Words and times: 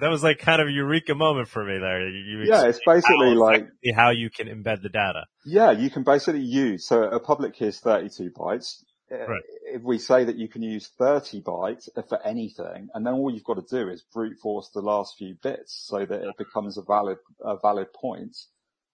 that 0.00 0.08
was 0.08 0.22
like 0.22 0.38
kind 0.38 0.60
of 0.60 0.68
a 0.68 0.70
eureka 0.70 1.14
moment 1.14 1.48
for 1.48 1.64
me 1.64 1.78
there. 1.78 2.08
You, 2.08 2.44
yeah, 2.46 2.66
it's 2.66 2.80
basically 2.84 3.34
how, 3.34 3.40
like 3.40 3.68
how 3.94 4.10
you 4.10 4.30
can 4.30 4.48
embed 4.48 4.82
the 4.82 4.88
data. 4.88 5.24
Yeah, 5.44 5.70
you 5.70 5.90
can 5.90 6.02
basically 6.02 6.40
use 6.40 6.86
so 6.86 7.02
a 7.04 7.20
public 7.20 7.54
key 7.54 7.66
is 7.66 7.80
32 7.80 8.30
bytes. 8.30 8.82
Uh, 9.12 9.26
Right. 9.28 9.42
If 9.66 9.82
we 9.82 9.98
say 9.98 10.24
that 10.24 10.36
you 10.36 10.48
can 10.48 10.62
use 10.62 10.90
30 10.98 11.42
bytes 11.42 11.88
for 12.08 12.20
anything, 12.24 12.88
and 12.94 13.06
then 13.06 13.14
all 13.14 13.30
you've 13.30 13.44
got 13.44 13.54
to 13.54 13.84
do 13.84 13.90
is 13.90 14.02
brute 14.12 14.38
force 14.38 14.70
the 14.70 14.80
last 14.80 15.16
few 15.18 15.36
bits 15.42 15.84
so 15.86 16.06
that 16.06 16.22
it 16.22 16.36
becomes 16.38 16.78
a 16.78 16.82
valid 16.82 17.18
a 17.40 17.56
valid 17.58 17.92
point. 17.92 18.36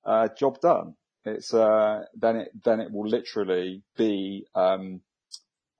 Uh, 0.05 0.29
job 0.37 0.61
done. 0.61 0.95
It's 1.25 1.53
uh, 1.53 2.05
then 2.15 2.37
it 2.37 2.49
then 2.65 2.81
it 2.81 2.91
will 2.91 3.09
literally 3.09 3.83
be 3.97 4.47
um, 4.55 5.03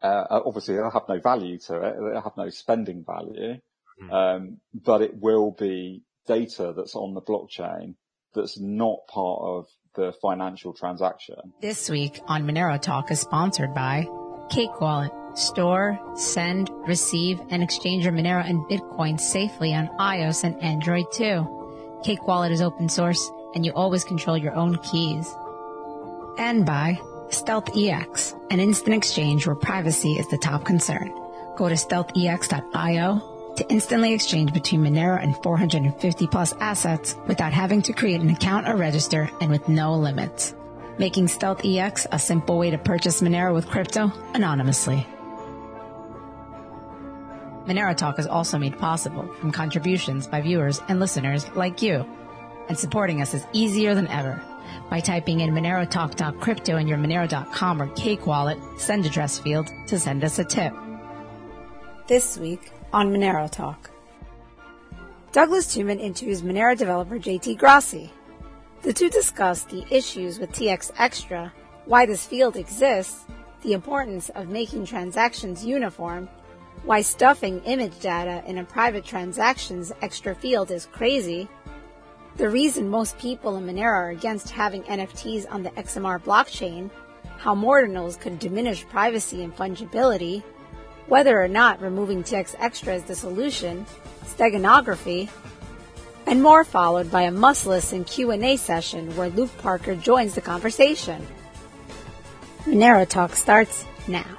uh, 0.03 0.25
obviously 0.31 0.77
it'll 0.77 0.91
have 0.91 1.09
no 1.09 1.19
value 1.19 1.59
to 1.67 1.83
it. 1.83 1.97
It'll 1.97 2.23
have 2.23 2.37
no 2.37 2.51
spending 2.51 3.05
value. 3.05 3.59
Um, 4.11 4.59
but 4.73 5.03
it 5.03 5.15
will 5.21 5.51
be 5.53 6.03
data 6.27 6.73
that's 6.77 6.95
on 6.95 7.15
the 7.15 7.21
blockchain 7.21 7.95
that's 8.35 8.59
not 8.59 8.99
part 9.09 9.41
of 9.43 9.67
the 9.95 10.13
financial 10.23 10.73
transaction. 10.73 11.37
This 11.61 11.91
week 11.91 12.21
on 12.27 12.45
Monero 12.45 12.81
Talk 12.81 13.11
is 13.11 13.21
sponsored 13.21 13.75
by 13.75 14.07
Cake 14.51 14.81
Wallet. 14.81 15.13
Store, 15.35 15.97
send, 16.17 16.71
receive, 16.89 17.41
and 17.51 17.63
exchange 17.63 18.03
your 18.03 18.13
Monero 18.13 18.45
and 18.45 18.59
Bitcoin 18.69 19.19
safely 19.21 19.73
on 19.73 19.87
iOS 19.99 20.43
and 20.43 20.61
Android 20.61 21.05
too. 21.13 22.01
Cake 22.05 22.27
Wallet 22.27 22.51
is 22.51 22.61
open 22.61 22.89
source 22.89 23.31
and 23.55 23.65
you 23.65 23.73
always 23.73 24.03
control 24.03 24.37
your 24.37 24.55
own 24.55 24.77
keys. 24.79 25.33
And 26.37 26.67
by 26.67 27.01
Stealth 27.31 27.77
EX, 27.77 28.35
an 28.51 28.59
instant 28.59 28.97
exchange 28.97 29.47
where 29.47 29.55
privacy 29.55 30.15
is 30.15 30.27
the 30.29 30.39
top 30.39 30.65
concern. 30.65 31.15
Go 31.57 31.69
to 31.69 31.77
stealthex.io 31.77 33.30
to 33.61 33.71
instantly 33.71 34.13
exchange 34.13 34.53
between 34.53 34.83
Monero 34.83 35.23
and 35.23 35.37
450 35.43 36.27
plus 36.27 36.53
assets 36.61 37.17
without 37.27 37.53
having 37.53 37.83
to 37.83 37.93
create 37.93 38.21
an 38.21 38.31
account 38.31 38.69
or 38.69 38.77
register 38.77 39.31
and 39.41 39.51
with 39.51 39.69
no 39.69 39.95
limits 39.95 40.55
making 41.01 41.27
Stealth 41.27 41.65
EX 41.65 42.07
a 42.13 42.19
simple 42.19 42.59
way 42.59 42.71
to 42.71 42.77
purchase 42.77 43.23
Monero 43.23 43.55
with 43.55 43.67
crypto 43.67 44.13
anonymously. 44.35 45.07
Monero 47.67 47.97
Talk 47.97 48.19
is 48.19 48.27
also 48.27 48.59
made 48.59 48.79
possible 48.79 49.27
from 49.41 49.51
contributions 49.51 50.27
by 50.27 50.43
viewers 50.43 50.83
and 50.89 51.01
listeners 51.01 51.49
like 51.57 51.81
you. 51.81 52.07
And 52.69 52.79
supporting 52.79 53.23
us 53.23 53.33
is 53.33 53.47
easier 53.55 53.95
than 53.95 54.09
ever. 54.09 54.43
By 54.91 55.01
typing 55.01 55.41
in 55.41 55.53
Monero 55.53 55.89
Talk 55.89 56.39
Crypto 56.39 56.77
in 56.77 56.87
your 56.87 56.99
Monero.com 56.99 57.81
or 57.81 57.89
Cake 57.95 58.27
wallet 58.27 58.59
send 58.77 59.07
address 59.07 59.39
field 59.39 59.71
to 59.87 59.99
send 59.99 60.23
us 60.23 60.39
a 60.39 60.45
tip. 60.45 60.75
This 62.09 62.37
week 62.37 62.73
on 62.93 63.13
Monero 63.13 63.51
Talk. 63.51 63.91
Douglas 65.33 65.75
Tuman 65.75 66.01
interviews 66.01 66.43
Monero 66.43 66.77
developer 66.77 67.19
JT 67.19 67.59
Grassie. 67.59 68.11
The 68.83 68.93
two 68.93 69.11
discuss 69.11 69.63
the 69.65 69.85
issues 69.91 70.39
with 70.39 70.53
TX 70.53 70.93
Extra, 70.99 71.53
why 71.85 72.07
this 72.07 72.27
field 72.27 72.57
exists, 72.57 73.25
the 73.63 73.75
importance 73.75 74.29
of 74.31 74.49
making 74.49 74.87
transactions 74.87 75.65
uniform, 75.65 76.29
why 76.85 77.03
stuffing 77.03 77.63
image 77.65 78.01
data 78.01 78.43
in 78.47 78.59
a 78.59 78.65
private 78.65 79.05
transactions 79.05 79.93
extra 80.03 80.35
field 80.35 80.71
is 80.71 80.87
crazy, 80.87 81.49
the 82.37 82.49
reason 82.49 82.89
most 82.89 83.19
people 83.19 83.57
in 83.57 83.67
Monero 83.67 83.93
are 83.93 84.11
against 84.11 84.51
having 84.51 84.83
NFTs 84.85 85.47
on 85.51 85.63
the 85.63 85.71
XMR 85.71 86.23
blockchain, 86.23 86.91
how 87.37 87.55
Mordinals 87.55 88.19
could 88.19 88.39
diminish 88.39 88.87
privacy 88.87 89.45
and 89.45 89.55
fungibility, 89.55 90.43
whether 91.11 91.43
or 91.43 91.49
not 91.49 91.83
removing 91.83 92.23
TX 92.23 92.55
Extra 92.61 92.95
is 92.95 93.03
the 93.03 93.17
solution, 93.17 93.85
steganography, 94.25 95.29
and 96.27 96.41
more 96.41 96.63
followed 96.63 97.11
by 97.11 97.23
a 97.23 97.33
must 97.33 97.67
and 97.67 98.07
Q&A 98.07 98.57
session 98.57 99.15
where 99.17 99.29
Luke 99.29 99.51
Parker 99.59 99.97
joins 99.97 100.37
the 100.37 100.41
conversation. 100.41 101.27
Monero 102.61 103.09
Talk 103.09 103.35
starts 103.35 103.85
now. 104.07 104.39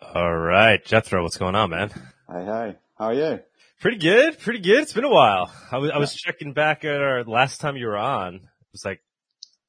All 0.00 0.34
right, 0.34 0.82
Jethro, 0.82 1.22
what's 1.22 1.36
going 1.36 1.54
on, 1.54 1.68
man? 1.70 1.90
Hey, 1.90 2.44
hey, 2.44 2.76
how 2.98 3.06
are 3.06 3.14
you? 3.14 3.40
Pretty 3.80 3.98
good, 3.98 4.38
pretty 4.38 4.60
good. 4.60 4.78
It's 4.80 4.94
been 4.94 5.04
a 5.04 5.10
while. 5.10 5.52
I 5.70 5.76
was 5.76 5.90
I 5.90 5.98
was 5.98 6.14
checking 6.14 6.54
back 6.54 6.84
at 6.84 7.02
our 7.02 7.24
last 7.24 7.60
time 7.60 7.76
you 7.76 7.86
were 7.86 7.98
on. 7.98 8.36
It 8.36 8.42
was 8.72 8.84
like 8.84 9.02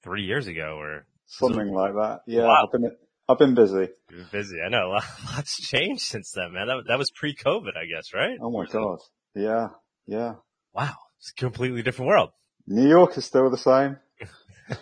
three 0.03 0.23
years 0.23 0.47
ago, 0.47 0.77
or 0.79 1.05
Something 1.39 1.73
like 1.73 1.93
that. 1.93 2.21
Yeah, 2.27 2.43
Wow. 2.43 2.65
I've 2.65 2.71
been 2.71 2.91
I've 3.29 3.37
been 3.39 3.55
busy. 3.55 3.87
you 4.11 4.17
were 4.17 4.23
busy. 4.31 4.57
I 4.65 4.69
know 4.69 4.91
a 4.91 5.01
lots 5.35 5.55
changed 5.61 6.03
since 6.03 6.31
then, 6.31 6.53
man. 6.53 6.67
That 6.67 6.83
that 6.87 6.97
was 6.97 7.09
pre-COVID, 7.11 7.75
I 7.77 7.85
guess, 7.85 8.13
right? 8.13 8.37
Oh 8.41 8.51
my 8.51 8.65
god. 8.65 8.99
Yeah, 9.35 9.69
yeah. 10.07 10.35
Wow, 10.73 10.93
it's 11.19 11.31
a 11.31 11.33
completely 11.35 11.81
different 11.83 12.09
world. 12.09 12.31
New 12.67 12.87
York 12.87 13.17
is 13.17 13.25
still 13.25 13.49
the 13.49 13.57
same. 13.57 13.97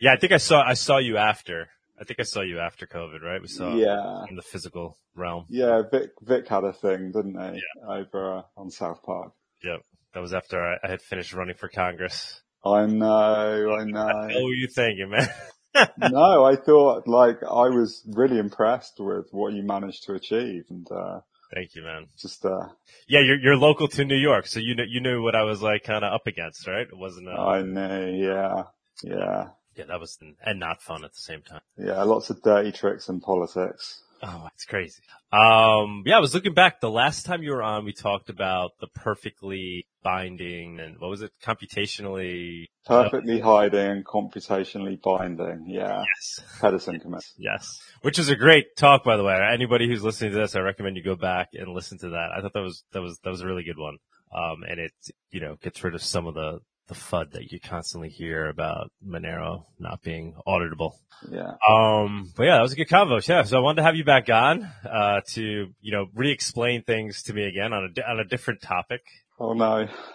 Yeah, 0.00 0.12
I 0.12 0.16
think 0.16 0.32
I 0.32 0.36
saw 0.38 0.62
I 0.62 0.74
saw 0.74 0.98
you 0.98 1.16
after. 1.16 1.66
I 2.00 2.04
think 2.04 2.20
I 2.20 2.22
saw 2.22 2.40
you 2.42 2.60
after 2.60 2.86
COVID, 2.86 3.20
right? 3.20 3.42
We 3.42 3.48
saw 3.48 3.74
Yeah, 3.74 4.26
in 4.30 4.36
the 4.36 4.42
physical 4.42 4.96
realm. 5.16 5.46
yeah. 5.48 5.82
Vic 5.90 6.10
Vic 6.22 6.46
had 6.46 6.62
a 6.62 6.72
thing, 6.72 7.10
didn't 7.10 7.36
he? 7.54 7.60
Over 7.84 8.36
uh, 8.38 8.42
on 8.56 8.70
South 8.70 9.02
Park. 9.02 9.32
Yep, 9.64 9.80
that 10.14 10.20
was 10.20 10.32
after 10.32 10.62
I, 10.64 10.76
I 10.86 10.88
had 10.90 11.02
finished 11.02 11.32
running 11.32 11.56
for 11.56 11.68
Congress. 11.68 12.40
I 12.64 12.86
know, 12.86 13.74
I 13.74 13.78
What 13.78 13.86
know. 13.88 14.44
were 14.44 14.54
you're 14.54 14.68
thinking, 14.70 15.10
man? 15.10 15.28
No, 15.74 16.44
I 16.44 16.56
thought 16.56 17.06
like 17.06 17.42
I 17.42 17.68
was 17.68 18.02
really 18.06 18.38
impressed 18.38 18.94
with 18.98 19.26
what 19.32 19.52
you 19.52 19.62
managed 19.62 20.04
to 20.04 20.14
achieve, 20.14 20.64
and 20.70 20.86
uh, 20.90 21.20
Thank 21.52 21.74
you, 21.74 21.82
man. 21.82 22.06
just 22.18 22.44
uh, 22.44 22.68
Yeah, 23.06 23.20
you're 23.20 23.38
you're 23.38 23.56
local 23.56 23.88
to 23.88 24.04
New 24.04 24.16
York, 24.16 24.46
so 24.46 24.60
you 24.60 24.74
knew 24.74 24.84
you 24.86 25.00
knew 25.00 25.22
what 25.22 25.34
I 25.34 25.44
was 25.44 25.62
like, 25.62 25.84
kind 25.84 26.04
of 26.04 26.12
up 26.12 26.26
against, 26.26 26.66
right? 26.66 26.86
It 26.86 26.96
wasn't. 26.96 27.28
Uh, 27.28 27.32
I 27.32 27.62
know. 27.62 28.06
Yeah, 28.06 28.64
yeah, 29.02 29.48
yeah, 29.76 29.84
that 29.86 30.00
was 30.00 30.18
and 30.44 30.60
not 30.60 30.82
fun 30.82 31.04
at 31.04 31.12
the 31.12 31.20
same 31.20 31.42
time. 31.42 31.60
yeah. 31.78 32.02
Lots 32.02 32.30
of 32.30 32.42
dirty 32.42 32.72
tricks 32.72 33.08
in 33.08 33.20
politics. 33.20 34.02
Oh, 34.22 34.48
it's 34.54 34.64
crazy. 34.64 35.00
Um, 35.32 36.02
yeah, 36.06 36.16
I 36.16 36.20
was 36.20 36.34
looking 36.34 36.54
back. 36.54 36.80
The 36.80 36.90
last 36.90 37.24
time 37.24 37.42
you 37.42 37.52
were 37.52 37.62
on, 37.62 37.84
we 37.84 37.92
talked 37.92 38.30
about 38.30 38.72
the 38.80 38.88
perfectly 38.88 39.86
binding 40.02 40.80
and 40.80 40.98
what 40.98 41.10
was 41.10 41.22
it? 41.22 41.30
Computationally. 41.44 42.64
Perfectly 42.86 43.40
hiding 43.40 44.02
computationally 44.04 45.00
binding. 45.00 45.66
Yeah, 45.68 46.02
Yes. 46.16 46.40
Pedersen 46.60 46.98
commits. 47.00 47.34
Yes. 47.38 47.80
Which 48.02 48.18
is 48.18 48.28
a 48.28 48.36
great 48.36 48.76
talk, 48.76 49.04
by 49.04 49.16
the 49.16 49.24
way. 49.24 49.38
Anybody 49.52 49.86
who's 49.86 50.02
listening 50.02 50.32
to 50.32 50.38
this, 50.38 50.56
I 50.56 50.60
recommend 50.60 50.96
you 50.96 51.04
go 51.04 51.16
back 51.16 51.48
and 51.52 51.72
listen 51.72 51.98
to 51.98 52.10
that. 52.10 52.30
I 52.36 52.40
thought 52.40 52.54
that 52.54 52.62
was, 52.62 52.84
that 52.92 53.02
was, 53.02 53.18
that 53.22 53.30
was 53.30 53.42
a 53.42 53.46
really 53.46 53.64
good 53.64 53.78
one. 53.78 53.98
Um, 54.34 54.62
and 54.68 54.80
it, 54.80 54.92
you 55.30 55.40
know, 55.40 55.56
gets 55.62 55.82
rid 55.84 55.94
of 55.94 56.02
some 56.02 56.26
of 56.26 56.34
the, 56.34 56.58
the 56.88 56.94
FUD 56.94 57.32
that 57.32 57.52
you 57.52 57.60
constantly 57.60 58.08
hear 58.08 58.48
about 58.48 58.90
Monero 59.06 59.64
not 59.78 60.02
being 60.02 60.34
auditable. 60.46 60.92
Yeah. 61.30 61.52
Um, 61.68 62.32
but 62.36 62.44
yeah, 62.44 62.56
that 62.56 62.62
was 62.62 62.72
a 62.72 62.76
good 62.76 62.88
convo. 62.88 63.26
Yeah. 63.26 63.42
So 63.42 63.58
I 63.58 63.60
wanted 63.60 63.76
to 63.76 63.82
have 63.84 63.96
you 63.96 64.04
back 64.04 64.28
on, 64.30 64.70
uh, 64.84 65.20
to, 65.34 65.68
you 65.80 65.92
know, 65.92 66.06
re-explain 66.14 66.82
things 66.82 67.22
to 67.24 67.34
me 67.34 67.44
again 67.44 67.72
on 67.72 67.94
a, 67.96 68.10
on 68.10 68.20
a 68.20 68.24
different 68.24 68.62
topic. 68.62 69.02
Oh 69.38 69.52
no. 69.52 69.86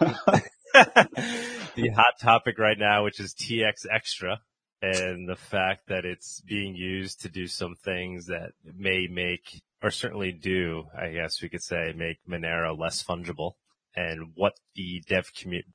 the 0.74 1.90
hot 1.94 2.14
topic 2.20 2.58
right 2.58 2.78
now, 2.78 3.04
which 3.04 3.20
is 3.20 3.34
TX 3.34 3.86
Extra 3.90 4.40
and 4.82 5.28
the 5.28 5.36
fact 5.36 5.88
that 5.88 6.04
it's 6.04 6.40
being 6.42 6.74
used 6.74 7.22
to 7.22 7.28
do 7.28 7.46
some 7.46 7.74
things 7.84 8.26
that 8.26 8.50
may 8.64 9.06
make, 9.10 9.62
or 9.82 9.90
certainly 9.90 10.32
do, 10.32 10.84
I 10.98 11.10
guess 11.10 11.40
we 11.40 11.48
could 11.48 11.62
say, 11.62 11.94
make 11.96 12.18
Monero 12.28 12.78
less 12.78 13.02
fungible 13.02 13.52
and 13.96 14.32
what 14.34 14.54
the 14.74 15.02
dev 15.08 15.32
community, 15.34 15.68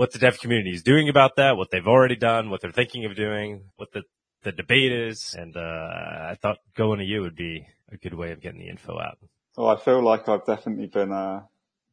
what 0.00 0.12
the 0.12 0.18
dev 0.18 0.40
community 0.40 0.70
is 0.70 0.82
doing 0.82 1.10
about 1.10 1.36
that, 1.36 1.58
what 1.58 1.70
they've 1.70 1.86
already 1.86 2.16
done, 2.16 2.48
what 2.48 2.62
they're 2.62 2.72
thinking 2.72 3.04
of 3.04 3.14
doing, 3.14 3.64
what 3.76 3.92
the, 3.92 4.00
the 4.44 4.50
debate 4.50 4.92
is. 4.92 5.36
And, 5.38 5.54
uh, 5.54 5.60
I 5.60 6.38
thought 6.40 6.56
going 6.74 7.00
to 7.00 7.04
you 7.04 7.20
would 7.20 7.36
be 7.36 7.66
a 7.92 7.98
good 7.98 8.14
way 8.14 8.32
of 8.32 8.40
getting 8.40 8.60
the 8.60 8.70
info 8.70 8.98
out. 8.98 9.18
well, 9.58 9.68
I 9.68 9.76
feel 9.76 10.02
like 10.02 10.26
I've 10.26 10.46
definitely 10.46 10.86
been 10.86 11.12
uh, 11.12 11.42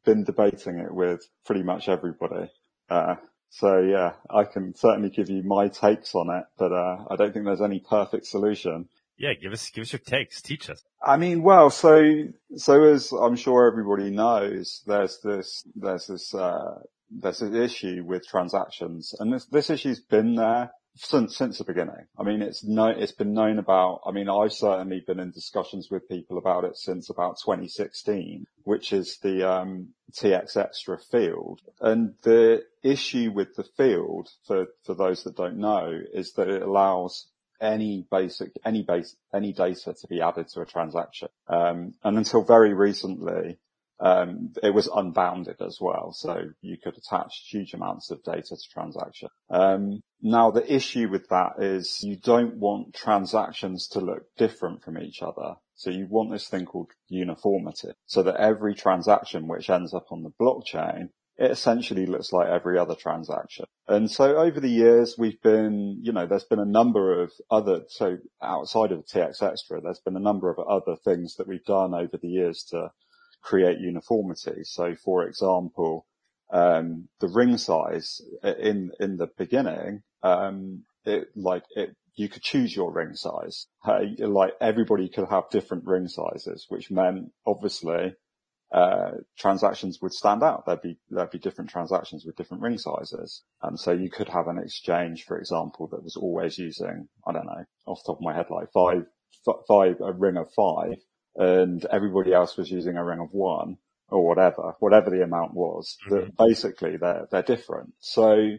been 0.06 0.24
debating 0.24 0.80
it 0.80 0.94
with 0.94 1.28
pretty 1.46 1.64
much 1.64 1.90
everybody. 1.90 2.50
Uh, 2.90 3.16
so 3.50 3.80
yeah, 3.80 4.14
I 4.30 4.46
can 4.46 4.74
certainly 4.74 5.10
give 5.10 5.30
you 5.30 5.44
my 5.44 5.68
takes 5.68 6.16
on 6.16 6.30
it, 6.30 6.46
but 6.58 6.72
uh, 6.72 7.04
I 7.12 7.18
don't 7.18 7.34
think 7.34 7.44
there's 7.44 7.60
any 7.60 7.82
perfect 7.82 8.26
solution. 8.26 8.88
Yeah. 9.18 9.34
Give 9.34 9.52
us, 9.52 9.70
give 9.70 9.82
us 9.82 9.92
your 9.92 10.00
takes. 10.00 10.42
Teach 10.42 10.70
us. 10.70 10.82
I 11.06 11.18
mean, 11.18 11.44
well, 11.44 11.70
so 11.70 12.30
so 12.56 12.84
as 12.86 13.12
I'm 13.12 13.36
sure 13.36 13.68
everybody 13.68 14.12
knows, 14.12 14.82
there's 14.88 15.20
this 15.20 15.66
there's 15.76 16.08
this 16.08 16.34
uh, 16.34 16.80
there's 17.10 17.42
an 17.42 17.56
issue 17.56 18.04
with 18.06 18.28
transactions, 18.28 19.14
and 19.20 19.34
this 19.34 19.46
this 19.46 19.70
issue's 19.70 20.00
been 20.00 20.36
there 20.36 20.72
since 20.96 21.38
since 21.38 21.58
the 21.58 21.64
beginning. 21.64 22.08
I 22.18 22.24
mean, 22.24 22.42
it's 22.42 22.64
no 22.64 22.88
it's 22.88 23.12
been 23.12 23.34
known 23.34 23.60
about. 23.60 24.02
I 24.06 24.12
mean, 24.12 24.30
I've 24.30 24.54
certainly 24.54 25.04
been 25.06 25.20
in 25.20 25.32
discussions 25.32 25.90
with 25.90 26.10
people 26.10 26.38
about 26.38 26.64
it 26.64 26.76
since 26.76 27.10
about 27.10 27.38
2016, 27.44 28.46
which 28.64 28.94
is 28.94 29.18
the 29.22 29.50
um, 29.50 29.90
TX 30.14 30.58
Extra 30.58 30.98
field, 31.00 31.62
and 31.80 32.16
the 32.24 32.64
issue 32.84 33.32
with 33.32 33.56
the 33.56 33.66
field 33.78 34.30
for 34.46 34.68
for 34.86 34.94
those 34.94 35.24
that 35.24 35.38
don't 35.38 35.58
know 35.58 36.00
is 36.14 36.34
that 36.34 36.50
it 36.50 36.62
allows 36.62 37.28
any 37.60 38.06
basic, 38.12 38.52
any 38.66 38.84
base, 38.84 39.16
any 39.34 39.54
data 39.54 39.94
to 39.94 40.08
be 40.08 40.22
added 40.22 40.48
to 40.50 40.62
a 40.62 40.66
transaction. 40.66 41.30
Um, 41.48 41.94
and 42.04 42.18
until 42.18 42.44
very 42.44 42.74
recently, 42.74 43.58
it 44.02 44.74
was 44.74 44.88
unbounded 44.88 45.62
as 45.62 45.80
well. 45.82 46.12
So 46.14 46.50
you 46.62 46.78
could 46.78 46.98
attach 46.98 47.48
huge 47.50 47.74
amounts 47.74 48.12
of 48.12 48.24
data 48.24 48.56
to 48.56 48.70
transaction. 48.72 49.30
Um, 49.50 50.02
now 50.22 50.52
the 50.52 50.74
issue 50.74 51.10
with 51.10 51.28
that 51.30 51.54
is 51.60 52.00
you 52.04 52.18
don't 52.18 52.58
want 52.58 52.94
transactions 52.94 53.88
to 53.90 54.00
look 54.00 54.24
different 54.38 54.84
from 54.84 54.98
each 54.98 55.22
other. 55.22 55.56
So 55.76 55.92
you 55.92 56.08
want 56.10 56.32
this 56.32 56.48
thing 56.48 56.66
called 56.66 56.92
uniformity 57.08 57.90
so 58.08 58.24
that 58.24 58.38
every 58.38 58.74
transaction 58.74 59.48
which 59.48 59.70
ends 59.70 59.94
up 59.94 60.08
on 60.12 60.24
the 60.24 60.32
blockchain 60.42 61.10
it 61.38 61.52
essentially 61.52 62.06
looks 62.06 62.34
like 62.34 62.48
every 62.48 62.80
other 62.80 62.96
transaction. 62.96 63.66
And 63.88 64.10
so 64.10 64.38
over 64.38 64.60
the 64.60 64.70
years, 64.70 65.16
we've 65.18 65.42
been, 65.42 66.00
you 66.02 66.12
know, 66.12 66.26
there's 66.26 66.44
been 66.44 66.60
a 66.60 66.66
number 66.66 67.22
of 67.22 67.32
other, 67.52 67.84
so 67.90 68.18
outside 68.42 68.92
of 68.92 69.06
TX 69.06 69.44
Extra, 69.44 69.80
there's 69.80 70.00
been 70.00 70.18
a 70.18 70.22
number 70.22 70.50
of 70.50 70.60
other 70.60 70.98
things 71.06 71.36
that 71.36 71.48
we've 71.48 71.64
done 71.64 71.94
over 71.94 72.18
the 72.20 72.28
years 72.28 72.66
to 72.72 72.90
create 73.42 73.80
uniformity. 73.80 74.64
So 74.64 74.96
for 74.96 75.26
example, 75.26 76.06
um, 76.52 77.10
the 77.20 77.28
ring 77.28 77.58
size 77.58 78.22
in, 78.44 78.92
in 79.00 79.18
the 79.18 79.30
beginning, 79.38 80.04
um, 80.24 80.84
it 81.06 81.30
like 81.36 81.64
it, 81.76 81.96
you 82.16 82.30
could 82.30 82.42
choose 82.42 82.76
your 82.76 82.92
ring 82.92 83.14
size. 83.14 83.68
Like 83.86 84.54
everybody 84.60 85.10
could 85.10 85.30
have 85.30 85.50
different 85.52 85.86
ring 85.86 86.08
sizes, 86.08 86.66
which 86.70 86.90
meant 86.90 87.32
obviously, 87.46 88.16
uh, 88.74 89.12
transactions 89.38 90.00
would 90.02 90.12
stand 90.12 90.44
out. 90.44 90.66
There'd 90.66 90.82
be, 90.82 90.98
there'd 91.10 91.30
be 91.30 91.40
different 91.40 91.70
transactions 91.70 92.26
with 92.26 92.36
different 92.36 92.64
ring 92.64 92.78
sizes. 92.78 93.44
And 93.62 93.80
so 93.80 93.92
you 93.92 94.10
could 94.10 94.28
have 94.30 94.48
an 94.48 94.58
exchange, 94.58 95.24
for 95.24 95.38
example, 95.38 95.88
that 95.92 96.04
was 96.04 96.18
always 96.18 96.58
using, 96.58 97.08
I 97.26 97.32
don't 97.32 97.46
know, 97.46 97.64
off 97.86 98.04
the 98.04 98.12
top 98.12 98.18
of 98.18 98.24
my 98.24 98.36
head, 98.36 98.48
like 98.50 98.72
five, 98.74 99.06
five, 99.68 99.96
a 100.02 100.12
ring 100.12 100.38
of 100.38 100.52
five 100.54 100.98
and 101.38 101.86
everybody 101.86 102.34
else 102.34 102.58
was 102.58 102.70
using 102.70 102.98
a 102.98 103.04
ring 103.04 103.20
of 103.20 103.30
one 103.32 103.78
or 104.10 104.26
whatever, 104.26 104.76
whatever 104.80 105.10
the 105.10 105.24
amount 105.24 105.54
was, 105.54 105.98
mm-hmm. 106.06 106.16
that 106.16 106.38
basically 106.38 106.98
they're, 106.98 107.28
they're 107.32 107.44
different. 107.44 107.94
So, 108.00 108.52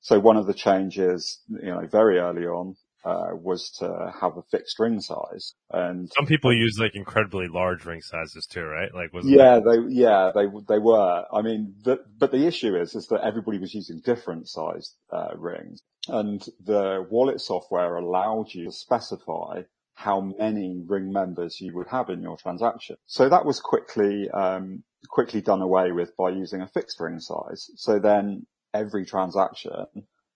so 0.00 0.18
one 0.18 0.36
of 0.36 0.46
the 0.46 0.54
changes, 0.54 1.40
you 1.48 1.70
know, 1.70 1.86
very 1.86 2.18
early 2.18 2.46
on, 2.46 2.76
uh, 3.04 3.34
was 3.34 3.70
to 3.70 4.14
have 4.18 4.38
a 4.38 4.42
fixed 4.50 4.78
ring 4.78 4.98
size. 4.98 5.52
And 5.70 6.10
some 6.16 6.24
people 6.24 6.54
use 6.54 6.78
like 6.80 6.94
incredibly 6.94 7.48
large 7.48 7.84
ring 7.84 8.00
sizes 8.00 8.46
too, 8.46 8.62
right? 8.62 8.94
Like, 8.94 9.10
yeah, 9.24 9.60
they, 9.60 9.76
yeah, 9.90 10.30
they, 10.34 10.46
they 10.68 10.78
were. 10.78 11.24
I 11.30 11.42
mean, 11.42 11.74
the, 11.84 11.98
but 12.18 12.32
the 12.32 12.46
issue 12.46 12.74
is, 12.74 12.94
is 12.94 13.06
that 13.08 13.20
everybody 13.22 13.58
was 13.58 13.74
using 13.74 14.00
different 14.02 14.48
sized, 14.48 14.94
uh, 15.12 15.36
rings 15.36 15.82
and 16.08 16.44
the 16.64 17.06
wallet 17.10 17.40
software 17.40 17.96
allowed 17.96 18.52
you 18.52 18.66
to 18.66 18.72
specify 18.72 19.62
how 19.94 20.20
many 20.20 20.82
ring 20.86 21.12
members 21.12 21.60
you 21.60 21.74
would 21.74 21.88
have 21.88 22.10
in 22.10 22.22
your 22.22 22.36
transaction. 22.36 22.96
So 23.06 23.28
that 23.28 23.44
was 23.44 23.60
quickly, 23.60 24.28
um, 24.30 24.82
quickly 25.08 25.40
done 25.40 25.62
away 25.62 25.92
with 25.92 26.16
by 26.16 26.30
using 26.30 26.60
a 26.60 26.68
fixed 26.68 27.00
ring 27.00 27.20
size. 27.20 27.70
So 27.76 27.98
then 27.98 28.46
every 28.72 29.06
transaction 29.06 29.86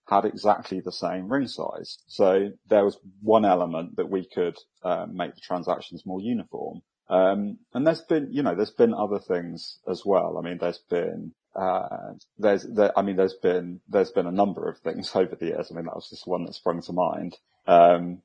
had 0.08 0.24
exactly 0.24 0.80
the 0.80 0.92
same 0.92 1.30
ring 1.30 1.46
size. 1.46 1.98
So 2.06 2.50
there 2.68 2.84
was 2.84 2.98
one 3.20 3.44
element 3.44 3.96
that 3.96 4.08
we 4.08 4.26
could 4.26 4.56
uh, 4.82 5.06
make 5.10 5.34
the 5.34 5.40
transactions 5.40 6.06
more 6.06 6.20
uniform. 6.20 6.80
Um, 7.10 7.58
and 7.74 7.86
there's 7.86 8.02
been, 8.02 8.28
you 8.30 8.42
know, 8.42 8.54
there's 8.54 8.70
been 8.70 8.94
other 8.94 9.18
things 9.18 9.78
as 9.88 10.02
well. 10.04 10.38
I 10.38 10.42
mean, 10.42 10.58
there's 10.58 10.82
been, 10.90 11.32
uh, 11.54 12.12
there's, 12.38 12.64
there, 12.64 12.96
I 12.98 13.02
mean, 13.02 13.16
there's 13.16 13.36
been, 13.42 13.80
there's 13.88 14.10
been 14.10 14.26
a 14.26 14.32
number 14.32 14.68
of 14.68 14.78
things 14.78 15.10
over 15.14 15.34
the 15.34 15.46
years. 15.46 15.68
I 15.70 15.74
mean, 15.74 15.86
that 15.86 15.94
was 15.94 16.10
just 16.10 16.26
one 16.26 16.44
that 16.44 16.54
sprung 16.54 16.80
to 16.82 16.92
mind. 16.92 17.36
Um, 17.66 18.22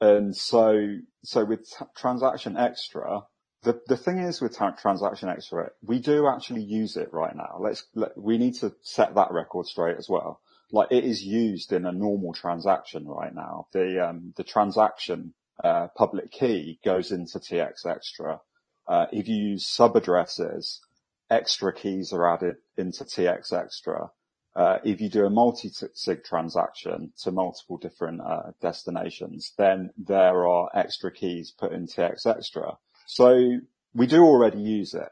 and 0.00 0.34
so, 0.34 0.96
so 1.24 1.44
with 1.44 1.66
transaction 1.96 2.56
extra, 2.56 3.22
the, 3.62 3.80
the 3.86 3.96
thing 3.96 4.18
is 4.18 4.40
with 4.40 4.56
transaction 4.56 5.28
extra, 5.28 5.70
we 5.82 5.98
do 5.98 6.26
actually 6.26 6.62
use 6.62 6.96
it 6.96 7.12
right 7.12 7.36
now. 7.36 7.58
Let's, 7.60 7.84
let, 7.94 8.16
we 8.16 8.38
need 8.38 8.54
to 8.56 8.72
set 8.80 9.14
that 9.14 9.30
record 9.30 9.66
straight 9.66 9.98
as 9.98 10.08
well. 10.08 10.40
Like 10.72 10.88
it 10.90 11.04
is 11.04 11.22
used 11.22 11.72
in 11.72 11.84
a 11.84 11.92
normal 11.92 12.32
transaction 12.32 13.06
right 13.06 13.34
now. 13.34 13.66
The, 13.72 14.08
um, 14.08 14.32
the 14.36 14.44
transaction, 14.44 15.34
uh, 15.62 15.88
public 15.94 16.30
key 16.30 16.78
goes 16.82 17.12
into 17.12 17.38
TX 17.38 17.84
extra. 17.84 18.40
Uh, 18.88 19.06
if 19.12 19.28
you 19.28 19.36
use 19.36 19.66
sub 19.66 19.94
addresses, 19.96 20.80
extra 21.28 21.74
keys 21.74 22.12
are 22.12 22.32
added 22.32 22.56
into 22.78 23.04
TX 23.04 23.52
extra. 23.52 24.10
Uh, 24.56 24.78
if 24.84 25.00
you 25.00 25.08
do 25.08 25.24
a 25.24 25.30
multi-sig 25.30 26.24
transaction 26.24 27.12
to 27.22 27.30
multiple 27.30 27.78
different 27.78 28.20
uh, 28.20 28.50
destinations, 28.60 29.52
then 29.56 29.90
there 29.96 30.46
are 30.48 30.68
extra 30.74 31.12
keys 31.12 31.52
put 31.56 31.72
in 31.72 31.86
TX 31.86 32.26
Extra. 32.26 32.76
So 33.06 33.58
we 33.94 34.06
do 34.06 34.24
already 34.24 34.60
use 34.60 34.94
it. 34.94 35.08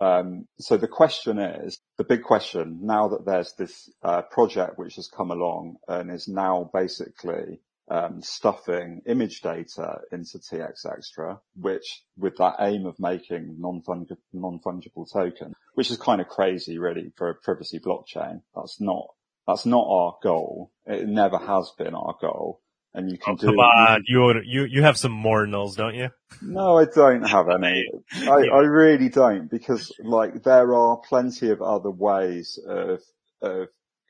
Um, 0.00 0.48
so 0.58 0.76
the 0.76 0.88
question 0.88 1.38
is, 1.38 1.78
the 1.96 2.04
big 2.04 2.22
question 2.22 2.80
now 2.82 3.08
that 3.08 3.24
there's 3.24 3.54
this 3.54 3.88
uh, 4.02 4.22
project 4.22 4.76
which 4.76 4.96
has 4.96 5.08
come 5.08 5.30
along 5.30 5.76
and 5.86 6.10
is 6.10 6.28
now 6.28 6.68
basically 6.74 7.60
um, 7.88 8.20
stuffing 8.20 9.02
image 9.06 9.42
data 9.42 10.00
into 10.10 10.38
TX 10.38 10.86
Extra, 10.90 11.40
which 11.54 12.02
with 12.16 12.36
that 12.38 12.56
aim 12.60 12.86
of 12.86 12.98
making 12.98 13.56
non-fungible, 13.58 14.18
non-fungible 14.32 15.10
token, 15.12 15.54
which 15.74 15.90
is 15.90 15.96
kind 15.96 16.20
of 16.20 16.28
crazy 16.28 16.78
really 16.78 17.12
for 17.16 17.30
a 17.30 17.34
privacy 17.34 17.78
blockchain. 17.78 18.42
That's 18.54 18.80
not, 18.80 19.08
that's 19.46 19.66
not 19.66 19.86
our 19.88 20.16
goal. 20.22 20.70
It 20.86 21.08
never 21.08 21.38
has 21.38 21.70
been 21.78 21.94
our 21.94 22.16
goal. 22.20 22.60
And 22.94 23.10
you 23.10 23.16
can 23.16 23.34
oh, 23.34 23.36
do. 23.36 23.46
Come 23.46 23.58
on, 23.58 24.04
you 24.06 24.34
you 24.44 24.64
you 24.64 24.82
have 24.82 24.98
some 24.98 25.12
more 25.12 25.46
nulls, 25.46 25.76
don't 25.76 25.94
you? 25.94 26.10
No, 26.42 26.76
I 26.76 26.84
don't 26.84 27.22
have 27.22 27.48
any. 27.48 27.86
I, 28.14 28.48
I 28.52 28.58
really 28.58 29.08
don't 29.08 29.50
because 29.50 29.90
like 30.04 30.42
there 30.42 30.74
are 30.74 30.98
plenty 30.98 31.48
of 31.48 31.62
other 31.62 31.90
ways 31.90 32.58
of 32.66 33.00
of 33.40 33.68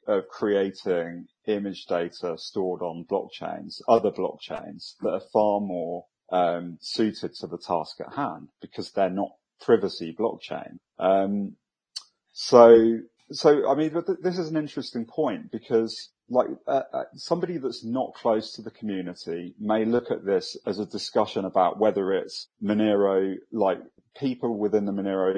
of 0.09 0.29
creating 0.29 1.27
image 1.47 1.87
data 1.87 2.35
stored 2.37 2.83
on 2.83 3.07
blockchains, 3.09 3.81
other 3.89 4.11
blockchains 4.11 4.95
that 5.01 5.11
are 5.11 5.23
far 5.33 5.61
more 5.61 6.07
um, 6.31 6.79
suited 6.81 7.35
to 7.35 7.47
the 7.47 7.59
task 7.59 8.01
at 8.01 8.15
hand 8.15 8.49
because 8.61 8.91
they're 8.93 9.11
not 9.11 9.33
privacy 9.65 10.15
blockchain. 10.19 10.79
Um, 10.99 11.57
so, 12.33 12.99
so 13.31 13.71
I 13.71 13.75
mean, 13.75 13.93
this 14.23 14.39
is 14.39 14.51
an 14.51 14.57
interesting 14.57 15.05
point 15.07 15.51
because 15.51 16.11
like 16.33 16.47
uh, 16.67 16.83
uh, 16.93 17.05
somebody 17.15 17.59
that's 17.59 17.85
not 17.85 18.15
close 18.15 18.53
to 18.55 18.63
the 18.63 18.71
community 18.71 19.55
may 19.61 19.85
look 19.85 20.11
at 20.11 20.25
this 20.25 20.57
as 20.67 20.79
a 20.79 20.87
discussion 20.87 21.45
about 21.45 21.79
whether 21.79 22.13
it's 22.13 22.49
Monero, 22.63 23.37
like 23.53 23.79
people 24.19 24.59
within 24.59 24.87
the 24.87 24.93
Monero 24.93 25.35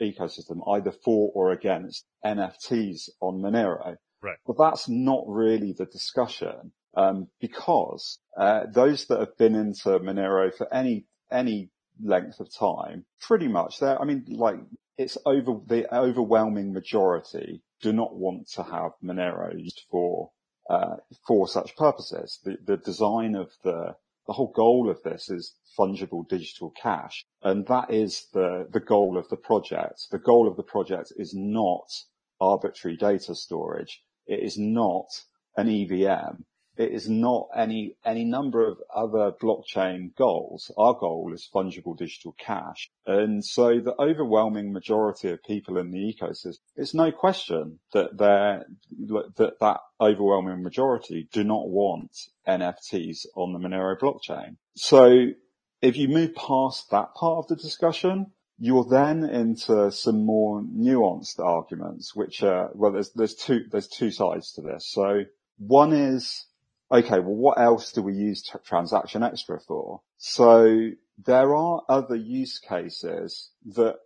ecosystem, 0.00 0.60
either 0.68 0.92
for 1.04 1.30
or 1.34 1.52
against 1.52 2.04
NFTs 2.24 3.08
on 3.20 3.40
Monero. 3.40 3.96
Right. 4.22 4.36
But 4.46 4.58
that's 4.58 4.88
not 4.88 5.24
really 5.26 5.72
the 5.72 5.86
discussion, 5.86 6.72
um, 6.96 7.28
because, 7.40 8.18
uh, 8.38 8.64
those 8.72 9.06
that 9.06 9.20
have 9.20 9.36
been 9.36 9.54
into 9.54 9.98
Monero 9.98 10.54
for 10.54 10.72
any, 10.72 11.06
any 11.30 11.70
length 12.02 12.40
of 12.40 12.48
time, 12.54 13.04
pretty 13.20 13.48
much 13.48 13.80
there, 13.80 14.00
I 14.00 14.04
mean, 14.04 14.24
like, 14.28 14.58
it's 14.96 15.18
over, 15.26 15.60
the 15.66 15.92
overwhelming 15.94 16.72
majority 16.72 17.62
do 17.82 17.92
not 17.92 18.16
want 18.16 18.48
to 18.50 18.62
have 18.62 18.92
Monero 19.02 19.52
used 19.58 19.82
for, 19.90 20.30
uh, 20.70 20.96
for 21.26 21.48
such 21.48 21.76
purposes. 21.76 22.38
The, 22.44 22.56
the 22.64 22.76
design 22.76 23.34
of 23.34 23.50
the, 23.62 23.96
the 24.26 24.32
whole 24.32 24.52
goal 24.52 24.88
of 24.88 25.02
this 25.02 25.28
is 25.28 25.54
fungible 25.78 26.26
digital 26.28 26.70
cash. 26.70 27.24
And 27.42 27.66
that 27.66 27.92
is 27.92 28.26
the, 28.32 28.66
the 28.72 28.80
goal 28.80 29.18
of 29.18 29.28
the 29.28 29.36
project. 29.36 30.06
The 30.10 30.18
goal 30.18 30.48
of 30.48 30.56
the 30.56 30.62
project 30.62 31.12
is 31.16 31.34
not 31.34 31.86
arbitrary 32.40 32.96
data 32.96 33.34
storage. 33.34 34.02
It 34.26 34.40
is 34.40 34.56
not 34.58 35.06
an 35.56 35.68
EVM. 35.68 36.44
It 36.76 36.92
is 36.92 37.08
not 37.08 37.48
any, 37.56 37.96
any 38.04 38.24
number 38.24 38.66
of 38.66 38.78
other 38.94 39.32
blockchain 39.32 40.14
goals. 40.16 40.72
Our 40.76 40.94
goal 40.94 41.30
is 41.32 41.48
fungible 41.54 41.96
digital 41.96 42.34
cash. 42.38 42.90
And 43.06 43.44
so 43.44 43.80
the 43.80 43.94
overwhelming 44.00 44.72
majority 44.72 45.30
of 45.30 45.42
people 45.44 45.78
in 45.78 45.90
the 45.90 45.98
ecosystem, 45.98 46.58
it's 46.76 46.94
no 46.94 47.12
question 47.12 47.78
that 47.92 48.18
they're, 48.18 48.66
that 49.36 49.60
that 49.60 49.80
overwhelming 50.00 50.62
majority 50.62 51.28
do 51.32 51.44
not 51.44 51.68
want 51.68 52.10
NFTs 52.48 53.26
on 53.36 53.52
the 53.52 53.58
Monero 53.58 53.96
blockchain. 53.98 54.56
So 54.76 55.28
if 55.80 55.96
you 55.96 56.08
move 56.08 56.34
past 56.34 56.90
that 56.90 57.14
part 57.14 57.38
of 57.38 57.48
the 57.48 57.56
discussion, 57.56 58.32
you're 58.58 58.86
then 58.88 59.24
into 59.24 59.90
some 59.90 60.24
more 60.24 60.62
nuanced 60.62 61.38
arguments, 61.40 62.14
which 62.14 62.42
are, 62.42 62.70
well, 62.74 62.92
there's, 62.92 63.10
there's 63.12 63.34
two, 63.34 63.64
there's 63.70 63.88
two 63.88 64.10
sides 64.10 64.52
to 64.52 64.62
this. 64.62 64.88
So 64.90 65.24
one 65.58 65.92
is, 65.92 66.46
okay, 66.90 67.18
well, 67.18 67.34
what 67.34 67.60
else 67.60 67.92
do 67.92 68.02
we 68.02 68.14
use 68.14 68.42
t- 68.42 68.58
transaction 68.64 69.22
extra 69.22 69.60
for? 69.60 70.00
So 70.18 70.90
there 71.24 71.54
are 71.54 71.82
other 71.88 72.16
use 72.16 72.58
cases 72.58 73.50
that 73.74 73.96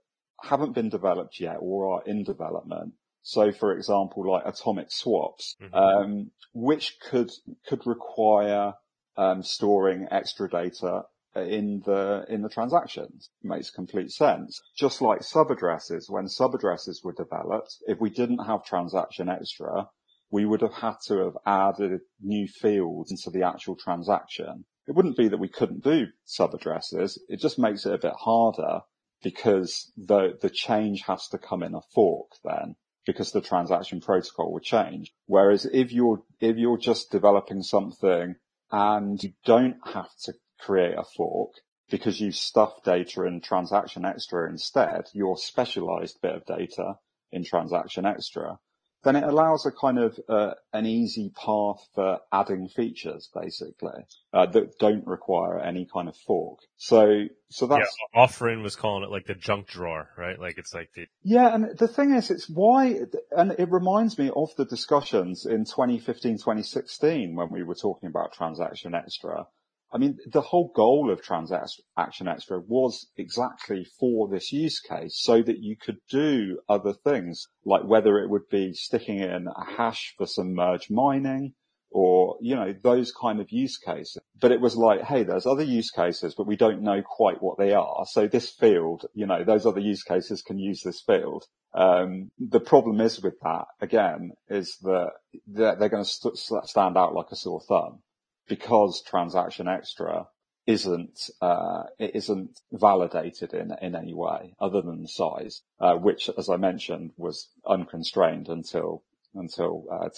haven't 0.43 0.75
been 0.75 0.89
developed 0.89 1.41
yet 1.41 1.57
or 1.61 1.95
are 1.95 2.03
in 2.07 2.25
development. 2.25 2.95
So 3.23 3.53
for 3.53 3.73
example, 3.73 4.31
like 4.31 4.45
atomic 4.47 4.91
swaps, 4.91 5.57
mm-hmm. 5.61 5.75
um, 5.75 6.31
which 6.55 6.97
could, 7.01 7.31
could 7.67 7.87
require 7.87 8.75
um, 9.17 9.43
storing 9.43 10.07
extra 10.11 10.49
data 10.49 11.03
in 11.35 11.83
the 11.85 12.25
in 12.29 12.43
the 12.43 12.49
transactions. 12.49 13.31
It 13.43 13.49
makes 13.49 13.71
complete 13.71 14.11
sense. 14.11 14.61
Just 14.77 15.03
like 15.03 15.21
subaddresses, 15.21 16.09
when 16.09 16.27
subaddresses 16.27 17.05
were 17.05 17.13
developed, 17.13 17.77
if 17.87 18.01
we 18.01 18.11
didn't 18.11 18.45
have 18.47 18.65
transaction 18.65 19.29
extra, 19.29 19.89
we 20.31 20.45
would 20.45 20.61
have 20.61 20.75
had 20.75 20.97
to 21.07 21.19
have 21.25 21.37
added 21.47 22.01
new 22.21 22.47
fields 22.47 23.11
into 23.11 23.31
the 23.31 23.47
actual 23.47 23.77
transaction. 23.77 24.65
It 24.87 24.95
wouldn't 24.95 25.17
be 25.17 25.29
that 25.29 25.39
we 25.39 25.49
couldn't 25.49 25.85
do 25.85 26.07
subaddresses. 26.27 27.19
It 27.29 27.41
just 27.41 27.59
makes 27.59 27.87
it 27.87 27.95
a 27.95 27.99
bit 27.99 28.15
harder 28.15 28.81
because 29.23 29.91
the 29.97 30.39
the 30.41 30.51
change 30.51 31.03
has 31.03 31.29
to 31.29 31.39
come 31.39 31.63
in 31.63 31.75
a 31.75 31.81
fork 31.95 32.33
then 32.45 32.77
because 33.07 33.33
the 33.33 33.41
transaction 33.41 34.01
protocol 34.01 34.53
would 34.53 34.63
change. 34.63 35.13
Whereas 35.27 35.67
if 35.67 35.93
you're 35.93 36.23
if 36.41 36.57
you're 36.57 36.79
just 36.79 37.11
developing 37.11 37.63
something 37.63 38.37
and 38.71 39.23
you 39.23 39.33
don't 39.45 39.79
have 39.87 40.11
to 40.25 40.35
create 40.61 40.97
a 40.97 41.05
fork 41.17 41.53
because 41.91 42.21
you 42.21 42.33
stuff 42.33 42.83
data 42.85 43.25
in 43.25 43.41
transaction 43.41 44.05
extra 44.05 44.49
instead, 44.49 45.07
your 45.15 45.39
specialized 45.39 46.21
bit 46.21 46.35
of 46.35 46.45
data 46.45 46.95
in 47.33 47.45
transaction 47.45 48.05
extra, 48.05 48.59
then 49.05 49.17
it 49.17 49.25
allows 49.25 49.65
a 49.65 49.71
kind 49.71 49.99
of 49.99 50.19
uh, 50.29 50.55
an 50.73 50.85
easy 50.87 51.31
path 51.31 51.87
for 51.95 52.19
adding 52.33 52.69
features, 52.69 53.31
basically, 53.33 54.07
uh, 54.33 54.47
that 54.47 54.79
don't 54.79 55.07
require 55.07 55.61
any 55.61 55.87
kind 55.93 56.09
of 56.09 56.17
fork. 56.17 56.59
So, 56.77 57.25
so 57.49 57.67
that's 57.67 57.97
yeah. 58.15 58.25
Offrin 58.25 58.63
was 58.63 58.77
calling 58.77 59.05
it 59.05 59.11
like 59.11 59.27
the 59.27 59.35
junk 59.35 59.69
drawer, 59.69 60.09
right? 60.17 60.39
Like 60.39 60.59
it's 60.59 60.75
like 60.75 60.91
the 60.95 61.07
yeah. 61.23 61.55
And 61.55 61.79
the 61.79 61.89
thing 61.89 62.13
is, 62.13 62.31
it's 62.31 62.49
why, 62.49 63.01
and 63.31 63.53
it 63.53 63.71
reminds 63.71 64.19
me 64.19 64.31
of 64.35 64.51
the 64.57 64.65
discussions 64.65 65.47
in 65.47 65.65
2015, 65.65 66.39
2016 66.39 67.37
when 67.37 67.51
we 67.51 67.63
were 67.63 67.77
talking 67.77 68.09
about 68.09 68.33
transaction 68.33 68.95
extra 68.95 69.47
I 69.91 69.97
mean, 69.97 70.19
the 70.27 70.43
whole 70.43 70.71
goal 70.75 71.11
of 71.11 71.23
Transaction 71.23 72.29
Extra 72.29 72.61
was 72.61 73.09
exactly 73.17 73.87
for 73.99 74.29
this 74.29 74.53
use 74.53 74.81
case 74.81 75.19
so 75.19 75.43
that 75.43 75.61
you 75.61 75.77
could 75.77 75.99
do 76.11 76.61
other 76.69 76.93
things, 76.93 77.47
like 77.65 77.85
whether 77.85 78.19
it 78.19 78.29
would 78.29 78.49
be 78.51 78.75
sticking 78.75 79.19
in 79.21 79.47
a 79.47 79.65
hash 79.65 80.15
for 80.19 80.27
some 80.27 80.55
merge 80.55 80.91
mining 80.91 81.55
or, 81.91 82.37
you 82.43 82.55
know, 82.55 82.75
those 82.83 83.13
kind 83.13 83.41
of 83.41 83.51
use 83.51 83.79
cases. 83.79 84.19
But 84.39 84.53
it 84.53 84.61
was 84.61 84.77
like, 84.77 85.05
hey, 85.05 85.23
there's 85.23 85.47
other 85.47 85.63
use 85.63 85.91
cases, 85.91 86.35
but 86.35 86.47
we 86.47 86.57
don't 86.57 86.83
know 86.83 87.01
quite 87.03 87.43
what 87.43 87.57
they 87.57 87.73
are. 87.73 88.05
So 88.11 88.27
this 88.27 88.51
field, 88.51 89.07
you 89.15 89.27
know, 89.27 89.43
those 89.43 89.65
other 89.65 89.81
use 89.81 90.03
cases 90.03 90.43
can 90.43 90.59
use 90.59 90.83
this 90.83 91.01
field. 91.01 91.47
Um, 91.75 92.31
the 92.39 92.61
problem 92.61 93.01
is 93.01 93.23
with 93.23 93.41
that, 93.43 93.65
again, 93.81 94.33
is 94.51 94.77
that 94.83 95.13
they're, 95.47 95.77
they're 95.77 95.89
going 95.89 96.05
to 96.05 96.11
st- 96.11 96.37
stand 96.37 96.99
out 96.99 97.15
like 97.15 97.31
a 97.31 97.37
sore 97.37 97.63
thumb 97.67 98.03
because 98.49 99.03
transaction 99.03 99.69
extra 99.69 100.27
isn't 100.67 101.31
uh, 101.41 101.85
it 101.99 102.15
isn't 102.15 102.61
validated 102.73 103.55
in 103.55 103.75
in 103.81 103.95
any 103.95 104.15
way 104.15 104.55
other 104.61 104.83
than 104.83 105.07
size, 105.07 105.63
uh, 105.81 105.95
which, 105.95 106.29
as 106.37 106.49
I 106.51 106.57
mentioned, 106.57 107.13
was 107.17 107.49
unconstrained 107.67 108.49
until 108.49 109.03
until 109.35 109.85
uh, 109.91 110.09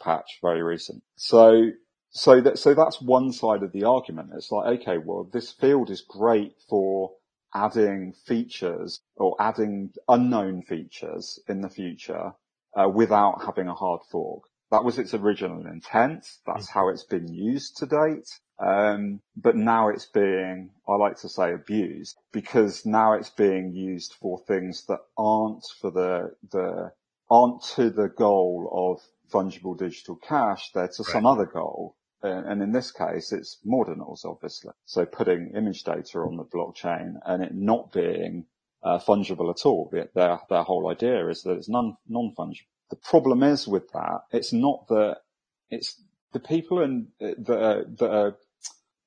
patch 0.00 0.38
very 0.42 0.62
recent. 0.62 1.02
So 1.16 1.70
so 2.10 2.40
that 2.42 2.58
so 2.58 2.74
that's 2.74 3.00
one 3.00 3.32
side 3.32 3.62
of 3.62 3.72
the 3.72 3.84
argument. 3.84 4.30
It's 4.34 4.52
like 4.52 4.80
okay, 4.80 4.98
well, 4.98 5.24
this 5.32 5.50
field 5.50 5.90
is 5.90 6.02
great 6.02 6.54
for 6.68 7.12
adding 7.54 8.12
features 8.26 9.00
or 9.16 9.34
adding 9.40 9.92
unknown 10.08 10.62
features 10.62 11.38
in 11.48 11.62
the 11.62 11.70
future 11.70 12.32
uh, 12.76 12.88
without 12.88 13.44
having 13.46 13.68
a 13.68 13.74
hard 13.74 14.02
fork. 14.10 14.44
That 14.70 14.84
was 14.84 14.98
its 14.98 15.14
original 15.14 15.66
intent. 15.66 16.26
That's 16.46 16.68
how 16.68 16.88
it's 16.88 17.04
been 17.04 17.32
used 17.32 17.76
to 17.78 17.86
date. 17.86 18.28
Um, 18.58 19.20
but 19.36 19.54
now 19.54 19.88
it's 19.88 20.06
being, 20.06 20.70
I 20.88 20.94
like 20.94 21.16
to 21.20 21.28
say 21.28 21.52
abused 21.52 22.16
because 22.32 22.86
now 22.86 23.12
it's 23.12 23.30
being 23.30 23.74
used 23.74 24.14
for 24.14 24.40
things 24.46 24.86
that 24.86 25.00
aren't 25.16 25.64
for 25.80 25.90
the, 25.90 26.34
the, 26.50 26.92
aren't 27.30 27.62
to 27.76 27.90
the 27.90 28.08
goal 28.08 28.70
of 28.72 29.02
fungible 29.30 29.76
digital 29.78 30.16
cash. 30.16 30.70
They're 30.72 30.88
to 30.88 31.02
right. 31.02 31.12
some 31.12 31.26
other 31.26 31.46
goal. 31.46 31.96
And 32.22 32.60
in 32.62 32.72
this 32.72 32.90
case, 32.90 33.30
it's 33.30 33.58
ordinals, 33.64 34.24
obviously. 34.24 34.72
So 34.84 35.04
putting 35.04 35.52
image 35.54 35.84
data 35.84 36.18
on 36.18 36.36
the 36.36 36.44
blockchain 36.44 37.14
and 37.24 37.42
it 37.42 37.54
not 37.54 37.92
being 37.92 38.46
uh, 38.82 38.98
fungible 38.98 39.50
at 39.50 39.64
all. 39.64 39.90
Their, 39.92 40.40
their 40.48 40.62
whole 40.62 40.90
idea 40.90 41.28
is 41.28 41.42
that 41.42 41.52
it's 41.52 41.68
non, 41.68 41.96
non-fungible. 42.08 42.66
The 42.90 42.96
problem 42.96 43.42
is 43.42 43.66
with 43.66 43.90
that, 43.92 44.20
it's 44.32 44.52
not 44.52 44.86
that, 44.88 45.18
it's 45.70 46.00
the 46.32 46.40
people 46.40 46.82
and 46.82 47.08
that 47.18 47.50
are, 47.50 47.84
that 47.98 48.10
are, 48.10 48.36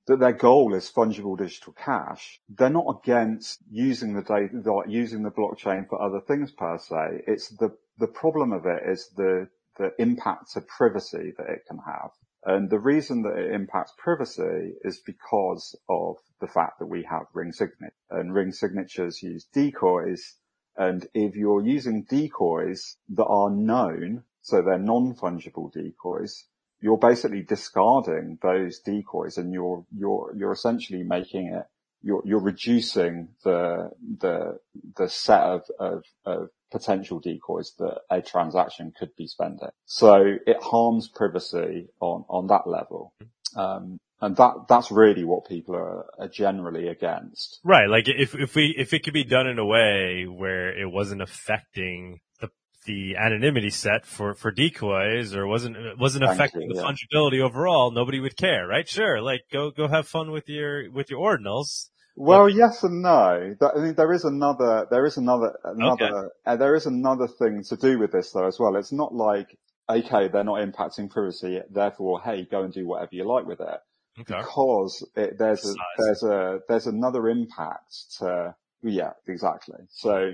that 0.08 0.20
their 0.20 0.34
goal 0.34 0.74
is 0.74 0.92
fungible 0.92 1.38
digital 1.38 1.74
cash. 1.74 2.40
They're 2.50 2.70
not 2.70 3.00
against 3.04 3.60
using 3.70 4.14
the 4.14 4.24
data, 4.24 4.62
like 4.66 4.90
using 4.90 5.24
the 5.24 5.32
blockchain 5.32 5.88
for 5.88 6.02
other 6.02 6.20
things 6.20 6.52
per 6.52 6.78
se. 6.78 7.24
It's 7.28 7.50
the, 7.50 7.76
the 8.00 8.08
problem 8.08 8.52
of 8.52 8.66
it 8.66 8.84
is 8.88 9.10
the, 9.16 9.48
the 9.78 9.92
impact 10.00 10.54
to 10.54 10.62
privacy 10.62 11.34
that 11.38 11.50
it 11.50 11.66
can 11.68 11.78
have. 11.86 12.12
And 12.46 12.70
the 12.70 12.80
reason 12.80 13.22
that 13.24 13.38
it 13.38 13.52
impacts 13.54 13.94
privacy 13.98 14.74
is 14.84 15.00
because 15.06 15.76
of 15.90 16.16
the 16.42 16.48
fact 16.48 16.80
that 16.80 16.88
we 16.88 17.04
have 17.04 17.28
ring 17.34 17.52
signature 17.52 17.94
and 18.10 18.34
ring 18.34 18.52
signatures 18.52 19.22
use 19.22 19.46
decoys 19.54 20.36
and 20.78 21.08
if 21.14 21.36
you're 21.36 21.66
using 21.66 22.04
decoys 22.10 22.98
that 23.10 23.26
are 23.26 23.50
known, 23.50 24.24
so 24.42 24.62
they're 24.62 24.80
non-fungible 24.80 25.72
decoys, 25.72 26.46
you're 26.82 26.98
basically 26.98 27.42
discarding 27.42 28.38
those 28.42 28.80
decoys 28.80 29.38
and 29.38 29.54
you're, 29.54 29.86
you're, 29.96 30.34
you're 30.38 30.54
essentially 30.54 31.04
making 31.04 31.48
it, 31.48 31.66
you're, 32.02 32.22
you're 32.26 32.42
reducing 32.42 33.30
the, 33.44 33.90
the, 34.20 34.58
the 34.96 35.10
set 35.10 35.42
of, 35.42 35.64
of, 35.80 36.04
of 36.26 36.50
potential 36.72 37.20
decoys 37.20 37.74
that 37.80 38.00
a 38.10 38.22
transaction 38.22 38.94
could 38.98 39.14
be 39.18 39.28
spending. 39.28 39.70
So 39.86 40.38
it 40.48 40.62
harms 40.62 41.10
privacy 41.10 41.90
on, 42.00 42.24
on 42.30 42.48
that 42.48 42.68
level. 42.68 43.14
Um, 43.56 44.00
and 44.22 44.36
that, 44.36 44.66
that's 44.68 44.92
really 44.92 45.24
what 45.24 45.48
people 45.48 45.76
are, 45.76 46.06
are, 46.20 46.28
generally 46.28 46.88
against. 46.88 47.60
Right. 47.64 47.90
Like 47.90 48.06
if, 48.08 48.36
if 48.36 48.56
we, 48.56 48.76
if 48.78 48.94
it 48.94 49.04
could 49.04 49.14
be 49.14 49.24
done 49.24 49.48
in 49.48 49.60
a 49.60 49.66
way 49.66 50.26
where 50.26 50.78
it 50.78 50.92
wasn't 50.92 51.22
affecting 51.22 52.20
the, 52.42 52.50
the 52.86 53.16
anonymity 53.16 53.70
set 53.70 54.06
for, 54.06 54.34
for 54.34 54.52
decoys 54.52 55.34
or 55.34 55.48
wasn't, 55.48 55.78
wasn't 55.98 56.26
Thank 56.26 56.36
affecting 56.36 56.64
you, 56.64 56.74
the 56.74 56.82
yeah. 56.82 56.92
fungibility 56.92 57.42
overall, 57.42 57.92
nobody 57.92 58.20
would 58.20 58.36
care, 58.36 58.68
right? 58.68 58.88
Sure. 58.88 59.22
Like 59.22 59.42
go, 59.54 59.72
go 59.72 59.88
have 59.88 60.08
fun 60.08 60.32
with 60.32 60.50
your, 60.50 60.92
with 60.92 61.10
your 61.10 61.20
ordinals. 61.20 61.90
Well, 62.18 62.48
but, 62.48 62.56
yes 62.56 62.84
and 62.84 63.02
no. 63.02 63.56
I 63.62 63.80
mean, 63.80 63.96
there 63.96 64.12
is 64.12 64.26
another, 64.26 64.86
there 64.92 65.06
is 65.06 65.16
another, 65.16 65.58
another, 65.64 66.06
okay. 66.06 66.28
uh, 66.46 66.56
there 66.58 66.76
is 66.76 66.86
another 66.86 67.30
thing 67.30 67.64
to 67.70 67.78
do 67.78 67.98
with 67.98 68.12
this 68.12 68.32
though 68.32 68.48
as 68.48 68.60
well. 68.60 68.76
It's 68.76 68.92
not 68.92 69.16
like, 69.16 69.58
okay, 69.90 70.28
they're 70.28 70.44
not 70.44 70.60
impacting 70.60 71.10
privacy, 71.10 71.62
therefore, 71.72 72.22
hey, 72.22 72.46
go 72.52 72.64
and 72.64 72.74
do 72.74 72.86
whatever 72.86 73.12
you 73.14 73.24
like 73.24 73.46
with 73.46 73.62
it 73.62 73.80
okay. 74.22 74.38
because 74.38 75.08
it, 75.16 75.38
there's 75.38 75.66
a, 75.66 75.76
there's 75.98 76.24
a, 76.24 76.60
there's 76.68 76.88
another 76.88 77.30
impact 77.30 78.18
to, 78.20 78.56
yeah, 78.82 79.12
exactly. 79.28 79.80
So 79.90 80.34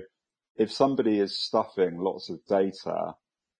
if 0.56 0.72
somebody 0.72 1.18
is 1.18 1.38
stuffing 1.38 1.98
lots 1.98 2.30
of 2.30 2.40
data 2.48 3.14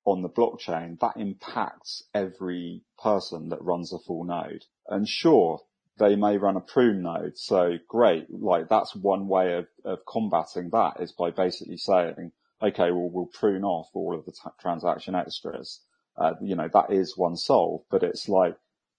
on 0.04 0.22
the 0.22 0.28
blockchain, 0.28 0.98
that 1.00 1.16
impacts 1.16 2.04
every 2.14 2.82
person 3.02 3.48
that 3.50 3.62
runs 3.62 3.92
a 3.92 3.98
full 3.98 4.24
node. 4.24 4.64
And 4.88 5.08
sure, 5.08 5.60
they 5.98 6.14
may 6.14 6.38
run 6.38 6.56
a 6.56 6.60
prune 6.60 7.02
node. 7.02 7.36
So 7.36 7.78
great. 7.88 8.26
Like 8.30 8.68
that's 8.68 8.94
one 8.94 9.28
way 9.28 9.54
of, 9.54 9.66
of 9.84 9.98
combating 10.06 10.70
that 10.70 11.00
is 11.00 11.12
by 11.12 11.30
basically 11.30 11.76
saying, 11.76 12.32
okay, 12.62 12.90
well, 12.90 13.10
we'll 13.12 13.26
prune 13.26 13.64
off 13.64 13.88
all 13.94 14.14
of 14.16 14.24
the 14.24 14.32
t- 14.32 14.50
transaction 14.60 15.14
extras. 15.14 15.80
Uh, 16.16 16.32
you 16.40 16.54
know, 16.54 16.68
that 16.72 16.90
is 16.90 17.16
one 17.16 17.36
solve, 17.36 17.82
but 17.90 18.02
it's 18.02 18.28
like, 18.28 18.56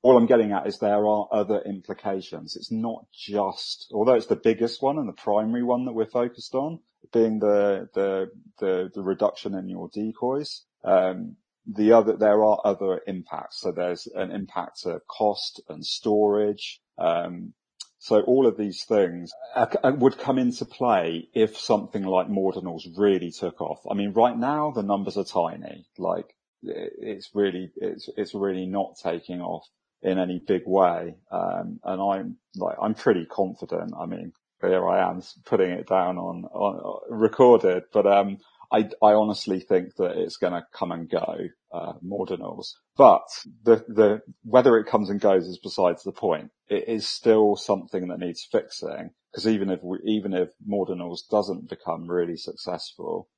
all 0.07 0.15
I'm 0.15 0.25
getting 0.25 0.53
at 0.53 0.65
is 0.65 0.79
there 0.79 1.05
are 1.05 1.27
other 1.33 1.61
implications. 1.65 2.55
It's 2.55 2.71
not 2.71 3.07
just, 3.13 3.91
although 3.93 4.13
it's 4.13 4.27
the 4.27 4.37
biggest 4.37 4.81
one 4.81 4.97
and 4.97 5.09
the 5.09 5.13
primary 5.13 5.63
one 5.63 5.83
that 5.83 5.91
we're 5.91 6.05
focused 6.05 6.55
on, 6.55 6.79
being 7.11 7.39
the 7.39 7.89
the 7.93 8.31
the, 8.59 8.89
the 8.95 9.01
reduction 9.01 9.53
in 9.53 9.67
your 9.67 9.89
decoys. 9.93 10.63
Um, 10.85 11.35
the 11.65 11.91
other, 11.91 12.15
there 12.15 12.41
are 12.41 12.61
other 12.63 13.01
impacts. 13.05 13.59
So 13.59 13.73
there's 13.73 14.07
an 14.15 14.31
impact 14.31 14.83
to 14.83 15.01
cost 15.09 15.61
and 15.67 15.85
storage. 15.85 16.79
Um, 16.97 17.53
so 17.99 18.21
all 18.21 18.47
of 18.47 18.55
these 18.55 18.85
things 18.85 19.33
would 19.83 20.17
come 20.17 20.37
into 20.37 20.63
play 20.63 21.27
if 21.33 21.57
something 21.57 22.03
like 22.03 22.29
Mordinals 22.29 22.83
really 22.95 23.31
took 23.31 23.59
off. 23.59 23.81
I 23.91 23.93
mean, 23.93 24.13
right 24.13 24.37
now 24.37 24.71
the 24.71 24.83
numbers 24.83 25.17
are 25.17 25.25
tiny. 25.25 25.85
Like 25.97 26.33
it's 26.63 27.29
really, 27.33 27.71
it's, 27.75 28.09
it's 28.15 28.33
really 28.33 28.67
not 28.67 28.95
taking 29.03 29.41
off 29.41 29.67
in 30.01 30.19
any 30.19 30.41
big 30.45 30.63
way. 30.65 31.15
Um, 31.31 31.79
and 31.83 32.01
I'm 32.01 32.37
like, 32.55 32.77
I'm 32.81 32.93
pretty 32.93 33.25
confident. 33.25 33.93
I 33.99 34.05
mean, 34.05 34.33
here 34.61 34.87
I 34.87 35.09
am 35.09 35.21
putting 35.45 35.71
it 35.71 35.87
down 35.87 36.17
on, 36.17 36.45
on 36.45 36.99
recorded, 37.09 37.83
but, 37.93 38.05
um, 38.05 38.37
I, 38.69 38.89
I 39.01 39.13
honestly 39.13 39.61
think 39.61 39.95
that 39.95 40.17
it's 40.17 40.35
going 40.35 40.51
to 40.51 40.65
come 40.73 40.91
and 40.91 41.09
go. 41.09 41.47
uh, 41.71 41.93
ordinals. 42.05 42.73
But 42.97 43.27
the, 43.63 43.83
the, 43.87 44.21
whether 44.43 44.77
it 44.77 44.87
comes 44.87 45.09
and 45.09 45.19
goes 45.19 45.45
is 45.47 45.59
besides 45.61 46.03
the 46.03 46.11
point. 46.11 46.51
It 46.69 46.87
is 46.87 47.07
still 47.07 47.55
something 47.55 48.07
that 48.07 48.19
needs 48.19 48.47
fixing 48.51 49.11
because 49.31 49.47
even 49.47 49.69
if 49.69 49.83
we, 49.83 49.99
even 50.05 50.33
if 50.33 50.49
ordinals 50.69 51.19
doesn't 51.29 51.69
become 51.69 52.09
really 52.09 52.37
successful, 52.37 53.29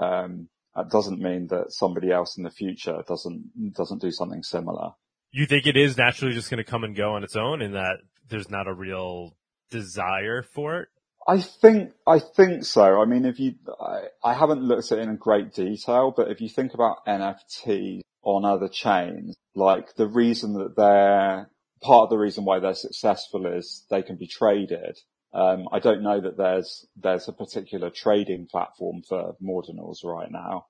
um, 0.00 0.48
that 0.74 0.90
doesn't 0.90 1.20
mean 1.20 1.46
that 1.48 1.72
somebody 1.72 2.10
else 2.10 2.36
in 2.36 2.44
the 2.44 2.50
future 2.50 3.02
doesn't, 3.06 3.72
doesn't 3.74 4.02
do 4.02 4.10
something 4.10 4.42
similar. 4.42 4.90
You 5.36 5.46
think 5.46 5.66
it 5.66 5.76
is 5.76 5.96
naturally 5.98 6.32
just 6.32 6.48
going 6.48 6.64
to 6.64 6.70
come 6.70 6.84
and 6.84 6.94
go 6.94 7.14
on 7.14 7.24
its 7.24 7.34
own 7.34 7.60
and 7.60 7.74
that 7.74 7.96
there's 8.28 8.48
not 8.48 8.68
a 8.68 8.72
real 8.72 9.36
desire 9.68 10.42
for 10.42 10.78
it? 10.78 10.88
I 11.26 11.40
think, 11.40 11.90
I 12.06 12.20
think 12.20 12.64
so. 12.64 13.02
I 13.02 13.04
mean, 13.04 13.24
if 13.24 13.40
you, 13.40 13.54
I, 13.80 14.02
I 14.22 14.34
haven't 14.34 14.62
looked 14.62 14.92
at 14.92 15.00
it 15.00 15.08
in 15.08 15.16
great 15.16 15.52
detail, 15.52 16.14
but 16.16 16.30
if 16.30 16.40
you 16.40 16.48
think 16.48 16.72
about 16.72 17.04
NFTs 17.08 18.02
on 18.22 18.44
other 18.44 18.68
chains, 18.68 19.34
like 19.56 19.96
the 19.96 20.06
reason 20.06 20.52
that 20.52 20.76
they're, 20.76 21.50
part 21.82 22.04
of 22.04 22.10
the 22.10 22.16
reason 22.16 22.44
why 22.44 22.60
they're 22.60 22.74
successful 22.74 23.44
is 23.44 23.84
they 23.90 24.02
can 24.02 24.14
be 24.14 24.28
traded. 24.28 24.96
Um, 25.32 25.66
I 25.72 25.80
don't 25.80 26.04
know 26.04 26.20
that 26.20 26.36
there's, 26.36 26.86
there's 26.94 27.26
a 27.26 27.32
particular 27.32 27.90
trading 27.90 28.46
platform 28.48 29.02
for 29.08 29.34
Mordinals 29.42 30.04
right 30.04 30.30
now. 30.30 30.66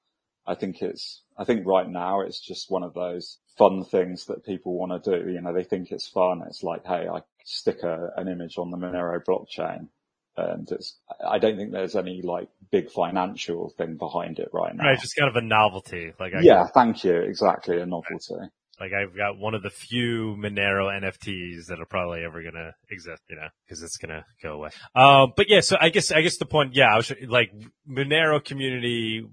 I 0.46 0.54
think 0.54 0.80
it's, 0.80 1.22
I 1.36 1.44
think 1.44 1.66
right 1.66 1.88
now 1.88 2.22
it's 2.22 2.40
just 2.40 2.70
one 2.70 2.82
of 2.82 2.94
those 2.94 3.36
fun 3.56 3.84
things 3.84 4.26
that 4.26 4.44
people 4.44 4.78
want 4.78 5.04
to 5.04 5.22
do. 5.22 5.30
You 5.30 5.40
know, 5.40 5.52
they 5.52 5.64
think 5.64 5.90
it's 5.90 6.08
fun. 6.08 6.42
It's 6.46 6.62
like, 6.62 6.84
hey, 6.86 7.08
I 7.08 7.22
stick 7.44 7.82
a, 7.82 8.10
an 8.16 8.28
image 8.28 8.58
on 8.58 8.70
the 8.70 8.76
Monero 8.76 9.22
blockchain 9.24 9.88
and 10.36 10.70
it's, 10.70 10.96
I 11.26 11.38
don't 11.38 11.56
think 11.56 11.72
there's 11.72 11.96
any 11.96 12.22
like 12.22 12.48
big 12.70 12.90
financial 12.90 13.72
thing 13.76 13.96
behind 13.96 14.38
it 14.38 14.48
right 14.52 14.74
now. 14.74 14.84
Right, 14.84 14.98
just 14.98 15.16
kind 15.16 15.28
of 15.28 15.36
a 15.36 15.46
novelty. 15.46 16.12
Like, 16.18 16.34
I 16.34 16.40
yeah, 16.42 16.66
thank 16.66 17.04
you. 17.04 17.16
Exactly, 17.16 17.80
a 17.80 17.86
novelty. 17.86 18.34
Like 18.80 18.90
I've 18.92 19.16
got 19.16 19.38
one 19.38 19.54
of 19.54 19.62
the 19.62 19.70
few 19.70 20.34
Monero 20.36 20.90
NFTs 20.90 21.66
that 21.68 21.78
are 21.80 21.86
probably 21.86 22.24
ever 22.24 22.42
gonna 22.42 22.72
exist, 22.90 23.22
you 23.30 23.36
know, 23.36 23.46
cause 23.68 23.82
it's 23.82 23.98
gonna 23.98 24.24
go 24.42 24.54
away. 24.54 24.70
Um, 24.96 25.32
but 25.36 25.48
yeah, 25.48 25.60
so 25.60 25.76
I 25.80 25.90
guess, 25.90 26.10
I 26.10 26.22
guess 26.22 26.38
the 26.38 26.46
point, 26.46 26.74
yeah, 26.74 26.92
I 26.92 26.96
was 26.96 27.12
like 27.28 27.52
Monero 27.88 28.44
community, 28.44 29.24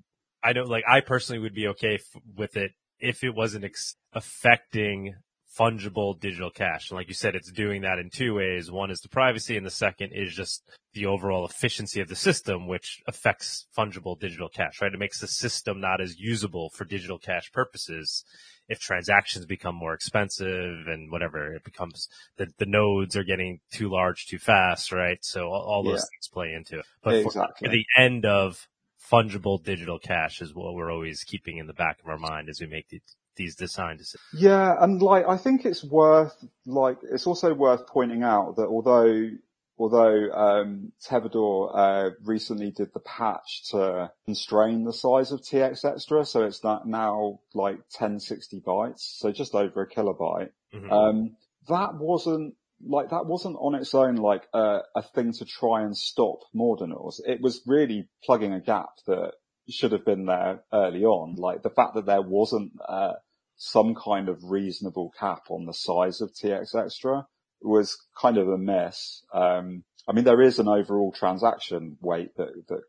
I 0.43 0.53
know, 0.53 0.63
like 0.63 0.83
I 0.87 1.01
personally 1.01 1.39
would 1.39 1.55
be 1.55 1.69
okay 1.69 1.95
f- 1.95 2.21
with 2.35 2.55
it 2.55 2.73
if 3.01 3.23
it 3.23 3.35
wasn't 3.35 3.65
ex- 3.65 3.95
affecting 4.13 5.15
fungible 5.57 6.17
digital 6.17 6.49
cash. 6.49 6.89
And 6.89 6.97
like 6.97 7.09
you 7.09 7.13
said, 7.13 7.35
it's 7.35 7.51
doing 7.51 7.81
that 7.81 7.99
in 7.99 8.09
two 8.09 8.35
ways. 8.35 8.71
One 8.71 8.89
is 8.89 9.01
the 9.01 9.09
privacy 9.09 9.57
and 9.57 9.65
the 9.65 9.69
second 9.71 10.11
is 10.13 10.33
just 10.33 10.63
the 10.93 11.05
overall 11.05 11.45
efficiency 11.45 11.99
of 11.99 12.07
the 12.07 12.15
system, 12.15 12.67
which 12.67 13.01
affects 13.07 13.67
fungible 13.77 14.17
digital 14.19 14.47
cash, 14.49 14.81
right? 14.81 14.93
It 14.93 14.99
makes 14.99 15.19
the 15.19 15.27
system 15.27 15.81
not 15.81 15.99
as 16.01 16.17
usable 16.17 16.69
for 16.69 16.85
digital 16.85 17.17
cash 17.17 17.51
purposes. 17.51 18.23
If 18.69 18.79
transactions 18.79 19.45
become 19.45 19.75
more 19.75 19.93
expensive 19.93 20.87
and 20.87 21.11
whatever, 21.11 21.53
it 21.53 21.65
becomes 21.65 22.07
the, 22.37 22.47
the 22.57 22.65
nodes 22.65 23.17
are 23.17 23.23
getting 23.25 23.59
too 23.73 23.89
large 23.89 24.27
too 24.27 24.39
fast, 24.39 24.93
right? 24.93 25.17
So 25.21 25.47
all, 25.47 25.63
all 25.63 25.83
those 25.83 25.99
Yeah. 25.99 26.15
things 26.15 26.29
play 26.31 26.53
into 26.53 26.79
it. 26.79 26.85
But 27.03 27.15
Exactly. 27.15 27.67
for 27.67 27.71
the 27.71 27.85
end 27.97 28.25
of 28.25 28.67
fungible 29.11 29.63
digital 29.63 29.99
cash 29.99 30.41
is 30.41 30.53
what 30.53 30.73
we're 30.73 30.91
always 30.91 31.23
keeping 31.23 31.57
in 31.57 31.67
the 31.67 31.73
back 31.73 31.99
of 32.01 32.07
our 32.07 32.17
mind 32.17 32.49
as 32.49 32.59
we 32.59 32.67
make 32.67 32.89
these, 32.89 33.01
these 33.35 33.55
design 33.55 33.97
decisions. 33.97 34.23
Yeah, 34.33 34.75
and 34.79 35.01
like 35.01 35.25
I 35.27 35.37
think 35.37 35.65
it's 35.65 35.83
worth 35.83 36.35
like 36.65 36.97
it's 37.03 37.27
also 37.27 37.53
worth 37.53 37.87
pointing 37.87 38.23
out 38.23 38.55
that 38.57 38.67
although 38.67 39.29
although 39.77 40.31
um, 40.31 40.91
Tevador 41.03 41.71
uh, 41.73 42.09
recently 42.23 42.71
did 42.71 42.93
the 42.93 42.99
patch 42.99 43.63
to 43.71 44.11
constrain 44.25 44.83
the 44.83 44.93
size 44.93 45.31
of 45.31 45.41
TX 45.41 45.83
Extra, 45.83 46.23
so 46.23 46.43
it's 46.43 46.63
not 46.63 46.87
now 46.87 47.39
like 47.55 47.77
1060 47.77 48.61
bytes, 48.61 49.17
so 49.17 49.31
just 49.31 49.55
over 49.55 49.81
a 49.81 49.89
kilobyte. 49.89 50.51
Mhm. 50.73 50.91
Um, 50.91 51.35
that 51.67 51.95
wasn't 51.95 52.55
like 52.85 53.09
that 53.09 53.25
wasn't 53.25 53.57
on 53.59 53.75
its 53.75 53.93
own 53.93 54.15
like 54.15 54.47
a, 54.53 54.79
a 54.95 55.01
thing 55.01 55.33
to 55.33 55.45
try 55.45 55.81
and 55.81 55.95
stop 55.95 56.39
Mordinals. 56.55 57.19
It 57.25 57.41
was 57.41 57.61
really 57.65 58.07
plugging 58.23 58.53
a 58.53 58.61
gap 58.61 58.89
that 59.07 59.33
should 59.69 59.91
have 59.91 60.05
been 60.05 60.25
there 60.25 60.63
early 60.73 61.03
on. 61.03 61.35
Like 61.35 61.63
the 61.63 61.69
fact 61.69 61.95
that 61.95 62.05
there 62.05 62.21
wasn't 62.21 62.73
uh, 62.87 63.13
some 63.55 63.95
kind 63.95 64.29
of 64.29 64.43
reasonable 64.43 65.11
cap 65.19 65.43
on 65.49 65.65
the 65.65 65.73
size 65.73 66.21
of 66.21 66.33
TX 66.33 66.75
Extra 66.75 67.27
was 67.61 67.97
kind 68.19 68.37
of 68.37 68.47
a 68.47 68.57
mess. 68.57 69.23
Um, 69.33 69.83
I 70.07 70.13
mean, 70.13 70.23
there 70.23 70.41
is 70.41 70.59
an 70.59 70.67
overall 70.67 71.11
transaction 71.11 71.97
weight 72.01 72.35
that 72.37 72.49
that 72.69 72.81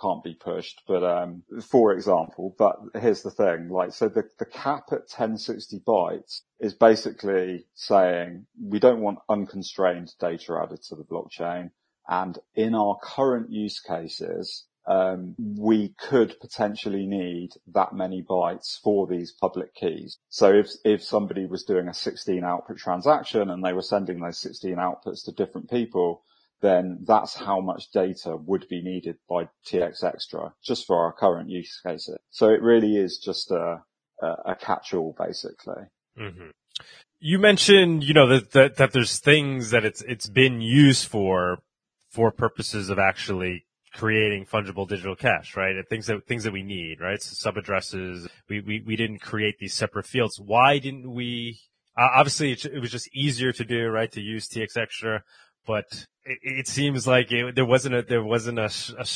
can't 0.00 0.22
be 0.22 0.34
pushed, 0.34 0.82
but 0.86 1.04
um, 1.04 1.42
for 1.62 1.92
example, 1.92 2.54
but 2.58 2.76
here's 3.00 3.22
the 3.22 3.30
thing, 3.30 3.68
like, 3.68 3.92
so 3.92 4.08
the, 4.08 4.24
the 4.38 4.44
cap 4.44 4.84
at 4.92 5.08
1060 5.10 5.80
bytes 5.80 6.40
is 6.60 6.74
basically 6.74 7.66
saying 7.74 8.46
we 8.60 8.78
don't 8.78 9.00
want 9.00 9.18
unconstrained 9.28 10.12
data 10.20 10.58
added 10.62 10.82
to 10.84 10.96
the 10.96 11.04
blockchain. 11.04 11.70
And 12.08 12.38
in 12.54 12.74
our 12.74 12.98
current 13.02 13.50
use 13.50 13.80
cases, 13.80 14.66
um, 14.86 15.34
we 15.38 15.94
could 15.98 16.38
potentially 16.40 17.06
need 17.06 17.50
that 17.72 17.94
many 17.94 18.22
bytes 18.22 18.78
for 18.82 19.06
these 19.06 19.32
public 19.32 19.74
keys. 19.74 20.18
So 20.28 20.52
if, 20.52 20.68
if 20.84 21.02
somebody 21.02 21.46
was 21.46 21.64
doing 21.64 21.88
a 21.88 21.94
16 21.94 22.44
output 22.44 22.76
transaction 22.76 23.48
and 23.48 23.64
they 23.64 23.72
were 23.72 23.82
sending 23.82 24.20
those 24.20 24.38
16 24.38 24.76
outputs 24.76 25.24
to 25.24 25.32
different 25.32 25.70
people, 25.70 26.22
then 26.60 27.04
that's 27.06 27.34
how 27.34 27.60
much 27.60 27.90
data 27.92 28.36
would 28.36 28.66
be 28.68 28.82
needed 28.82 29.16
by 29.28 29.48
TX 29.66 30.02
Extra 30.02 30.54
just 30.64 30.86
for 30.86 31.04
our 31.04 31.12
current 31.12 31.50
use 31.50 31.80
cases. 31.84 32.16
So 32.30 32.48
it 32.48 32.62
really 32.62 32.96
is 32.96 33.18
just 33.18 33.50
a, 33.50 33.82
a, 34.22 34.54
catch-all 34.54 35.14
basically. 35.18 35.84
hmm 36.16 36.50
You 37.20 37.38
mentioned, 37.38 38.04
you 38.04 38.14
know, 38.14 38.26
that, 38.28 38.52
that, 38.52 38.76
that 38.76 38.92
there's 38.92 39.18
things 39.18 39.70
that 39.70 39.84
it's, 39.84 40.02
it's 40.02 40.28
been 40.28 40.60
used 40.60 41.06
for, 41.06 41.58
for 42.10 42.30
purposes 42.30 42.88
of 42.88 42.98
actually 42.98 43.66
creating 43.92 44.46
fungible 44.46 44.88
digital 44.88 45.14
cash, 45.14 45.56
right? 45.56 45.76
Things 45.88 46.06
that, 46.06 46.26
things 46.26 46.44
that 46.44 46.52
we 46.52 46.62
need, 46.62 47.00
right? 47.00 47.22
So 47.22 47.34
sub 47.34 47.56
addresses. 47.56 48.28
We, 48.48 48.60
we, 48.60 48.80
we 48.80 48.96
didn't 48.96 49.20
create 49.20 49.58
these 49.58 49.74
separate 49.74 50.06
fields. 50.06 50.40
Why 50.40 50.78
didn't 50.78 51.12
we, 51.12 51.60
uh, 51.96 52.08
obviously 52.14 52.52
it, 52.52 52.64
it 52.64 52.80
was 52.80 52.90
just 52.90 53.08
easier 53.14 53.52
to 53.52 53.64
do, 53.64 53.88
right? 53.88 54.10
To 54.12 54.20
use 54.20 54.48
TX 54.48 54.76
extra, 54.76 55.22
but 55.66 56.06
it, 56.24 56.38
it 56.42 56.68
seems 56.68 57.06
like 57.06 57.32
it, 57.32 57.54
there 57.54 57.64
wasn't 57.64 57.94
a, 57.94 58.02
there 58.02 58.24
wasn't 58.24 58.58
a, 58.58 58.70
a 58.98 59.06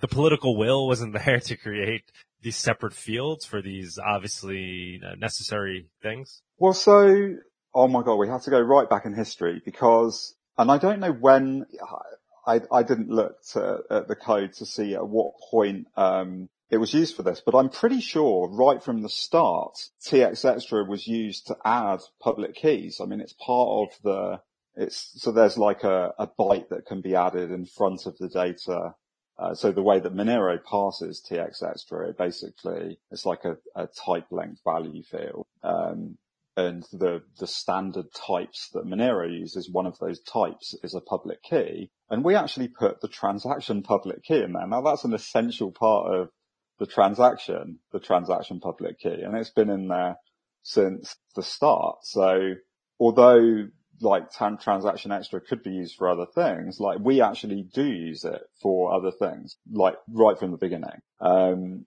the 0.00 0.08
political 0.08 0.56
will 0.56 0.86
wasn't 0.86 1.12
there 1.24 1.40
to 1.40 1.56
create 1.56 2.04
these 2.42 2.56
separate 2.56 2.92
fields 2.94 3.44
for 3.44 3.62
these 3.62 3.98
obviously 3.98 5.00
uh, 5.04 5.14
necessary 5.16 5.86
things. 6.02 6.42
Well, 6.58 6.72
so, 6.72 7.36
oh 7.74 7.88
my 7.88 8.02
god, 8.02 8.16
we 8.16 8.28
have 8.28 8.42
to 8.42 8.50
go 8.50 8.60
right 8.60 8.88
back 8.88 9.06
in 9.06 9.14
history 9.14 9.62
because, 9.64 10.34
and 10.58 10.70
I 10.70 10.78
don't 10.78 11.00
know 11.00 11.12
when, 11.12 11.66
I, 12.46 12.60
I 12.70 12.82
didn't 12.82 13.10
look 13.10 13.36
to, 13.52 13.78
at 13.90 14.08
the 14.08 14.16
code 14.16 14.54
to 14.54 14.66
see 14.66 14.94
at 14.94 15.06
what 15.06 15.34
point, 15.50 15.86
um, 15.96 16.48
it 16.70 16.78
was 16.78 16.94
used 16.94 17.14
for 17.14 17.22
this, 17.22 17.42
but 17.44 17.54
I'm 17.54 17.68
pretty 17.68 18.00
sure 18.00 18.48
right 18.48 18.82
from 18.82 19.02
the 19.02 19.08
start, 19.08 19.78
TX 20.06 20.44
Extra 20.44 20.84
was 20.84 21.06
used 21.06 21.46
to 21.48 21.56
add 21.64 22.00
public 22.20 22.54
keys. 22.54 22.98
I 23.00 23.04
mean, 23.04 23.20
it's 23.20 23.34
part 23.34 23.90
of 23.90 24.02
the, 24.02 24.40
it's, 24.74 25.20
so 25.20 25.32
there's 25.32 25.58
like 25.58 25.84
a, 25.84 26.12
a 26.18 26.26
byte 26.26 26.68
that 26.70 26.86
can 26.86 27.00
be 27.00 27.14
added 27.14 27.50
in 27.50 27.66
front 27.66 28.06
of 28.06 28.16
the 28.18 28.28
data. 28.28 28.94
Uh, 29.38 29.54
so 29.54 29.72
the 29.72 29.82
way 29.82 29.98
that 29.98 30.14
Monero 30.14 30.58
passes 30.62 31.24
TX 31.28 31.62
Extra, 31.62 32.08
it 32.08 32.18
basically, 32.18 32.98
it's 33.10 33.26
like 33.26 33.44
a, 33.44 33.56
a 33.74 33.86
type 33.86 34.26
length 34.30 34.60
value 34.64 35.02
field. 35.02 35.46
Um, 35.62 36.18
and 36.56 36.84
the, 36.92 37.22
the 37.38 37.46
standard 37.46 38.06
types 38.14 38.68
that 38.74 38.86
Monero 38.86 39.30
uses, 39.30 39.70
one 39.70 39.86
of 39.86 39.98
those 39.98 40.20
types 40.20 40.74
is 40.82 40.94
a 40.94 41.00
public 41.00 41.42
key. 41.42 41.90
And 42.10 42.22
we 42.22 42.34
actually 42.34 42.68
put 42.68 43.00
the 43.00 43.08
transaction 43.08 43.82
public 43.82 44.22
key 44.22 44.42
in 44.42 44.52
there. 44.52 44.66
Now 44.66 44.82
that's 44.82 45.04
an 45.04 45.14
essential 45.14 45.72
part 45.72 46.14
of 46.14 46.28
the 46.78 46.86
transaction, 46.86 47.78
the 47.92 48.00
transaction 48.00 48.60
public 48.60 48.98
key. 49.00 49.22
And 49.22 49.36
it's 49.36 49.50
been 49.50 49.70
in 49.70 49.88
there 49.88 50.16
since 50.62 51.16
the 51.34 51.42
start. 51.42 51.98
So 52.02 52.54
although 53.00 53.68
like 54.02 54.30
transaction 54.32 55.12
extra 55.12 55.40
could 55.40 55.62
be 55.62 55.70
used 55.70 55.96
for 55.96 56.08
other 56.08 56.26
things, 56.26 56.80
like 56.80 56.98
we 57.00 57.20
actually 57.20 57.62
do 57.62 57.84
use 57.84 58.24
it 58.24 58.42
for 58.60 58.92
other 58.92 59.10
things, 59.10 59.56
like 59.70 59.96
right 60.08 60.38
from 60.38 60.50
the 60.50 60.56
beginning. 60.56 61.00
Um, 61.20 61.86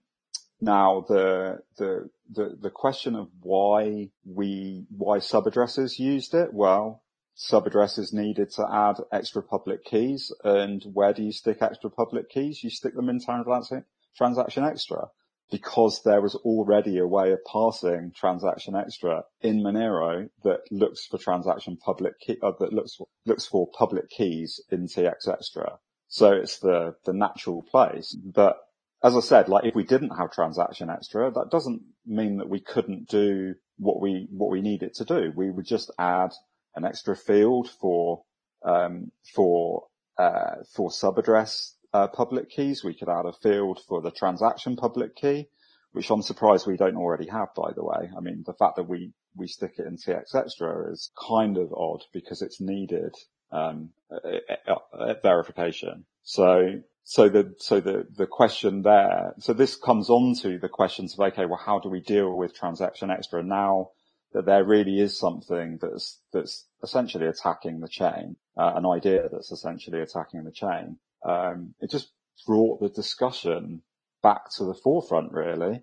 now 0.60 1.04
the, 1.08 1.58
the, 1.76 2.08
the, 2.32 2.56
the 2.60 2.70
question 2.70 3.14
of 3.14 3.28
why 3.42 4.10
we, 4.24 4.86
why 4.96 5.18
sub 5.18 5.46
addresses 5.46 5.98
used 5.98 6.34
it, 6.34 6.52
well, 6.52 7.02
sub 7.34 7.66
addresses 7.66 8.12
needed 8.12 8.50
to 8.52 8.66
add 8.72 8.96
extra 9.12 9.42
public 9.42 9.84
keys 9.84 10.32
and 10.42 10.82
where 10.92 11.12
do 11.12 11.22
you 11.22 11.32
stick 11.32 11.58
extra 11.60 11.90
public 11.90 12.30
keys? 12.30 12.64
You 12.64 12.70
stick 12.70 12.94
them 12.94 13.10
in 13.10 13.20
transaction, 13.20 13.84
transaction 14.16 14.64
extra 14.64 15.08
because 15.50 16.02
there 16.02 16.20
was 16.20 16.34
already 16.36 16.98
a 16.98 17.06
way 17.06 17.32
of 17.32 17.38
passing 17.50 18.12
transaction 18.14 18.74
extra 18.74 19.22
in 19.40 19.62
Monero 19.62 20.28
that 20.42 20.60
looks 20.70 21.06
for 21.06 21.18
transaction 21.18 21.76
public 21.76 22.18
key, 22.20 22.36
uh, 22.42 22.52
that 22.58 22.72
looks 22.72 22.98
looks 23.24 23.46
for 23.46 23.68
public 23.78 24.08
keys 24.10 24.60
in 24.70 24.86
TX 24.86 25.28
extra. 25.28 25.78
So 26.08 26.32
it's 26.32 26.58
the, 26.58 26.94
the 27.04 27.12
natural 27.12 27.62
place, 27.62 28.14
but 28.14 28.56
as 29.02 29.16
I 29.16 29.20
said, 29.20 29.48
like 29.48 29.64
if 29.64 29.74
we 29.74 29.84
didn't 29.84 30.16
have 30.16 30.32
transaction 30.32 30.90
extra, 30.90 31.30
that 31.30 31.50
doesn't 31.50 31.82
mean 32.06 32.38
that 32.38 32.48
we 32.48 32.60
couldn't 32.60 33.08
do 33.08 33.54
what 33.76 34.00
we, 34.00 34.26
what 34.30 34.50
we 34.50 34.62
need 34.62 34.82
it 34.82 34.94
to 34.94 35.04
do. 35.04 35.32
We 35.34 35.50
would 35.50 35.66
just 35.66 35.90
add 35.98 36.32
an 36.74 36.84
extra 36.84 37.14
field 37.14 37.68
for, 37.68 38.22
um, 38.64 39.12
for, 39.34 39.84
uh, 40.18 40.56
for 40.74 40.90
subaddress, 40.90 41.72
uh, 41.92 42.08
public 42.08 42.50
keys. 42.50 42.84
We 42.84 42.94
could 42.94 43.08
add 43.08 43.26
a 43.26 43.32
field 43.32 43.80
for 43.88 44.00
the 44.00 44.10
transaction 44.10 44.76
public 44.76 45.16
key, 45.16 45.48
which 45.92 46.10
I'm 46.10 46.22
surprised 46.22 46.66
we 46.66 46.76
don't 46.76 46.96
already 46.96 47.28
have, 47.28 47.48
by 47.54 47.72
the 47.74 47.84
way. 47.84 48.10
I 48.16 48.20
mean, 48.20 48.44
the 48.46 48.54
fact 48.54 48.76
that 48.76 48.88
we, 48.88 49.12
we 49.34 49.46
stick 49.46 49.74
it 49.78 49.86
in 49.86 49.96
TX 49.96 50.34
extra 50.34 50.90
is 50.92 51.10
kind 51.28 51.58
of 51.58 51.72
odd 51.72 52.02
because 52.12 52.42
it's 52.42 52.60
needed, 52.60 53.14
um, 53.52 53.90
uh, 54.10 55.14
verification. 55.22 56.04
So 56.22 56.82
so 57.08 57.28
the 57.28 57.54
so 57.58 57.80
the 57.80 58.04
the 58.16 58.26
question 58.26 58.82
there. 58.82 59.34
So 59.38 59.52
this 59.52 59.76
comes 59.76 60.10
on 60.10 60.34
to 60.42 60.58
the 60.58 60.68
questions 60.68 61.14
of 61.14 61.20
okay, 61.20 61.46
well, 61.46 61.60
how 61.64 61.78
do 61.78 61.88
we 61.88 62.00
deal 62.00 62.36
with 62.36 62.52
transaction 62.52 63.12
extra 63.12 63.44
now 63.44 63.90
that 64.32 64.44
there 64.44 64.64
really 64.64 64.98
is 65.00 65.16
something 65.16 65.78
that's 65.80 66.18
that's 66.32 66.66
essentially 66.82 67.26
attacking 67.26 67.78
the 67.78 67.88
chain, 67.88 68.34
uh, 68.56 68.72
an 68.74 68.84
idea 68.84 69.28
that's 69.30 69.52
essentially 69.52 70.00
attacking 70.00 70.42
the 70.42 70.50
chain. 70.50 70.98
Um, 71.26 71.74
it 71.80 71.90
just 71.90 72.12
brought 72.46 72.80
the 72.80 72.88
discussion 72.88 73.82
back 74.22 74.50
to 74.56 74.64
the 74.64 74.74
forefront. 74.74 75.32
Really, 75.32 75.82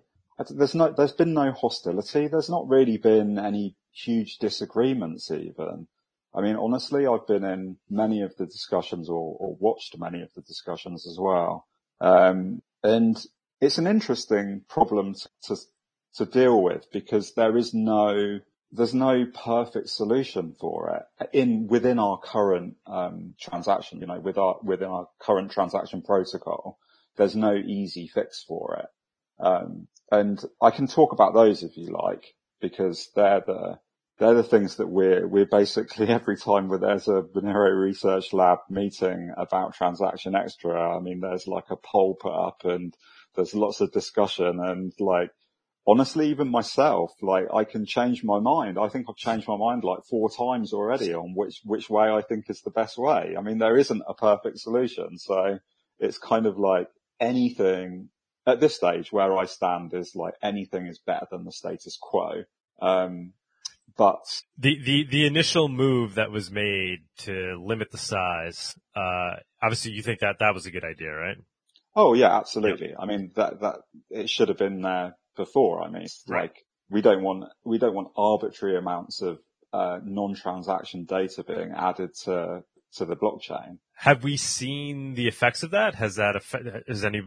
there's 0.50 0.74
no 0.74 0.92
there's 0.92 1.12
been 1.12 1.34
no 1.34 1.52
hostility. 1.52 2.26
There's 2.28 2.50
not 2.50 2.68
really 2.68 2.96
been 2.96 3.38
any 3.38 3.76
huge 3.92 4.38
disagreements 4.38 5.30
even. 5.30 5.86
I 6.34 6.40
mean, 6.40 6.56
honestly, 6.56 7.06
I've 7.06 7.26
been 7.28 7.44
in 7.44 7.76
many 7.88 8.22
of 8.22 8.36
the 8.36 8.46
discussions 8.46 9.08
or, 9.08 9.36
or 9.38 9.56
watched 9.60 9.96
many 9.98 10.20
of 10.20 10.30
the 10.34 10.42
discussions 10.42 11.06
as 11.06 11.16
well. 11.18 11.68
Um, 12.00 12.60
and 12.82 13.16
it's 13.60 13.78
an 13.78 13.86
interesting 13.86 14.62
problem 14.68 15.14
to, 15.14 15.28
to, 15.44 15.56
to, 16.16 16.26
deal 16.26 16.60
with 16.60 16.90
because 16.92 17.34
there 17.34 17.56
is 17.56 17.72
no, 17.72 18.40
there's 18.74 18.94
no 18.94 19.24
perfect 19.26 19.88
solution 19.88 20.54
for 20.58 20.96
it 20.96 21.28
in, 21.32 21.68
within 21.68 22.00
our 22.00 22.18
current, 22.18 22.74
um, 22.86 23.34
transaction, 23.40 24.00
you 24.00 24.06
know, 24.06 24.18
with 24.18 24.36
our, 24.36 24.56
within 24.64 24.88
our 24.88 25.06
current 25.20 25.52
transaction 25.52 26.02
protocol. 26.02 26.78
There's 27.16 27.36
no 27.36 27.54
easy 27.54 28.08
fix 28.08 28.42
for 28.42 28.80
it. 28.82 29.44
Um, 29.44 29.86
and 30.10 30.44
I 30.60 30.70
can 30.70 30.88
talk 30.88 31.12
about 31.12 31.34
those 31.34 31.62
if 31.62 31.76
you 31.76 31.92
like, 31.92 32.34
because 32.60 33.10
they're 33.14 33.44
the, 33.46 33.78
they're 34.18 34.34
the 34.34 34.42
things 34.42 34.76
that 34.76 34.88
we're, 34.88 35.26
we're 35.26 35.46
basically 35.46 36.08
every 36.08 36.36
time 36.36 36.68
where 36.68 36.80
there's 36.80 37.06
a 37.06 37.22
Monero 37.22 37.80
Research 37.80 38.32
Lab 38.32 38.58
meeting 38.68 39.32
about 39.36 39.74
transaction 39.74 40.34
extra, 40.34 40.96
I 40.96 41.00
mean, 41.00 41.20
there's 41.20 41.46
like 41.46 41.70
a 41.70 41.76
poll 41.76 42.16
put 42.20 42.34
up 42.34 42.64
and 42.64 42.92
there's 43.36 43.54
lots 43.54 43.80
of 43.80 43.92
discussion 43.92 44.58
and 44.58 44.92
like, 44.98 45.30
honestly, 45.86 46.28
even 46.28 46.48
myself, 46.48 47.12
like 47.20 47.46
I 47.52 47.64
can 47.64 47.84
change 47.84 48.24
my 48.24 48.38
mind. 48.40 48.78
I 48.78 48.88
think 48.88 49.06
I've 49.08 49.16
changed 49.16 49.48
my 49.48 49.56
mind 49.56 49.84
like 49.84 50.04
four 50.08 50.30
times 50.30 50.72
already 50.72 51.12
on 51.14 51.34
which, 51.34 51.60
which 51.64 51.90
way 51.90 52.08
I 52.08 52.22
think 52.22 52.48
is 52.48 52.62
the 52.62 52.70
best 52.70 52.98
way. 52.98 53.34
I 53.36 53.42
mean, 53.42 53.58
there 53.58 53.76
isn't 53.76 54.02
a 54.06 54.14
perfect 54.14 54.58
solution. 54.58 55.18
So 55.18 55.58
it's 55.98 56.18
kind 56.18 56.46
of 56.46 56.58
like 56.58 56.88
anything 57.20 58.08
at 58.46 58.60
this 58.60 58.76
stage 58.76 59.12
where 59.12 59.36
I 59.36 59.44
stand 59.46 59.94
is 59.94 60.14
like 60.14 60.34
anything 60.42 60.86
is 60.86 60.98
better 60.98 61.26
than 61.30 61.44
the 61.44 61.52
status 61.52 61.98
quo. 62.00 62.44
Um, 62.80 63.32
but 63.96 64.24
the, 64.58 64.80
the, 64.82 65.06
the 65.08 65.26
initial 65.26 65.68
move 65.68 66.16
that 66.16 66.30
was 66.30 66.50
made 66.50 67.04
to 67.18 67.62
limit 67.62 67.92
the 67.92 67.98
size, 67.98 68.74
uh, 68.96 69.36
obviously 69.62 69.92
you 69.92 70.02
think 70.02 70.20
that 70.20 70.36
that 70.40 70.52
was 70.54 70.66
a 70.66 70.70
good 70.70 70.84
idea, 70.84 71.12
right? 71.12 71.36
Oh 71.94 72.14
yeah, 72.14 72.36
absolutely. 72.36 72.88
Yep. 72.88 72.96
I 72.98 73.06
mean, 73.06 73.30
that, 73.36 73.60
that, 73.60 73.76
it 74.10 74.28
should 74.28 74.48
have 74.48 74.58
been 74.58 74.82
there 74.82 75.14
before. 75.36 75.82
I 75.82 75.90
mean, 75.90 76.06
right. 76.28 76.42
like 76.42 76.64
we 76.90 77.02
don't 77.02 77.22
want, 77.22 77.44
we 77.64 77.78
don't 77.78 77.94
want 77.94 78.08
arbitrary 78.16 78.76
amounts 78.76 79.22
of, 79.22 79.38
uh, 79.72 79.98
non-transaction 80.04 81.04
data 81.04 81.42
being 81.42 81.72
added 81.76 82.14
to, 82.24 82.62
to 82.96 83.04
the 83.04 83.16
blockchain. 83.16 83.78
Have 83.96 84.22
we 84.22 84.36
seen 84.36 85.14
the 85.14 85.26
effects 85.26 85.62
of 85.62 85.72
that? 85.72 85.94
Has 85.96 86.16
that 86.16 86.36
affect, 86.36 86.66
has 86.86 87.04
any, 87.04 87.22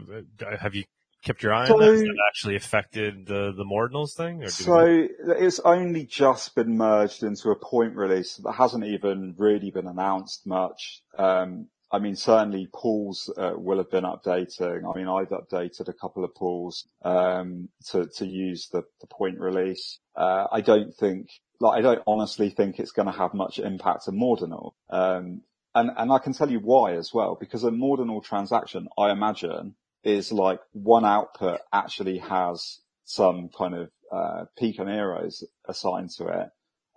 have 0.58 0.74
you 0.74 0.84
kept 1.22 1.42
your 1.42 1.52
eye 1.52 1.66
so, 1.66 1.74
on 1.74 1.80
that? 1.80 1.90
Has 1.90 2.00
that 2.00 2.24
actually 2.28 2.56
affected 2.56 3.26
the, 3.26 3.52
the 3.56 3.64
Mordinals 3.64 4.14
thing? 4.16 4.48
so 4.48 4.84
we... 4.84 5.10
it's 5.36 5.60
only 5.60 6.06
just 6.06 6.54
been 6.54 6.76
merged 6.76 7.22
into 7.22 7.50
a 7.50 7.56
point 7.56 7.96
release 7.96 8.36
that 8.36 8.52
hasn't 8.52 8.84
even 8.84 9.34
really 9.36 9.70
been 9.70 9.86
announced 9.86 10.46
much. 10.46 11.02
Um, 11.18 11.66
I 11.90 11.98
mean, 11.98 12.16
certainly 12.16 12.68
pools 12.72 13.30
uh, 13.36 13.52
will 13.56 13.78
have 13.78 13.90
been 13.90 14.04
updating. 14.04 14.82
I 14.84 14.96
mean, 14.96 15.08
I've 15.08 15.30
updated 15.30 15.88
a 15.88 15.94
couple 15.94 16.22
of 16.22 16.34
pools 16.34 16.86
um, 17.02 17.70
to 17.90 18.06
to 18.16 18.26
use 18.26 18.68
the, 18.70 18.82
the 19.00 19.06
point 19.06 19.40
release. 19.40 19.98
Uh, 20.14 20.46
I 20.52 20.60
don't 20.60 20.94
think, 20.94 21.28
like, 21.60 21.78
I 21.78 21.80
don't 21.80 22.02
honestly 22.06 22.50
think 22.50 22.78
it's 22.78 22.92
going 22.92 23.06
to 23.06 23.18
have 23.18 23.32
much 23.32 23.58
impact 23.58 24.06
on 24.06 24.18
Mordinal. 24.18 24.74
Um, 24.90 25.42
and 25.74 25.90
and 25.96 26.12
I 26.12 26.18
can 26.18 26.34
tell 26.34 26.50
you 26.50 26.60
why 26.60 26.92
as 26.92 27.14
well, 27.14 27.36
because 27.38 27.64
a 27.64 27.70
Mordinal 27.70 28.20
transaction, 28.20 28.88
I 28.98 29.10
imagine, 29.10 29.74
is 30.04 30.30
like 30.30 30.60
one 30.72 31.06
output 31.06 31.60
actually 31.72 32.18
has 32.18 32.80
some 33.04 33.48
kind 33.56 33.74
of 33.74 33.90
uh, 34.12 34.44
piconeros 34.60 35.42
assigned 35.66 36.10
to 36.18 36.26
it, 36.26 36.48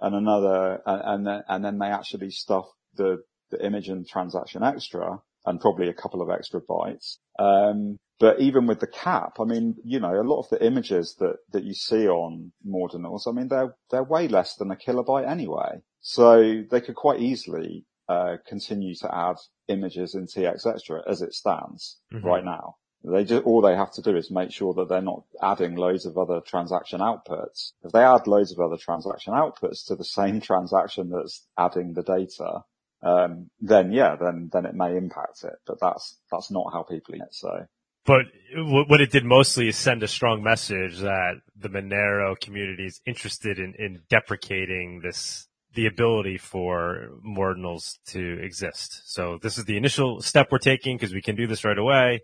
and 0.01 0.15
another, 0.15 0.81
and, 0.85 1.01
and 1.05 1.27
then 1.27 1.43
and 1.47 1.63
then 1.63 1.79
they 1.79 1.87
actually 1.87 2.31
stuff 2.31 2.65
the 2.95 3.23
the 3.51 3.65
image 3.65 3.89
and 3.89 4.07
transaction 4.07 4.63
extra, 4.63 5.19
and 5.45 5.59
probably 5.59 5.89
a 5.89 5.93
couple 5.93 6.21
of 6.21 6.29
extra 6.29 6.61
bytes. 6.61 7.17
Um, 7.39 7.99
but 8.19 8.39
even 8.39 8.67
with 8.67 8.79
the 8.79 8.87
cap, 8.87 9.37
I 9.39 9.45
mean, 9.45 9.75
you 9.83 9.99
know, 9.99 10.13
a 10.13 10.21
lot 10.21 10.41
of 10.41 10.49
the 10.49 10.63
images 10.63 11.15
that, 11.19 11.37
that 11.53 11.63
you 11.63 11.73
see 11.73 12.07
on 12.07 12.51
Mordinals, 12.67 13.27
I 13.27 13.31
mean, 13.31 13.47
they're, 13.47 13.75
they're 13.89 14.03
way 14.03 14.27
less 14.27 14.55
than 14.55 14.69
a 14.69 14.75
kilobyte 14.75 15.27
anyway. 15.27 15.81
So 16.01 16.63
they 16.69 16.81
could 16.81 16.95
quite 16.95 17.19
easily, 17.19 17.85
uh, 18.07 18.37
continue 18.45 18.93
to 18.95 19.15
add 19.15 19.37
images 19.69 20.13
in 20.15 20.27
TX 20.27 20.67
extra 20.67 21.01
as 21.09 21.21
it 21.21 21.33
stands 21.33 21.97
mm-hmm. 22.13 22.25
right 22.25 22.45
now. 22.45 22.75
They 23.03 23.23
just, 23.23 23.43
all 23.45 23.61
they 23.61 23.75
have 23.75 23.91
to 23.93 24.01
do 24.01 24.15
is 24.15 24.29
make 24.29 24.51
sure 24.51 24.75
that 24.75 24.87
they're 24.87 25.01
not 25.01 25.23
adding 25.41 25.75
loads 25.75 26.05
of 26.05 26.17
other 26.17 26.41
transaction 26.41 26.99
outputs. 26.99 27.71
If 27.83 27.91
they 27.91 28.03
add 28.03 28.27
loads 28.27 28.51
of 28.51 28.59
other 28.59 28.77
transaction 28.77 29.33
outputs 29.33 29.87
to 29.87 29.95
the 29.95 30.05
same 30.05 30.39
transaction 30.49 31.09
that's 31.09 31.47
adding 31.57 31.93
the 31.93 32.03
data, 32.03 32.63
um, 33.03 33.49
then 33.59 33.91
yeah, 33.91 34.15
then, 34.15 34.49
then 34.51 34.65
it 34.65 34.75
may 34.75 34.95
impact 34.95 35.43
it, 35.43 35.55
but 35.65 35.79
that's, 35.79 36.17
that's 36.31 36.51
not 36.51 36.71
how 36.71 36.83
people 36.83 37.15
eat 37.15 37.21
it, 37.21 37.33
so. 37.33 37.65
But 38.03 38.25
what 38.55 38.99
it 38.99 39.11
did 39.11 39.25
mostly 39.25 39.67
is 39.67 39.75
send 39.75 40.01
a 40.01 40.07
strong 40.07 40.41
message 40.41 40.99
that 40.99 41.35
the 41.55 41.69
Monero 41.69 42.39
community 42.39 42.87
is 42.87 42.99
interested 43.05 43.59
in, 43.59 43.75
in 43.77 44.01
deprecating 44.09 45.01
this, 45.03 45.47
the 45.75 45.85
ability 45.85 46.39
for 46.39 47.09
Mordinals 47.23 47.99
to 48.07 48.39
exist. 48.41 49.03
So 49.05 49.37
this 49.43 49.59
is 49.59 49.65
the 49.65 49.77
initial 49.77 50.19
step 50.21 50.47
we're 50.51 50.57
taking 50.57 50.97
because 50.97 51.13
we 51.13 51.21
can 51.21 51.35
do 51.35 51.45
this 51.45 51.63
right 51.63 51.77
away 51.77 52.21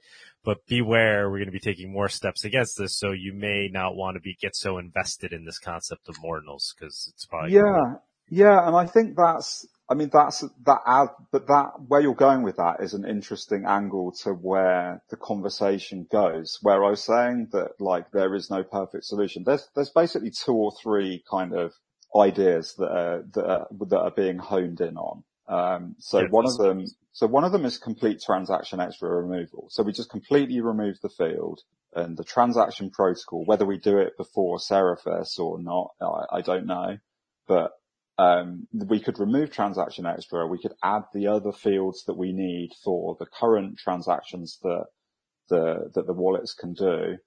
but 0.48 0.66
beware, 0.66 1.30
we're 1.30 1.40
going 1.40 1.48
to 1.48 1.52
be 1.52 1.60
taking 1.60 1.92
more 1.92 2.08
steps 2.08 2.46
against 2.46 2.78
this. 2.78 2.98
So 2.98 3.12
you 3.12 3.34
may 3.34 3.68
not 3.70 3.98
want 3.98 4.16
to 4.16 4.22
be, 4.22 4.38
get 4.40 4.56
so 4.56 4.78
invested 4.78 5.34
in 5.34 5.44
this 5.44 5.60
concept 5.60 6.08
of 6.08 6.16
Mordinals 6.24 6.74
because 6.74 7.12
it's 7.14 7.26
probably. 7.26 7.52
Yeah. 7.52 7.96
Yeah. 8.30 8.66
And 8.66 8.74
I 8.74 8.86
think 8.86 9.18
that's, 9.18 9.68
I 9.90 9.94
mean, 9.94 10.10
that's, 10.12 10.44
that 10.66 10.82
ad, 10.86 11.10
but 11.32 11.48
that, 11.48 11.72
where 11.88 12.02
you're 12.02 12.14
going 12.14 12.44
with 12.44 12.58
that 12.58 12.82
is 12.82 12.94
an 12.94 13.08
interesting 13.08 13.66
angle 13.66 14.12
to 14.24 14.32
where 14.34 15.02
the 15.10 15.16
conversation 15.16 16.08
goes, 16.12 16.60
where 16.62 16.84
I 16.84 16.90
was 16.90 17.04
saying 17.04 17.50
that 17.54 17.80
like 17.80 18.12
there 18.12 18.36
is 18.36 18.50
no 18.50 18.64
perfect 18.64 19.06
solution. 19.06 19.44
There's, 19.46 19.70
there's 19.76 19.90
basically 19.90 20.32
two 20.32 20.54
or 20.54 20.74
three 20.84 21.24
kind 21.30 21.54
of 21.54 21.74
ideas 22.16 22.76
that 22.78 22.92
are, 22.92 23.24
that 23.34 23.46
are, 23.46 23.68
that 23.88 24.00
are 24.00 24.12
being 24.12 24.40
honed 24.40 24.82
in 24.82 24.98
on. 24.98 25.24
Um, 25.48 25.96
so 26.00 26.20
yeah, 26.20 26.28
one 26.30 26.46
of 26.46 26.58
them, 26.58 26.86
so 27.14 27.26
one 27.26 27.46
of 27.46 27.54
them 27.54 27.64
is 27.64 27.78
complete 27.78 28.22
transaction 28.22 28.82
extra 28.82 29.10
removal. 29.10 29.68
So 29.70 29.84
we 29.84 29.94
just 29.94 30.10
completely 30.10 30.60
remove 30.60 31.00
the 31.02 31.10
field 31.10 31.62
and 31.96 32.18
the 32.18 32.26
transaction 32.26 32.90
protocol, 32.90 33.46
whether 33.46 33.66
we 33.66 33.78
do 33.78 33.98
it 34.00 34.18
before 34.18 34.58
Seraphis 34.58 35.40
or 35.40 35.60
not, 35.60 35.92
I, 36.02 36.40
I 36.40 36.42
don't 36.42 36.66
know, 36.66 36.98
but 37.48 37.72
um, 38.18 38.68
we 38.74 39.00
could 39.00 39.20
remove 39.20 39.52
transaction 39.52 40.06
extra. 40.06 40.48
We 40.48 40.60
could 40.60 40.74
add 40.84 41.04
the 41.14 41.28
other 41.28 41.52
fields 41.52 42.04
that 42.06 42.18
we 42.18 42.34
need 42.34 42.72
for 42.84 43.16
the 43.20 43.28
current 43.28 43.78
transactions 43.78 44.60
that 44.64 44.86
the 45.50 45.92
that 45.94 46.08
the 46.08 46.14
wallets 46.14 46.54
can 46.54 46.74
do. 46.74 47.18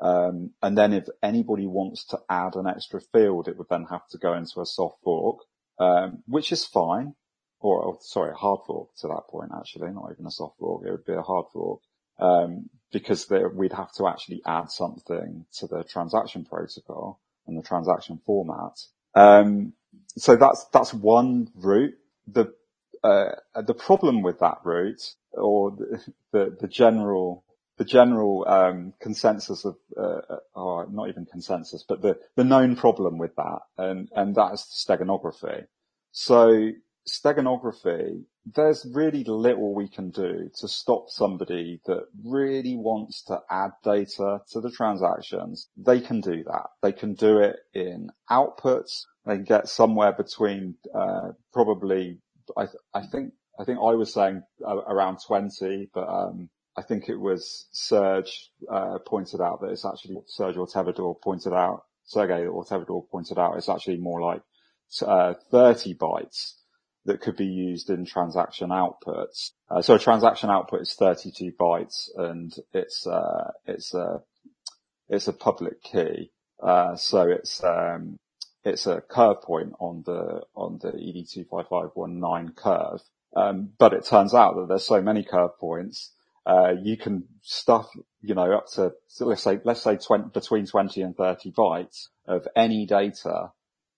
Um, 0.00 0.52
and 0.62 0.78
then 0.78 0.92
if 0.92 1.06
anybody 1.22 1.66
wants 1.66 2.06
to 2.06 2.18
add 2.30 2.54
an 2.54 2.66
extra 2.66 3.00
field, 3.12 3.48
it 3.48 3.58
would 3.58 3.68
then 3.68 3.86
have 3.90 4.06
to 4.10 4.18
go 4.18 4.32
into 4.34 4.60
a 4.60 4.66
soft 4.66 5.02
fork, 5.02 5.40
um, 5.80 6.22
which 6.26 6.52
is 6.52 6.64
fine 6.64 7.14
or, 7.60 7.82
or 7.82 7.98
sorry, 8.00 8.30
a 8.30 8.34
hard 8.34 8.60
fork 8.66 8.90
to 8.98 9.08
that 9.08 9.24
point, 9.28 9.50
actually, 9.58 9.90
not 9.90 10.12
even 10.12 10.26
a 10.26 10.30
soft 10.30 10.58
fork. 10.58 10.84
It 10.86 10.92
would 10.92 11.04
be 11.04 11.14
a 11.14 11.22
hard 11.22 11.46
fork. 11.52 11.80
Um, 12.20 12.68
because 12.92 13.26
there, 13.26 13.48
we'd 13.48 13.72
have 13.72 13.92
to 13.92 14.08
actually 14.08 14.40
add 14.46 14.70
something 14.70 15.44
to 15.58 15.66
the 15.66 15.84
transaction 15.84 16.44
protocol 16.44 17.20
and 17.46 17.56
the 17.56 17.62
transaction 17.62 18.20
format. 18.24 18.78
Um, 19.14 19.74
so 20.16 20.36
that's, 20.36 20.64
that's 20.72 20.94
one 20.94 21.50
route. 21.54 21.94
The, 22.26 22.52
uh, 23.02 23.32
the 23.66 23.74
problem 23.74 24.22
with 24.22 24.40
that 24.40 24.58
route 24.64 25.14
or 25.32 25.72
the, 25.72 26.12
the, 26.32 26.56
the 26.60 26.68
general, 26.68 27.44
the 27.78 27.84
general 27.84 28.46
um, 28.48 28.92
consensus 29.00 29.64
of, 29.64 29.76
uh, 29.96 30.20
or 30.54 30.86
not 30.90 31.08
even 31.08 31.26
consensus, 31.26 31.84
but 31.88 32.02
the, 32.02 32.18
the 32.36 32.44
known 32.44 32.76
problem 32.76 33.18
with 33.18 33.36
that, 33.36 33.60
and, 33.78 34.08
and 34.14 34.34
that's 34.34 34.84
steganography. 34.88 35.66
So 36.12 36.70
steganography, 37.08 38.24
there's 38.54 38.86
really 38.92 39.24
little 39.24 39.74
we 39.74 39.88
can 39.88 40.10
do 40.10 40.50
to 40.58 40.68
stop 40.68 41.08
somebody 41.08 41.80
that 41.86 42.04
really 42.24 42.76
wants 42.76 43.22
to 43.24 43.40
add 43.50 43.72
data 43.82 44.40
to 44.52 44.60
the 44.60 44.70
transactions. 44.70 45.68
They 45.76 46.00
can 46.00 46.20
do 46.20 46.44
that. 46.44 46.66
They 46.82 46.92
can 46.92 47.14
do 47.14 47.38
it 47.38 47.56
in 47.74 48.10
outputs. 48.30 49.04
They 49.26 49.36
can 49.36 49.44
get 49.44 49.68
somewhere 49.68 50.12
between, 50.12 50.76
uh, 50.94 51.32
probably, 51.52 52.18
I, 52.56 52.66
th- 52.66 52.76
I 52.94 53.02
think, 53.06 53.32
I 53.58 53.64
think 53.64 53.78
I 53.78 53.94
was 53.94 54.12
saying 54.12 54.42
uh, 54.66 54.76
around 54.76 55.18
20, 55.26 55.90
but, 55.92 56.08
um, 56.08 56.48
I 56.76 56.82
think 56.82 57.08
it 57.08 57.18
was 57.18 57.66
Serge, 57.72 58.50
uh, 58.70 58.98
pointed 59.04 59.40
out 59.40 59.60
that 59.60 59.70
it's 59.70 59.84
actually 59.84 60.16
Serge 60.26 60.56
or 60.56 60.66
Ortevador 60.66 61.20
pointed 61.20 61.52
out, 61.52 61.82
Sergey 62.04 62.46
or 62.46 62.64
Tevador 62.64 63.02
pointed 63.10 63.38
out 63.38 63.56
it's 63.56 63.68
actually 63.68 63.98
more 63.98 64.22
like, 64.22 64.42
uh, 65.02 65.34
30 65.50 65.94
bytes 65.96 66.54
that 67.08 67.22
could 67.22 67.36
be 67.36 67.46
used 67.46 67.88
in 67.88 68.04
transaction 68.04 68.68
outputs. 68.68 69.52
Uh, 69.70 69.80
so 69.80 69.94
a 69.94 69.98
transaction 69.98 70.50
output 70.50 70.82
is 70.82 70.94
32 70.94 71.52
bytes 71.58 72.10
and 72.16 72.54
it's, 72.74 73.06
uh, 73.06 73.50
it's 73.66 73.94
a, 73.94 74.20
it's 75.08 75.26
a 75.26 75.32
public 75.32 75.82
key. 75.82 76.30
Uh, 76.62 76.96
so 76.96 77.22
it's, 77.22 77.64
um, 77.64 78.18
it's 78.62 78.86
a 78.86 79.00
curve 79.00 79.40
point 79.40 79.72
on 79.80 80.02
the, 80.04 80.42
on 80.54 80.78
the 80.82 80.92
ED25519 80.92 82.54
curve. 82.54 83.00
Um, 83.34 83.70
but 83.78 83.94
it 83.94 84.04
turns 84.04 84.34
out 84.34 84.56
that 84.56 84.68
there's 84.68 84.86
so 84.86 85.00
many 85.00 85.22
curve 85.22 85.58
points, 85.58 86.12
uh, 86.44 86.74
you 86.82 86.98
can 86.98 87.24
stuff, 87.40 87.88
you 88.20 88.34
know, 88.34 88.52
up 88.52 88.66
to, 88.74 88.92
so 89.06 89.24
let's 89.24 89.42
say, 89.42 89.60
let's 89.64 89.82
say 89.82 89.96
20, 89.96 90.28
between 90.34 90.66
20 90.66 91.00
and 91.00 91.16
30 91.16 91.52
bytes 91.52 92.08
of 92.26 92.46
any 92.54 92.84
data 92.84 93.52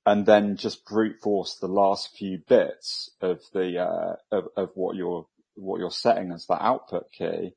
and 0.07 0.27
then 0.27 0.57
just 0.57 0.85
brute 0.87 1.21
force 1.23 1.57
the 1.57 1.69
last 1.69 2.17
few 2.17 2.39
bits 2.49 3.11
of 3.21 3.41
the 3.53 3.79
uh, 3.79 4.17
of, 4.31 4.49
of, 4.57 4.71
what 4.75 4.97
you're 4.97 5.27
what 5.55 5.79
you're 5.79 5.91
setting 5.91 6.33
as 6.33 6.47
the 6.47 6.55
output 6.55 7.11
key, 7.13 7.55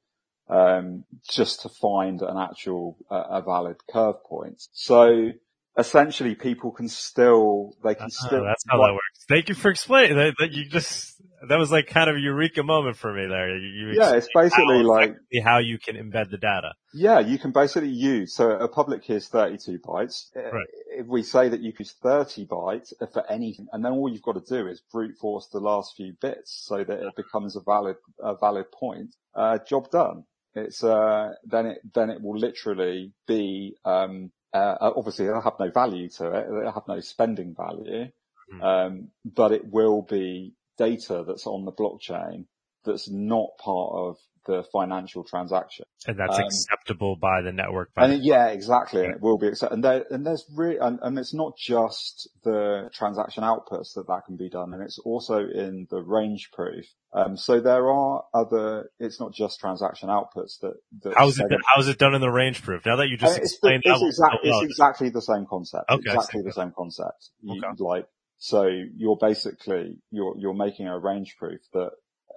um, 0.50 1.06
just 1.30 1.62
to 1.62 1.70
find 1.70 2.22
an 2.22 2.38
actual 2.38 2.98
uh, 3.10 3.24
a 3.30 3.42
valid 3.42 3.78
curve 3.90 4.24
point. 4.26 4.62
So 4.74 5.32
essentially, 5.78 6.36
people 6.36 6.72
can 6.72 6.90
still 6.90 7.76
they 7.84 7.96
can 7.96 8.06
uh, 8.06 8.10
still. 8.10 8.44
That's 8.44 8.64
how 8.70 8.78
that 8.78 8.94
works. 8.94 9.26
Thank 9.30 9.50
you 9.50 9.56
for 9.56 9.72
explaining 9.72 10.18
that. 10.18 10.36
That 10.40 10.52
you 10.52 10.68
just 10.70 11.13
that 11.48 11.58
was 11.58 11.72
like 11.72 11.88
kind 11.88 12.10
of 12.10 12.16
a 12.16 12.20
eureka 12.20 12.64
moment 12.64 12.98
for 12.98 13.14
me 13.14 13.26
there. 13.28 13.58
You, 13.58 13.94
yeah, 13.94 14.14
it's 14.16 14.28
basically 14.34 14.80
how 14.80 14.84
like 14.84 15.16
how 15.44 15.60
you 15.60 15.78
can 15.80 15.96
embed 15.96 16.30
the 16.30 16.38
data. 16.38 16.74
Yeah, 16.94 17.20
you 17.20 17.38
can 17.38 17.52
basically 17.52 17.90
use 17.90 18.36
so 18.36 18.52
a 18.52 18.68
public 18.68 19.04
key 19.04 19.14
is 19.14 19.28
32 19.28 19.80
bytes. 19.80 20.36
Right. 20.36 20.68
If 20.90 21.08
we 21.08 21.24
say 21.24 21.50
that 21.50 21.62
you 21.62 21.74
use 21.78 21.94
30 22.02 22.46
bytes 22.46 22.94
for 23.12 23.30
anything, 23.32 23.68
and 23.72 23.84
then 23.84 23.94
all 23.94 24.10
you've 24.10 24.22
got 24.22 24.46
to 24.46 24.62
do 24.62 24.68
is 24.68 24.82
brute 24.92 25.18
force 25.18 25.48
the 25.52 25.60
last 25.60 25.94
few 25.96 26.14
bits 26.22 26.64
so 26.68 26.84
that 26.84 27.00
it 27.00 27.16
becomes 27.16 27.56
a 27.56 27.62
valid 27.62 27.98
a 28.20 28.36
valid 28.36 28.72
point. 28.72 29.16
Uh, 29.36 29.58
job 29.68 29.90
done. 29.92 30.24
It's 30.56 30.84
uh, 30.84 31.34
then 31.46 31.66
it 31.66 31.80
then 31.94 32.10
it 32.10 32.22
will 32.22 32.38
literally 32.38 33.14
be 33.28 33.76
um, 33.86 34.32
uh, 34.54 34.76
obviously 34.80 35.26
it'll 35.26 35.42
have 35.42 35.60
no 35.60 35.72
value 35.72 36.10
to 36.10 36.32
it. 36.32 36.46
It'll 36.48 36.72
have 36.72 36.88
no 36.88 37.00
spending 37.00 37.56
value. 37.56 38.12
Mm-hmm. 38.54 38.62
Um, 38.62 39.08
but 39.26 39.52
it 39.52 39.66
will 39.72 40.02
be 40.02 40.54
data 40.78 41.24
that's 41.28 41.48
on 41.48 41.66
the 41.66 41.72
blockchain 41.72 42.46
that's 42.86 43.10
not 43.10 43.50
part 43.64 43.92
of 43.94 44.18
the 44.46 44.64
financial 44.74 45.24
transaction. 45.24 45.86
And 46.06 46.20
that's 46.20 46.38
um, 46.38 46.44
acceptable 46.44 47.16
by 47.16 47.42
the 47.42 47.52
network. 47.52 47.94
By 47.94 48.04
and 48.04 48.14
the 48.14 48.18
yeah, 48.18 48.48
exactly. 48.48 49.02
Yeah. 49.02 49.08
And 49.08 49.16
it 49.16 49.22
will 49.22 49.38
be 49.38 49.48
accepted. 49.48 49.76
And 49.76 49.84
there, 49.84 50.06
and 50.10 50.26
there's 50.26 50.46
really, 50.54 50.78
and, 50.80 51.00
and, 51.02 51.18
it's 51.18 51.34
not 51.34 51.54
just 51.58 52.30
the 52.44 52.90
transaction 52.94 53.44
outputs 53.44 53.94
that 53.96 54.06
that 54.08 54.24
can 54.26 54.36
be 54.36 54.50
done. 54.50 54.74
And 54.74 54.84
it's 54.84 55.00
also 55.00 55.38
in 55.38 55.88
the 55.90 56.02
range 56.02 56.50
proof. 56.52 56.86
Um, 57.14 57.38
so 57.38 57.62
there 57.62 57.90
are 57.90 58.24
other, 58.34 58.90
it's 59.00 59.20
not 59.20 59.34
just 59.34 59.60
transaction 59.60 60.10
outputs 60.10 60.60
that, 60.62 60.74
that 61.04 61.14
how 61.16 61.28
is 61.28 61.40
it, 61.40 61.46
how 61.66 61.80
is 61.80 61.88
it 61.88 61.98
done 61.98 62.16
in 62.16 62.22
the 62.22 62.32
range 62.32 62.62
proof? 62.64 62.86
Now 62.86 62.98
that 62.98 63.08
you 63.08 63.18
just 63.18 63.38
explained 63.38 63.84
it's, 63.86 64.00
that 64.00 64.06
it's, 64.06 64.20
exact, 64.20 64.36
it's 64.44 64.64
exactly 64.64 65.10
the 65.10 65.22
same 65.22 65.46
concept. 65.50 65.90
Okay. 65.90 66.02
Exactly 66.06 66.42
the 66.44 66.52
same 66.52 66.74
concept. 66.76 67.30
You, 67.42 67.62
okay. 67.62 67.68
Like, 67.80 68.06
so 68.44 68.68
you're 68.98 69.16
basically, 69.16 70.00
you're, 70.12 70.36
you're 70.38 70.54
making 70.54 70.90
a 70.90 71.00
range 71.00 71.38
proof 71.38 71.62
that 71.72 71.92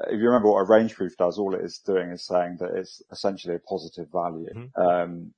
if 0.07 0.13
you 0.13 0.27
remember 0.27 0.53
what 0.53 0.61
a 0.61 0.65
range 0.65 0.95
proof 0.95 1.17
does, 1.17 1.37
all 1.37 1.53
it 1.53 1.65
is 1.65 1.81
doing 1.85 2.11
is 2.11 2.25
saying 2.25 2.59
that 2.61 2.77
it's 2.77 3.03
essentially 3.11 3.57
a 3.57 3.59
positive 3.59 4.07
value, 4.13 4.47
mm-hmm. 4.55 4.81
um, 4.81 5.33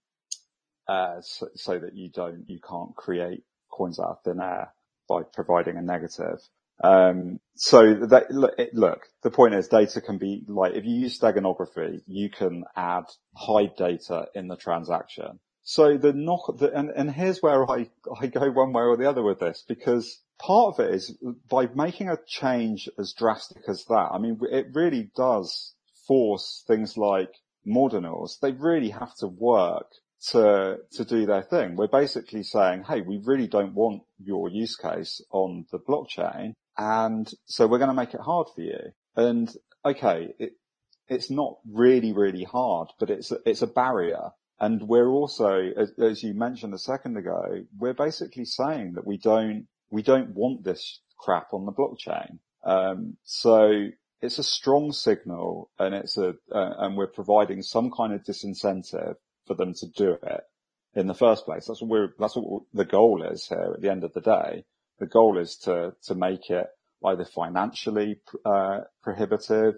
uh, 0.86 1.22
so, 1.22 1.48
so, 1.54 1.78
that 1.78 1.94
you 1.94 2.10
don't, 2.10 2.44
you 2.48 2.60
can't 2.60 2.94
create 2.94 3.44
coins 3.70 3.98
out 3.98 4.10
of 4.10 4.22
thin 4.24 4.42
air 4.42 4.74
by 5.08 5.22
providing 5.22 5.78
a 5.78 5.80
negative. 5.80 6.38
Um, 6.84 7.40
so 7.56 7.94
that, 7.94 8.30
look, 8.30 8.52
it, 8.58 8.74
look, 8.74 9.06
the 9.22 9.30
point 9.30 9.54
is 9.54 9.68
data 9.68 10.02
can 10.02 10.18
be 10.18 10.44
like, 10.48 10.74
if 10.74 10.84
you 10.84 10.96
use 10.96 11.18
steganography, 11.18 12.02
you 12.06 12.28
can 12.28 12.64
add 12.76 13.04
hide 13.34 13.74
data 13.78 14.26
in 14.34 14.48
the 14.48 14.56
transaction. 14.56 15.40
So 15.62 15.96
the 15.96 16.12
knock, 16.12 16.58
the, 16.58 16.76
and, 16.76 16.90
and 16.90 17.10
here's 17.10 17.40
where 17.40 17.70
I, 17.70 17.88
I 18.20 18.26
go 18.26 18.50
one 18.50 18.74
way 18.74 18.82
or 18.82 18.98
the 18.98 19.08
other 19.08 19.22
with 19.22 19.40
this 19.40 19.64
because 19.66 20.20
part 20.38 20.74
of 20.74 20.86
it 20.86 20.94
is 20.94 21.16
by 21.48 21.68
making 21.74 22.08
a 22.08 22.18
change 22.26 22.88
as 22.98 23.12
drastic 23.12 23.62
as 23.68 23.84
that. 23.86 24.10
I 24.12 24.18
mean, 24.18 24.38
it 24.50 24.68
really 24.72 25.10
does 25.16 25.74
force 26.06 26.64
things 26.66 26.96
like 26.96 27.32
ordinals. 27.66 28.40
They 28.40 28.52
really 28.52 28.90
have 28.90 29.14
to 29.16 29.26
work 29.26 29.86
to, 30.30 30.78
to 30.92 31.04
do 31.04 31.26
their 31.26 31.42
thing. 31.42 31.76
We're 31.76 31.88
basically 31.88 32.42
saying, 32.42 32.84
Hey, 32.88 33.02
we 33.02 33.20
really 33.24 33.46
don't 33.46 33.74
want 33.74 34.02
your 34.18 34.48
use 34.48 34.76
case 34.76 35.20
on 35.30 35.66
the 35.70 35.78
blockchain. 35.78 36.54
And 36.76 37.28
so 37.46 37.66
we're 37.66 37.78
going 37.78 37.88
to 37.88 37.94
make 37.94 38.14
it 38.14 38.20
hard 38.20 38.48
for 38.54 38.62
you. 38.62 38.92
And 39.16 39.52
okay, 39.84 40.34
it, 40.38 40.52
it's 41.08 41.30
not 41.30 41.58
really, 41.70 42.12
really 42.12 42.44
hard, 42.44 42.88
but 43.00 43.10
it's 43.10 43.32
it's 43.44 43.62
a 43.62 43.66
barrier. 43.66 44.30
And 44.60 44.82
we're 44.88 45.08
also, 45.08 45.70
as, 45.76 45.92
as 45.98 46.22
you 46.22 46.34
mentioned 46.34 46.74
a 46.74 46.78
second 46.78 47.16
ago, 47.16 47.64
we're 47.78 47.94
basically 47.94 48.44
saying 48.44 48.94
that 48.94 49.06
we 49.06 49.16
don't 49.16 49.66
we 49.90 50.02
don't 50.02 50.30
want 50.30 50.64
this 50.64 51.00
crap 51.18 51.52
on 51.52 51.66
the 51.66 51.72
blockchain. 51.72 52.38
Um, 52.64 53.16
so 53.24 53.88
it's 54.20 54.38
a 54.38 54.44
strong 54.44 54.92
signal 54.92 55.70
and 55.78 55.94
it's 55.94 56.16
a, 56.16 56.34
uh, 56.52 56.74
and 56.78 56.96
we're 56.96 57.06
providing 57.06 57.62
some 57.62 57.90
kind 57.90 58.12
of 58.12 58.22
disincentive 58.22 59.14
for 59.46 59.54
them 59.54 59.74
to 59.74 59.86
do 59.86 60.16
it 60.22 60.40
in 60.94 61.06
the 61.06 61.14
first 61.14 61.44
place. 61.44 61.66
That's 61.66 61.80
what 61.80 61.90
we're, 61.90 62.12
that's 62.18 62.36
what 62.36 62.62
the 62.74 62.84
goal 62.84 63.22
is 63.22 63.46
here 63.46 63.72
at 63.74 63.80
the 63.80 63.90
end 63.90 64.04
of 64.04 64.12
the 64.12 64.20
day. 64.20 64.64
The 64.98 65.06
goal 65.06 65.38
is 65.38 65.56
to, 65.64 65.94
to 66.04 66.14
make 66.14 66.50
it 66.50 66.66
either 67.04 67.24
financially, 67.24 68.20
uh, 68.44 68.80
prohibitive 69.02 69.74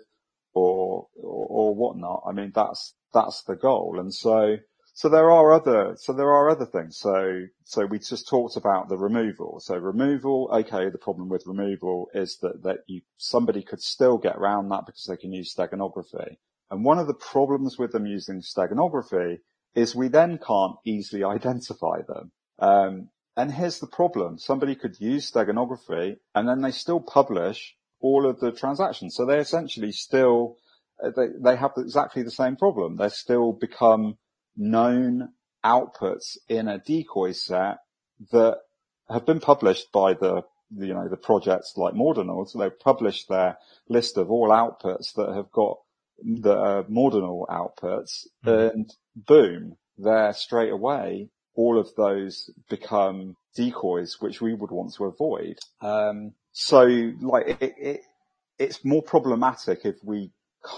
or, 0.55 1.09
or, 1.15 1.47
or 1.49 1.75
whatnot. 1.75 2.23
I 2.27 2.33
mean, 2.33 2.53
that's, 2.55 2.95
that's 3.13 3.43
the 3.43 3.57
goal. 3.57 3.99
And 4.01 4.15
so, 4.15 4.57
so 4.95 5.09
there 5.09 5.31
are 5.31 5.53
other, 5.53 5.97
so 5.97 6.13
there 6.13 6.33
are 6.33 6.51
other 6.51 6.67
things. 6.67 6.99
So, 6.99 7.47
so 7.65 7.87
we 7.87 7.99
just 7.99 8.29
talked 8.29 8.57
about 8.57 8.89
the 8.89 8.99
removal. 8.99 9.61
So 9.61 9.77
removal, 9.77 10.51
okay, 10.53 10.91
the 10.91 10.99
problem 10.99 11.29
with 11.29 11.47
removal 11.47 12.11
is 12.15 12.39
that, 12.43 12.63
that 12.65 12.79
you, 12.87 13.01
somebody 13.17 13.63
could 13.63 13.81
still 13.81 14.19
get 14.19 14.37
around 14.37 14.69
that 14.69 14.87
because 14.87 15.07
they 15.09 15.17
can 15.17 15.33
use 15.33 15.55
steganography. 15.55 16.37
And 16.71 16.85
one 16.85 16.99
of 16.99 17.07
the 17.07 17.15
problems 17.15 17.79
with 17.79 17.93
them 17.93 18.07
using 18.07 18.43
steganography 18.43 19.39
is 19.75 19.95
we 19.95 20.09
then 20.09 20.39
can't 20.39 20.77
easily 20.85 21.25
identify 21.25 22.03
them. 22.07 22.33
Um, 22.59 23.09
and 23.37 23.53
here's 23.53 23.79
the 23.79 23.87
problem. 23.87 24.39
Somebody 24.39 24.75
could 24.75 25.01
use 25.01 25.31
steganography 25.31 26.17
and 26.35 26.49
then 26.49 26.61
they 26.61 26.73
still 26.73 27.01
publish 27.01 27.77
all 28.01 28.29
of 28.29 28.41
the 28.41 28.53
transactions. 28.53 29.15
So 29.15 29.25
they 29.25 29.39
essentially 29.39 29.93
still, 29.93 30.57
they, 31.03 31.29
they 31.39 31.57
have 31.57 31.73
exactly 31.77 32.23
the 32.23 32.31
same 32.31 32.57
problem. 32.57 32.97
They 32.97 33.09
still 33.09 33.53
become 33.53 34.19
known 34.57 35.31
outputs 35.65 36.37
in 36.49 36.69
a 36.69 36.79
decoy 36.79 37.33
set 37.33 37.79
that 38.33 38.59
have 39.09 39.27
been 39.27 39.41
published 39.41 39.91
by 39.93 40.15
the, 40.15 40.43
you 40.77 40.95
know, 40.95 41.09
the 41.09 41.17
projects 41.17 41.75
like 41.77 41.95
Mordinal. 41.95 42.47
So 42.47 42.59
they've 42.59 42.79
published 42.79 43.29
their 43.29 43.59
list 43.89 44.17
of 44.17 44.31
all 44.31 44.49
outputs 44.49 45.15
that 45.15 45.35
have 45.35 45.51
got 45.51 45.79
the 46.23 46.53
uh, 46.53 46.83
Mordinal 46.89 47.47
outputs 47.51 48.27
mm-hmm. 48.45 48.79
and 48.79 48.95
boom, 49.17 49.77
there 49.99 50.33
straight 50.33 50.73
away, 50.73 51.29
all 51.55 51.79
of 51.79 51.89
those 51.97 52.51
become 52.69 53.37
decoys, 53.55 54.17
which 54.21 54.41
we 54.41 54.55
would 54.55 54.71
want 54.71 54.95
to 54.95 55.05
avoid. 55.05 55.59
Um, 55.81 56.33
so 56.53 56.83
like 57.21 57.49
it, 57.61 57.75
it, 57.79 58.01
it's 58.59 58.85
more 58.85 59.03
problematic 59.03 59.81
if 59.85 59.97
we 60.05 60.31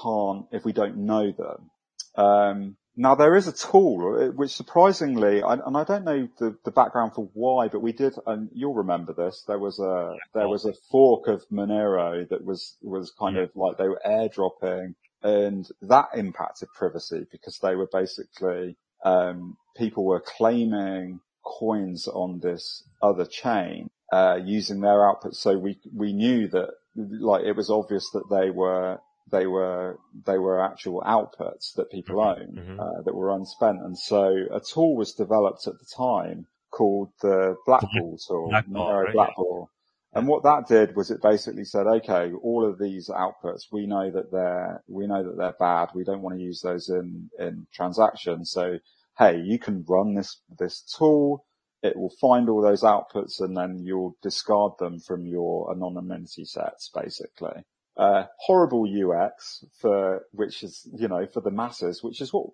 can't, 0.03 0.47
if 0.53 0.65
we 0.65 0.73
don't 0.73 0.99
know 0.99 1.33
them. 1.33 1.71
Um, 2.15 2.77
now 2.97 3.15
there 3.15 3.37
is 3.37 3.47
a 3.47 3.53
tool 3.53 4.19
uh, 4.21 4.33
which 4.33 4.51
surprisingly, 4.51 5.41
and 5.41 5.77
I 5.77 5.85
don't 5.85 6.05
know 6.05 6.29
the, 6.39 6.57
the 6.65 6.71
background 6.71 7.13
for 7.15 7.29
why, 7.33 7.69
but 7.69 7.81
we 7.81 7.93
did, 7.93 8.15
and 8.27 8.51
you'll 8.53 8.75
remember 8.75 9.13
this. 9.13 9.45
There 9.47 9.59
was 9.59 9.79
a 9.79 10.17
there 10.35 10.49
was 10.49 10.65
a 10.65 10.75
fork 10.91 11.29
of 11.29 11.45
Monero 11.51 12.29
that 12.29 12.45
was 12.45 12.77
was 12.83 13.13
kind 13.19 13.37
yeah. 13.37 13.43
of 13.43 13.51
like 13.55 13.79
they 13.79 13.89
were 13.89 14.01
airdropping 14.07 14.95
and 15.23 15.69
that 15.83 16.09
impacted 16.15 16.69
privacy 16.75 17.27
because 17.31 17.59
they 17.59 17.75
were 17.75 17.89
basically, 17.93 18.77
um, 19.05 19.57
people 19.77 20.05
were 20.05 20.21
claiming 20.21 21.21
coins 21.45 22.09
on 22.09 22.41
this 22.41 22.85
other 23.03 23.25
chain, 23.25 23.91
uh, 24.13 24.39
using 24.45 24.81
their 24.81 25.09
output. 25.09 25.35
So 25.35 25.57
we, 25.57 25.79
we 25.95 26.13
knew 26.13 26.49
that 26.49 26.71
like 26.95 27.45
it 27.45 27.57
was 27.57 27.71
obvious 27.71 28.11
that 28.11 28.29
they 28.31 28.51
were 28.51 28.99
they 29.33 29.47
were 29.47 29.99
they 30.27 30.39
were 30.39 30.63
actual 30.63 31.03
outputs 31.05 31.75
that 31.75 31.91
people 31.91 32.17
mm-hmm. 32.17 32.41
own 32.43 32.55
mm-hmm. 32.55 32.81
uh, 32.81 33.03
that 33.03 33.15
were 33.15 33.35
unspent, 33.35 33.81
and 33.83 33.99
so 33.99 34.37
a 34.53 34.61
tool 34.61 34.95
was 34.95 35.15
developed 35.15 35.67
at 35.67 35.79
the 35.79 35.87
time 35.97 36.47
called 36.71 37.09
the 37.21 37.57
Blackball 37.67 38.19
tool, 38.29 38.49
Blackball, 38.51 39.05
right? 39.05 39.15
Blackball. 39.15 39.69
And 40.15 40.29
what 40.29 40.43
that 40.43 40.69
did 40.69 40.95
was 40.95 41.11
it 41.11 41.23
basically 41.23 41.65
said, 41.65 41.87
okay, 41.87 42.33
all 42.43 42.69
of 42.69 42.79
these 42.79 43.09
outputs, 43.09 43.73
we 43.73 43.87
know 43.87 44.11
that 44.11 44.31
they're, 44.31 44.83
we 44.87 45.07
know 45.07 45.23
that 45.23 45.39
they're 45.39 45.57
bad. 45.59 45.89
We 45.95 46.05
don't 46.05 46.21
want 46.21 46.37
to 46.37 46.43
use 46.43 46.61
those 46.61 46.91
in, 46.91 47.31
in 47.39 47.67
transactions. 47.73 48.51
So, 48.51 48.79
hey, 49.17 49.41
you 49.41 49.59
can 49.59 49.87
run 49.89 50.15
this, 50.15 50.39
this 50.59 50.83
tool. 50.83 51.47
It 51.83 51.97
will 51.97 52.13
find 52.21 52.51
all 52.51 52.61
those 52.61 52.83
outputs 52.83 53.41
and 53.41 53.57
then 53.57 53.81
you'll 53.87 54.15
discard 54.23 54.73
them 54.79 55.01
from 55.01 55.27
your 55.27 55.73
anonymity 55.73 56.45
sets, 56.45 56.91
basically 56.95 57.65
uh, 57.97 58.25
horrible 58.39 58.87
UX 58.87 59.65
for, 59.81 60.25
which 60.33 60.63
is, 60.63 60.89
you 60.95 61.09
know, 61.09 61.27
for 61.27 61.41
the 61.41 61.51
masses, 61.51 62.03
which 62.03 62.21
is 62.21 62.33
what, 62.33 62.47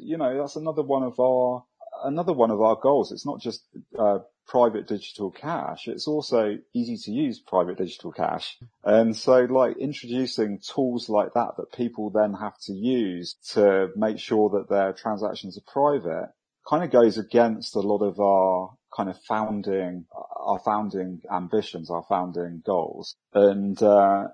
you 0.00 0.16
know, 0.16 0.38
that's 0.38 0.56
another 0.56 0.82
one 0.82 1.02
of 1.02 1.18
our, 1.18 1.64
another 2.04 2.32
one 2.32 2.50
of 2.50 2.60
our 2.60 2.76
goals. 2.76 3.12
It's 3.12 3.26
not 3.26 3.40
just, 3.40 3.66
uh, 3.98 4.18
private 4.46 4.86
digital 4.86 5.30
cash. 5.30 5.88
It's 5.88 6.08
also 6.08 6.58
easy 6.74 6.96
to 6.96 7.12
use 7.12 7.40
private 7.40 7.78
digital 7.78 8.12
cash. 8.12 8.58
And 8.84 9.16
so 9.16 9.44
like 9.44 9.76
introducing 9.78 10.58
tools 10.58 11.08
like 11.08 11.34
that 11.34 11.56
that 11.56 11.72
people 11.72 12.10
then 12.10 12.34
have 12.34 12.58
to 12.66 12.72
use 12.72 13.36
to 13.52 13.90
make 13.96 14.18
sure 14.18 14.50
that 14.50 14.68
their 14.68 14.92
transactions 14.92 15.56
are 15.56 15.72
private 15.72 16.32
kind 16.68 16.84
of 16.84 16.90
goes 16.90 17.18
against 17.18 17.74
a 17.76 17.80
lot 17.80 18.02
of 18.02 18.20
our 18.20 18.70
kind 18.96 19.08
of 19.08 19.18
founding, 19.22 20.06
our 20.36 20.60
founding 20.64 21.22
ambitions, 21.30 21.90
our 21.90 22.04
founding 22.08 22.62
goals. 22.64 23.16
And, 23.32 23.80
uh, 23.82 24.28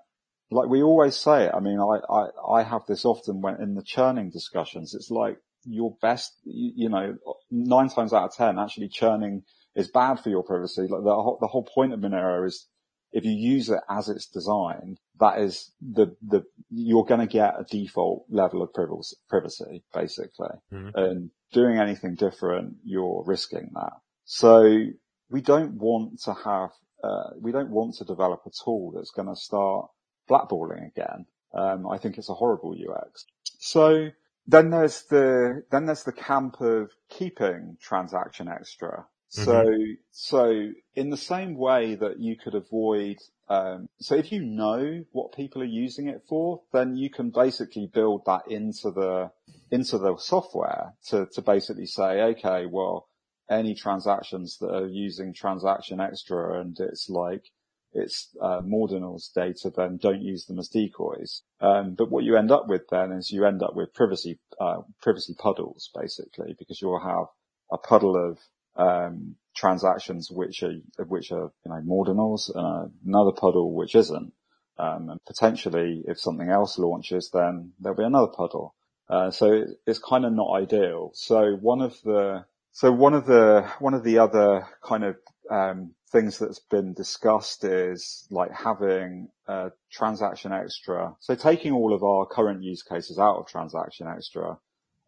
like 0.51 0.69
we 0.69 0.83
always 0.83 1.17
say 1.17 1.45
it. 1.45 1.53
I 1.55 1.61
mean, 1.61 1.79
I, 1.79 2.01
I, 2.11 2.29
I 2.61 2.63
have 2.63 2.83
this 2.87 3.05
often 3.05 3.41
when 3.41 3.61
in 3.61 3.75
the 3.75 3.83
churning 3.83 4.31
discussions. 4.31 4.95
It's 4.95 5.11
like 5.11 5.39
your 5.65 5.97
best, 6.01 6.33
you, 6.45 6.73
you, 6.75 6.89
know, 6.89 7.17
nine 7.51 7.89
times 7.89 8.13
out 8.13 8.25
of 8.25 8.35
ten, 8.35 8.59
actually 8.59 8.89
churning 8.89 9.43
is 9.75 9.91
bad 9.91 10.21
for 10.21 10.31
your 10.31 10.43
privacy. 10.43 10.83
Like 10.83 11.05
the 11.05 11.15
whole, 11.15 11.39
the 11.41 11.47
whole 11.47 11.65
point 11.65 11.93
of 11.93 12.01
Monero 12.01 12.47
is 12.47 12.67
if 13.13 13.25
you 13.25 13.33
use 13.33 13.71
it 13.71 13.81
as 13.89 14.09
it's 14.09 14.27
designed, 14.27 14.99
that 15.21 15.41
is 15.41 15.71
the, 15.81 16.15
the, 16.23 16.45
you're 16.71 17.05
going 17.05 17.21
to 17.21 17.27
get 17.27 17.55
a 17.59 17.65
default 17.65 18.25
level 18.29 18.63
of 18.63 18.71
privacy, 18.73 19.83
basically. 19.95 20.49
Mm-hmm. 20.73 20.91
And 20.95 21.31
doing 21.53 21.79
anything 21.79 22.15
different, 22.17 22.77
you're 22.85 23.25
risking 23.27 23.71
that. 23.75 23.93
So 24.25 24.87
we 25.31 25.41
don't 25.41 25.75
want 25.75 26.21
to 26.25 26.35
have, 26.35 26.71
uh, 27.03 27.31
we 27.41 27.53
don't 27.53 27.71
want 27.71 27.95
to 27.97 28.05
develop 28.05 28.43
a 28.47 28.51
tool 28.65 28.93
that's 28.95 29.11
going 29.11 29.29
to 29.29 29.37
start 29.37 29.89
blackballing 30.29 30.87
again. 30.87 31.27
Um, 31.55 31.89
I 31.89 31.99
think 31.99 32.19
it's 32.19 32.29
a 32.29 32.35
horrible 32.35 32.75
UX. 32.75 33.25
So 33.59 34.11
then 34.47 34.71
there's 34.71 35.03
the, 35.03 35.65
then 35.71 35.87
there's 35.87 36.05
the 36.05 36.13
camp 36.13 36.61
of 36.61 36.91
keeping 37.09 37.77
transaction 37.81 38.49
extra. 38.49 39.07
Mm-hmm. 39.37 39.45
So, 39.45 39.75
so 40.11 40.73
in 40.95 41.11
the 41.11 41.17
same 41.17 41.57
way 41.57 41.95
that 41.97 42.19
you 42.19 42.37
could 42.37 42.55
avoid, 42.55 43.17
um, 43.49 43.89
so 43.99 44.15
if 44.15 44.33
you 44.33 44.43
know 44.43 45.05
what 45.13 45.33
people 45.33 45.63
are 45.63 45.67
using 45.67 46.09
it 46.09 46.23
for, 46.29 46.63
then 46.73 46.97
you 46.97 47.11
can 47.11 47.31
basically 47.31 47.91
build 47.93 48.23
that 48.27 48.43
into 48.49 48.91
the, 48.91 49.31
into 49.71 49.99
the 49.99 50.17
software 50.19 50.95
to, 51.09 51.27
to 51.33 51.43
basically 51.43 51.87
say, 51.87 52.23
okay, 52.23 52.67
well, 52.67 53.09
any 53.51 53.75
transactions 53.75 54.59
that 54.59 54.75
are 54.75 54.87
using 54.87 55.33
transaction 55.33 56.01
extra 56.01 56.61
and 56.61 56.79
it's 56.79 57.09
like, 57.09 57.51
it's 57.93 58.29
uh, 58.41 58.61
Mordinal's 58.65 59.31
data, 59.35 59.73
then 59.75 59.97
don't 59.97 60.23
use 60.23 60.47
them 60.47 60.59
as 60.59 60.69
decoys. 60.69 61.43
Um, 61.61 61.95
but 61.95 62.11
what 62.11 62.25
you 62.25 62.37
end 62.37 62.51
up 62.51 62.69
with 62.69 62.83
then 62.91 63.13
is 63.13 63.31
you 63.31 63.47
end 63.47 63.63
up 63.63 63.75
with 63.75 63.95
privacy 63.95 64.39
uh, 64.61 64.83
privacy 65.01 65.35
puddles 65.39 65.91
basically, 65.95 66.55
because 66.59 66.81
you'll 66.81 67.01
have 67.01 67.27
a 67.73 67.79
puddle 67.79 68.17
of 68.17 68.39
um, 68.77 69.37
transactions 69.57 70.31
which 70.31 70.63
are 70.63 70.75
which 71.07 71.33
are 71.33 71.51
you 71.65 71.71
know 71.71 71.83
Mordinals 71.85 72.51
and 72.55 72.93
another 73.07 73.33
puddle 73.33 73.75
which 73.75 73.95
isn't. 73.95 74.33
Um, 74.79 75.11
and 75.11 75.21
potentially, 75.27 76.05
if 76.07 76.21
something 76.21 76.49
else 76.49 76.79
launches, 76.79 77.31
then 77.33 77.73
there'll 77.81 77.99
be 77.99 78.05
another 78.05 78.29
puddle. 78.29 78.77
Uh, 79.11 79.31
so 79.31 79.65
it's 79.87 79.99
kind 79.99 80.25
of 80.25 80.33
not 80.33 80.53
ideal. 80.55 81.11
So 81.15 81.57
one 81.61 81.81
of 81.81 82.01
the 82.05 82.45
so 82.73 82.93
one 82.93 83.15
of 83.15 83.27
the 83.27 83.69
one 83.81 83.95
of 83.95 84.05
the 84.05 84.19
other 84.19 84.69
kind 84.85 85.05
of 85.05 85.17
um, 85.51 85.95
things 86.11 86.39
that's 86.39 86.59
been 86.59 86.95
discussed 86.95 87.65
is 87.65 88.27
like 88.31 88.51
having 88.53 89.29
a 89.47 89.71
transaction 89.91 90.53
extra. 90.53 91.15
So 91.21 91.35
taking 91.35 91.73
all 91.73 91.93
of 91.93 92.03
our 92.03 92.27
current 92.27 92.63
use 92.63 92.83
cases 92.83 93.19
out 93.19 93.37
of 93.37 93.47
transaction 93.47 94.07
extra 94.07 94.59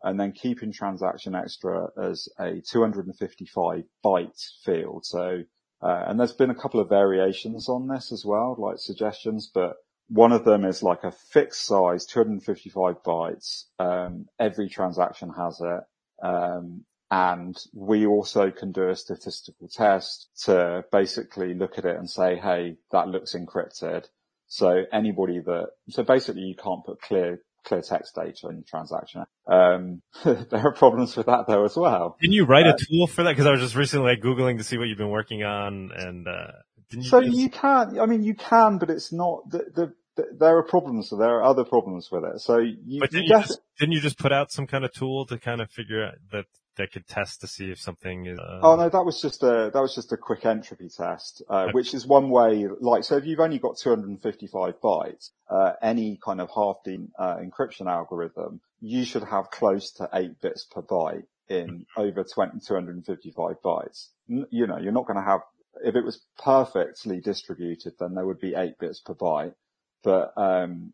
and 0.03 0.19
then 0.19 0.33
keeping 0.33 0.73
transaction 0.73 1.35
extra 1.35 1.89
as 2.01 2.29
a 2.39 2.61
255 2.61 3.85
byte 4.05 4.51
field. 4.65 5.05
So, 5.05 5.43
uh, 5.83 6.05
and 6.07 6.19
there's 6.19 6.33
been 6.33 6.51
a 6.51 6.55
couple 6.55 6.81
of 6.81 6.89
variations 6.89 7.69
on 7.69 7.89
this 7.89 8.13
as 8.13 8.25
well, 8.25 8.57
like 8.59 8.79
suggestions, 8.79 9.51
but 9.53 9.77
one 10.09 10.33
of 10.33 10.45
them 10.45 10.65
is 10.65 10.83
like 10.83 11.05
a 11.05 11.13
fixed 11.13 11.65
size, 11.67 12.07
255 12.07 13.03
bytes. 13.03 13.65
Um, 13.79 14.27
every 14.39 14.69
transaction 14.69 15.31
has 15.37 15.61
it. 15.61 15.81
Um, 16.23 16.85
and 17.11 17.57
we 17.75 18.07
also 18.07 18.51
can 18.51 18.71
do 18.71 18.89
a 18.89 18.97
statistical 18.97 19.69
test 19.69 20.29
to 20.45 20.85
basically 20.93 21.55
look 21.55 21.77
at 21.77 21.85
it 21.85 21.97
and 21.97 22.09
say, 22.09 22.37
hey, 22.37 22.77
that 22.93 23.09
looks 23.09 23.35
encrypted. 23.35 24.05
So 24.47 24.85
anybody 24.93 25.41
that, 25.41 25.71
so 25.89 26.05
basically 26.05 26.43
you 26.43 26.55
can't 26.55 26.85
put 26.85 27.01
clear, 27.01 27.41
clear 27.65 27.83
text 27.83 28.15
data 28.15 28.49
in 28.49 28.59
the 28.59 28.63
transaction. 28.63 29.25
Um, 29.47 30.03
there 30.25 30.67
are 30.67 30.73
problems 30.73 31.17
with 31.17 31.27
that 31.27 31.47
though 31.49 31.65
as 31.65 31.77
well. 31.77 32.17
Didn't 32.21 32.35
you 32.35 32.45
write 32.45 32.67
uh, 32.67 32.75
a 32.75 32.79
tool 32.79 33.09
for 33.09 33.25
that? 33.25 33.37
Cause 33.37 33.47
I 33.47 33.51
was 33.51 33.61
just 33.61 33.75
recently 33.75 34.11
like 34.11 34.21
Googling 34.21 34.59
to 34.59 34.65
see 34.65 34.79
what 34.79 34.87
you've 34.87 34.99
been 34.99 35.11
working 35.11 35.43
on 35.43 35.91
and, 35.95 36.29
uh, 36.29 36.53
you 36.91 37.03
so 37.05 37.21
just... 37.23 37.37
you 37.37 37.51
can, 37.51 37.99
I 38.01 38.07
mean, 38.07 38.25
you 38.25 38.35
can, 38.35 38.79
but 38.79 38.91
it's 38.91 39.13
not 39.13 39.49
the, 39.51 39.93
the, 40.17 40.27
there 40.39 40.57
are 40.57 40.63
problems. 40.63 41.09
So 41.09 41.17
there 41.17 41.37
are 41.37 41.43
other 41.43 41.65
problems 41.65 42.11
with 42.11 42.25
it. 42.25 42.41
So 42.41 42.59
you, 42.59 43.01
but 43.01 43.11
didn't 43.11 43.27
you, 43.27 43.31
just, 43.31 43.61
didn't 43.79 43.93
you 43.93 44.01
just 44.01 44.19
put 44.19 44.33
out 44.33 44.51
some 44.53 44.67
kind 44.67 44.85
of 44.85 44.93
tool 44.93 45.27
to 45.27 45.39
kind 45.39 45.61
of 45.61 45.71
figure 45.71 46.05
out 46.05 46.15
that 46.33 46.47
that 46.81 46.93
could 46.93 47.07
test 47.07 47.43
to 47.43 47.47
see 47.47 47.71
if 47.71 47.79
something 47.79 48.27
is. 48.27 48.39
Uh... 48.39 48.61
Oh 48.63 48.77
no, 48.77 48.89
that 48.89 49.05
was 49.05 49.21
just 49.21 49.43
a 49.43 49.71
that 49.73 49.81
was 49.81 49.95
just 49.95 50.13
a 50.13 50.17
quick 50.17 50.45
entropy 50.45 50.89
test, 50.89 51.43
uh, 51.49 51.65
okay. 51.65 51.73
which 51.73 51.95
is 51.95 52.07
one 52.07 52.31
way. 52.31 52.67
Like, 52.81 53.05
so 53.05 53.17
if 53.17 53.27
you've 53.27 53.41
only 53.41 53.59
got 53.59 53.79
255 53.79 54.81
bytes, 54.81 55.31
uh, 55.49 55.73
any 55.83 56.19
kind 56.25 56.41
of 56.41 56.51
half 56.55 56.77
D 56.85 56.99
uh, 57.19 57.37
encryption 57.37 57.87
algorithm, 57.87 58.61
you 58.81 59.05
should 59.05 59.25
have 59.25 59.51
close 59.51 59.93
to 59.93 60.09
eight 60.15 60.41
bits 60.41 60.65
per 60.65 60.83
byte 60.83 61.25
in 61.49 61.67
mm-hmm. 61.69 62.01
over 62.01 62.25
20, 62.25 62.61
255 62.67 63.57
bytes. 63.63 64.09
N- 64.31 64.47
you 64.51 64.67
know, 64.67 64.79
you're 64.79 64.93
not 64.93 65.07
going 65.07 65.19
to 65.19 65.25
have 65.25 65.41
if 65.85 65.95
it 65.95 66.05
was 66.05 66.21
perfectly 66.43 67.21
distributed, 67.21 67.95
then 67.99 68.15
there 68.15 68.27
would 68.27 68.41
be 68.41 68.55
eight 68.55 68.79
bits 68.79 69.01
per 69.01 69.15
byte, 69.15 69.55
but 70.03 70.33
um, 70.37 70.93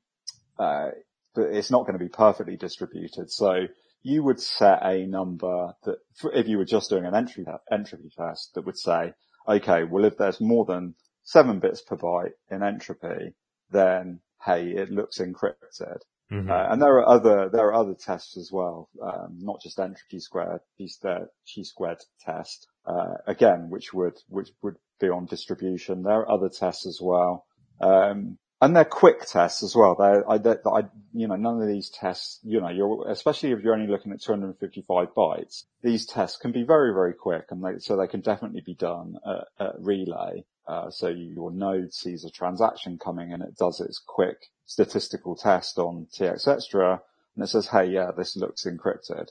uh, 0.59 0.91
but 1.35 1.51
it's 1.53 1.71
not 1.71 1.83
going 1.83 1.99
to 1.99 2.05
be 2.05 2.09
perfectly 2.09 2.57
distributed. 2.57 3.31
So 3.31 3.67
you 4.07 4.23
would 4.23 4.41
set 4.41 4.79
a 4.83 5.05
number 5.05 5.75
that, 5.85 5.99
if 6.33 6.47
you 6.47 6.59
were 6.59 6.65
just 6.65 6.91
doing 6.91 7.05
an 7.05 7.15
entry, 7.15 7.45
entropy 7.73 8.09
test 8.17 8.55
that 8.55 8.65
would 8.65 8.79
say, 8.79 9.13
okay, 9.49 9.83
well, 9.83 10.05
if 10.05 10.17
there's 10.17 10.41
more 10.41 10.65
than 10.65 10.95
seven 11.25 11.59
bits 11.59 11.83
per 11.83 11.97
byte 11.97 12.37
in 12.49 12.63
entropy, 12.63 13.35
then 13.71 14.21
hey, 14.45 14.69
it 14.69 14.93
looks 14.93 15.19
encrypted. 15.19 15.99
Mm-hmm. 16.31 16.49
Uh, 16.49 16.67
and 16.71 16.81
there 16.81 16.95
are 16.99 17.09
other, 17.09 17.49
there 17.53 17.67
are 17.67 17.75
other 17.75 17.97
tests 17.99 18.37
as 18.37 18.51
well, 18.53 18.89
um, 19.03 19.39
not 19.41 19.61
just 19.61 19.81
entropy 19.81 20.21
squared, 20.21 20.61
the 20.79 21.29
chi 21.53 21.63
squared 21.63 21.99
test, 22.21 22.69
uh, 22.87 23.15
again, 23.27 23.71
which 23.71 23.93
would, 23.93 24.19
which 24.29 24.51
would 24.63 24.77
be 25.01 25.09
on 25.09 25.27
distribution. 25.27 26.05
There 26.05 26.21
are 26.21 26.31
other 26.31 26.49
tests 26.49 26.87
as 26.87 27.01
well. 27.03 27.45
Um, 27.81 28.39
and 28.61 28.75
they're 28.75 28.85
quick 28.85 29.27
tests 29.27 29.63
as 29.63 29.77
well. 29.77 29.95
They're, 29.95 30.29
I, 30.29 30.39
they're, 30.39 30.61
I, 30.67 30.85
you 31.13 31.29
know, 31.29 31.37
none 31.37 31.61
of 31.61 31.69
these 31.69 31.91
tests, 31.91 32.41
you 32.43 32.61
know, 32.61 32.71
you're, 32.71 33.09
especially 33.11 33.53
if 33.53 33.61
you're 33.61 33.75
only 33.75 33.87
looking 33.91 34.13
at 34.13 34.23
255 34.23 35.15
bytes, 35.15 35.65
these 35.83 36.07
tests 36.07 36.39
can 36.39 36.53
be 36.53 36.63
very, 36.63 36.93
very 36.95 37.13
quick 37.13 37.47
and 37.51 37.63
they, 37.63 37.79
so 37.79 37.97
they 37.97 38.07
can 38.07 38.21
definitely 38.21 38.63
be 38.63 38.75
done 38.75 39.17
at, 39.27 39.67
at 39.67 39.75
relay. 39.79 40.45
Uh, 40.67 40.91
so 40.91 41.09
your 41.09 41.51
node 41.51 41.93
sees 41.93 42.25
a 42.25 42.31
transaction 42.31 42.99
coming 42.99 43.33
and 43.33 43.43
it 43.43 43.57
does 43.57 43.81
its 43.81 44.01
quick 44.05 44.47
statistical 44.65 45.37
test 45.37 45.79
on 45.79 46.07
TX 46.13 46.49
extra 46.49 47.01
and 47.35 47.45
it 47.45 47.49
says, 47.49 47.69
Hey, 47.69 47.91
yeah, 47.91 48.11
this 48.17 48.37
looks 48.37 48.65
encrypted. 48.65 49.29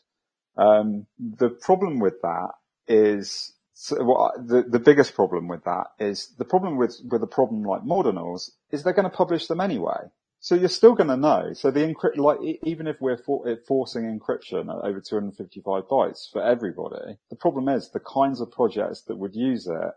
Um, 0.55 1.07
the 1.19 1.49
problem 1.49 1.99
with 1.99 2.21
that 2.21 2.51
is 2.87 3.54
so 3.77 4.01
what, 4.05 4.47
the, 4.47 4.63
the 4.63 4.79
biggest 4.79 5.13
problem 5.15 5.49
with 5.49 5.65
that 5.65 5.87
is 5.99 6.33
the 6.37 6.45
problem 6.45 6.77
with, 6.77 6.97
with 7.11 7.21
a 7.21 7.27
problem 7.27 7.63
like 7.63 7.81
Mordinals 7.83 8.51
is 8.71 8.83
they're 8.83 8.93
going 8.93 9.09
to 9.09 9.15
publish 9.15 9.47
them 9.47 9.59
anyway. 9.59 9.99
so 10.39 10.55
you're 10.55 10.69
still 10.69 10.95
going 10.95 11.09
to 11.09 11.17
know. 11.17 11.51
So 11.53 11.71
the 11.71 11.81
encrypt, 11.81 12.15
like 12.15 12.39
even 12.63 12.87
if 12.87 12.95
we're 13.01 13.17
for, 13.17 13.47
eh, 13.49 13.55
forcing 13.67 14.03
encryption 14.03 14.69
at 14.69 14.87
over 14.87 15.01
255 15.01 15.83
bytes 15.89 16.31
for 16.31 16.41
everybody, 16.41 17.17
the 17.29 17.35
problem 17.35 17.67
is 17.67 17.89
the 17.89 17.99
kinds 17.99 18.39
of 18.39 18.49
projects 18.49 19.01
that 19.07 19.17
would 19.17 19.35
use 19.35 19.67
it 19.67 19.91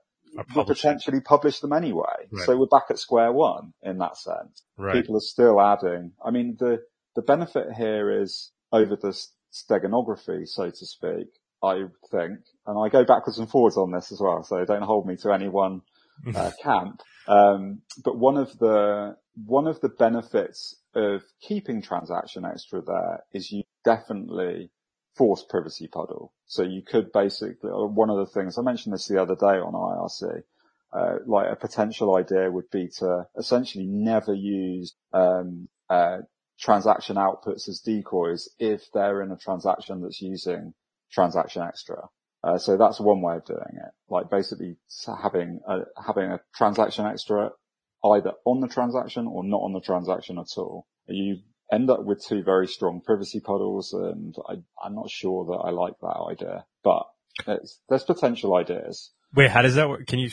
would 0.57 0.66
potentially 0.66 1.20
publish 1.20 1.61
them 1.61 1.72
anyway. 1.72 2.26
Right. 2.33 2.47
So 2.47 2.57
we're 2.59 2.66
back 2.66 2.87
at 2.91 2.99
square 2.99 3.33
one 3.33 3.74
in 3.83 3.99
that 3.99 4.16
sense. 4.16 4.64
Right. 4.76 4.95
People 4.95 5.16
are 5.16 5.20
still 5.20 5.61
adding. 5.61 6.12
I 6.24 6.33
mean, 6.33 6.57
the 6.59 6.83
the 7.14 7.22
benefit 7.22 7.68
here 7.76 8.22
is 8.22 8.51
over 8.72 8.97
the 8.97 9.16
steganography, 9.53 10.49
so 10.49 10.68
to 10.68 10.87
speak. 10.87 11.29
I 11.62 11.87
think, 12.11 12.39
and 12.69 12.79
I 12.79 12.91
go 12.91 13.03
backwards 13.05 13.39
and 13.39 13.49
forwards 13.49 13.79
on 13.79 13.91
this 13.91 14.12
as 14.12 14.21
well, 14.21 14.45
so 14.45 14.62
don't 14.66 14.83
hold 14.83 15.07
me 15.07 15.16
to 15.23 15.33
any 15.33 15.49
one 15.49 15.81
uh, 16.35 16.51
camp. 16.62 17.01
Um, 17.27 17.81
but 18.05 18.19
one 18.19 18.37
of 18.37 18.57
the 18.59 19.16
one 19.47 19.66
of 19.66 19.81
the 19.81 19.89
benefits 19.89 20.77
of 20.95 21.23
keeping 21.41 21.81
transaction 21.81 22.45
extra 22.45 22.83
there 22.83 23.21
is 23.33 23.51
you 23.51 23.62
definitely 23.85 24.71
force 25.16 25.45
privacy 25.49 25.89
puddle. 25.89 26.33
So 26.47 26.62
you 26.62 26.83
could 26.83 27.11
basically, 27.12 27.71
one 27.71 28.11
of 28.11 28.19
the 28.19 28.33
things 28.33 28.59
I 28.59 28.62
mentioned 28.62 28.95
this 28.95 29.09
the 29.09 29.21
other 29.21 29.35
day 29.35 29.59
on 29.59 29.73
IRC, 29.73 30.43
uh, 30.93 31.19
like 31.27 31.51
a 31.51 31.57
potential 31.57 32.16
idea 32.16 32.51
would 32.51 32.71
be 32.71 32.89
to 32.99 33.27
essentially 33.37 33.87
never 33.87 34.35
use 34.35 34.95
um, 35.12 35.69
uh, 35.89 36.19
transaction 36.59 37.16
outputs 37.16 37.69
as 37.69 37.81
decoys 37.85 38.49
if 38.59 38.83
they're 38.93 39.23
in 39.23 39.33
a 39.33 39.37
transaction 39.37 40.03
that's 40.03 40.21
using 40.21 40.75
transaction 41.11 41.62
extra. 41.62 42.09
Uh, 42.43 42.59
so 42.59 42.76
that's 42.76 43.01
one 43.01 43.20
way 43.20 43.36
of 43.36 43.45
doing 43.45 43.61
it. 43.61 43.91
Like 44.09 44.30
basically 44.30 44.76
having 45.22 45.61
a, 45.66 45.80
having 46.05 46.30
a 46.30 46.41
transaction 46.55 47.07
extra 47.07 47.51
either 48.05 48.32
on 48.45 48.61
the 48.61 48.68
transaction 48.68 49.26
or 49.26 49.43
not 49.43 49.62
on 49.62 49.72
the 49.72 49.80
transaction 49.80 50.39
at 50.39 50.57
all. 50.57 50.86
You 51.07 51.39
end 51.72 51.91
up 51.91 52.05
with 52.05 52.24
two 52.24 52.43
very 52.43 52.66
strong 52.66 53.01
privacy 53.05 53.41
puddles 53.41 53.93
and 53.93 54.34
I, 54.49 54.86
am 54.86 54.95
not 54.95 55.11
sure 55.11 55.45
that 55.47 55.62
I 55.64 55.70
like 55.70 55.95
that 56.01 56.26
idea, 56.30 56.64
but 56.84 57.07
there's 57.89 58.05
potential 58.05 58.55
ideas. 58.55 59.12
Wait, 59.35 59.51
how 59.51 59.62
does 59.62 59.74
that 59.74 59.89
work? 59.89 60.07
Can 60.07 60.18
you 60.18 60.31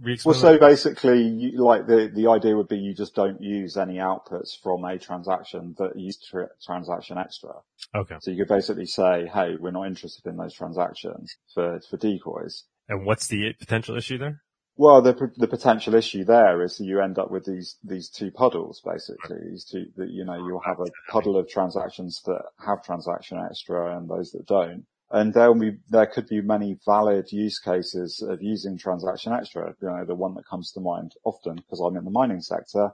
re 0.00 0.14
explain? 0.14 0.32
Well, 0.32 0.40
so 0.40 0.58
basically, 0.58 1.22
you, 1.22 1.64
like 1.64 1.86
the, 1.86 2.10
the 2.14 2.28
idea 2.28 2.56
would 2.56 2.68
be 2.68 2.76
you 2.76 2.94
just 2.94 3.14
don't 3.14 3.42
use 3.42 3.76
any 3.76 3.96
outputs 3.96 4.56
from 4.62 4.84
a 4.84 4.98
transaction 4.98 5.74
that 5.78 5.98
use 5.98 6.18
transaction 6.64 7.18
extra. 7.18 7.50
Okay. 7.94 8.16
So 8.20 8.30
you 8.30 8.38
could 8.38 8.54
basically 8.54 8.86
say, 8.86 9.28
hey, 9.32 9.56
we're 9.58 9.72
not 9.72 9.88
interested 9.88 10.26
in 10.26 10.36
those 10.36 10.54
transactions 10.54 11.36
for, 11.52 11.80
for 11.90 11.96
decoys. 11.96 12.64
And 12.88 13.04
what's 13.04 13.26
the 13.26 13.54
potential 13.58 13.96
issue 13.96 14.18
there? 14.18 14.42
Well, 14.76 15.02
the 15.02 15.32
the 15.36 15.48
potential 15.48 15.96
issue 15.96 16.24
there 16.24 16.62
is 16.62 16.78
that 16.78 16.84
you 16.84 17.00
end 17.00 17.18
up 17.18 17.32
with 17.32 17.44
these 17.44 17.76
these 17.82 18.08
two 18.08 18.30
puddles 18.30 18.80
basically. 18.84 19.38
These 19.50 19.64
two 19.64 19.86
that 19.96 20.10
you 20.10 20.24
know 20.24 20.36
you'll 20.36 20.62
have 20.64 20.78
a 20.78 21.10
puddle 21.10 21.36
of 21.36 21.48
transactions 21.48 22.22
that 22.26 22.42
have 22.64 22.84
transaction 22.84 23.44
extra 23.44 23.96
and 23.96 24.08
those 24.08 24.30
that 24.30 24.46
don't. 24.46 24.86
And 25.10 25.32
there 25.32 25.50
will 25.50 25.60
be 25.60 25.78
there 25.88 26.06
could 26.06 26.28
be 26.28 26.42
many 26.42 26.78
valid 26.84 27.32
use 27.32 27.58
cases 27.58 28.22
of 28.22 28.42
using 28.42 28.76
transaction 28.76 29.32
extra. 29.32 29.74
You 29.80 29.88
know, 29.88 30.04
the 30.04 30.14
one 30.14 30.34
that 30.34 30.46
comes 30.46 30.72
to 30.72 30.80
mind 30.80 31.12
often 31.24 31.56
because 31.56 31.80
I'm 31.80 31.96
in 31.96 32.04
the 32.04 32.10
mining 32.10 32.42
sector 32.42 32.90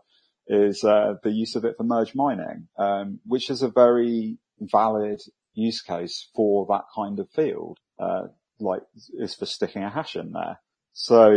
is 0.47 0.85
uh, 0.85 1.15
the 1.23 1.33
use 1.33 1.57
of 1.57 1.65
it 1.65 1.77
for 1.77 1.85
merge 1.85 2.15
mining, 2.15 2.69
um, 2.79 3.21
which 3.27 3.51
is 3.51 3.63
a 3.63 3.69
very 3.69 4.39
valid 4.61 5.21
use 5.55 5.81
case 5.81 6.29
for 6.37 6.67
that 6.71 6.85
kind 6.95 7.19
of 7.19 7.29
field. 7.31 7.79
Uh, 7.99 8.29
like 8.61 8.83
is 9.15 9.35
for 9.35 9.47
sticking 9.47 9.83
a 9.83 9.91
hash 9.91 10.17
in 10.17 10.33
there. 10.33 10.61
So 10.93 11.31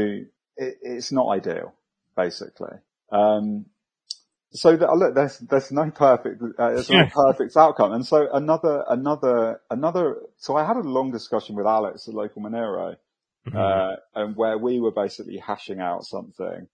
it, 0.55 0.77
it's 0.81 1.11
not 1.11 1.29
ideal, 1.29 1.73
basically. 2.15 2.77
Um, 3.11 3.65
so 4.51 4.75
that, 4.75 4.95
look, 4.95 5.13
there's 5.13 5.37
there's 5.39 5.71
no 5.71 5.91
perfect 5.91 6.41
uh, 6.57 6.69
there's 6.71 6.89
no 6.89 7.05
perfect 7.13 7.55
outcome, 7.57 7.93
and 7.93 8.05
so 8.05 8.27
another 8.31 8.83
another 8.89 9.61
another. 9.69 10.17
So 10.37 10.55
I 10.55 10.65
had 10.65 10.77
a 10.77 10.81
long 10.81 11.11
discussion 11.11 11.55
with 11.55 11.65
Alex 11.65 12.07
at 12.07 12.13
local 12.13 12.41
Monero, 12.41 12.95
mm-hmm. 13.47 13.57
uh, 13.57 13.95
and 14.15 14.35
where 14.35 14.57
we 14.57 14.79
were 14.79 14.91
basically 14.91 15.37
hashing 15.37 15.81
out 15.81 16.05
something, 16.05 16.67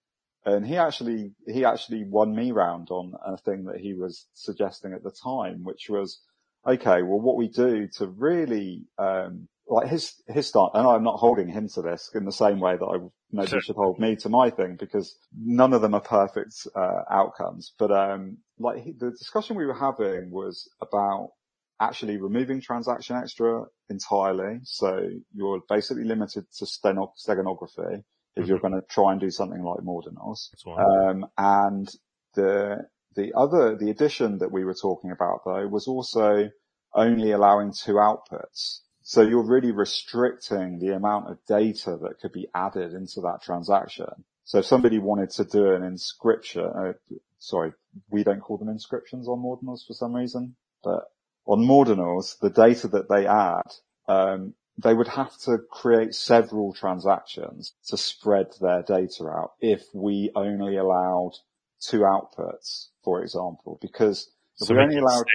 and 0.45 0.65
he 0.65 0.77
actually 0.77 1.33
he 1.47 1.65
actually 1.65 2.03
won 2.03 2.35
me 2.35 2.51
round 2.51 2.89
on 2.91 3.13
a 3.25 3.37
thing 3.37 3.65
that 3.65 3.79
he 3.79 3.93
was 3.93 4.27
suggesting 4.33 4.93
at 4.93 5.03
the 5.03 5.11
time, 5.23 5.63
which 5.63 5.89
was 5.89 6.19
okay. 6.67 7.01
Well, 7.01 7.21
what 7.21 7.37
we 7.37 7.47
do 7.47 7.87
to 7.97 8.07
really 8.07 8.83
um, 8.99 9.47
like 9.73 9.87
his 9.87 10.21
his 10.27 10.47
start, 10.47 10.71
and 10.75 10.87
I'm 10.87 11.03
not 11.03 11.17
holding 11.17 11.47
him 11.47 11.67
to 11.69 11.81
this 11.81 12.11
in 12.13 12.25
the 12.25 12.31
same 12.31 12.59
way 12.59 12.77
that 12.77 12.85
I 12.85 12.97
maybe 13.31 13.49
sure. 13.49 13.61
should 13.61 13.75
hold 13.75 13.99
me 13.99 14.15
to 14.17 14.29
my 14.29 14.49
thing 14.49 14.77
because 14.79 15.17
none 15.35 15.73
of 15.73 15.81
them 15.81 15.95
are 15.95 16.01
perfect 16.01 16.67
uh, 16.75 17.01
outcomes. 17.09 17.73
But 17.79 17.91
um, 17.91 18.37
like 18.59 18.83
he, 18.83 18.91
the 18.91 19.11
discussion 19.11 19.57
we 19.57 19.65
were 19.65 19.73
having 19.73 20.31
was 20.31 20.69
about 20.81 21.31
actually 21.79 22.17
removing 22.17 22.61
transaction 22.61 23.15
extra 23.15 23.63
entirely. 23.89 24.59
So 24.63 25.09
you're 25.33 25.61
basically 25.67 26.03
limited 26.03 26.45
to 26.57 26.65
steganography 26.65 28.03
if 28.35 28.43
mm-hmm. 28.43 28.45
you're 28.45 28.59
going 28.59 28.73
to 28.73 28.83
try 28.87 29.11
and 29.11 29.19
do 29.19 29.31
something 29.31 29.63
like 29.63 29.79
Mordinals. 29.79 30.49
Um, 30.67 31.25
and 31.37 31.89
the 32.35 32.87
the 33.15 33.33
other 33.35 33.75
the 33.75 33.89
addition 33.89 34.39
that 34.39 34.51
we 34.51 34.63
were 34.63 34.73
talking 34.73 35.11
about 35.11 35.41
though 35.45 35.67
was 35.67 35.87
also 35.87 36.49
only 36.93 37.31
allowing 37.31 37.73
two 37.73 37.93
outputs. 37.93 38.81
So 39.03 39.21
you're 39.21 39.43
really 39.43 39.71
restricting 39.71 40.79
the 40.79 40.95
amount 40.95 41.29
of 41.29 41.45
data 41.45 41.97
that 42.01 42.19
could 42.21 42.31
be 42.31 42.47
added 42.55 42.93
into 42.93 43.19
that 43.21 43.41
transaction. 43.43 44.23
So 44.45 44.59
if 44.59 44.65
somebody 44.65 44.97
wanted 44.97 45.29
to 45.31 45.43
do 45.43 45.73
an 45.73 45.83
inscription, 45.83 46.65
uh, 46.65 46.93
sorry, 47.37 47.73
we 48.09 48.23
don't 48.23 48.39
call 48.39 48.57
them 48.57 48.69
inscriptions 48.69 49.27
on 49.27 49.39
Mordinals 49.39 49.85
for 49.85 49.93
some 49.93 50.15
reason, 50.15 50.55
but 50.83 51.11
on 51.45 51.59
Mordinals, 51.59 52.39
the 52.39 52.49
data 52.49 52.87
that 52.89 53.09
they 53.09 53.27
add, 53.27 53.73
um, 54.07 54.53
they 54.77 54.93
would 54.93 55.09
have 55.09 55.37
to 55.41 55.57
create 55.69 56.15
several 56.15 56.73
transactions 56.73 57.73
to 57.87 57.97
spread 57.97 58.47
their 58.61 58.83
data 58.83 59.27
out 59.27 59.51
if 59.59 59.83
we 59.93 60.31
only 60.35 60.77
allowed 60.77 61.33
two 61.81 61.99
outputs, 61.99 62.87
for 63.03 63.21
example, 63.21 63.77
because 63.81 64.29
so 64.55 64.75
we 64.75 64.81
only 64.81 64.97
allowed 64.97 65.25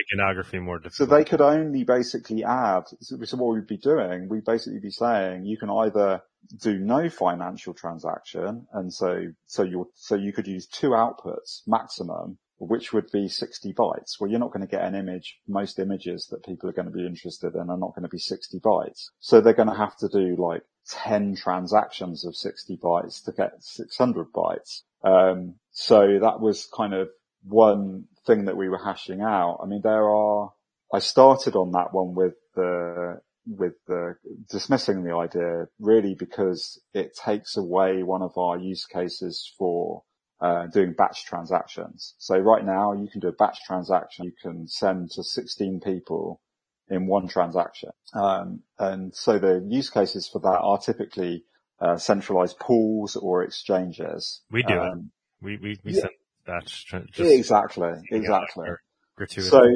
more 0.60 0.78
difficult. 0.78 0.94
So 0.94 1.06
they 1.06 1.24
could 1.24 1.40
only 1.40 1.84
basically 1.84 2.44
add. 2.44 2.84
So, 3.00 3.16
so 3.24 3.36
what 3.36 3.54
we'd 3.54 3.66
be 3.66 3.76
doing, 3.76 4.28
we'd 4.28 4.44
basically 4.44 4.80
be 4.80 4.90
saying 4.90 5.44
you 5.44 5.58
can 5.58 5.70
either 5.70 6.22
do 6.60 6.78
no 6.78 7.08
financial 7.10 7.74
transaction, 7.74 8.66
and 8.72 8.92
so 8.92 9.24
so 9.46 9.62
you 9.62 9.90
so 9.94 10.14
you 10.14 10.32
could 10.32 10.46
use 10.46 10.66
two 10.66 10.90
outputs 10.90 11.62
maximum, 11.66 12.38
which 12.58 12.92
would 12.92 13.10
be 13.12 13.28
60 13.28 13.72
bytes. 13.74 14.20
Well, 14.20 14.30
you're 14.30 14.40
not 14.40 14.52
going 14.52 14.66
to 14.66 14.70
get 14.70 14.84
an 14.84 14.94
image. 14.94 15.38
Most 15.48 15.78
images 15.78 16.28
that 16.30 16.44
people 16.44 16.68
are 16.68 16.74
going 16.74 16.90
to 16.90 16.92
be 16.92 17.06
interested 17.06 17.54
in 17.54 17.70
are 17.70 17.76
not 17.76 17.94
going 17.94 18.04
to 18.04 18.08
be 18.08 18.18
60 18.18 18.58
bytes. 18.60 19.06
So 19.20 19.40
they're 19.40 19.52
going 19.52 19.68
to 19.68 19.74
have 19.74 19.96
to 19.98 20.08
do 20.08 20.36
like 20.36 20.62
10 20.90 21.36
transactions 21.36 22.24
of 22.24 22.34
60 22.34 22.76
bytes 22.78 23.24
to 23.24 23.32
get 23.32 23.62
600 23.62 24.32
bytes. 24.32 24.82
Um, 25.04 25.54
so 25.70 26.18
that 26.20 26.40
was 26.40 26.68
kind 26.74 26.94
of 26.94 27.08
one 27.48 28.04
thing 28.26 28.44
that 28.44 28.56
we 28.56 28.68
were 28.68 28.82
hashing 28.82 29.20
out. 29.20 29.60
I 29.62 29.66
mean, 29.66 29.80
there 29.82 30.08
are, 30.08 30.52
I 30.92 30.98
started 31.00 31.56
on 31.56 31.72
that 31.72 31.92
one 31.92 32.14
with 32.14 32.34
the, 32.54 33.20
with 33.46 33.74
the 33.86 34.16
dismissing 34.50 35.02
the 35.02 35.14
idea 35.14 35.66
really 35.78 36.14
because 36.14 36.80
it 36.92 37.16
takes 37.16 37.56
away 37.56 38.02
one 38.02 38.22
of 38.22 38.36
our 38.36 38.58
use 38.58 38.84
cases 38.84 39.52
for 39.58 40.02
uh, 40.40 40.66
doing 40.66 40.92
batch 40.92 41.24
transactions. 41.24 42.14
So 42.18 42.38
right 42.38 42.64
now 42.64 42.92
you 42.92 43.08
can 43.08 43.20
do 43.20 43.28
a 43.28 43.32
batch 43.32 43.58
transaction. 43.66 44.26
You 44.26 44.32
can 44.40 44.68
send 44.68 45.10
to 45.12 45.24
16 45.24 45.80
people 45.80 46.40
in 46.88 47.06
one 47.06 47.28
transaction. 47.28 47.90
Um, 48.14 48.62
and 48.78 49.14
so 49.14 49.38
the 49.38 49.64
use 49.68 49.90
cases 49.90 50.28
for 50.28 50.40
that 50.40 50.60
are 50.60 50.78
typically 50.78 51.44
uh, 51.80 51.96
centralized 51.96 52.58
pools 52.58 53.16
or 53.16 53.42
exchanges. 53.42 54.42
We 54.50 54.62
do 54.62 54.78
um, 54.78 54.88
it. 54.88 55.44
We, 55.44 55.56
we, 55.56 55.78
we 55.84 55.94
yeah. 55.94 56.00
send 56.00 56.12
that's 56.48 56.84
just 57.12 57.30
exactly, 57.30 57.92
exactly. 58.10 58.68
So, 59.50 59.66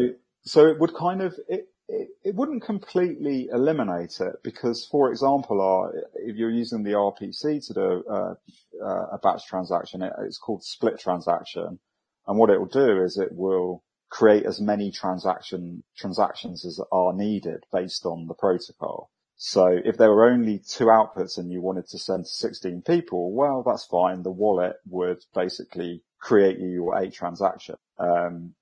so 0.45 0.67
it 0.67 0.79
would 0.81 0.95
kind 0.95 1.21
of, 1.21 1.35
it, 1.49 1.69
it, 1.89 2.09
it, 2.25 2.35
wouldn't 2.35 2.63
completely 2.63 3.49
eliminate 3.53 4.21
it 4.21 4.37
because, 4.43 4.87
for 4.91 5.11
example, 5.11 5.61
uh, 5.61 6.01
if 6.15 6.37
you're 6.37 6.51
using 6.51 6.83
the 6.83 6.93
RPC 6.93 7.67
to 7.67 7.75
do 7.75 8.05
uh, 8.11 8.35
uh, 8.83 9.07
a 9.13 9.19
batch 9.23 9.45
transaction, 9.47 10.03
it, 10.03 10.13
it's 10.21 10.39
called 10.39 10.65
split 10.65 10.99
transaction. 10.99 11.79
And 12.27 12.39
what 12.39 12.51
it 12.51 12.59
will 12.59 12.67
do 12.67 13.03
is 13.03 13.19
it 13.19 13.33
will 13.33 13.83
create 14.09 14.45
as 14.47 14.61
many 14.61 14.91
transaction 14.91 15.83
transactions 15.97 16.65
as 16.65 16.81
are 16.93 17.13
needed 17.13 17.65
based 17.73 18.07
on 18.07 18.27
the 18.27 18.35
protocol. 18.35 19.11
So 19.37 19.67
if 19.85 19.97
there 19.97 20.11
were 20.11 20.31
only 20.31 20.61
two 20.61 20.85
outputs 20.85 21.37
and 21.37 21.51
you 21.51 21.61
wanted 21.61 21.89
to 21.89 21.99
send 21.99 22.27
to 22.27 22.31
16 22.31 22.83
people, 22.83 23.33
well, 23.33 23.65
that's 23.67 23.85
fine. 23.85 24.23
The 24.23 24.31
wallet 24.31 24.77
would 24.87 25.25
basically 25.35 26.05
create 26.23 26.59
you 26.59 26.69
your 26.69 26.99
eight 26.99 27.13
transaction. 27.13 27.75
Um, 27.99 28.55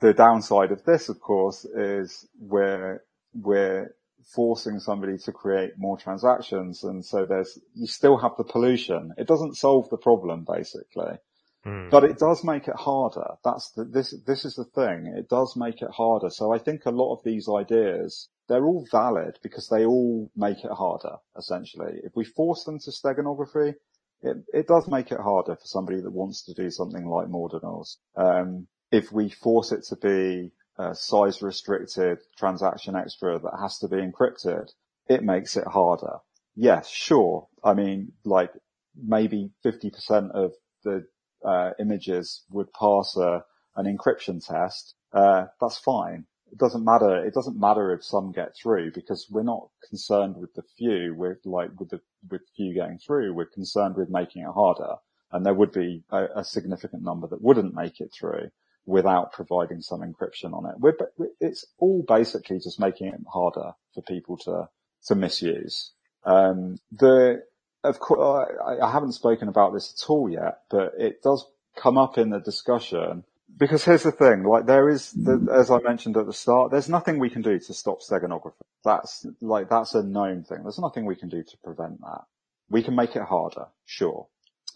the 0.00 0.12
downside 0.12 0.72
of 0.72 0.84
this, 0.84 1.08
of 1.08 1.20
course, 1.20 1.64
is 1.64 2.28
we're, 2.40 3.04
we're 3.32 3.94
forcing 4.34 4.80
somebody 4.80 5.16
to 5.18 5.32
create 5.32 5.78
more 5.78 5.96
transactions. 5.96 6.82
And 6.82 7.04
so 7.04 7.24
there's, 7.24 7.58
you 7.74 7.86
still 7.86 8.18
have 8.18 8.32
the 8.36 8.44
pollution. 8.44 9.12
It 9.16 9.28
doesn't 9.28 9.56
solve 9.56 9.88
the 9.90 9.96
problem, 9.96 10.44
basically. 10.44 11.18
Mm. 11.64 11.90
But 11.90 12.02
it 12.02 12.18
does 12.18 12.42
make 12.42 12.66
it 12.66 12.74
harder. 12.74 13.28
That's 13.44 13.70
the, 13.76 13.84
this, 13.84 14.12
this 14.26 14.44
is 14.44 14.56
the 14.56 14.64
thing. 14.64 15.14
It 15.16 15.28
does 15.28 15.54
make 15.56 15.82
it 15.82 15.90
harder. 15.90 16.30
So 16.30 16.52
I 16.52 16.58
think 16.58 16.84
a 16.84 16.90
lot 16.90 17.14
of 17.14 17.22
these 17.24 17.48
ideas, 17.48 18.28
they're 18.48 18.66
all 18.66 18.84
valid 18.90 19.38
because 19.40 19.68
they 19.68 19.84
all 19.84 20.32
make 20.34 20.64
it 20.64 20.72
harder, 20.72 21.16
essentially. 21.38 22.00
If 22.02 22.16
we 22.16 22.24
force 22.24 22.64
them 22.64 22.80
to 22.80 22.90
steganography, 22.90 23.74
it, 24.22 24.36
it 24.52 24.66
does 24.66 24.88
make 24.88 25.10
it 25.10 25.20
harder 25.20 25.56
for 25.56 25.66
somebody 25.66 26.00
that 26.00 26.10
wants 26.10 26.44
to 26.44 26.54
do 26.54 26.70
something 26.70 27.06
like 27.06 27.28
Mordinals. 27.28 27.96
Um, 28.16 28.66
if 28.90 29.10
we 29.12 29.30
force 29.30 29.72
it 29.72 29.84
to 29.88 29.96
be 29.96 30.52
a 30.78 30.94
size 30.94 31.42
restricted 31.42 32.18
transaction 32.36 32.96
extra 32.96 33.38
that 33.38 33.58
has 33.60 33.78
to 33.78 33.88
be 33.88 33.96
encrypted, 33.96 34.68
it 35.08 35.22
makes 35.22 35.56
it 35.56 35.66
harder. 35.66 36.18
Yes, 36.54 36.88
sure. 36.88 37.48
I 37.64 37.74
mean, 37.74 38.12
like 38.24 38.52
maybe 38.94 39.50
50% 39.64 40.30
of 40.32 40.52
the 40.84 41.06
uh, 41.44 41.70
images 41.80 42.42
would 42.50 42.72
pass 42.72 43.16
a, 43.16 43.44
an 43.76 43.86
encryption 43.86 44.44
test. 44.44 44.94
Uh, 45.12 45.46
that's 45.60 45.78
fine. 45.78 46.26
It 46.52 46.58
doesn't 46.58 46.84
matter. 46.84 47.24
It 47.24 47.32
doesn't 47.34 47.58
matter 47.58 47.92
if 47.92 48.04
some 48.04 48.30
get 48.30 48.54
through 48.54 48.92
because 48.92 49.26
we're 49.30 49.42
not 49.42 49.68
concerned 49.88 50.36
with 50.36 50.52
the 50.54 50.62
few. 50.76 51.14
We're 51.14 51.40
like 51.46 51.70
with 51.80 51.88
the 51.88 52.00
with 52.30 52.42
few 52.54 52.74
getting 52.74 52.98
through. 52.98 53.32
We're 53.32 53.46
concerned 53.46 53.96
with 53.96 54.10
making 54.10 54.42
it 54.42 54.52
harder, 54.52 54.96
and 55.32 55.46
there 55.46 55.54
would 55.54 55.72
be 55.72 56.04
a, 56.10 56.26
a 56.36 56.44
significant 56.44 57.02
number 57.02 57.26
that 57.28 57.40
wouldn't 57.42 57.74
make 57.74 58.00
it 58.00 58.12
through 58.12 58.50
without 58.84 59.32
providing 59.32 59.80
some 59.80 60.00
encryption 60.00 60.52
on 60.52 60.66
it. 60.66 60.74
We're, 60.78 60.96
it's 61.40 61.64
all 61.78 62.04
basically 62.06 62.58
just 62.58 62.78
making 62.78 63.08
it 63.08 63.20
harder 63.32 63.72
for 63.94 64.02
people 64.02 64.36
to 64.38 64.68
to 65.06 65.14
misuse. 65.14 65.92
Um, 66.24 66.78
the 66.92 67.44
of 67.82 67.98
course, 67.98 68.50
I, 68.64 68.86
I 68.86 68.92
haven't 68.92 69.12
spoken 69.12 69.48
about 69.48 69.72
this 69.72 69.94
at 70.02 70.10
all 70.10 70.28
yet, 70.28 70.60
but 70.70 70.92
it 70.98 71.22
does 71.22 71.46
come 71.76 71.96
up 71.96 72.18
in 72.18 72.28
the 72.28 72.40
discussion 72.40 73.24
because 73.56 73.84
here's 73.84 74.02
the 74.02 74.12
thing, 74.12 74.44
like 74.44 74.66
there 74.66 74.88
is, 74.88 75.12
the, 75.12 75.48
as 75.52 75.70
I 75.70 75.78
mentioned 75.80 76.16
at 76.16 76.26
the 76.26 76.32
start, 76.32 76.70
there's 76.70 76.88
nothing 76.88 77.18
we 77.18 77.30
can 77.30 77.42
do 77.42 77.58
to 77.58 77.74
stop 77.74 78.00
steganography. 78.00 78.54
That's 78.84 79.26
like, 79.40 79.68
that's 79.68 79.94
a 79.94 80.02
known 80.02 80.44
thing. 80.44 80.62
There's 80.62 80.78
nothing 80.78 81.04
we 81.04 81.16
can 81.16 81.28
do 81.28 81.42
to 81.42 81.56
prevent 81.64 82.00
that. 82.00 82.24
We 82.70 82.82
can 82.82 82.96
make 82.96 83.16
it 83.16 83.22
harder, 83.22 83.66
sure. 83.84 84.28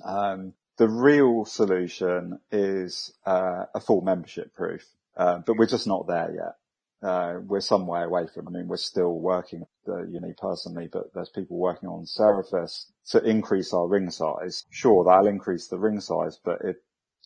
Um, 0.04 0.52
the 0.76 0.88
real 0.88 1.44
solution 1.44 2.40
is, 2.52 3.12
uh, 3.24 3.64
a 3.74 3.80
full 3.80 4.02
membership 4.02 4.54
proof, 4.54 4.86
uh, 5.16 5.38
but 5.38 5.56
we're 5.56 5.66
just 5.66 5.86
not 5.86 6.06
there 6.06 6.32
yet 6.34 6.56
uh, 7.02 7.40
we're 7.46 7.60
some 7.60 7.86
way 7.86 8.02
away 8.02 8.26
from. 8.32 8.48
I 8.48 8.50
mean, 8.50 8.68
we're 8.68 8.76
still 8.76 9.18
working, 9.18 9.66
uh, 9.88 10.04
you 10.06 10.20
know, 10.20 10.32
personally, 10.38 10.88
but 10.90 11.12
there's 11.14 11.28
people 11.28 11.56
working 11.56 11.88
on 11.88 12.04
Seraphis 12.04 12.86
to 13.10 13.22
increase 13.22 13.72
our 13.72 13.86
ring 13.86 14.10
size. 14.10 14.64
Sure, 14.70 15.04
that'll 15.04 15.26
increase 15.26 15.68
the 15.68 15.78
ring 15.78 16.00
size, 16.00 16.38
but 16.42 16.58
if 16.64 16.76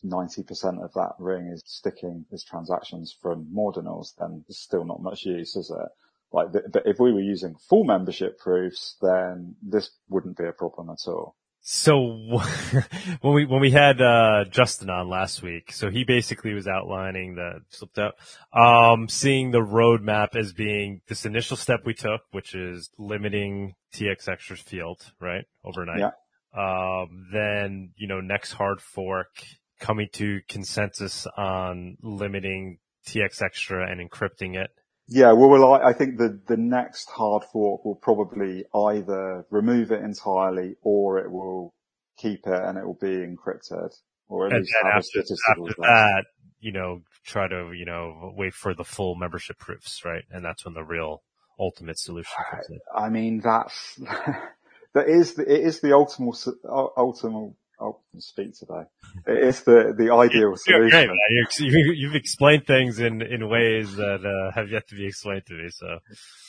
90% 0.04 0.82
of 0.82 0.92
that 0.94 1.12
ring 1.18 1.46
is 1.46 1.62
sticking 1.66 2.24
as 2.32 2.44
transactions 2.44 3.16
from 3.20 3.46
Mordinals, 3.54 4.14
then 4.18 4.44
there's 4.46 4.58
still 4.58 4.84
not 4.84 5.02
much 5.02 5.24
use, 5.24 5.56
is 5.56 5.70
it? 5.70 5.88
Like, 6.32 6.52
but 6.52 6.86
if 6.86 6.98
we 6.98 7.12
were 7.12 7.20
using 7.20 7.56
full 7.68 7.84
membership 7.84 8.38
proofs, 8.38 8.96
then 9.02 9.56
this 9.62 9.90
wouldn't 10.08 10.36
be 10.36 10.46
a 10.46 10.52
problem 10.52 10.90
at 10.90 11.08
all. 11.08 11.34
So 11.62 11.96
when 13.20 13.34
we 13.34 13.44
when 13.44 13.60
we 13.60 13.70
had 13.70 14.00
uh, 14.00 14.44
Justin 14.50 14.88
on 14.88 15.08
last 15.08 15.42
week, 15.42 15.72
so 15.72 15.90
he 15.90 16.04
basically 16.04 16.54
was 16.54 16.66
outlining 16.66 17.34
the 17.34 17.60
slipped 17.68 17.98
out, 17.98 18.14
um, 18.52 19.08
seeing 19.08 19.50
the 19.50 19.60
roadmap 19.60 20.36
as 20.36 20.52
being 20.52 21.02
this 21.08 21.26
initial 21.26 21.56
step 21.56 21.80
we 21.84 21.92
took, 21.92 22.22
which 22.30 22.54
is 22.54 22.90
limiting 22.96 23.74
TX 23.94 24.28
extras 24.28 24.60
field, 24.60 25.12
right, 25.20 25.44
overnight. 25.64 25.98
Yeah. 25.98 26.10
Um, 26.52 27.26
then 27.32 27.90
you 27.96 28.08
know 28.08 28.20
next 28.20 28.52
hard 28.52 28.80
fork 28.80 29.44
coming 29.80 30.08
to 30.12 30.40
consensus 30.48 31.26
on 31.36 31.96
limiting 32.02 32.78
TX 33.06 33.42
extra 33.42 33.90
and 33.90 34.00
encrypting 34.00 34.56
it. 34.56 34.70
Yeah, 35.08 35.32
well, 35.32 35.74
I, 35.74 35.88
I, 35.88 35.92
think 35.92 36.18
the, 36.18 36.40
the 36.46 36.56
next 36.56 37.10
hard 37.10 37.42
fork 37.52 37.84
will 37.84 37.96
probably 37.96 38.64
either 38.72 39.44
remove 39.50 39.90
it 39.90 40.02
entirely 40.02 40.76
or 40.82 41.18
it 41.18 41.30
will 41.30 41.74
keep 42.16 42.46
it 42.46 42.62
and 42.62 42.78
it 42.78 42.86
will 42.86 42.98
be 43.00 43.08
encrypted 43.08 43.92
or 44.28 44.46
at 44.46 44.52
and 44.52 44.60
least 44.60 44.72
have 44.84 44.98
after, 44.98 45.20
after 45.20 45.74
that, 45.78 46.24
you 46.60 46.70
know, 46.70 47.02
try 47.24 47.48
to, 47.48 47.72
you 47.74 47.86
know, 47.86 48.32
wait 48.36 48.54
for 48.54 48.72
the 48.72 48.84
full 48.84 49.16
membership 49.16 49.58
proofs, 49.58 50.04
right? 50.04 50.22
And 50.30 50.44
that's 50.44 50.64
when 50.64 50.74
the 50.74 50.84
real 50.84 51.22
ultimate 51.58 51.98
solution 51.98 52.32
comes 52.48 52.66
in. 52.70 52.78
I 52.94 53.08
mean, 53.08 53.40
that's, 53.40 53.96
that 54.94 55.08
is, 55.08 55.34
the, 55.34 55.42
it 55.42 55.60
is 55.60 55.80
the 55.80 55.92
ultimate, 55.92 56.36
ultimate 56.64 57.54
Oh, 57.80 57.98
speak 58.18 58.58
today. 58.58 58.82
It's 59.26 59.62
the, 59.62 59.94
the 59.96 60.12
ideal 60.12 60.54
solution. 60.56 61.16
You, 61.58 62.08
have 62.08 62.14
explained 62.16 62.66
things 62.66 63.00
in, 63.00 63.22
in 63.22 63.48
ways 63.48 63.96
that 63.96 64.20
uh, 64.24 64.52
have 64.54 64.70
yet 64.70 64.86
to 64.88 64.94
be 64.94 65.06
explained 65.06 65.46
to 65.46 65.54
me, 65.54 65.70
so. 65.70 65.98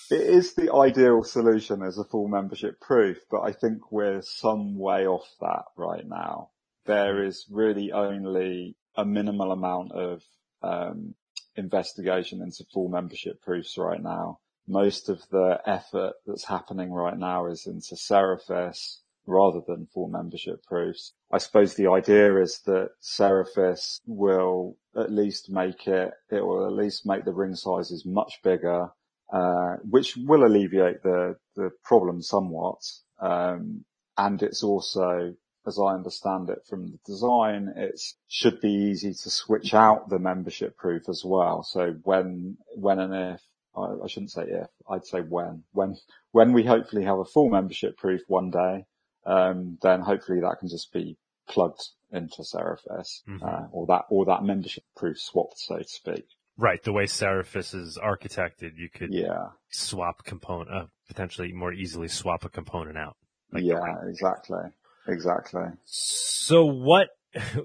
It 0.09 0.21
is 0.21 0.55
the 0.55 0.73
ideal 0.73 1.23
solution 1.23 1.83
as 1.83 1.97
a 1.97 2.03
full 2.03 2.27
membership 2.27 2.81
proof, 2.81 3.17
but 3.29 3.41
I 3.41 3.53
think 3.53 3.93
we're 3.93 4.21
some 4.21 4.77
way 4.77 5.07
off 5.07 5.27
that 5.39 5.63
right 5.77 6.05
now. 6.05 6.49
There 6.85 7.23
is 7.23 7.45
really 7.49 7.93
only 7.93 8.75
a 8.97 9.05
minimal 9.05 9.53
amount 9.53 9.93
of, 9.93 10.23
um, 10.61 11.15
investigation 11.55 12.41
into 12.41 12.65
full 12.73 12.89
membership 12.89 13.41
proofs 13.41 13.77
right 13.77 14.01
now. 14.01 14.39
Most 14.67 15.09
of 15.09 15.21
the 15.31 15.59
effort 15.65 16.13
that's 16.25 16.45
happening 16.45 16.91
right 16.91 17.17
now 17.17 17.47
is 17.47 17.67
into 17.67 17.95
Seraphis, 17.95 18.97
rather 19.25 19.61
than 19.67 19.87
full 19.93 20.07
membership 20.07 20.63
proofs. 20.65 21.13
I 21.31 21.37
suppose 21.37 21.75
the 21.75 21.87
idea 21.87 22.41
is 22.41 22.61
that 22.65 22.89
Seraphis 23.01 23.99
will 24.05 24.77
at 24.95 25.11
least 25.11 25.49
make 25.49 25.87
it, 25.87 26.11
it 26.29 26.45
will 26.45 26.65
at 26.65 26.73
least 26.73 27.05
make 27.05 27.25
the 27.25 27.33
ring 27.33 27.55
sizes 27.55 28.05
much 28.05 28.39
bigger, 28.43 28.89
uh, 29.31 29.75
which 29.89 30.17
will 30.17 30.45
alleviate 30.45 31.03
the, 31.03 31.35
the 31.55 31.69
problem 31.83 32.21
somewhat. 32.21 32.81
Um, 33.21 33.85
and 34.17 34.41
it's 34.43 34.63
also, 34.63 35.33
as 35.65 35.79
I 35.79 35.93
understand 35.93 36.49
it 36.49 36.65
from 36.67 36.91
the 36.91 36.99
design, 37.05 37.73
it 37.75 37.99
should 38.27 38.59
be 38.59 38.73
easy 38.91 39.13
to 39.13 39.29
switch 39.29 39.73
out 39.73 40.09
the 40.09 40.19
membership 40.19 40.75
proof 40.77 41.07
as 41.07 41.23
well. 41.23 41.63
So 41.63 41.95
when, 42.03 42.57
when 42.75 42.99
and 42.99 43.35
if 43.35 43.41
I, 43.75 44.07
shouldn't 44.07 44.31
say 44.31 44.43
if, 44.47 44.67
I'd 44.89 45.05
say 45.05 45.21
when. 45.21 45.63
When, 45.71 45.95
when 46.31 46.51
we 46.51 46.63
hopefully 46.63 47.05
have 47.05 47.19
a 47.19 47.25
full 47.25 47.49
membership 47.49 47.97
proof 47.97 48.21
one 48.27 48.49
day, 48.51 48.85
um, 49.25 49.77
then 49.81 50.01
hopefully 50.01 50.41
that 50.41 50.57
can 50.59 50.69
just 50.69 50.91
be 50.91 51.17
plugged 51.47 51.81
into 52.11 52.41
Seraphis, 52.41 53.21
mm-hmm. 53.27 53.43
uh, 53.43 53.67
or 53.71 53.85
that, 53.87 54.05
or 54.09 54.25
that 54.25 54.43
membership 54.43 54.83
proof 54.95 55.19
swapped, 55.19 55.57
so 55.57 55.77
to 55.77 55.87
speak. 55.87 56.25
Right. 56.57 56.83
The 56.83 56.93
way 56.93 57.05
Seraphis 57.05 57.73
is 57.73 57.97
architected, 57.97 58.71
you 58.75 58.89
could 58.93 59.13
yeah. 59.13 59.49
swap 59.69 60.23
component, 60.23 60.69
uh, 60.69 60.85
potentially 61.07 61.51
more 61.53 61.73
easily 61.73 62.07
swap 62.07 62.45
a 62.45 62.49
component 62.49 62.97
out. 62.97 63.15
Like 63.51 63.63
yeah, 63.63 63.95
exactly. 64.07 64.59
Exactly. 65.07 65.63
So 65.85 66.65
what 66.65 67.07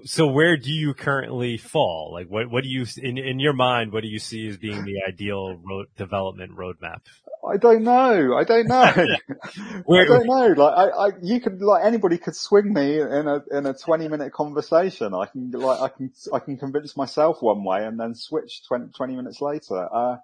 so 0.05 0.27
where 0.27 0.57
do 0.57 0.71
you 0.71 0.93
currently 0.93 1.57
fall? 1.57 2.11
Like 2.13 2.27
what, 2.27 2.49
what 2.49 2.63
do 2.63 2.69
you, 2.69 2.85
in, 2.97 3.17
in 3.17 3.39
your 3.39 3.53
mind, 3.53 3.91
what 3.91 4.01
do 4.01 4.09
you 4.09 4.19
see 4.19 4.47
as 4.47 4.57
being 4.57 4.85
the 4.85 5.01
ideal 5.07 5.59
road 5.63 5.87
development 5.97 6.53
roadmap? 6.55 7.01
I 7.47 7.57
don't 7.57 7.83
know. 7.83 8.35
I 8.35 8.43
don't 8.43 8.67
know. 8.67 8.75
I 8.75 10.05
don't 10.05 10.25
know. 10.25 10.53
Like 10.57 10.77
I, 10.77 10.89
I, 10.89 11.09
you 11.21 11.39
could, 11.39 11.61
like 11.61 11.85
anybody 11.85 12.17
could 12.17 12.35
swing 12.35 12.73
me 12.73 12.99
in 12.99 13.27
a, 13.27 13.41
in 13.51 13.65
a 13.65 13.73
20 13.73 14.07
minute 14.07 14.33
conversation. 14.33 15.13
I 15.13 15.25
can, 15.25 15.51
like, 15.51 15.81
I 15.81 15.87
can, 15.89 16.11
I 16.33 16.39
can 16.39 16.57
convince 16.57 16.97
myself 16.97 17.41
one 17.41 17.63
way 17.63 17.85
and 17.85 17.99
then 17.99 18.15
switch 18.15 18.63
20, 18.67 18.87
20 18.95 19.15
minutes 19.15 19.41
later. 19.41 19.87
Uh, 19.93 20.17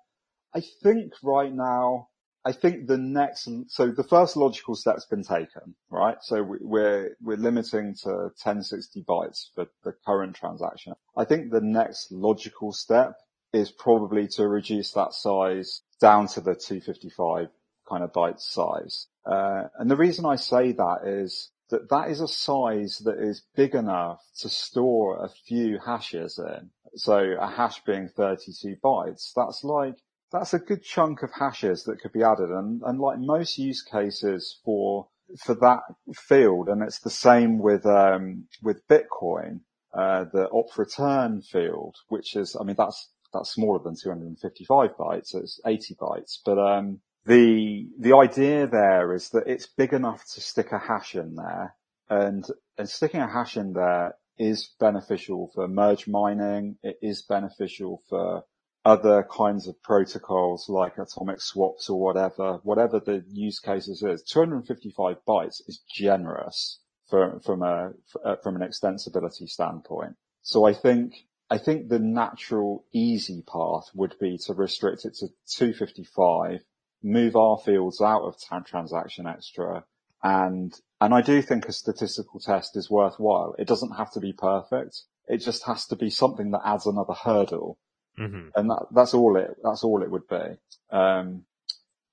I 0.55 0.61
think 0.81 1.13
right 1.23 1.53
now, 1.53 2.09
I 2.45 2.51
think 2.51 2.87
the 2.87 2.97
next, 2.97 3.47
so 3.67 3.87
the 3.91 4.03
first 4.03 4.35
logical 4.35 4.75
step's 4.75 5.05
been 5.05 5.23
taken, 5.23 5.75
right? 5.89 6.17
So 6.21 6.43
we, 6.43 6.57
we're, 6.59 7.15
we're 7.21 7.37
limiting 7.37 7.95
to 8.03 8.09
1060 8.09 9.03
bytes 9.03 9.45
for 9.55 9.67
the 9.83 9.93
current 10.05 10.35
transaction. 10.35 10.93
I 11.15 11.23
think 11.23 11.51
the 11.51 11.61
next 11.61 12.11
logical 12.11 12.73
step 12.73 13.15
is 13.53 13.71
probably 13.71 14.27
to 14.27 14.47
reduce 14.47 14.91
that 14.91 15.13
size 15.13 15.81
down 16.01 16.27
to 16.27 16.41
the 16.41 16.55
255 16.55 17.47
kind 17.87 18.03
of 18.03 18.11
byte 18.11 18.39
size. 18.39 19.07
Uh, 19.25 19.63
and 19.79 19.89
the 19.89 19.95
reason 19.95 20.25
I 20.25 20.35
say 20.35 20.73
that 20.73 21.01
is 21.05 21.51
that 21.69 21.89
that 21.89 22.11
is 22.11 22.19
a 22.19 22.27
size 22.27 23.01
that 23.05 23.19
is 23.19 23.43
big 23.55 23.73
enough 23.73 24.19
to 24.39 24.49
store 24.49 25.23
a 25.23 25.29
few 25.47 25.79
hashes 25.83 26.39
in. 26.39 26.69
So 26.95 27.17
a 27.39 27.47
hash 27.47 27.83
being 27.83 28.09
32 28.09 28.75
bytes, 28.83 29.31
that's 29.35 29.63
like 29.63 29.95
that's 30.33 30.53
a 30.53 30.59
good 30.59 30.83
chunk 30.83 31.21
of 31.21 31.29
hashes 31.31 31.83
that 31.83 32.01
could 32.01 32.11
be 32.11 32.23
added. 32.23 32.49
And, 32.49 32.81
and 32.83 32.99
like 32.99 33.19
most 33.19 33.57
use 33.59 33.83
cases 33.83 34.59
for, 34.65 35.07
for 35.45 35.53
that 35.55 35.81
field, 36.15 36.67
and 36.67 36.81
it's 36.81 36.99
the 36.99 37.11
same 37.11 37.59
with, 37.59 37.85
um, 37.85 38.47
with 38.61 38.85
Bitcoin, 38.87 39.61
uh, 39.93 40.25
the 40.33 40.49
OP_RETURN 40.51 41.45
field, 41.45 41.95
which 42.09 42.35
is, 42.35 42.57
I 42.59 42.63
mean, 42.63 42.75
that's, 42.77 43.11
that's 43.31 43.53
smaller 43.53 43.79
than 43.83 43.95
255 43.95 44.89
bytes. 44.99 45.27
So 45.27 45.39
it's 45.39 45.61
80 45.65 45.95
bytes, 45.95 46.39
but, 46.43 46.57
um, 46.57 46.99
the, 47.25 47.87
the 47.97 48.17
idea 48.17 48.67
there 48.67 49.13
is 49.13 49.29
that 49.29 49.47
it's 49.47 49.67
big 49.67 49.93
enough 49.93 50.25
to 50.33 50.41
stick 50.41 50.73
a 50.73 50.79
hash 50.79 51.15
in 51.15 51.35
there 51.35 51.73
and, 52.09 52.43
and 52.77 52.89
sticking 52.89 53.21
a 53.21 53.31
hash 53.31 53.55
in 53.55 53.71
there 53.71 54.15
is 54.37 54.71
beneficial 54.79 55.51
for 55.53 55.67
merge 55.67 56.05
mining. 56.07 56.77
It 56.83 56.97
is 57.01 57.21
beneficial 57.21 58.01
for 58.09 58.43
other 58.85 59.23
kinds 59.23 59.67
of 59.67 59.81
protocols 59.81 60.67
like 60.67 60.97
atomic 60.97 61.39
swaps 61.41 61.89
or 61.89 61.99
whatever, 61.99 62.59
whatever 62.63 62.99
the 62.99 63.23
use 63.29 63.59
cases 63.59 64.03
is. 64.03 64.23
255 64.23 65.17
bytes 65.27 65.61
is 65.67 65.81
generous 65.89 66.79
for, 67.09 67.39
from 67.39 67.61
a, 67.61 67.93
uh, 68.23 68.35
from 68.43 68.55
an 68.55 68.67
extensibility 68.67 69.47
standpoint. 69.47 70.15
So 70.41 70.65
I 70.65 70.73
think, 70.73 71.25
I 71.49 71.57
think 71.57 71.87
the 71.87 71.99
natural 71.99 72.85
easy 72.91 73.41
path 73.41 73.89
would 73.93 74.15
be 74.19 74.37
to 74.45 74.53
restrict 74.53 75.05
it 75.05 75.15
to 75.15 75.27
255, 75.47 76.61
move 77.01 77.35
our 77.35 77.57
fields 77.57 78.01
out 78.01 78.23
of 78.23 78.65
transaction 78.65 79.27
extra 79.27 79.85
and, 80.23 80.73
and 81.01 81.13
I 81.13 81.21
do 81.21 81.41
think 81.41 81.67
a 81.67 81.73
statistical 81.73 82.39
test 82.39 82.77
is 82.77 82.89
worthwhile. 82.89 83.55
It 83.59 83.67
doesn't 83.67 83.97
have 83.97 84.11
to 84.11 84.21
be 84.21 84.31
perfect. 84.31 85.01
It 85.27 85.37
just 85.37 85.65
has 85.65 85.85
to 85.87 85.97
be 85.97 86.09
something 86.09 86.51
that 86.51 86.61
adds 86.65 86.85
another 86.85 87.13
hurdle 87.13 87.77
Mm-hmm. 88.17 88.49
And 88.55 88.69
that, 88.69 88.85
that's 88.91 89.13
all 89.13 89.37
it, 89.37 89.57
that's 89.63 89.83
all 89.83 90.03
it 90.03 90.11
would 90.11 90.27
be. 90.27 90.57
Um, 90.91 91.45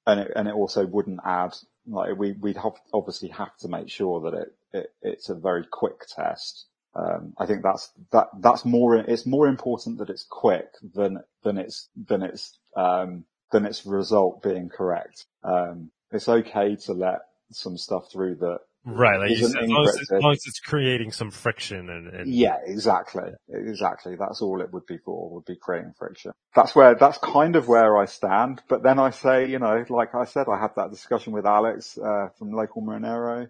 and 0.07 0.21
it, 0.21 0.33
and 0.35 0.49
it 0.49 0.55
also 0.55 0.87
wouldn't 0.87 1.21
add, 1.25 1.55
like 1.87 2.17
we, 2.17 2.33
we'd 2.33 2.57
have, 2.57 2.73
obviously 2.93 3.29
have 3.29 3.57
to 3.59 3.69
make 3.69 3.91
sure 3.91 4.21
that 4.23 4.35
it, 4.35 4.55
it 4.73 4.93
it's 5.03 5.29
a 5.29 5.35
very 5.35 5.65
quick 5.71 6.07
test. 6.09 6.67
Um, 6.95 7.35
I 7.39 7.47
think 7.47 7.63
that's, 7.63 7.91
that, 8.13 8.29
that's 8.41 8.65
more, 8.65 8.97
it's 8.97 9.27
more 9.27 9.47
important 9.47 9.99
that 9.99 10.11
it's 10.11 10.27
quick 10.29 10.69
than, 10.95 11.21
than 11.45 11.59
it's, 11.59 11.89
than 12.09 12.23
it's, 12.23 12.59
um, 12.75 13.25
than 13.53 13.67
its 13.67 13.85
result 13.85 14.43
being 14.43 14.69
correct. 14.69 15.27
Um, 15.45 15.91
it's 16.11 16.29
okay 16.29 16.77
to 16.87 16.93
let 16.93 17.21
some 17.53 17.77
stuff 17.77 18.11
through 18.11 18.37
that 18.37 18.61
Right, 18.85 19.21
like 19.21 19.37
said, 19.37 19.63
as, 19.63 19.69
long 19.69 19.89
as, 19.89 20.01
as, 20.01 20.11
long 20.11 20.33
as, 20.33 20.47
it's 20.47 20.61
creating 20.61 21.13
some 21.13 21.31
friction 21.31 21.91
and, 21.91 22.09
and, 22.09 22.35
yeah, 22.35 22.57
exactly, 22.65 23.31
exactly. 23.49 24.17
That's 24.19 24.41
all 24.41 24.63
it 24.63 24.73
would 24.73 24.87
be 24.87 24.97
for. 24.97 25.35
Would 25.35 25.45
be 25.45 25.57
creating 25.57 25.93
friction. 25.99 26.33
That's 26.55 26.75
where 26.75 26.95
that's 26.95 27.19
kind 27.19 27.57
of 27.57 27.69
where 27.69 27.99
I 27.99 28.07
stand. 28.07 28.63
But 28.71 28.83
then 28.83 28.99
I 28.99 29.11
say, 29.11 29.51
you 29.51 29.59
know, 29.59 29.85
like 29.91 30.15
I 30.15 30.25
said, 30.25 30.47
I 30.51 30.59
had 30.59 30.71
that 30.77 30.91
discussion 30.91 31.35
with 31.35 31.45
Alex 31.45 31.99
uh, 31.99 32.29
from 32.39 32.53
Local 32.53 32.81
Monero, 32.81 33.49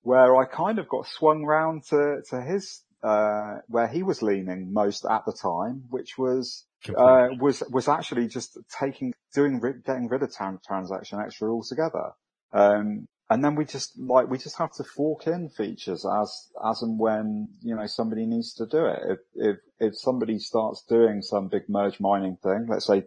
where 0.00 0.34
I 0.36 0.46
kind 0.46 0.78
of 0.78 0.88
got 0.88 1.06
swung 1.06 1.44
round 1.44 1.84
to 1.90 2.22
to 2.30 2.40
his 2.40 2.82
uh, 3.02 3.58
where 3.68 3.88
he 3.88 4.02
was 4.02 4.22
leaning 4.22 4.72
most 4.72 5.04
at 5.04 5.26
the 5.26 5.32
time, 5.32 5.84
which 5.90 6.16
was 6.16 6.64
uh, 6.96 7.28
was 7.38 7.62
was 7.70 7.86
actually 7.86 8.28
just 8.28 8.58
taking 8.78 9.12
doing 9.34 9.60
getting 9.84 10.08
rid 10.08 10.22
of 10.22 10.34
transaction 10.66 11.20
extra 11.20 11.50
altogether. 11.50 12.12
Um, 12.52 13.06
and 13.30 13.44
then 13.44 13.54
we 13.54 13.64
just 13.64 13.96
like 13.96 14.28
we 14.28 14.36
just 14.36 14.58
have 14.58 14.72
to 14.72 14.84
fork 14.84 15.28
in 15.28 15.48
features 15.48 16.04
as 16.04 16.48
as 16.68 16.82
and 16.82 16.98
when 16.98 17.48
you 17.62 17.74
know 17.76 17.86
somebody 17.86 18.26
needs 18.26 18.52
to 18.54 18.66
do 18.66 18.84
it. 18.84 19.00
If 19.08 19.18
if 19.34 19.56
if 19.78 19.98
somebody 19.98 20.38
starts 20.40 20.84
doing 20.88 21.22
some 21.22 21.48
big 21.48 21.68
merge 21.68 22.00
mining 22.00 22.36
thing, 22.42 22.66
let's 22.68 22.88
say 22.88 23.04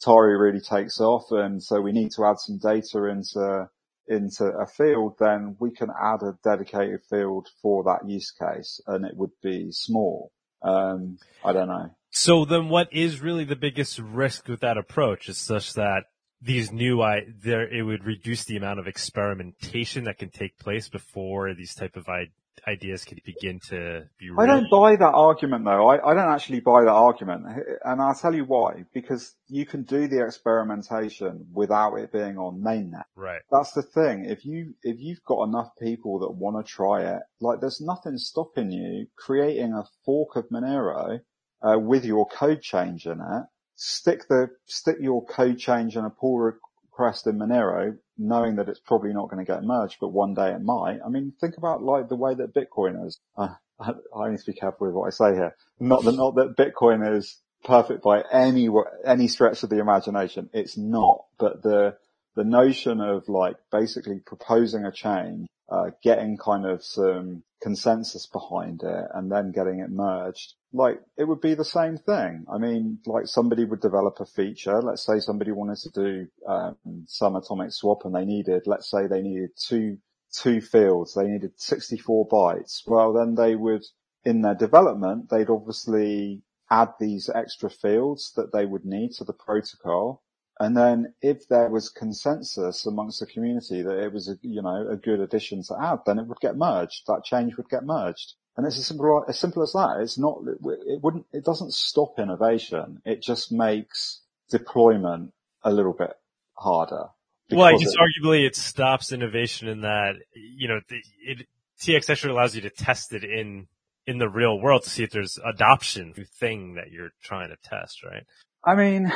Tari 0.00 0.38
really 0.38 0.60
takes 0.60 1.00
off, 1.00 1.24
and 1.32 1.60
so 1.62 1.80
we 1.80 1.92
need 1.92 2.12
to 2.12 2.24
add 2.24 2.38
some 2.38 2.58
data 2.58 3.06
into 3.06 3.68
into 4.06 4.44
a 4.44 4.66
field, 4.66 5.16
then 5.18 5.56
we 5.58 5.72
can 5.72 5.88
add 5.90 6.22
a 6.22 6.38
dedicated 6.44 7.00
field 7.10 7.48
for 7.60 7.82
that 7.84 8.08
use 8.08 8.30
case, 8.30 8.80
and 8.86 9.04
it 9.04 9.16
would 9.16 9.32
be 9.42 9.72
small. 9.72 10.30
Um, 10.62 11.18
I 11.44 11.52
don't 11.52 11.68
know. 11.68 11.90
So 12.10 12.44
then, 12.44 12.68
what 12.68 12.92
is 12.92 13.20
really 13.20 13.44
the 13.44 13.56
biggest 13.56 13.98
risk 13.98 14.46
with 14.46 14.60
that 14.60 14.78
approach? 14.78 15.28
Is 15.28 15.38
such 15.38 15.72
that 15.74 16.04
these 16.44 16.70
new 16.70 17.00
I 17.02 17.22
there 17.42 17.66
it 17.66 17.82
would 17.82 18.04
reduce 18.04 18.44
the 18.44 18.56
amount 18.56 18.78
of 18.78 18.86
experimentation 18.86 20.04
that 20.04 20.18
can 20.18 20.30
take 20.30 20.58
place 20.58 20.88
before 20.88 21.54
these 21.54 21.74
type 21.74 21.96
of 21.96 22.08
I, 22.08 22.26
ideas 22.68 23.04
can 23.04 23.18
begin 23.24 23.60
to 23.70 24.02
be. 24.18 24.30
Real. 24.30 24.40
I 24.40 24.46
don't 24.46 24.70
buy 24.70 24.96
that 24.96 25.14
argument 25.14 25.64
though. 25.64 25.88
I, 25.88 26.10
I 26.10 26.14
don't 26.14 26.30
actually 26.30 26.60
buy 26.60 26.82
that 26.84 26.90
argument, 26.90 27.46
and 27.84 28.00
I'll 28.00 28.14
tell 28.14 28.34
you 28.34 28.44
why. 28.44 28.84
Because 28.92 29.34
you 29.48 29.64
can 29.64 29.84
do 29.84 30.06
the 30.06 30.24
experimentation 30.24 31.46
without 31.52 31.94
it 31.96 32.12
being 32.12 32.36
on 32.36 32.60
mainnet. 32.60 33.04
Right. 33.16 33.40
That's 33.50 33.72
the 33.72 33.82
thing. 33.82 34.26
If 34.26 34.44
you 34.44 34.74
if 34.82 34.96
you've 35.00 35.24
got 35.24 35.44
enough 35.44 35.70
people 35.80 36.18
that 36.20 36.32
want 36.32 36.64
to 36.64 36.70
try 36.70 37.02
it, 37.02 37.22
like 37.40 37.60
there's 37.60 37.80
nothing 37.80 38.18
stopping 38.18 38.70
you 38.70 39.06
creating 39.16 39.72
a 39.72 39.84
fork 40.04 40.36
of 40.36 40.48
Monero 40.50 41.20
uh, 41.62 41.78
with 41.78 42.04
your 42.04 42.26
code 42.26 42.60
change 42.60 43.06
in 43.06 43.20
it 43.20 43.44
stick 43.76 44.28
the 44.28 44.50
stick 44.66 44.96
your 45.00 45.24
code 45.24 45.58
change 45.58 45.96
and 45.96 46.06
a 46.06 46.10
pull 46.10 46.38
request 46.38 47.26
in 47.26 47.38
Monero, 47.38 47.96
knowing 48.18 48.56
that 48.56 48.68
it's 48.68 48.80
probably 48.80 49.12
not 49.12 49.30
going 49.30 49.44
to 49.44 49.50
get 49.50 49.64
merged, 49.64 49.96
but 50.00 50.08
one 50.08 50.34
day 50.34 50.52
it 50.52 50.62
might. 50.62 50.98
I 51.04 51.08
mean, 51.08 51.32
think 51.40 51.56
about 51.56 51.82
like 51.82 52.08
the 52.08 52.16
way 52.16 52.34
that 52.34 52.54
Bitcoin 52.54 53.06
is. 53.06 53.18
Uh, 53.36 53.48
I, 53.80 53.92
I 54.16 54.30
need 54.30 54.38
to 54.38 54.52
be 54.52 54.58
careful 54.58 54.86
with 54.86 54.94
what 54.94 55.06
I 55.06 55.10
say 55.10 55.34
here. 55.34 55.56
Not 55.80 56.04
that 56.04 56.14
not 56.14 56.36
that 56.36 56.56
Bitcoin 56.56 57.16
is 57.16 57.40
perfect 57.64 58.02
by 58.04 58.22
any 58.32 58.68
any 59.04 59.26
stretch 59.26 59.62
of 59.62 59.70
the 59.70 59.80
imagination. 59.80 60.50
It's 60.52 60.76
not, 60.76 61.24
but 61.38 61.62
the 61.62 61.96
the 62.36 62.44
notion 62.44 63.00
of 63.00 63.28
like 63.28 63.56
basically 63.72 64.20
proposing 64.24 64.84
a 64.84 64.92
change, 64.92 65.48
uh, 65.68 65.90
getting 66.02 66.36
kind 66.36 66.66
of 66.66 66.84
some 66.84 67.42
consensus 67.62 68.26
behind 68.26 68.82
it 68.82 69.04
and 69.14 69.32
then 69.32 69.52
getting 69.52 69.80
it 69.80 69.90
merged 69.90 70.54
like 70.74 71.00
it 71.16 71.24
would 71.24 71.40
be 71.40 71.54
the 71.54 71.64
same 71.64 71.96
thing. 71.96 72.44
I 72.52 72.58
mean, 72.58 72.98
like 73.06 73.28
somebody 73.28 73.64
would 73.64 73.80
develop 73.80 74.18
a 74.18 74.26
feature. 74.26 74.82
Let's 74.82 75.06
say 75.06 75.20
somebody 75.20 75.52
wanted 75.52 75.78
to 75.78 75.90
do 75.90 76.26
um, 76.48 76.76
some 77.06 77.36
atomic 77.36 77.72
swap 77.72 78.04
and 78.04 78.14
they 78.14 78.24
needed, 78.24 78.62
let's 78.66 78.90
say 78.90 79.06
they 79.06 79.22
needed 79.22 79.50
two 79.56 79.98
two 80.34 80.60
fields. 80.60 81.14
They 81.14 81.28
needed 81.28 81.52
64 81.56 82.28
bytes. 82.28 82.82
Well, 82.88 83.12
then 83.12 83.36
they 83.36 83.54
would, 83.54 83.84
in 84.24 84.42
their 84.42 84.56
development, 84.56 85.30
they'd 85.30 85.48
obviously 85.48 86.42
add 86.68 86.88
these 86.98 87.30
extra 87.32 87.70
fields 87.70 88.32
that 88.34 88.52
they 88.52 88.66
would 88.66 88.84
need 88.84 89.12
to 89.12 89.24
the 89.24 89.32
protocol. 89.32 90.23
And 90.60 90.76
then 90.76 91.14
if 91.20 91.48
there 91.48 91.68
was 91.68 91.88
consensus 91.88 92.86
amongst 92.86 93.20
the 93.20 93.26
community 93.26 93.82
that 93.82 94.04
it 94.04 94.12
was 94.12 94.28
a, 94.28 94.38
you 94.42 94.62
know, 94.62 94.88
a 94.88 94.96
good 94.96 95.20
addition 95.20 95.62
to 95.64 95.76
add, 95.80 96.00
then 96.06 96.18
it 96.18 96.26
would 96.26 96.40
get 96.40 96.56
merged. 96.56 97.02
That 97.06 97.24
change 97.24 97.56
would 97.56 97.68
get 97.68 97.84
merged. 97.84 98.34
And 98.56 98.64
it's 98.64 98.78
as 98.78 98.86
simple, 98.86 99.24
as 99.28 99.38
simple 99.38 99.64
as 99.64 99.72
that. 99.72 99.98
It's 100.00 100.16
not, 100.16 100.38
it 100.46 101.02
wouldn't, 101.02 101.26
it 101.32 101.44
doesn't 101.44 101.74
stop 101.74 102.18
innovation. 102.18 103.02
It 103.04 103.20
just 103.20 103.50
makes 103.50 104.20
deployment 104.48 105.32
a 105.64 105.72
little 105.72 105.92
bit 105.92 106.12
harder. 106.52 107.06
Well, 107.50 107.66
I 107.66 107.72
guess 107.72 107.92
it, 107.92 107.98
arguably 107.98 108.46
it 108.46 108.54
stops 108.54 109.12
innovation 109.12 109.68
in 109.68 109.80
that, 109.80 110.14
you 110.34 110.68
know, 110.68 110.80
it, 110.88 111.46
TX 111.80 112.08
extra 112.08 112.32
allows 112.32 112.54
you 112.54 112.62
to 112.62 112.70
test 112.70 113.12
it 113.12 113.24
in, 113.24 113.66
in 114.06 114.18
the 114.18 114.28
real 114.28 114.60
world 114.60 114.84
to 114.84 114.90
see 114.90 115.02
if 115.02 115.10
there's 115.10 115.38
adoption 115.44 116.14
thing 116.38 116.74
that 116.74 116.92
you're 116.92 117.10
trying 117.22 117.48
to 117.48 117.56
test, 117.68 118.04
right? 118.04 118.22
I 118.64 118.76
mean, 118.76 119.12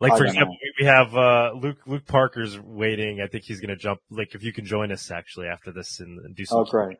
like 0.00 0.16
for 0.16 0.24
example, 0.24 0.54
know. 0.54 0.70
we 0.78 0.86
have 0.86 1.14
uh, 1.16 1.52
Luke 1.60 1.78
Luke 1.86 2.06
Parker's 2.06 2.58
waiting. 2.58 3.20
I 3.20 3.26
think 3.26 3.44
he's 3.44 3.60
going 3.60 3.70
to 3.70 3.76
jump. 3.76 4.00
Like 4.10 4.34
if 4.34 4.44
you 4.44 4.52
can 4.52 4.64
join 4.64 4.92
us 4.92 5.10
actually 5.10 5.48
after 5.48 5.72
this 5.72 5.98
and, 5.98 6.24
and 6.24 6.36
do 6.36 6.44
some. 6.44 6.58
Oh, 6.58 6.64
great! 6.64 6.98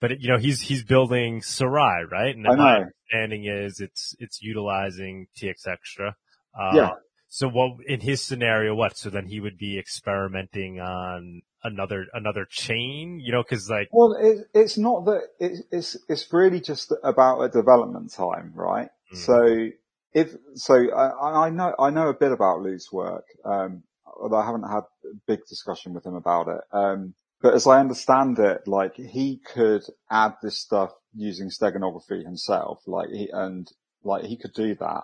But 0.00 0.20
you 0.20 0.28
know 0.28 0.38
he's 0.38 0.60
he's 0.60 0.84
building 0.84 1.40
Serai, 1.40 2.04
right? 2.10 2.36
And 2.36 2.46
I 2.46 2.50
know. 2.50 2.56
my 2.56 2.76
understanding 2.76 3.46
is 3.46 3.80
it's 3.80 4.14
it's 4.18 4.42
utilizing 4.42 5.26
TX 5.40 5.66
Extra. 5.66 6.16
Uh, 6.58 6.72
yeah. 6.74 6.90
So 7.28 7.48
what 7.48 7.78
in 7.86 8.00
his 8.00 8.22
scenario? 8.22 8.74
What? 8.74 8.98
So 8.98 9.08
then 9.08 9.26
he 9.26 9.40
would 9.40 9.56
be 9.56 9.78
experimenting 9.78 10.80
on 10.80 11.42
another 11.64 12.06
another 12.12 12.46
chain, 12.48 13.20
you 13.20 13.32
know, 13.32 13.42
because 13.42 13.70
like. 13.70 13.88
Well, 13.90 14.16
it, 14.20 14.48
it's 14.54 14.76
not 14.76 15.06
that 15.06 15.22
it, 15.38 15.64
it's 15.70 15.96
it's 16.08 16.32
really 16.32 16.60
just 16.60 16.92
about 17.02 17.40
a 17.40 17.48
development 17.48 18.12
time, 18.12 18.52
right? 18.54 18.90
Mm. 19.14 19.16
So 19.16 19.68
if 20.12 20.34
so, 20.54 20.74
I, 20.92 21.46
I, 21.46 21.50
know 21.50 21.74
I 21.78 21.90
know 21.90 22.08
a 22.08 22.14
bit 22.14 22.32
about 22.32 22.60
Luke's 22.60 22.92
work, 22.92 23.24
um, 23.44 23.82
although 24.20 24.36
I 24.38 24.46
haven't 24.46 24.68
had 24.68 24.84
a 25.04 25.14
big 25.26 25.40
discussion 25.48 25.92
with 25.92 26.06
him 26.06 26.14
about 26.14 26.48
it. 26.48 26.60
Um, 26.72 27.14
but 27.40 27.54
as 27.54 27.66
I 27.66 27.80
understand 27.80 28.38
it, 28.38 28.66
like 28.66 28.96
he 28.96 29.40
could 29.54 29.84
add 30.10 30.34
this 30.42 30.58
stuff 30.58 30.92
using 31.14 31.50
steganography 31.50 32.24
himself, 32.24 32.82
like 32.86 33.10
he 33.10 33.28
and 33.32 33.70
like 34.02 34.24
he 34.24 34.36
could 34.36 34.54
do 34.54 34.74
that. 34.76 35.02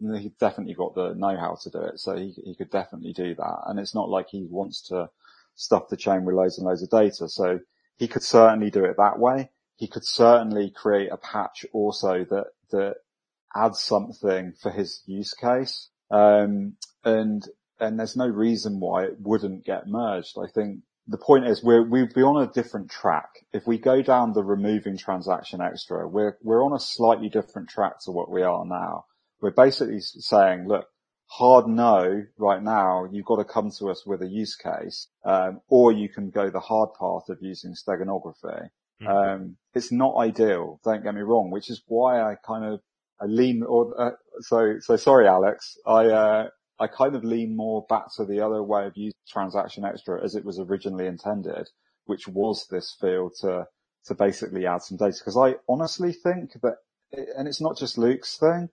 He 0.00 0.32
definitely 0.40 0.74
got 0.74 0.94
the 0.94 1.12
know-how 1.14 1.58
to 1.62 1.70
do 1.70 1.80
it, 1.82 2.00
so 2.00 2.16
he 2.16 2.34
he 2.44 2.54
could 2.56 2.70
definitely 2.70 3.12
do 3.12 3.34
that. 3.34 3.62
And 3.66 3.78
it's 3.78 3.94
not 3.94 4.08
like 4.08 4.28
he 4.30 4.46
wants 4.48 4.88
to 4.88 5.10
stuff 5.54 5.88
the 5.88 5.96
chain 5.96 6.24
with 6.24 6.34
loads 6.34 6.58
and 6.58 6.66
loads 6.66 6.82
of 6.82 6.90
data, 6.90 7.28
so 7.28 7.60
he 7.96 8.08
could 8.08 8.22
certainly 8.22 8.70
do 8.70 8.84
it 8.84 8.96
that 8.96 9.18
way. 9.18 9.50
He 9.76 9.88
could 9.88 10.04
certainly 10.04 10.70
create 10.70 11.10
a 11.12 11.16
patch 11.16 11.64
also 11.72 12.24
that 12.24 12.46
that 12.70 12.96
add 13.54 13.74
something 13.74 14.52
for 14.60 14.70
his 14.70 15.02
use 15.06 15.34
case. 15.34 15.88
Um, 16.10 16.76
and, 17.04 17.42
and 17.78 17.98
there's 17.98 18.16
no 18.16 18.26
reason 18.26 18.80
why 18.80 19.04
it 19.04 19.16
wouldn't 19.20 19.64
get 19.64 19.86
merged. 19.86 20.36
I 20.38 20.50
think 20.52 20.80
the 21.06 21.18
point 21.18 21.46
is 21.46 21.62
we're, 21.62 21.82
we'd 21.82 22.14
be 22.14 22.22
on 22.22 22.42
a 22.42 22.52
different 22.52 22.90
track. 22.90 23.28
If 23.52 23.66
we 23.66 23.78
go 23.78 24.02
down 24.02 24.32
the 24.32 24.44
removing 24.44 24.96
transaction 24.96 25.60
extra, 25.60 26.06
we're, 26.06 26.36
we're 26.42 26.64
on 26.64 26.72
a 26.72 26.80
slightly 26.80 27.28
different 27.28 27.68
track 27.68 28.00
to 28.04 28.12
what 28.12 28.30
we 28.30 28.42
are 28.42 28.64
now. 28.64 29.06
We're 29.40 29.50
basically 29.50 30.00
saying, 30.00 30.68
look, 30.68 30.86
hard 31.26 31.66
no 31.66 32.24
right 32.38 32.62
now, 32.62 33.06
you've 33.10 33.24
got 33.24 33.36
to 33.36 33.44
come 33.44 33.70
to 33.78 33.88
us 33.88 34.04
with 34.04 34.20
a 34.20 34.26
use 34.26 34.56
case, 34.56 35.08
um, 35.24 35.60
or 35.68 35.92
you 35.92 36.08
can 36.08 36.30
go 36.30 36.50
the 36.50 36.60
hard 36.60 36.90
path 36.98 37.28
of 37.28 37.38
using 37.40 37.74
steganography. 37.74 38.68
Mm-hmm. 39.00 39.06
Um, 39.06 39.56
it's 39.72 39.92
not 39.92 40.16
ideal. 40.16 40.80
Don't 40.84 41.02
get 41.02 41.14
me 41.14 41.22
wrong, 41.22 41.50
which 41.50 41.70
is 41.70 41.82
why 41.86 42.20
I 42.20 42.34
kind 42.34 42.64
of, 42.64 42.80
I 43.20 43.26
lean 43.26 43.62
or, 43.62 44.00
uh, 44.00 44.10
so, 44.40 44.78
so 44.80 44.96
sorry, 44.96 45.28
Alex. 45.28 45.76
I, 45.86 46.06
uh, 46.06 46.48
I 46.78 46.86
kind 46.86 47.14
of 47.14 47.24
lean 47.24 47.54
more 47.54 47.84
back 47.88 48.06
to 48.16 48.24
the 48.24 48.40
other 48.40 48.62
way 48.62 48.86
of 48.86 48.96
using 48.96 49.18
transaction 49.28 49.84
extra 49.84 50.22
as 50.24 50.34
it 50.34 50.44
was 50.44 50.58
originally 50.58 51.06
intended, 51.06 51.68
which 52.06 52.26
was 52.26 52.66
this 52.70 52.96
field 52.98 53.34
to, 53.40 53.66
to 54.06 54.14
basically 54.14 54.66
add 54.66 54.82
some 54.82 54.96
data. 54.96 55.18
Cause 55.22 55.36
I 55.36 55.56
honestly 55.68 56.12
think 56.12 56.52
that, 56.62 56.76
and 57.12 57.46
it's 57.46 57.60
not 57.60 57.76
just 57.76 57.98
Luke's 57.98 58.38
thing, 58.38 58.70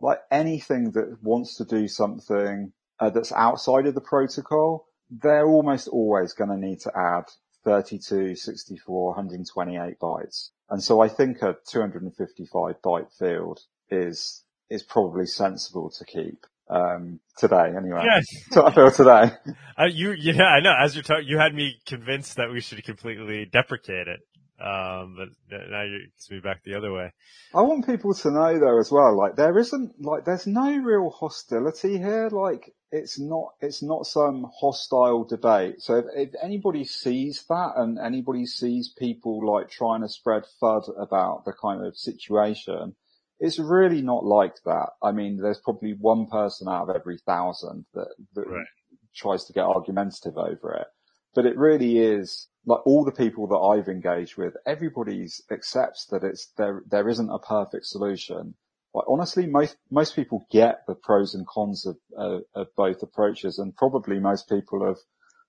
like 0.00 0.20
anything 0.30 0.92
that 0.92 1.18
wants 1.22 1.56
to 1.56 1.64
do 1.64 1.88
something 1.88 2.72
uh, 3.00 3.10
that's 3.10 3.32
outside 3.32 3.86
of 3.86 3.94
the 3.94 4.00
protocol, 4.00 4.86
they're 5.10 5.46
almost 5.46 5.88
always 5.88 6.32
going 6.34 6.50
to 6.50 6.56
need 6.56 6.80
to 6.80 6.92
add 6.96 7.24
32, 7.64 8.36
64, 8.36 9.06
128 9.08 9.98
bytes. 9.98 10.50
And 10.70 10.82
so 10.82 11.00
I 11.00 11.08
think 11.08 11.42
a 11.42 11.56
255 11.66 12.76
byte 12.82 13.12
field 13.18 13.60
is, 13.90 14.42
is 14.70 14.82
probably 14.82 15.26
sensible 15.26 15.90
to 15.90 16.04
keep. 16.04 16.46
Um, 16.70 17.20
today 17.38 17.72
anyway. 17.74 18.02
Yes. 18.04 18.26
So 18.52 18.66
I 18.66 18.74
feel 18.74 18.90
today. 18.90 19.30
Uh, 19.80 19.84
you, 19.84 20.10
yeah, 20.10 20.42
I 20.42 20.58
know. 20.58 20.74
As 20.76 20.96
you're 20.96 21.04
talking, 21.04 21.28
you 21.28 21.38
had 21.38 21.54
me 21.54 21.76
convinced 21.86 22.36
that 22.36 22.50
we 22.50 22.60
should 22.60 22.82
completely 22.82 23.44
deprecate 23.44 24.08
it. 24.08 24.20
Um, 24.60 25.14
but 25.16 25.28
now 25.70 25.82
you 25.84 26.00
it's 26.16 26.28
me 26.28 26.40
back 26.40 26.64
the 26.64 26.74
other 26.74 26.92
way. 26.92 27.12
I 27.54 27.60
want 27.60 27.86
people 27.86 28.12
to 28.12 28.30
know 28.32 28.58
though 28.58 28.80
as 28.80 28.90
well, 28.90 29.16
like 29.16 29.36
there 29.36 29.56
isn't, 29.56 30.02
like 30.04 30.24
there's 30.24 30.48
no 30.48 30.76
real 30.78 31.10
hostility 31.10 31.96
here. 31.96 32.28
Like 32.28 32.74
it's 32.90 33.20
not, 33.20 33.50
it's 33.60 33.84
not 33.84 34.06
some 34.06 34.50
hostile 34.52 35.22
debate. 35.22 35.80
So 35.80 35.98
if, 35.98 36.06
if 36.12 36.30
anybody 36.42 36.84
sees 36.84 37.44
that 37.48 37.74
and 37.76 38.00
anybody 38.00 38.46
sees 38.46 38.88
people 38.88 39.46
like 39.46 39.70
trying 39.70 40.00
to 40.00 40.08
spread 40.08 40.42
FUD 40.60 40.90
about 41.00 41.44
the 41.44 41.52
kind 41.52 41.86
of 41.86 41.96
situation, 41.96 42.96
it's 43.40 43.58
really 43.58 44.02
not 44.02 44.24
like 44.24 44.56
that. 44.64 44.90
I 45.02 45.12
mean, 45.12 45.36
there's 45.36 45.60
probably 45.60 45.94
one 45.98 46.26
person 46.26 46.68
out 46.68 46.88
of 46.88 46.96
every 46.96 47.18
thousand 47.18 47.86
that, 47.94 48.08
that 48.34 48.46
right. 48.46 48.66
tries 49.14 49.44
to 49.44 49.52
get 49.52 49.64
argumentative 49.64 50.36
over 50.36 50.74
it. 50.74 50.86
But 51.34 51.46
it 51.46 51.56
really 51.56 51.98
is 51.98 52.48
like 52.66 52.84
all 52.86 53.04
the 53.04 53.12
people 53.12 53.46
that 53.48 53.56
I've 53.56 53.88
engaged 53.88 54.36
with, 54.36 54.54
everybody's 54.66 55.40
accepts 55.50 56.06
that 56.10 56.24
it's 56.24 56.52
there, 56.56 56.82
there 56.90 57.08
isn't 57.08 57.30
a 57.30 57.38
perfect 57.38 57.86
solution. 57.86 58.54
Like 58.92 59.04
honestly, 59.08 59.46
most, 59.46 59.76
most 59.90 60.16
people 60.16 60.46
get 60.50 60.80
the 60.86 60.94
pros 60.94 61.34
and 61.34 61.46
cons 61.46 61.86
of, 61.86 61.96
uh, 62.18 62.40
of 62.54 62.66
both 62.76 63.02
approaches 63.02 63.58
and 63.58 63.76
probably 63.76 64.18
most 64.18 64.48
people 64.48 64.84
have 64.84 64.98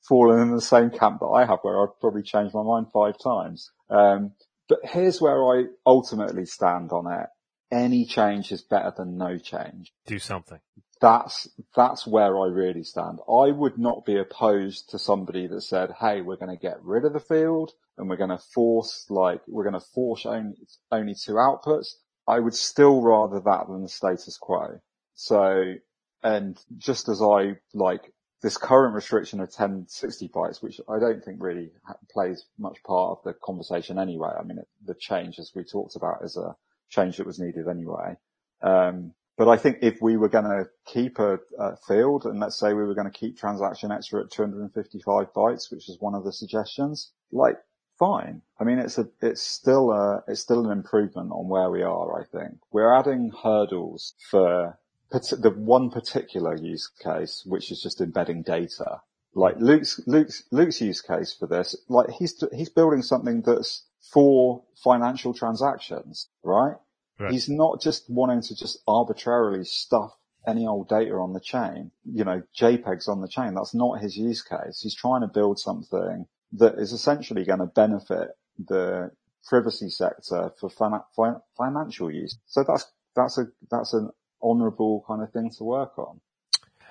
fallen 0.07 0.39
in 0.41 0.51
the 0.51 0.61
same 0.61 0.91
camp 0.91 1.19
that 1.19 1.27
I 1.27 1.45
have 1.45 1.59
where 1.63 1.81
I've 1.81 1.99
probably 1.99 2.23
changed 2.23 2.53
my 2.53 2.63
mind 2.63 2.87
five 2.93 3.15
times. 3.17 3.71
Um, 3.89 4.33
but 4.67 4.79
here's 4.83 5.19
where 5.19 5.43
I 5.43 5.65
ultimately 5.85 6.45
stand 6.45 6.91
on 6.91 7.11
it. 7.11 7.27
Any 7.71 8.05
change 8.05 8.51
is 8.51 8.61
better 8.61 8.93
than 8.95 9.17
no 9.17 9.37
change. 9.37 9.93
Do 10.07 10.19
something 10.19 10.59
that's 10.99 11.47
that's 11.75 12.05
where 12.05 12.37
I 12.37 12.47
really 12.47 12.83
stand. 12.83 13.19
I 13.27 13.51
would 13.51 13.77
not 13.77 14.05
be 14.05 14.17
opposed 14.17 14.89
to 14.89 14.99
somebody 14.99 15.47
that 15.47 15.61
said, 15.61 15.91
"Hey, 15.99 16.21
we're 16.21 16.35
going 16.35 16.55
to 16.55 16.61
get 16.61 16.83
rid 16.83 17.05
of 17.05 17.13
the 17.13 17.19
field 17.19 17.71
and 17.97 18.09
we're 18.09 18.17
going 18.17 18.29
to 18.29 18.37
force 18.37 19.05
like 19.09 19.41
we're 19.47 19.63
going 19.63 19.79
to 19.79 19.87
force 19.93 20.25
only 20.25 20.57
only 20.91 21.15
two 21.15 21.33
outputs." 21.33 21.95
I 22.27 22.39
would 22.39 22.53
still 22.53 23.01
rather 23.01 23.39
that 23.39 23.67
than 23.67 23.81
the 23.81 23.89
status 23.89 24.37
quo. 24.37 24.79
So, 25.15 25.75
and 26.21 26.57
just 26.77 27.09
as 27.09 27.21
I 27.21 27.57
like 27.73 28.13
this 28.41 28.55
current 28.57 28.93
restriction 28.93 29.39
of 29.39 29.47
1060 29.47 30.29
bytes, 30.29 30.61
which 30.61 30.79
I 30.87 30.99
don't 30.99 31.23
think 31.23 31.41
really 31.41 31.71
plays 32.11 32.45
much 32.57 32.77
part 32.83 33.17
of 33.17 33.23
the 33.23 33.33
conversation 33.33 33.97
anyway. 33.97 34.29
I 34.39 34.43
mean, 34.43 34.59
it, 34.59 34.67
the 34.85 34.93
change 34.93 35.39
as 35.39 35.51
we 35.55 35.63
talked 35.63 35.95
about 35.95 36.23
is 36.23 36.37
a 36.37 36.55
change 36.89 37.17
that 37.17 37.25
was 37.27 37.39
needed 37.39 37.67
anyway. 37.67 38.17
Um, 38.61 39.13
but 39.37 39.47
I 39.47 39.55
think 39.55 39.77
if 39.81 40.01
we 40.01 40.17
were 40.17 40.27
going 40.27 40.43
to 40.43 40.65
keep 40.85 41.17
a, 41.17 41.39
a, 41.57 41.77
field 41.87 42.25
and 42.25 42.41
let's 42.41 42.59
say 42.59 42.73
we 42.73 42.83
were 42.83 42.93
going 42.93 43.09
to 43.09 43.17
keep 43.17 43.37
transaction 43.37 43.89
extra 43.89 44.21
at 44.21 44.31
255 44.31 45.33
bytes, 45.33 45.71
which 45.71 45.87
is 45.87 45.97
one 46.01 46.13
of 46.13 46.25
the 46.25 46.33
suggestions, 46.33 47.11
like 47.31 47.55
fine. 47.97 48.41
I 48.59 48.65
mean, 48.65 48.79
it's 48.79 48.97
a, 48.97 49.07
it's 49.21 49.41
still 49.41 49.91
a, 49.91 50.23
it's 50.27 50.41
still 50.41 50.65
an 50.65 50.77
improvement 50.77 51.31
on 51.31 51.47
where 51.47 51.71
we 51.71 51.83
are. 51.83 52.19
I 52.19 52.25
think 52.25 52.59
we're 52.73 52.93
adding 52.93 53.31
hurdles 53.43 54.13
for 54.29 54.77
the 55.09 55.53
one 55.55 55.89
particular 55.89 56.57
use 56.57 56.91
case, 57.01 57.43
which 57.45 57.71
is 57.71 57.81
just 57.81 58.01
embedding 58.01 58.43
data. 58.43 59.01
Like 59.33 59.55
Luke's, 59.59 60.01
Luke's, 60.05 60.43
Luke's 60.51 60.81
use 60.81 61.01
case 61.01 61.33
for 61.33 61.47
this, 61.47 61.77
like 61.87 62.09
he's, 62.09 62.43
he's 62.51 62.69
building 62.69 63.03
something 63.03 63.43
that's 63.45 63.85
for 64.01 64.63
financial 64.83 65.33
transactions, 65.33 66.29
right? 66.43 66.75
Right. 67.19 67.31
He's 67.31 67.49
not 67.49 67.81
just 67.81 68.09
wanting 68.09 68.41
to 68.43 68.55
just 68.55 68.79
arbitrarily 68.87 69.65
stuff 69.65 70.11
any 70.47 70.65
old 70.65 70.87
data 70.87 71.13
on 71.15 71.33
the 71.33 71.39
chain, 71.39 71.91
you 72.05 72.23
know, 72.23 72.41
JPEGs 72.57 73.09
on 73.09 73.21
the 73.21 73.27
chain. 73.27 73.53
That's 73.55 73.75
not 73.75 73.99
his 74.01 74.15
use 74.15 74.41
case. 74.41 74.79
He's 74.81 74.95
trying 74.95 75.21
to 75.21 75.27
build 75.27 75.59
something 75.59 76.25
that 76.53 76.75
is 76.79 76.93
essentially 76.93 77.43
going 77.45 77.59
to 77.59 77.65
benefit 77.65 78.29
the 78.57 79.11
privacy 79.45 79.89
sector 79.89 80.51
for 80.59 80.69
fin- 80.69 81.41
financial 81.57 82.11
use. 82.11 82.37
So 82.45 82.63
that's, 82.65 82.85
that's 83.15 83.37
a, 83.37 83.47
that's 83.69 83.93
an 83.93 84.11
honorable 84.41 85.03
kind 85.07 85.21
of 85.21 85.31
thing 85.31 85.51
to 85.57 85.63
work 85.63 85.97
on. 85.99 86.21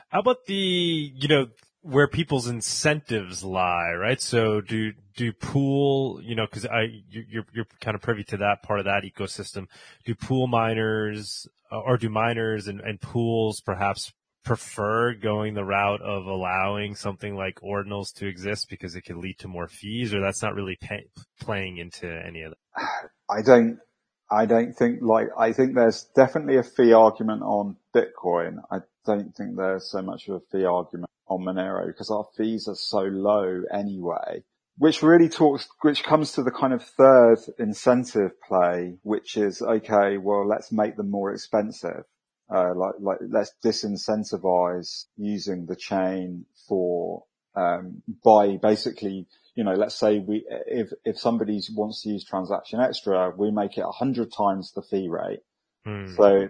How 0.08 0.20
about 0.20 0.46
the, 0.46 0.54
you 0.54 1.28
know, 1.28 1.46
where 1.82 2.08
people's 2.08 2.48
incentives 2.48 3.44
lie, 3.44 3.92
right? 3.92 4.20
So 4.20 4.60
do 4.60 4.92
do 5.16 5.32
pool, 5.32 6.20
you 6.22 6.34
know, 6.34 6.46
because 6.46 6.66
I 6.66 7.02
you're 7.08 7.46
you're 7.52 7.66
kind 7.80 7.94
of 7.94 8.02
privy 8.02 8.24
to 8.24 8.36
that 8.38 8.62
part 8.62 8.80
of 8.80 8.84
that 8.86 9.04
ecosystem. 9.04 9.66
Do 10.04 10.14
pool 10.14 10.46
miners 10.46 11.46
uh, 11.70 11.78
or 11.78 11.96
do 11.96 12.08
miners 12.08 12.68
and, 12.68 12.80
and 12.80 13.00
pools 13.00 13.60
perhaps 13.60 14.12
prefer 14.44 15.14
going 15.14 15.54
the 15.54 15.64
route 15.64 16.00
of 16.00 16.26
allowing 16.26 16.94
something 16.94 17.36
like 17.36 17.60
ordinals 17.60 18.14
to 18.14 18.26
exist 18.26 18.68
because 18.70 18.94
it 18.94 19.02
could 19.02 19.16
lead 19.16 19.38
to 19.38 19.48
more 19.48 19.68
fees, 19.68 20.14
or 20.14 20.20
that's 20.20 20.42
not 20.42 20.54
really 20.54 20.76
pay, 20.80 21.04
playing 21.40 21.76
into 21.76 22.08
any 22.08 22.42
of 22.42 22.52
that? 22.52 23.10
I 23.30 23.42
don't. 23.42 23.78
I 24.30 24.44
don't 24.44 24.74
think 24.74 25.00
like 25.00 25.28
I 25.38 25.52
think 25.52 25.74
there's 25.74 26.04
definitely 26.14 26.56
a 26.56 26.62
fee 26.62 26.92
argument 26.92 27.42
on 27.42 27.76
Bitcoin. 27.94 28.58
I 28.70 28.80
don't 29.06 29.34
think 29.34 29.56
there's 29.56 29.90
so 29.90 30.02
much 30.02 30.28
of 30.28 30.34
a 30.34 30.40
fee 30.52 30.64
argument 30.64 31.07
on 31.28 31.44
Monero 31.44 31.86
because 31.86 32.10
our 32.10 32.26
fees 32.36 32.68
are 32.68 32.74
so 32.74 33.00
low 33.00 33.62
anyway. 33.72 34.42
Which 34.76 35.02
really 35.02 35.28
talks, 35.28 35.66
which 35.80 36.04
comes 36.04 36.32
to 36.32 36.44
the 36.44 36.52
kind 36.52 36.72
of 36.72 36.84
third 36.84 37.38
incentive 37.58 38.40
play, 38.46 38.94
which 39.02 39.36
is, 39.36 39.60
okay, 39.60 40.18
well, 40.18 40.46
let's 40.46 40.70
make 40.70 40.96
them 40.96 41.10
more 41.10 41.32
expensive. 41.32 42.04
Uh, 42.48 42.74
like, 42.76 42.94
like, 43.00 43.18
let's 43.28 43.52
disincentivize 43.64 45.06
using 45.16 45.66
the 45.66 45.74
chain 45.74 46.46
for, 46.68 47.24
um, 47.56 48.02
by 48.24 48.56
basically, 48.56 49.26
you 49.56 49.64
know, 49.64 49.74
let's 49.74 49.98
say 49.98 50.20
we, 50.20 50.46
if, 50.68 50.90
if 51.04 51.18
somebody 51.18 51.60
wants 51.74 52.02
to 52.02 52.10
use 52.10 52.24
transaction 52.24 52.80
extra, 52.80 53.32
we 53.36 53.50
make 53.50 53.76
it 53.76 53.84
a 53.84 53.90
hundred 53.90 54.32
times 54.32 54.72
the 54.74 54.82
fee 54.82 55.08
rate. 55.08 55.40
Mm. 55.84 56.16
So 56.16 56.48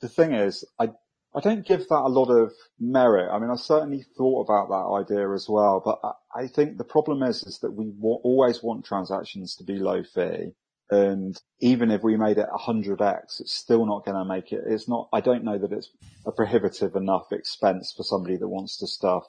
the 0.00 0.08
thing 0.08 0.32
is, 0.32 0.64
I 0.78 0.90
I 1.34 1.40
don't 1.40 1.66
give 1.66 1.88
that 1.88 2.02
a 2.04 2.08
lot 2.08 2.30
of 2.30 2.52
merit. 2.78 3.28
I 3.30 3.38
mean, 3.40 3.50
I 3.50 3.56
certainly 3.56 4.04
thought 4.16 4.42
about 4.42 4.68
that 4.68 5.12
idea 5.12 5.32
as 5.32 5.48
well, 5.48 5.82
but 5.84 5.98
I, 6.34 6.46
think 6.46 6.78
the 6.78 6.84
problem 6.84 7.22
is, 7.24 7.42
is 7.42 7.58
that 7.60 7.72
we 7.72 7.92
always 8.00 8.62
want 8.62 8.84
transactions 8.84 9.56
to 9.56 9.64
be 9.64 9.78
low 9.78 10.04
fee. 10.04 10.52
And 10.90 11.36
even 11.60 11.90
if 11.90 12.02
we 12.02 12.16
made 12.16 12.38
it 12.38 12.46
100x, 12.54 13.40
it's 13.40 13.52
still 13.52 13.84
not 13.84 14.04
going 14.04 14.16
to 14.16 14.24
make 14.24 14.52
it. 14.52 14.62
It's 14.64 14.88
not, 14.88 15.08
I 15.12 15.20
don't 15.20 15.42
know 15.42 15.58
that 15.58 15.72
it's 15.72 15.90
a 16.24 16.30
prohibitive 16.30 16.94
enough 16.94 17.32
expense 17.32 17.92
for 17.96 18.04
somebody 18.04 18.36
that 18.36 18.48
wants 18.48 18.78
to 18.78 18.86
stuff 18.86 19.24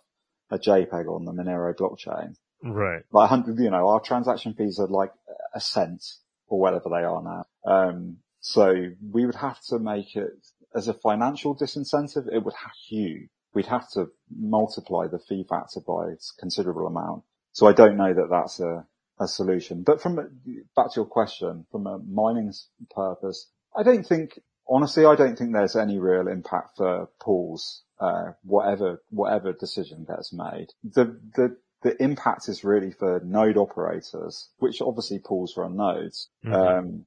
a 0.52 0.60
JPEG 0.60 1.08
on 1.08 1.26
the 1.26 1.32
Monero 1.32 1.74
blockchain. 1.74 2.36
Right. 2.62 3.02
Like 3.12 3.32
100, 3.32 3.58
you 3.60 3.72
know, 3.72 3.88
our 3.88 4.00
transaction 4.00 4.54
fees 4.54 4.80
are 4.80 4.88
like 4.88 5.12
a 5.56 5.60
cent 5.60 6.04
or 6.48 6.60
whatever 6.60 6.90
they 6.90 7.04
are 7.04 7.24
now. 7.24 7.46
Um, 7.66 8.18
so 8.42 8.92
we 9.12 9.26
would 9.26 9.36
have 9.36 9.60
to 9.70 9.80
make 9.80 10.16
it 10.16 10.30
as 10.76 10.88
a 10.88 10.94
financial 10.94 11.56
disincentive, 11.56 12.28
it 12.32 12.44
would 12.44 12.54
have 12.54 12.72
huge. 12.88 13.30
We'd 13.54 13.68
have 13.68 13.90
to 13.92 14.08
multiply 14.38 15.08
the 15.08 15.20
fee 15.20 15.46
factor 15.50 15.80
by 15.80 16.12
a 16.12 16.16
considerable 16.40 16.88
amount. 16.88 17.24
So 17.54 17.68
I 17.68 17.74
don't 17.74 17.96
know 17.96 18.14
that 18.14 18.30
that's 18.30 18.60
a, 18.60 18.86
a 19.18 19.28
solution. 19.28 19.84
But 19.84 20.02
from 20.02 20.16
back 20.76 20.92
to 20.92 20.96
your 20.98 21.06
question, 21.06 21.66
from 21.72 21.88
a 21.88 22.00
mining 22.00 22.52
purpose, 22.94 23.50
I 23.74 23.84
don't 23.84 24.06
think, 24.06 24.40
honestly, 24.68 25.06
I 25.06 25.16
don't 25.16 25.38
think 25.38 25.54
there's 25.54 25.78
any 25.78 26.00
real 26.00 26.28
impact 26.28 26.78
for 26.78 27.08
pools, 27.22 27.84
uh, 28.02 28.34
whatever, 28.44 29.02
whatever 29.10 29.54
decision 29.54 30.06
gets 30.06 30.34
made. 30.34 30.68
The, 30.84 31.18
the, 31.36 31.58
the 31.82 32.04
impact 32.04 32.50
is 32.50 32.66
really 32.66 32.92
for 32.92 33.22
node 33.24 33.56
operators, 33.56 34.50
which 34.58 34.82
obviously 34.82 35.20
pools 35.20 35.56
run 35.56 35.78
nodes. 35.78 36.30
Mm-hmm. 36.46 36.54
Um, 36.54 37.06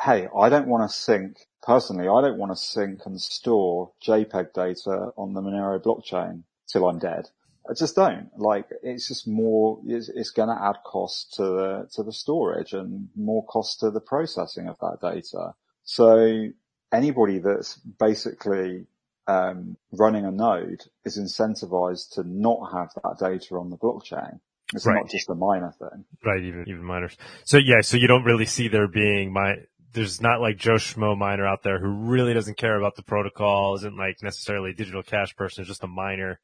hey, 0.00 0.28
I 0.36 0.48
don't 0.48 0.68
want 0.68 0.88
to 0.88 0.96
sync, 0.96 1.38
personally, 1.62 2.08
I 2.08 2.20
don't 2.20 2.38
want 2.38 2.52
to 2.52 2.56
sync 2.56 3.00
and 3.06 3.20
store 3.20 3.92
JPEG 4.06 4.52
data 4.52 5.12
on 5.16 5.34
the 5.34 5.40
Monero 5.40 5.82
blockchain 5.82 6.42
till 6.70 6.88
I'm 6.88 6.98
dead. 6.98 7.28
I 7.68 7.74
just 7.74 7.96
don't 7.96 8.30
like. 8.36 8.68
It's 8.82 9.08
just 9.08 9.26
more. 9.26 9.80
It's, 9.84 10.08
it's 10.08 10.30
going 10.30 10.48
to 10.48 10.64
add 10.64 10.76
cost 10.84 11.34
to 11.34 11.42
the 11.42 11.88
to 11.94 12.04
the 12.04 12.12
storage 12.12 12.72
and 12.72 13.08
more 13.16 13.44
cost 13.44 13.80
to 13.80 13.90
the 13.90 14.00
processing 14.00 14.68
of 14.68 14.78
that 14.78 14.98
data. 15.02 15.52
So 15.82 16.48
anybody 16.92 17.38
that's 17.38 17.74
basically 17.76 18.86
um, 19.26 19.76
running 19.92 20.24
a 20.24 20.30
node 20.30 20.84
is 21.04 21.18
incentivized 21.18 22.14
to 22.14 22.24
not 22.24 22.70
have 22.72 22.90
that 23.02 23.16
data 23.18 23.56
on 23.56 23.70
the 23.70 23.76
blockchain. 23.76 24.38
It's 24.74 24.86
right. 24.86 24.96
not 24.96 25.08
just 25.08 25.30
a 25.30 25.34
miner 25.34 25.72
thing. 25.78 26.04
Right, 26.24 26.42
even 26.42 26.64
even 26.68 26.84
miners. 26.84 27.16
So 27.44 27.58
yeah, 27.58 27.80
so 27.82 27.96
you 27.96 28.08
don't 28.08 28.24
really 28.24 28.46
see 28.46 28.68
there 28.68 28.88
being 28.88 29.32
my 29.32 29.56
there's 29.92 30.20
not 30.20 30.40
like 30.40 30.56
Joe 30.56 30.74
Schmo 30.74 31.16
miner 31.16 31.46
out 31.46 31.62
there 31.62 31.78
who 31.78 31.88
really 31.88 32.34
doesn't 32.34 32.56
care 32.56 32.76
about 32.76 32.96
the 32.96 33.02
protocol, 33.02 33.76
isn't 33.76 33.96
like 33.96 34.22
necessarily 34.22 34.70
a 34.70 34.74
digital 34.74 35.02
cash 35.02 35.34
person, 35.36 35.62
is 35.62 35.68
just 35.68 35.84
a 35.84 35.88
miner. 35.88 36.40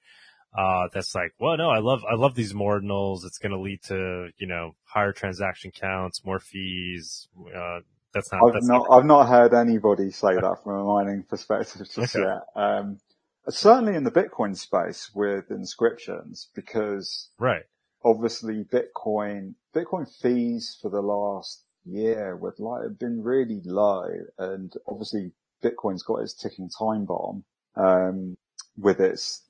Uh, 0.57 0.89
that's 0.93 1.15
like, 1.15 1.33
well, 1.39 1.57
no, 1.57 1.71
I 1.71 1.79
love, 1.79 2.03
I 2.11 2.15
love 2.15 2.35
these 2.35 2.53
Mordinals. 2.53 3.25
It's 3.25 3.39
going 3.39 3.53
to 3.53 3.61
lead 3.61 3.83
to, 3.85 4.29
you 4.37 4.47
know, 4.47 4.73
higher 4.85 5.13
transaction 5.13 5.71
counts, 5.71 6.25
more 6.25 6.41
fees. 6.41 7.29
Uh, 7.39 7.81
that's 8.13 8.31
not, 8.31 8.47
I've 8.47 8.53
that's 8.53 8.69
not, 8.69 8.87
not, 8.89 8.99
I've 8.99 9.07
not 9.07 9.29
heard 9.29 9.55
anybody 9.55 10.11
say 10.11 10.35
that 10.35 10.57
from 10.63 10.81
a 10.81 10.85
mining 10.85 11.23
perspective 11.29 11.89
just 11.91 12.17
okay. 12.17 12.27
yet. 12.27 12.43
Um, 12.55 12.99
certainly 13.49 13.95
in 13.97 14.05
the 14.05 14.11
Bitcoin 14.11 14.57
space 14.57 15.11
with 15.15 15.51
inscriptions 15.51 16.49
because 16.55 17.31
right. 17.39 17.63
obviously 18.05 18.65
Bitcoin, 18.65 19.55
Bitcoin 19.75 20.07
fees 20.21 20.77
for 20.81 20.91
the 20.91 21.01
last 21.01 21.65
year 21.85 22.37
would 22.37 22.59
like 22.59 22.83
have 22.83 22.99
been 22.99 23.23
really 23.23 23.61
low 23.65 24.09
and 24.39 24.73
obviously 24.87 25.33
Bitcoin's 25.63 26.03
got 26.03 26.21
its 26.21 26.35
ticking 26.35 26.69
time 26.69 27.05
bomb. 27.05 27.45
Um, 27.77 28.37
with 28.79 29.01
its, 29.01 29.43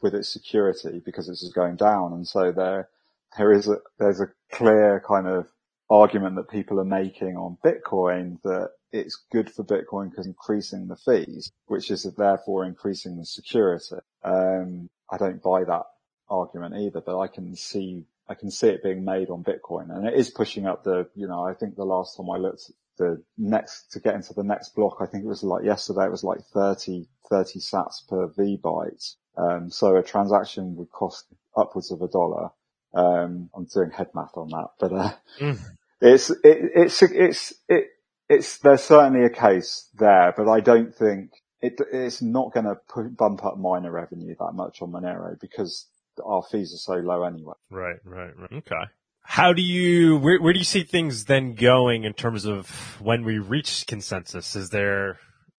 with 0.00 0.14
its 0.14 0.28
security 0.28 1.00
because 1.04 1.28
it's 1.28 1.42
is 1.42 1.52
going 1.52 1.76
down. 1.76 2.12
And 2.12 2.26
so 2.26 2.52
there, 2.52 2.88
there 3.36 3.52
is 3.52 3.68
a, 3.68 3.78
there's 3.98 4.20
a 4.20 4.30
clear 4.52 5.02
kind 5.06 5.26
of 5.26 5.48
argument 5.90 6.36
that 6.36 6.48
people 6.48 6.80
are 6.80 6.84
making 6.84 7.36
on 7.36 7.58
Bitcoin 7.64 8.40
that 8.42 8.70
it's 8.92 9.24
good 9.32 9.50
for 9.50 9.64
Bitcoin 9.64 10.10
because 10.10 10.26
increasing 10.26 10.86
the 10.86 10.96
fees, 10.96 11.50
which 11.66 11.90
is 11.90 12.04
therefore 12.16 12.64
increasing 12.64 13.16
the 13.16 13.26
security. 13.26 13.96
Um, 14.22 14.88
I 15.10 15.18
don't 15.18 15.42
buy 15.42 15.64
that 15.64 15.84
argument 16.28 16.76
either, 16.76 17.00
but 17.00 17.18
I 17.18 17.26
can 17.26 17.54
see 17.56 18.04
I 18.32 18.34
can 18.34 18.50
see 18.50 18.68
it 18.68 18.82
being 18.82 19.04
made 19.04 19.28
on 19.28 19.44
Bitcoin 19.44 19.94
and 19.94 20.06
it 20.06 20.14
is 20.14 20.30
pushing 20.30 20.66
up 20.66 20.84
the, 20.84 21.06
you 21.14 21.28
know, 21.28 21.44
I 21.44 21.52
think 21.52 21.76
the 21.76 21.84
last 21.84 22.16
time 22.16 22.30
I 22.30 22.38
looked 22.38 22.70
the 22.96 23.22
next, 23.36 23.92
to 23.92 24.00
get 24.00 24.14
into 24.14 24.32
the 24.32 24.42
next 24.42 24.74
block, 24.74 24.96
I 25.00 25.06
think 25.06 25.24
it 25.24 25.28
was 25.28 25.42
like 25.42 25.64
yesterday, 25.64 26.06
it 26.06 26.10
was 26.10 26.24
like 26.24 26.40
30, 26.54 27.08
30 27.28 27.58
sats 27.60 28.08
per 28.08 28.28
V 28.28 28.58
byte. 28.62 29.16
Um, 29.36 29.70
so 29.70 29.96
a 29.96 30.02
transaction 30.02 30.76
would 30.76 30.90
cost 30.90 31.26
upwards 31.54 31.92
of 31.92 32.00
a 32.00 32.08
dollar. 32.08 32.48
Um, 32.94 33.50
I'm 33.54 33.66
doing 33.66 33.90
head 33.90 34.08
math 34.14 34.36
on 34.38 34.48
that, 34.48 34.68
but, 34.80 34.92
uh, 34.94 35.12
mm. 35.38 35.58
it's, 36.00 36.30
it, 36.30 36.38
it's, 36.42 37.02
it's, 37.02 37.52
it, 37.68 37.88
it's, 38.30 38.58
there's 38.58 38.82
certainly 38.82 39.26
a 39.26 39.30
case 39.30 39.90
there, 39.98 40.32
but 40.34 40.48
I 40.48 40.60
don't 40.60 40.94
think 40.94 41.32
it, 41.60 41.74
it's 41.92 42.22
not 42.22 42.54
going 42.54 42.64
to 42.64 43.02
bump 43.10 43.44
up 43.44 43.58
miner 43.58 43.92
revenue 43.92 44.34
that 44.38 44.52
much 44.54 44.80
on 44.80 44.90
Monero 44.90 45.38
because 45.38 45.86
our 46.24 46.42
fees 46.42 46.74
are 46.74 46.78
so 46.78 46.94
low 46.94 47.24
anyway. 47.24 47.54
Right, 47.70 47.96
right, 48.04 48.36
right. 48.36 48.52
Okay. 48.52 48.84
How 49.22 49.52
do 49.52 49.62
you, 49.62 50.16
where, 50.18 50.40
where 50.40 50.52
do 50.52 50.58
you 50.58 50.64
see 50.64 50.82
things 50.82 51.26
then 51.26 51.54
going 51.54 52.04
in 52.04 52.12
terms 52.12 52.44
of 52.44 52.68
when 53.00 53.24
we 53.24 53.38
reach 53.38 53.86
consensus? 53.86 54.56
Is 54.56 54.70
there, 54.70 55.18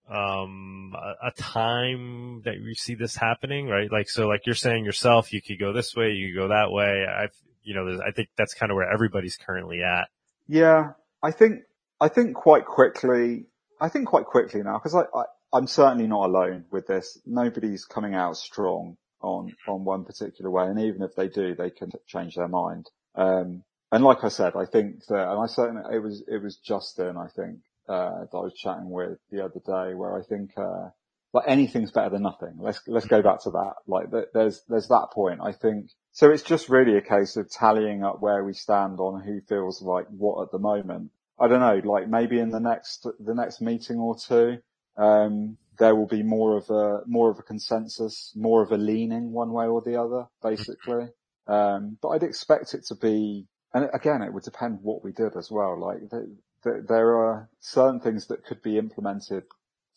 um, 0.09 0.93
a, 0.95 1.27
a 1.27 1.31
time 1.31 2.41
that 2.43 2.55
we 2.61 2.75
see 2.75 2.95
this 2.95 3.15
happening, 3.15 3.67
right? 3.67 3.91
Like, 3.91 4.09
so 4.09 4.27
like 4.27 4.45
you're 4.45 4.55
saying 4.55 4.85
yourself, 4.85 5.31
you 5.31 5.41
could 5.41 5.59
go 5.59 5.71
this 5.71 5.95
way, 5.95 6.11
you 6.11 6.33
could 6.33 6.41
go 6.41 6.47
that 6.49 6.71
way. 6.71 7.05
I, 7.07 7.29
you 7.63 7.73
know, 7.73 7.99
I 8.05 8.11
think 8.11 8.29
that's 8.37 8.53
kind 8.53 8.71
of 8.71 8.75
where 8.75 8.91
everybody's 8.91 9.37
currently 9.37 9.81
at. 9.81 10.09
Yeah. 10.47 10.91
I 11.23 11.31
think, 11.31 11.61
I 12.01 12.09
think 12.09 12.35
quite 12.35 12.65
quickly, 12.65 13.45
I 13.79 13.87
think 13.87 14.07
quite 14.07 14.25
quickly 14.25 14.61
now, 14.61 14.77
cause 14.79 14.93
I, 14.93 15.03
I 15.17 15.23
I'm 15.53 15.67
certainly 15.67 16.07
not 16.07 16.25
alone 16.25 16.65
with 16.71 16.87
this. 16.87 17.19
Nobody's 17.27 17.85
coming 17.85 18.15
out 18.15 18.37
strong 18.37 18.97
on, 19.23 19.55
on 19.67 19.85
one 19.85 20.03
particular 20.05 20.51
way. 20.51 20.65
And 20.67 20.79
even 20.79 21.01
if 21.01 21.15
they 21.15 21.27
do, 21.27 21.55
they 21.55 21.69
can 21.69 21.91
change 22.05 22.35
their 22.35 22.47
mind. 22.47 22.89
Um, 23.15 23.63
and 23.91 24.03
like 24.03 24.23
I 24.23 24.27
said, 24.29 24.53
I 24.55 24.65
think 24.65 25.05
that, 25.07 25.29
and 25.29 25.39
I 25.39 25.47
certainly, 25.47 25.83
it 25.95 25.99
was, 25.99 26.23
it 26.27 26.41
was 26.41 26.57
Justin, 26.57 27.17
I 27.17 27.27
think, 27.27 27.59
uh, 27.87 28.25
that 28.31 28.37
I 28.37 28.41
was 28.41 28.53
chatting 28.53 28.89
with 28.89 29.17
the 29.31 29.43
other 29.43 29.59
day 29.65 29.95
where 29.95 30.17
I 30.17 30.23
think, 30.23 30.51
uh, 30.57 30.89
like 31.33 31.45
anything's 31.47 31.91
better 31.91 32.09
than 32.11 32.21
nothing. 32.21 32.55
Let's, 32.59 32.81
let's 32.87 33.07
go 33.07 33.21
back 33.23 33.41
to 33.43 33.51
that. 33.51 33.73
Like 33.87 34.07
there's, 34.33 34.61
there's 34.67 34.87
that 34.89 35.07
point. 35.13 35.39
I 35.41 35.51
think, 35.51 35.89
so 36.11 36.29
it's 36.29 36.43
just 36.43 36.69
really 36.69 36.95
a 36.97 37.01
case 37.01 37.37
of 37.37 37.51
tallying 37.51 38.03
up 38.03 38.21
where 38.21 38.43
we 38.43 38.53
stand 38.53 38.99
on 38.99 39.21
who 39.21 39.41
feels 39.41 39.81
like 39.81 40.05
what 40.09 40.43
at 40.43 40.51
the 40.51 40.59
moment. 40.59 41.11
I 41.39 41.47
don't 41.47 41.59
know, 41.59 41.81
like 41.91 42.07
maybe 42.07 42.39
in 42.39 42.51
the 42.51 42.59
next, 42.59 43.07
the 43.19 43.33
next 43.33 43.61
meeting 43.61 43.97
or 43.97 44.15
two, 44.15 44.59
um, 44.97 45.57
there 45.79 45.95
will 45.95 46.07
be 46.07 46.23
more 46.23 46.57
of 46.57 46.69
a, 46.69 47.01
more 47.07 47.31
of 47.31 47.39
a 47.39 47.43
consensus, 47.43 48.31
more 48.35 48.61
of 48.61 48.71
a 48.71 48.77
leaning 48.77 49.31
one 49.31 49.51
way 49.51 49.65
or 49.65 49.81
the 49.81 49.99
other, 49.99 50.25
basically. 50.41 51.07
Um, 51.47 51.97
but 52.01 52.09
I'd 52.09 52.23
expect 52.23 52.73
it 52.73 52.85
to 52.87 52.95
be, 52.95 53.47
and 53.73 53.89
again, 53.93 54.21
it 54.21 54.33
would 54.33 54.43
depend 54.43 54.79
what 54.81 55.03
we 55.03 55.11
did 55.11 55.35
as 55.35 55.49
well. 55.51 55.79
Like 55.79 56.09
the, 56.09 56.37
the, 56.63 56.85
there 56.87 57.17
are 57.17 57.49
certain 57.59 57.99
things 57.99 58.27
that 58.27 58.45
could 58.45 58.61
be 58.61 58.77
implemented 58.77 59.43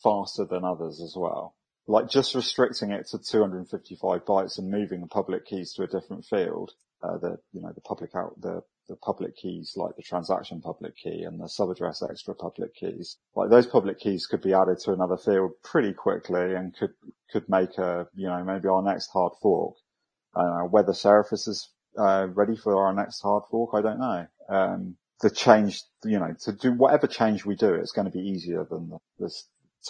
faster 0.03 0.45
than 0.45 0.65
others 0.65 1.01
as 1.01 1.15
well. 1.17 1.55
Like 1.87 2.09
just 2.09 2.35
restricting 2.35 2.91
it 2.91 3.07
to 3.09 3.19
255 3.19 4.25
bytes 4.25 4.59
and 4.59 4.71
moving 4.71 5.01
the 5.01 5.07
public 5.07 5.47
keys 5.47 5.73
to 5.75 5.85
a 5.85 5.87
different 5.87 6.25
field, 6.25 6.73
uh, 7.03 7.19
the, 7.19 7.39
you 7.53 7.61
know, 7.61 7.73
the 7.73 7.81
public 7.81 8.11
out, 8.17 8.41
the, 8.41 8.63
the 8.89 8.97
public 8.97 9.37
keys 9.37 9.75
like 9.77 9.97
the 9.97 10.03
transaction 10.03 10.61
public 10.61 10.97
key 10.97 11.25
and 11.25 11.41
the 11.41 11.47
subaddress 11.47 12.09
extra 12.09 12.35
public 12.35 12.75
keys. 12.75 13.17
Like 13.35 13.51
those 13.51 13.67
public 13.67 13.99
keys 13.99 14.27
could 14.27 14.43
be 14.43 14.55
added 14.55 14.79
to 14.81 14.93
another 14.93 15.17
field 15.17 15.53
pretty 15.63 15.93
quickly 15.93 16.55
and 16.55 16.77
could, 16.77 16.93
could 17.31 17.49
make 17.49 17.79
a, 17.79 18.07
you 18.15 18.29
know, 18.29 18.45
maybe 18.45 18.69
our 18.69 18.83
next 18.83 19.09
hard 19.09 19.33
fork 19.43 19.75
uh, 20.37 20.63
whether 20.65 20.93
Seraphis 20.93 21.49
is 21.49 21.71
uh, 21.99 22.29
ready 22.35 22.57
for 22.57 22.77
our 22.85 22.93
next 22.93 23.21
hard 23.23 23.45
fork, 23.51 23.71
I 23.75 23.81
don't 23.81 23.99
know. 23.99 24.27
Um, 24.49 24.97
the 25.23 25.31
change, 25.31 25.83
you 26.05 26.19
know, 26.19 26.35
to 26.41 26.53
do 26.53 26.73
whatever 26.73 27.07
change 27.07 27.47
we 27.47 27.57
do, 27.57 27.73
it's 27.73 27.93
going 27.93 28.05
to 28.05 28.11
be 28.11 28.21
easier 28.21 28.67
than 28.71 28.91
the, 28.91 28.99
the 29.19 29.35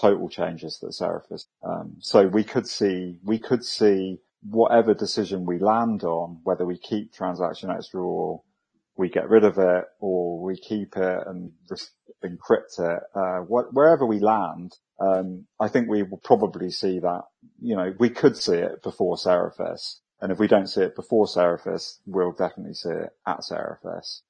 total 0.01 0.29
changes 0.29 0.79
that 0.81 0.91
Seraphis. 0.93 1.47
Um, 1.65 1.97
so 1.99 2.29
we 2.29 2.45
could 2.45 2.69
see, 2.69 3.19
we 3.25 3.41
could 3.41 3.65
see 3.65 4.19
whatever 4.49 4.95
decision 4.95 5.47
we 5.47 5.59
land 5.59 6.05
on, 6.05 6.41
whether 6.45 6.65
we 6.65 6.79
keep 6.79 7.13
transaction 7.13 7.71
extra 7.71 8.01
or 8.01 8.43
we 8.97 9.09
get 9.09 9.29
rid 9.29 9.45
of 9.45 9.59
it 9.59 9.85
or 10.01 10.43
we 10.43 10.57
keep 10.57 10.97
it 10.97 11.23
and 11.27 11.53
encrypt 12.25 12.79
it, 12.79 13.03
uh, 13.15 13.41
wh- 13.41 13.73
wherever 13.73 14.07
we 14.07 14.19
land, 14.19 14.73
um, 15.01 15.47
I 15.61 15.69
think 15.69 15.89
we 15.89 16.03
will 16.03 16.21
probably 16.23 16.71
see 16.71 16.99
that, 17.01 17.23
you 17.61 17.77
know, 17.77 17.93
we 17.99 18.11
could 18.11 18.37
see 18.37 18.57
it 18.57 18.83
before 18.83 19.17
Seraphis. 19.17 19.97
And 20.21 20.33
if 20.33 20.39
we 20.39 20.49
don't 20.49 20.69
see 20.69 20.81
it 20.81 20.97
before 20.97 21.27
Seraphis, 21.27 21.99
we'll 22.07 22.33
definitely 22.33 22.75
see 22.75 22.91
it 22.91 23.11
at 23.27 23.41
Seraphis. 23.41 24.23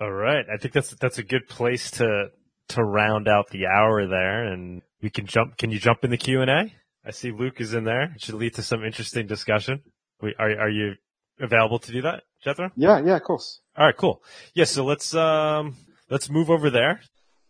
All 0.00 0.12
right. 0.12 0.44
I 0.52 0.56
think 0.58 0.72
that's, 0.74 0.94
that's 0.94 1.18
a 1.18 1.24
good 1.24 1.48
place 1.48 1.90
to, 1.92 2.26
to 2.68 2.82
round 2.82 3.28
out 3.28 3.50
the 3.50 3.66
hour 3.66 4.06
there 4.06 4.44
and 4.44 4.82
we 5.02 5.10
can 5.10 5.26
jump, 5.26 5.56
can 5.56 5.70
you 5.70 5.80
jump 5.80 6.04
in 6.04 6.10
the 6.10 6.16
Q 6.16 6.40
and 6.40 6.50
A? 6.50 6.72
I 7.04 7.10
see 7.10 7.32
Luke 7.32 7.60
is 7.60 7.74
in 7.74 7.82
there. 7.82 8.12
It 8.14 8.22
should 8.22 8.36
lead 8.36 8.54
to 8.54 8.62
some 8.62 8.84
interesting 8.84 9.26
discussion. 9.26 9.82
We, 10.20 10.36
are, 10.38 10.50
are 10.60 10.70
you 10.70 10.92
available 11.40 11.80
to 11.80 11.92
do 11.92 12.02
that, 12.02 12.22
Jethro? 12.44 12.70
Yeah, 12.76 13.02
yeah, 13.04 13.16
of 13.16 13.24
course. 13.24 13.60
All 13.74 13.86
right, 13.86 13.96
cool. 13.96 14.22
Yeah, 14.52 14.64
so 14.64 14.84
let's, 14.84 15.14
um, 15.14 15.76
let's 16.10 16.28
move 16.28 16.50
over 16.50 16.68
there. 16.68 17.00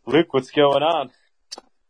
Luke, 0.07 0.33
what's 0.33 0.53
going 0.53 0.83
on? 0.83 1.11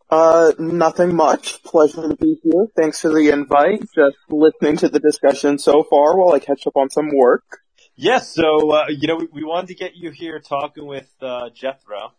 Uh, 0.08 0.52
nothing 0.58 1.14
much. 1.14 1.62
Pleasure 1.64 2.08
to 2.08 2.16
be 2.16 2.38
here. 2.42 2.66
Thanks 2.74 3.00
for 3.00 3.12
the 3.12 3.28
invite. 3.28 3.82
Just 3.94 4.16
listening 4.30 4.78
to 4.78 4.88
the 4.88 5.00
discussion 5.00 5.58
so 5.58 5.82
far 5.82 6.16
while 6.16 6.34
I 6.34 6.38
catch 6.38 6.66
up 6.66 6.76
on 6.76 6.88
some 6.88 7.10
work. 7.14 7.60
Yes, 7.94 8.34
so, 8.34 8.70
uh, 8.70 8.86
you 8.88 9.06
know, 9.06 9.16
we, 9.16 9.28
we, 9.32 9.44
wanted 9.44 9.66
to 9.68 9.74
get 9.74 9.96
you 9.96 10.10
here 10.10 10.40
talking 10.40 10.86
with, 10.86 11.12
uh, 11.20 11.50
Jethro, 11.50 12.12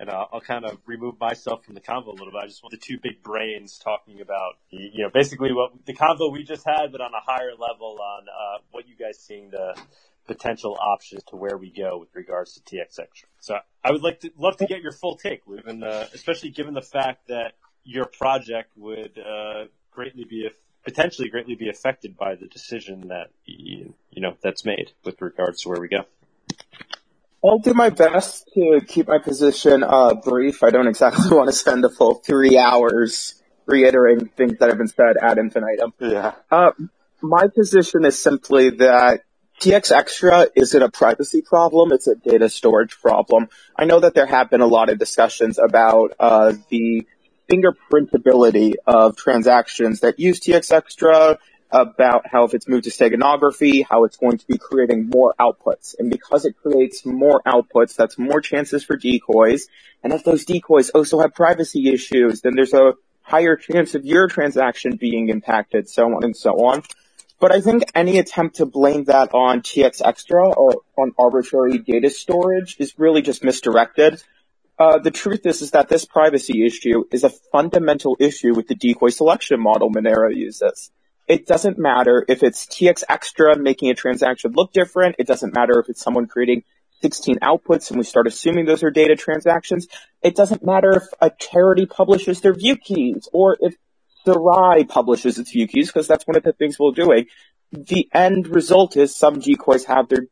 and 0.00 0.10
I'll, 0.10 0.28
I'll, 0.32 0.40
kind 0.40 0.64
of 0.64 0.78
remove 0.84 1.20
myself 1.20 1.64
from 1.64 1.74
the 1.74 1.80
convo 1.80 2.08
a 2.08 2.10
little 2.10 2.32
bit. 2.32 2.42
I 2.42 2.46
just 2.48 2.62
want 2.64 2.72
the 2.72 2.76
two 2.76 2.98
big 3.00 3.22
brains 3.22 3.78
talking 3.78 4.20
about, 4.20 4.54
you 4.70 5.04
know, 5.04 5.10
basically 5.14 5.52
what 5.52 5.70
the 5.86 5.94
convo 5.94 6.32
we 6.32 6.42
just 6.42 6.66
had, 6.66 6.90
but 6.90 7.00
on 7.00 7.12
a 7.14 7.20
higher 7.24 7.52
level 7.56 7.98
on, 8.00 8.24
uh, 8.28 8.58
what 8.72 8.88
you 8.88 8.96
guys 8.96 9.20
seeing 9.20 9.50
the, 9.50 9.76
potential 10.26 10.76
options 10.80 11.22
to 11.24 11.36
where 11.36 11.56
we 11.56 11.70
go 11.70 11.98
with 11.98 12.08
regards 12.14 12.54
to 12.54 12.60
TXX. 12.60 13.24
So 13.40 13.56
I 13.84 13.90
would 13.90 14.02
like 14.02 14.20
to 14.20 14.30
love 14.38 14.56
to 14.58 14.66
get 14.66 14.80
your 14.80 14.92
full 14.92 15.16
take, 15.16 15.46
Lou, 15.46 15.60
and 15.66 15.82
uh, 15.84 16.06
especially 16.14 16.50
given 16.50 16.74
the 16.74 16.82
fact 16.82 17.28
that 17.28 17.54
your 17.84 18.06
project 18.06 18.70
would 18.76 19.18
uh, 19.18 19.64
greatly 19.90 20.24
be 20.24 20.48
potentially 20.84 21.28
greatly 21.28 21.54
be 21.54 21.68
affected 21.68 22.16
by 22.16 22.34
the 22.34 22.46
decision 22.46 23.08
that 23.08 23.30
you, 23.44 23.94
you 24.10 24.22
know 24.22 24.36
that's 24.42 24.64
made 24.64 24.92
with 25.04 25.20
regards 25.20 25.62
to 25.62 25.68
where 25.68 25.80
we 25.80 25.88
go. 25.88 26.04
I'll 27.44 27.58
do 27.58 27.74
my 27.74 27.90
best 27.90 28.48
to 28.54 28.80
keep 28.86 29.08
my 29.08 29.18
position 29.18 29.82
uh, 29.82 30.14
brief. 30.14 30.62
I 30.62 30.70
don't 30.70 30.86
exactly 30.86 31.36
want 31.36 31.48
to 31.48 31.52
spend 31.56 31.82
the 31.82 31.90
full 31.90 32.14
three 32.14 32.56
hours 32.56 33.42
reiterating 33.66 34.28
things 34.28 34.58
that 34.58 34.68
have 34.68 34.78
been 34.78 34.88
said 34.88 35.16
ad 35.20 35.38
infinitum. 35.38 35.92
Yeah. 35.98 36.34
Uh, 36.50 36.70
my 37.20 37.48
position 37.48 38.04
is 38.04 38.18
simply 38.18 38.70
that 38.70 39.22
TX 39.62 39.92
Extra 39.92 40.48
isn't 40.56 40.82
a 40.82 40.90
privacy 40.90 41.40
problem, 41.40 41.92
it's 41.92 42.08
a 42.08 42.16
data 42.16 42.48
storage 42.48 43.00
problem. 43.00 43.48
I 43.76 43.84
know 43.84 44.00
that 44.00 44.12
there 44.12 44.26
have 44.26 44.50
been 44.50 44.60
a 44.60 44.66
lot 44.66 44.88
of 44.88 44.98
discussions 44.98 45.56
about 45.56 46.14
uh, 46.18 46.54
the 46.68 47.06
fingerprintability 47.48 48.74
of 48.88 49.16
transactions 49.16 50.00
that 50.00 50.18
use 50.18 50.40
TX 50.40 50.72
Extra, 50.72 51.38
about 51.70 52.26
how 52.26 52.42
if 52.42 52.54
it's 52.54 52.66
moved 52.66 52.84
to 52.84 52.90
steganography, 52.90 53.86
how 53.88 54.02
it's 54.02 54.16
going 54.16 54.36
to 54.36 54.46
be 54.48 54.58
creating 54.58 55.08
more 55.08 55.32
outputs. 55.40 55.94
And 55.96 56.10
because 56.10 56.44
it 56.44 56.56
creates 56.60 57.06
more 57.06 57.40
outputs, 57.46 57.94
that's 57.94 58.18
more 58.18 58.40
chances 58.40 58.82
for 58.82 58.96
decoys. 58.96 59.68
And 60.02 60.12
if 60.12 60.24
those 60.24 60.44
decoys 60.44 60.90
also 60.90 61.20
have 61.20 61.34
privacy 61.34 61.88
issues, 61.88 62.40
then 62.40 62.56
there's 62.56 62.74
a 62.74 62.94
higher 63.22 63.54
chance 63.54 63.94
of 63.94 64.04
your 64.04 64.26
transaction 64.26 64.96
being 64.96 65.28
impacted, 65.28 65.88
so 65.88 66.04
on 66.14 66.24
and 66.24 66.36
so 66.36 66.50
on. 66.66 66.82
But 67.42 67.50
I 67.50 67.60
think 67.60 67.82
any 67.92 68.18
attempt 68.18 68.58
to 68.58 68.66
blame 68.66 69.02
that 69.06 69.34
on 69.34 69.62
TX 69.62 70.00
Extra 70.04 70.50
or 70.50 70.82
on 70.96 71.10
arbitrary 71.18 71.78
data 71.78 72.08
storage 72.08 72.76
is 72.78 72.96
really 73.00 73.20
just 73.20 73.42
misdirected. 73.42 74.22
Uh, 74.78 74.98
the 74.98 75.10
truth 75.10 75.44
is, 75.44 75.60
is 75.60 75.72
that 75.72 75.88
this 75.88 76.04
privacy 76.04 76.64
issue 76.64 77.02
is 77.10 77.24
a 77.24 77.30
fundamental 77.50 78.16
issue 78.20 78.54
with 78.54 78.68
the 78.68 78.76
decoy 78.76 79.08
selection 79.08 79.60
model 79.60 79.90
Monero 79.90 80.32
uses. 80.32 80.92
It 81.26 81.44
doesn't 81.44 81.78
matter 81.78 82.24
if 82.28 82.44
it's 82.44 82.64
TX 82.66 83.02
Extra 83.08 83.58
making 83.58 83.90
a 83.90 83.94
transaction 83.94 84.52
look 84.52 84.72
different. 84.72 85.16
It 85.18 85.26
doesn't 85.26 85.52
matter 85.52 85.80
if 85.80 85.88
it's 85.88 86.00
someone 86.00 86.28
creating 86.28 86.62
16 87.00 87.40
outputs 87.40 87.90
and 87.90 87.98
we 87.98 88.04
start 88.04 88.28
assuming 88.28 88.66
those 88.66 88.84
are 88.84 88.92
data 88.92 89.16
transactions. 89.16 89.88
It 90.22 90.36
doesn't 90.36 90.64
matter 90.64 90.92
if 90.92 91.02
a 91.20 91.32
charity 91.36 91.86
publishes 91.86 92.40
their 92.40 92.54
view 92.54 92.76
keys 92.76 93.28
or 93.32 93.56
if 93.58 93.74
Serai 94.24 94.84
publishes 94.84 95.38
its 95.38 95.50
view 95.50 95.66
keys 95.66 95.88
because 95.88 96.06
that's 96.06 96.26
one 96.26 96.36
of 96.36 96.42
the 96.42 96.52
things 96.52 96.78
we're 96.78 96.92
doing. 96.92 97.26
The 97.72 98.08
end 98.12 98.48
result 98.48 98.96
is 98.96 99.16
some 99.16 99.40
decoys 99.40 99.84
have 99.84 100.08
their 100.08 100.26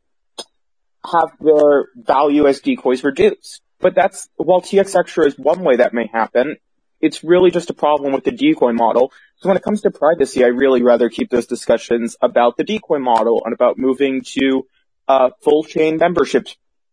have 1.11 1.31
their 1.39 1.87
value 1.95 2.47
as 2.47 2.61
decoys 2.61 3.03
reduced. 3.03 3.61
But 3.79 3.95
that's 3.95 4.29
while 4.35 4.61
TX 4.61 4.95
extra 4.99 5.25
is 5.25 5.37
one 5.37 5.63
way 5.63 5.77
that 5.77 5.93
may 5.93 6.07
happen, 6.07 6.57
it's 6.99 7.23
really 7.23 7.49
just 7.49 7.71
a 7.71 7.73
problem 7.73 8.13
with 8.13 8.23
the 8.23 8.31
decoy 8.31 8.73
model. 8.73 9.11
So 9.37 9.49
when 9.49 9.57
it 9.57 9.63
comes 9.63 9.81
to 9.81 9.91
privacy, 9.91 10.43
I 10.43 10.47
really 10.47 10.83
rather 10.83 11.09
keep 11.09 11.31
those 11.31 11.47
discussions 11.47 12.15
about 12.21 12.57
the 12.57 12.63
decoy 12.63 12.99
model 12.99 13.41
and 13.43 13.53
about 13.53 13.79
moving 13.79 14.21
to 14.37 14.67
uh, 15.07 15.31
full 15.41 15.63
chain 15.63 15.97
membership 15.97 16.47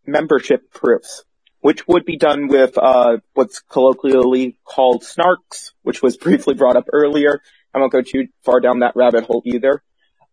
membership 0.06 0.72
proofs 0.72 1.24
which 1.60 1.86
would 1.88 2.04
be 2.04 2.16
done 2.16 2.48
with 2.48 2.78
uh, 2.78 3.18
what's 3.34 3.60
colloquially 3.60 4.56
called 4.64 5.02
snarks, 5.02 5.72
which 5.82 6.02
was 6.02 6.16
briefly 6.24 6.54
brought 6.54 6.76
up 6.76 6.88
earlier. 6.92 7.40
I 7.74 7.78
won't 7.78 7.92
go 7.92 8.02
too 8.02 8.28
far 8.44 8.60
down 8.60 8.80
that 8.80 8.96
rabbit 8.96 9.24
hole 9.24 9.42
either. 9.44 9.82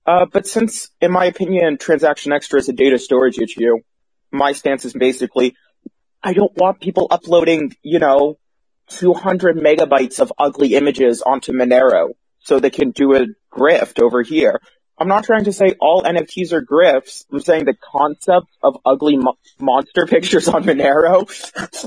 Uh, 0.05 0.25
but 0.31 0.45
since, 0.45 0.89
in 1.01 1.11
my 1.11 1.25
opinion, 1.25 1.77
transaction 1.77 2.31
extra 2.31 2.59
is 2.59 2.69
a 2.69 2.73
data 2.73 2.99
storage 2.99 3.39
issue, 3.39 3.77
my 4.31 4.51
stance 4.51 4.85
is 4.85 4.93
basically, 4.93 5.55
I 6.21 6.33
don't 6.33 6.55
want 6.55 6.79
people 6.79 7.07
uploading, 7.09 7.75
you 7.81 7.99
know, 7.99 8.37
200 8.89 9.57
megabytes 9.57 10.19
of 10.19 10.31
ugly 10.37 10.75
images 10.75 11.23
onto 11.23 11.53
Monero 11.53 12.09
so 12.39 12.59
they 12.59 12.69
can 12.69 12.91
do 12.91 13.15
a 13.15 13.25
grift 13.51 13.99
over 13.99 14.21
here. 14.21 14.61
I'm 14.97 15.07
not 15.07 15.25
trying 15.25 15.43
to 15.45 15.53
say 15.53 15.75
all 15.79 16.03
NFTs 16.03 16.53
are 16.53 16.61
grifts. 16.61 17.25
I'm 17.31 17.41
saying 17.41 17.65
the 17.65 17.73
concept 17.73 18.47
of 18.63 18.77
ugly 18.85 19.17
mo- 19.17 19.37
monster 19.59 20.05
pictures 20.09 20.47
on 20.47 20.63
Monero. 20.63 21.27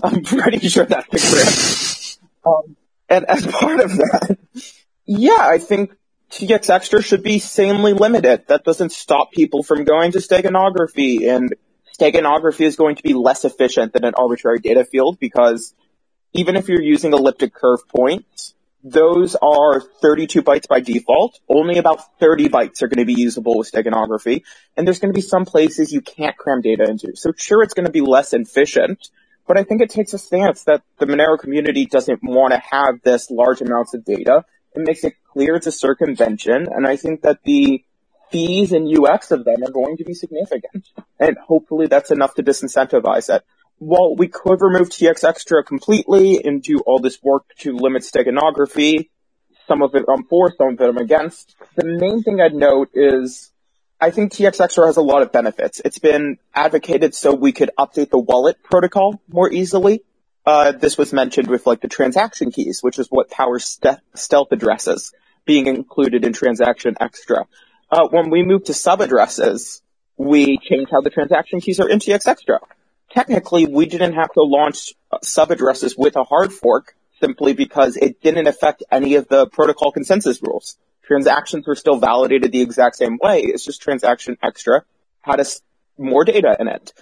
I'm 0.05 0.23
pretty 0.23 0.69
sure 0.69 0.85
that's 0.85 1.07
a 1.07 1.17
grift. 1.17 2.19
Um, 2.45 2.77
and 3.09 3.25
as 3.25 3.47
part 3.47 3.81
of 3.81 3.97
that, 3.97 4.39
yeah, 5.07 5.39
I 5.41 5.59
think 5.59 5.93
TX 6.31 6.69
Extra 6.69 7.03
should 7.03 7.23
be 7.23 7.39
sanely 7.39 7.95
limited. 7.95 8.47
That 8.49 8.65
doesn't 8.65 8.93
stop 8.93 9.33
people 9.33 9.63
from 9.63 9.85
going 9.85 10.13
to 10.13 10.19
steganography, 10.19 11.35
and 11.35 11.55
steganography 11.99 12.67
is 12.67 12.77
going 12.77 12.97
to 12.97 13.03
be 13.03 13.15
less 13.15 13.47
efficient 13.47 13.95
than 13.95 14.05
an 14.05 14.15
arbitrary 14.17 14.59
data 14.59 14.85
field 14.85 15.19
because 15.19 15.75
even 16.35 16.57
if 16.57 16.69
you're 16.69 16.83
using 16.83 17.15
elliptic 17.15 17.55
curve 17.55 17.89
points, 17.89 18.55
those 18.91 19.37
are 19.37 19.81
32 19.81 20.43
bytes 20.43 20.67
by 20.67 20.81
default. 20.81 21.39
Only 21.49 21.79
about 21.79 22.19
30 22.19 22.49
bytes 22.49 22.83
are 22.83 22.89
going 22.89 22.99
to 22.99 23.05
be 23.05 23.21
usable 23.21 23.59
with 23.59 23.71
steganography. 23.71 24.43
And 24.77 24.87
there's 24.87 24.99
going 24.99 25.13
to 25.13 25.17
be 25.17 25.27
some 25.27 25.45
places 25.45 25.93
you 25.93 26.01
can't 26.01 26.37
cram 26.37 26.61
data 26.61 26.85
into. 26.89 27.15
So 27.15 27.33
sure, 27.37 27.63
it's 27.63 27.75
going 27.75 27.87
to 27.87 27.93
be 27.93 28.01
less 28.01 28.33
efficient, 28.33 29.11
but 29.47 29.59
I 29.59 29.65
think 29.65 29.83
it 29.83 29.91
takes 29.91 30.15
a 30.15 30.19
stance 30.19 30.65
that 30.65 30.83
the 30.99 31.07
Monero 31.07 31.39
community 31.39 31.87
doesn't 31.87 32.21
want 32.23 32.53
to 32.53 32.63
have 32.71 33.03
this 33.03 33.31
large 33.31 33.61
amounts 33.61 33.95
of 33.95 34.05
data. 34.05 34.45
It 34.75 34.87
makes 34.87 35.05
it 35.05 35.15
clear 35.33 35.57
it's 35.57 35.67
a 35.67 35.73
circumvention. 35.73 36.69
And 36.71 36.87
I 36.87 36.97
think 36.97 37.23
that 37.23 37.43
the 37.45 37.85
fees 38.31 38.73
and 38.73 38.87
UX 38.87 39.31
of 39.31 39.45
them 39.45 39.63
are 39.65 39.71
going 39.71 39.97
to 39.99 40.05
be 40.05 40.15
significant. 40.15 40.89
And 41.19 41.37
hopefully 41.39 41.87
that's 41.87 42.11
enough 42.11 42.35
to 42.35 42.43
disincentivize 42.43 43.35
it 43.35 43.45
while 43.79 44.17
we 44.17 44.29
could 44.29 44.61
remove 44.61 44.89
TX 44.89 45.25
Extra 45.25 45.63
completely 45.65 46.45
and 46.45 46.63
do 46.63 46.81
all 46.81 46.99
this 46.99 47.23
work 47.23 47.45
to 47.59 47.77
limit 47.77 48.03
steganography, 48.03 49.09
some 49.67 49.83
of 49.83 49.95
it 49.95 50.05
I'm 50.09 50.25
for, 50.25 50.53
some 50.57 50.75
of 50.75 50.81
it 50.81 50.89
I'm 50.89 50.99
against. 50.99 51.55
The 51.77 51.85
main 51.85 52.23
thing 52.23 52.41
I'd 52.41 52.55
note 52.55 52.91
is 52.95 53.51
I 54.01 54.11
think 54.11 54.33
TX 54.33 54.61
Extra 54.61 54.87
has 54.87 54.97
a 54.97 55.03
lot 55.03 55.23
of 55.23 55.33
benefits. 55.33 55.81
It's 55.85 55.99
been 55.99 56.39
advocated 56.55 57.15
so 57.15 57.35
we 57.35 57.53
could 57.53 57.71
update 57.79 58.11
the 58.11 58.19
wallet 58.19 58.63
protocol 58.63 59.21
more 59.29 59.51
easily. 59.51 60.03
Uh, 60.45 60.73
this 60.73 60.97
was 60.97 61.13
mentioned 61.13 61.49
with 61.49 61.67
like 61.67 61.81
the 61.81 61.89
transaction 61.89 62.51
keys, 62.51 62.83
which 62.83 62.99
is 62.99 63.09
what 63.11 63.31
powers 63.31 63.65
ste- 63.65 64.01
stealth 64.15 64.49
addresses 64.51 65.13
being 65.45 65.67
included 65.67 66.25
in 66.25 66.33
transaction 66.33 66.97
extra. 67.01 67.47
Uh, 67.91 68.09
when 68.09 68.31
we 68.31 68.43
move 68.43 68.65
to 68.65 68.75
sub 68.75 69.01
addresses, 69.01 69.83
we 70.17 70.59
change 70.59 70.89
how 70.91 71.01
the 71.01 71.11
transaction 71.11 71.61
keys 71.61 71.81
are 71.81 71.89
in 71.89 71.99
TX 71.99 72.27
Extra 72.27 72.61
technically 73.11 73.67
we 73.67 73.87
didn't 73.87 74.15
have 74.15 74.33
to 74.33 74.43
launch 74.43 74.95
sub 75.23 75.51
addresses 75.51 75.97
with 75.97 76.17
a 76.17 76.25
hard 76.25 76.53
fork 76.53 76.95
simply 77.21 77.53
because 77.53 77.97
it 77.97 78.21
didn't 78.21 78.47
affect 78.47 78.83
any 78.91 79.15
of 79.15 79.29
the 79.29 79.47
protocol 79.47 79.93
consensus 79.93 80.41
rules. 80.43 80.77
Transactions 81.05 81.67
were 81.67 81.75
still 81.75 81.99
validated 81.99 82.53
the 82.53 82.61
exact 82.61 82.97
same 82.97 83.19
way. 83.21 83.41
It's 83.41 83.65
just 83.65 83.83
transaction 83.83 84.37
extra 84.43 84.85
had 85.29 85.41
a, 85.41 85.47
more 85.99 86.25
data 86.25 86.57
in 86.59 86.69
it. 86.69 86.93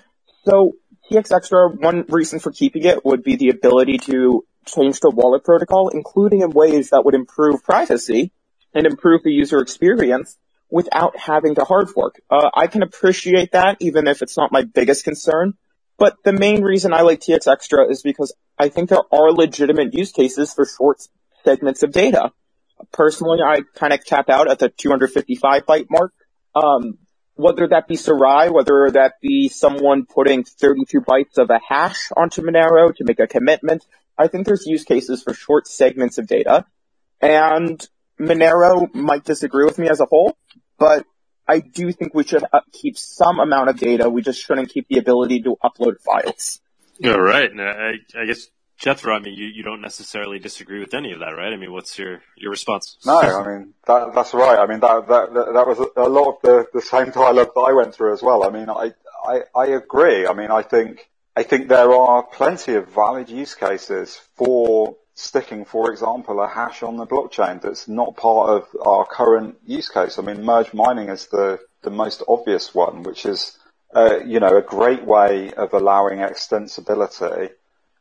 So 0.44 0.72
TX 1.10 1.34
extra, 1.34 1.68
one 1.68 2.04
reason 2.08 2.40
for 2.40 2.50
keeping 2.50 2.84
it 2.84 3.04
would 3.04 3.22
be 3.22 3.36
the 3.36 3.50
ability 3.50 3.98
to 3.98 4.44
change 4.66 5.00
the 5.00 5.10
wallet 5.10 5.44
protocol, 5.44 5.88
including 5.88 6.42
in 6.42 6.50
ways 6.50 6.90
that 6.90 7.04
would 7.04 7.14
improve 7.14 7.62
privacy 7.62 8.32
and 8.74 8.86
improve 8.86 9.22
the 9.22 9.30
user 9.30 9.60
experience 9.60 10.36
without 10.68 11.16
having 11.16 11.54
to 11.54 11.64
hard 11.64 11.88
fork. 11.88 12.20
Uh, 12.28 12.50
I 12.52 12.66
can 12.66 12.82
appreciate 12.82 13.52
that 13.52 13.76
even 13.80 14.08
if 14.08 14.22
it's 14.22 14.36
not 14.36 14.50
my 14.50 14.62
biggest 14.62 15.04
concern. 15.04 15.54
But 15.98 16.16
the 16.24 16.32
main 16.32 16.62
reason 16.62 16.92
I 16.92 17.02
like 17.02 17.20
TX 17.20 17.50
Extra 17.50 17.88
is 17.88 18.02
because 18.02 18.34
I 18.58 18.68
think 18.68 18.90
there 18.90 19.02
are 19.12 19.32
legitimate 19.32 19.94
use 19.94 20.12
cases 20.12 20.52
for 20.52 20.66
short 20.66 21.00
segments 21.44 21.82
of 21.82 21.92
data. 21.92 22.32
Personally, 22.92 23.38
I 23.42 23.60
kind 23.74 23.92
of 23.92 24.04
cap 24.04 24.28
out 24.28 24.50
at 24.50 24.58
the 24.58 24.68
255 24.68 25.64
byte 25.64 25.86
mark. 25.90 26.12
Um, 26.54 26.98
whether 27.34 27.68
that 27.68 27.86
be 27.86 27.96
Serai, 27.96 28.48
whether 28.50 28.90
that 28.92 29.14
be 29.20 29.48
someone 29.48 30.06
putting 30.06 30.44
32 30.44 31.02
bytes 31.02 31.38
of 31.38 31.50
a 31.50 31.60
hash 31.66 32.10
onto 32.16 32.42
Monero 32.42 32.94
to 32.96 33.04
make 33.04 33.20
a 33.20 33.26
commitment, 33.26 33.84
I 34.18 34.28
think 34.28 34.46
there's 34.46 34.66
use 34.66 34.84
cases 34.84 35.22
for 35.22 35.34
short 35.34 35.66
segments 35.66 36.18
of 36.18 36.26
data. 36.26 36.64
And 37.20 37.86
Monero 38.18 38.92
might 38.94 39.24
disagree 39.24 39.66
with 39.66 39.78
me 39.78 39.88
as 39.88 40.00
a 40.00 40.06
whole, 40.06 40.36
but 40.78 41.04
I 41.48 41.60
do 41.60 41.92
think 41.92 42.14
we 42.14 42.24
should 42.24 42.44
uh, 42.52 42.60
keep 42.72 42.98
some 42.98 43.38
amount 43.38 43.68
of 43.68 43.78
data. 43.78 44.10
We 44.10 44.22
just 44.22 44.44
shouldn't 44.44 44.70
keep 44.70 44.88
the 44.88 44.98
ability 44.98 45.42
to 45.42 45.56
upload 45.62 46.00
files. 46.00 46.60
All 47.04 47.20
right. 47.20 47.50
I, 47.58 47.92
I 48.18 48.24
guess 48.26 48.48
Jethro, 48.78 49.14
I 49.14 49.20
mean, 49.20 49.34
you, 49.34 49.46
you 49.46 49.62
don't 49.62 49.80
necessarily 49.80 50.38
disagree 50.38 50.80
with 50.80 50.92
any 50.92 51.12
of 51.12 51.20
that, 51.20 51.30
right? 51.30 51.52
I 51.52 51.56
mean, 51.56 51.72
what's 51.72 51.98
your, 51.98 52.20
your 52.36 52.50
response? 52.50 52.98
No, 53.06 53.18
I 53.18 53.46
mean, 53.46 53.74
that, 53.86 54.14
that's 54.14 54.34
right. 54.34 54.58
I 54.58 54.66
mean, 54.66 54.80
that, 54.80 55.08
that, 55.08 55.34
that 55.34 55.66
was 55.66 55.78
a 55.96 56.08
lot 56.08 56.28
of 56.28 56.42
the, 56.42 56.66
the 56.74 56.82
same 56.82 57.10
dialogue 57.10 57.52
that 57.54 57.60
I 57.60 57.72
went 57.72 57.94
through 57.94 58.12
as 58.12 58.22
well. 58.22 58.44
I 58.44 58.50
mean, 58.50 58.68
I, 58.68 58.92
I, 59.26 59.40
I 59.54 59.66
agree. 59.68 60.26
I 60.26 60.34
mean, 60.34 60.50
I 60.50 60.62
think, 60.62 61.08
I 61.34 61.42
think 61.42 61.68
there 61.68 61.90
are 61.90 62.22
plenty 62.22 62.74
of 62.74 62.88
valid 62.88 63.30
use 63.30 63.54
cases 63.54 64.20
for 64.36 64.96
sticking, 65.16 65.64
for 65.64 65.90
example, 65.90 66.40
a 66.40 66.46
hash 66.46 66.82
on 66.82 66.98
the 66.98 67.06
blockchain 67.06 67.60
that's 67.60 67.88
not 67.88 68.16
part 68.16 68.50
of 68.50 68.68
our 68.86 69.06
current 69.06 69.56
use 69.66 69.88
case. 69.88 70.18
I 70.18 70.22
mean, 70.22 70.44
merge 70.44 70.72
mining 70.74 71.08
is 71.08 71.26
the, 71.26 71.58
the 71.82 71.90
most 71.90 72.22
obvious 72.28 72.74
one, 72.74 73.02
which 73.02 73.24
is, 73.24 73.58
uh, 73.94 74.18
you 74.24 74.40
know, 74.40 74.56
a 74.56 74.62
great 74.62 75.04
way 75.04 75.52
of 75.52 75.72
allowing 75.72 76.18
extensibility 76.18 77.50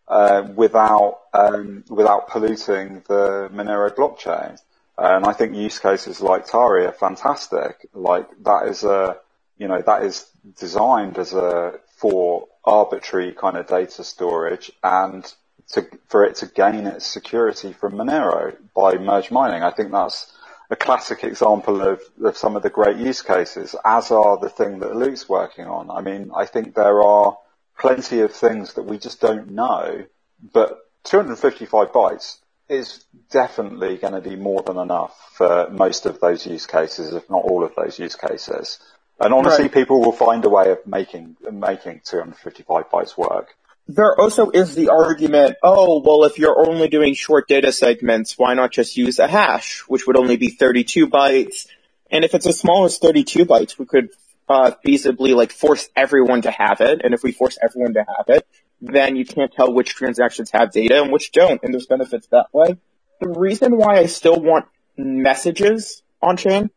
uh, 0.09 0.45
without 0.55 1.21
um, 1.33 1.83
without 1.89 2.27
polluting 2.27 3.01
the 3.07 3.49
Monero 3.51 3.89
blockchain. 3.95 4.59
And 4.97 5.25
I 5.25 5.31
think 5.31 5.55
use 5.55 5.79
cases 5.79 6.21
like 6.21 6.45
Tari 6.45 6.85
are 6.85 6.91
fantastic. 6.91 7.87
Like 7.93 8.27
that 8.43 8.67
is 8.67 8.83
a, 8.83 9.17
you 9.57 9.67
know, 9.67 9.81
that 9.81 10.03
is 10.03 10.27
designed 10.59 11.17
as 11.17 11.33
a 11.33 11.79
for 11.97 12.47
arbitrary 12.65 13.31
kind 13.31 13.55
of 13.55 13.67
data 13.67 14.03
storage 14.03 14.69
and 14.83 15.33
to, 15.71 15.87
for 16.07 16.23
it 16.23 16.35
to 16.37 16.47
gain 16.47 16.85
its 16.87 17.05
security 17.05 17.73
from 17.73 17.93
Monero 17.93 18.55
by 18.73 18.97
merge 18.97 19.31
mining. 19.31 19.63
I 19.63 19.71
think 19.71 19.91
that's 19.91 20.31
a 20.69 20.75
classic 20.75 21.23
example 21.23 21.81
of, 21.81 22.01
of 22.23 22.37
some 22.37 22.55
of 22.55 22.63
the 22.63 22.69
great 22.69 22.97
use 22.97 23.21
cases, 23.21 23.75
as 23.83 24.11
are 24.11 24.37
the 24.37 24.49
thing 24.49 24.79
that 24.79 24.95
Luke's 24.95 25.29
working 25.29 25.65
on. 25.65 25.89
I 25.89 26.01
mean, 26.01 26.31
I 26.35 26.45
think 26.45 26.75
there 26.75 27.01
are 27.01 27.37
plenty 27.77 28.21
of 28.21 28.31
things 28.31 28.73
that 28.73 28.83
we 28.83 28.97
just 28.97 29.21
don't 29.21 29.51
know, 29.51 30.05
but 30.53 30.79
255 31.03 31.91
bytes 31.91 32.37
is 32.67 33.05
definitely 33.29 33.97
going 33.97 34.13
to 34.13 34.27
be 34.27 34.35
more 34.35 34.63
than 34.63 34.77
enough 34.77 35.15
for 35.33 35.69
most 35.69 36.05
of 36.05 36.19
those 36.19 36.47
use 36.47 36.65
cases, 36.65 37.13
if 37.13 37.29
not 37.29 37.43
all 37.43 37.63
of 37.63 37.75
those 37.75 37.99
use 37.99 38.15
cases. 38.15 38.79
And 39.19 39.33
honestly, 39.33 39.65
right. 39.65 39.73
people 39.73 40.01
will 40.01 40.11
find 40.11 40.43
a 40.45 40.49
way 40.49 40.71
of 40.71 40.85
making 40.85 41.37
making 41.51 42.01
255 42.03 42.89
bytes 42.89 43.17
work. 43.17 43.55
There 43.87 44.19
also 44.19 44.49
is 44.49 44.73
the 44.73 44.89
argument, 44.89 45.57
oh, 45.61 45.99
well, 45.99 46.23
if 46.23 46.39
you're 46.39 46.67
only 46.67 46.87
doing 46.87 47.13
short 47.13 47.47
data 47.47 47.71
segments, 47.71 48.37
why 48.37 48.55
not 48.55 48.71
just 48.71 48.97
use 48.97 49.19
a 49.19 49.27
hash, 49.27 49.81
which 49.87 50.07
would 50.07 50.17
only 50.17 50.37
be 50.37 50.49
32 50.49 51.07
bytes? 51.07 51.67
And 52.09 52.25
if 52.25 52.33
it's 52.33 52.47
as 52.47 52.59
small 52.59 52.85
as 52.85 52.97
32 52.97 53.45
bytes, 53.45 53.77
we 53.77 53.85
could 53.85 54.09
uh, 54.49 54.71
feasibly 54.85 55.35
like 55.35 55.51
force 55.51 55.87
everyone 55.95 56.41
to 56.43 56.51
have 56.51 56.81
it. 56.81 57.01
And 57.03 57.13
if 57.13 57.21
we 57.21 57.31
force 57.31 57.59
everyone 57.61 57.93
to 57.93 58.05
have 58.17 58.29
it, 58.29 58.47
then 58.81 59.15
you 59.15 59.25
can't 59.25 59.51
tell 59.51 59.71
which 59.71 59.93
transactions 59.93 60.49
have 60.51 60.71
data 60.71 61.01
and 61.01 61.11
which 61.11 61.31
don't, 61.31 61.61
and 61.63 61.73
there's 61.73 61.85
benefits 61.85 62.27
that 62.27 62.47
way. 62.53 62.77
The 63.21 63.29
reason 63.29 63.77
why 63.77 63.97
I 63.97 64.07
still 64.07 64.39
want 64.39 64.65
messages 64.97 66.01
on 66.21 66.37
chain, 66.37 66.69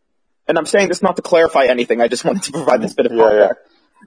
and 0.46 0.58
I'm 0.58 0.66
saying 0.66 0.88
this 0.88 1.02
not 1.02 1.16
to 1.16 1.22
clarify 1.22 1.64
anything, 1.64 2.00
I 2.00 2.08
just 2.08 2.24
wanted 2.24 2.44
to 2.44 2.52
provide 2.52 2.82
this 2.82 2.92
bit 2.92 3.06
of 3.06 3.12
context. 3.12 3.62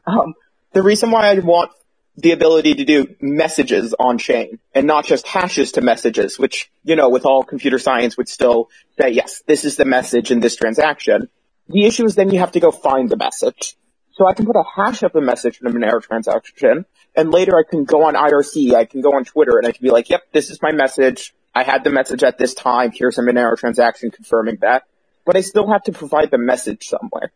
Yeah, 0.07 0.13
yeah. 0.13 0.21
Um, 0.21 0.33
the 0.73 0.81
reason 0.81 1.11
why 1.11 1.29
I 1.29 1.39
want 1.39 1.71
the 2.17 2.31
ability 2.31 2.75
to 2.75 2.85
do 2.85 3.15
messages 3.21 3.95
on 3.97 4.17
chain 4.17 4.59
and 4.75 4.85
not 4.85 5.05
just 5.05 5.25
hashes 5.27 5.73
to 5.73 5.81
messages, 5.81 6.37
which, 6.37 6.69
you 6.83 6.95
know, 6.95 7.09
with 7.09 7.25
all 7.25 7.43
computer 7.43 7.79
science 7.79 8.17
would 8.17 8.27
still 8.27 8.69
say, 8.99 9.09
yes, 9.09 9.41
this 9.47 9.63
is 9.65 9.77
the 9.77 9.85
message 9.85 10.31
in 10.31 10.39
this 10.39 10.55
transaction. 10.55 11.29
The 11.69 11.85
issue 11.85 12.05
is 12.05 12.15
then 12.15 12.29
you 12.29 12.39
have 12.39 12.51
to 12.53 12.59
go 12.59 12.71
find 12.71 13.09
the 13.09 13.17
message. 13.17 13.77
So 14.13 14.27
I 14.27 14.33
can 14.33 14.45
put 14.45 14.57
a 14.57 14.63
hash 14.75 15.03
of 15.03 15.13
the 15.13 15.21
message 15.21 15.61
in 15.61 15.67
a 15.67 15.71
Monero 15.71 16.01
transaction, 16.01 16.85
and 17.15 17.31
later 17.31 17.57
I 17.57 17.63
can 17.67 17.85
go 17.85 18.03
on 18.03 18.13
IRC, 18.13 18.73
I 18.75 18.85
can 18.85 19.01
go 19.01 19.15
on 19.15 19.23
Twitter, 19.23 19.57
and 19.57 19.65
I 19.65 19.71
can 19.71 19.81
be 19.81 19.89
like, 19.89 20.09
yep, 20.09 20.23
this 20.33 20.49
is 20.49 20.61
my 20.61 20.73
message. 20.73 21.33
I 21.55 21.63
had 21.63 21.83
the 21.83 21.89
message 21.89 22.23
at 22.23 22.37
this 22.37 22.53
time. 22.53 22.91
Here's 22.93 23.17
a 23.17 23.21
Monero 23.21 23.57
transaction 23.57 24.11
confirming 24.11 24.57
that. 24.61 24.83
But 25.25 25.37
I 25.37 25.41
still 25.41 25.71
have 25.71 25.83
to 25.83 25.91
provide 25.91 26.29
the 26.29 26.37
message 26.37 26.87
somewhere. 26.87 27.31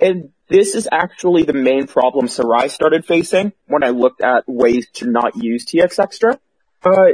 And 0.00 0.30
this 0.48 0.74
is 0.74 0.88
actually 0.90 1.44
the 1.44 1.52
main 1.52 1.86
problem 1.86 2.26
Serai 2.26 2.68
started 2.68 3.04
facing 3.04 3.52
when 3.66 3.84
I 3.84 3.90
looked 3.90 4.20
at 4.20 4.44
ways 4.48 4.88
to 4.94 5.06
not 5.06 5.36
use 5.36 5.64
TX 5.66 5.98
Extra. 5.98 6.38
Uh, 6.82 7.12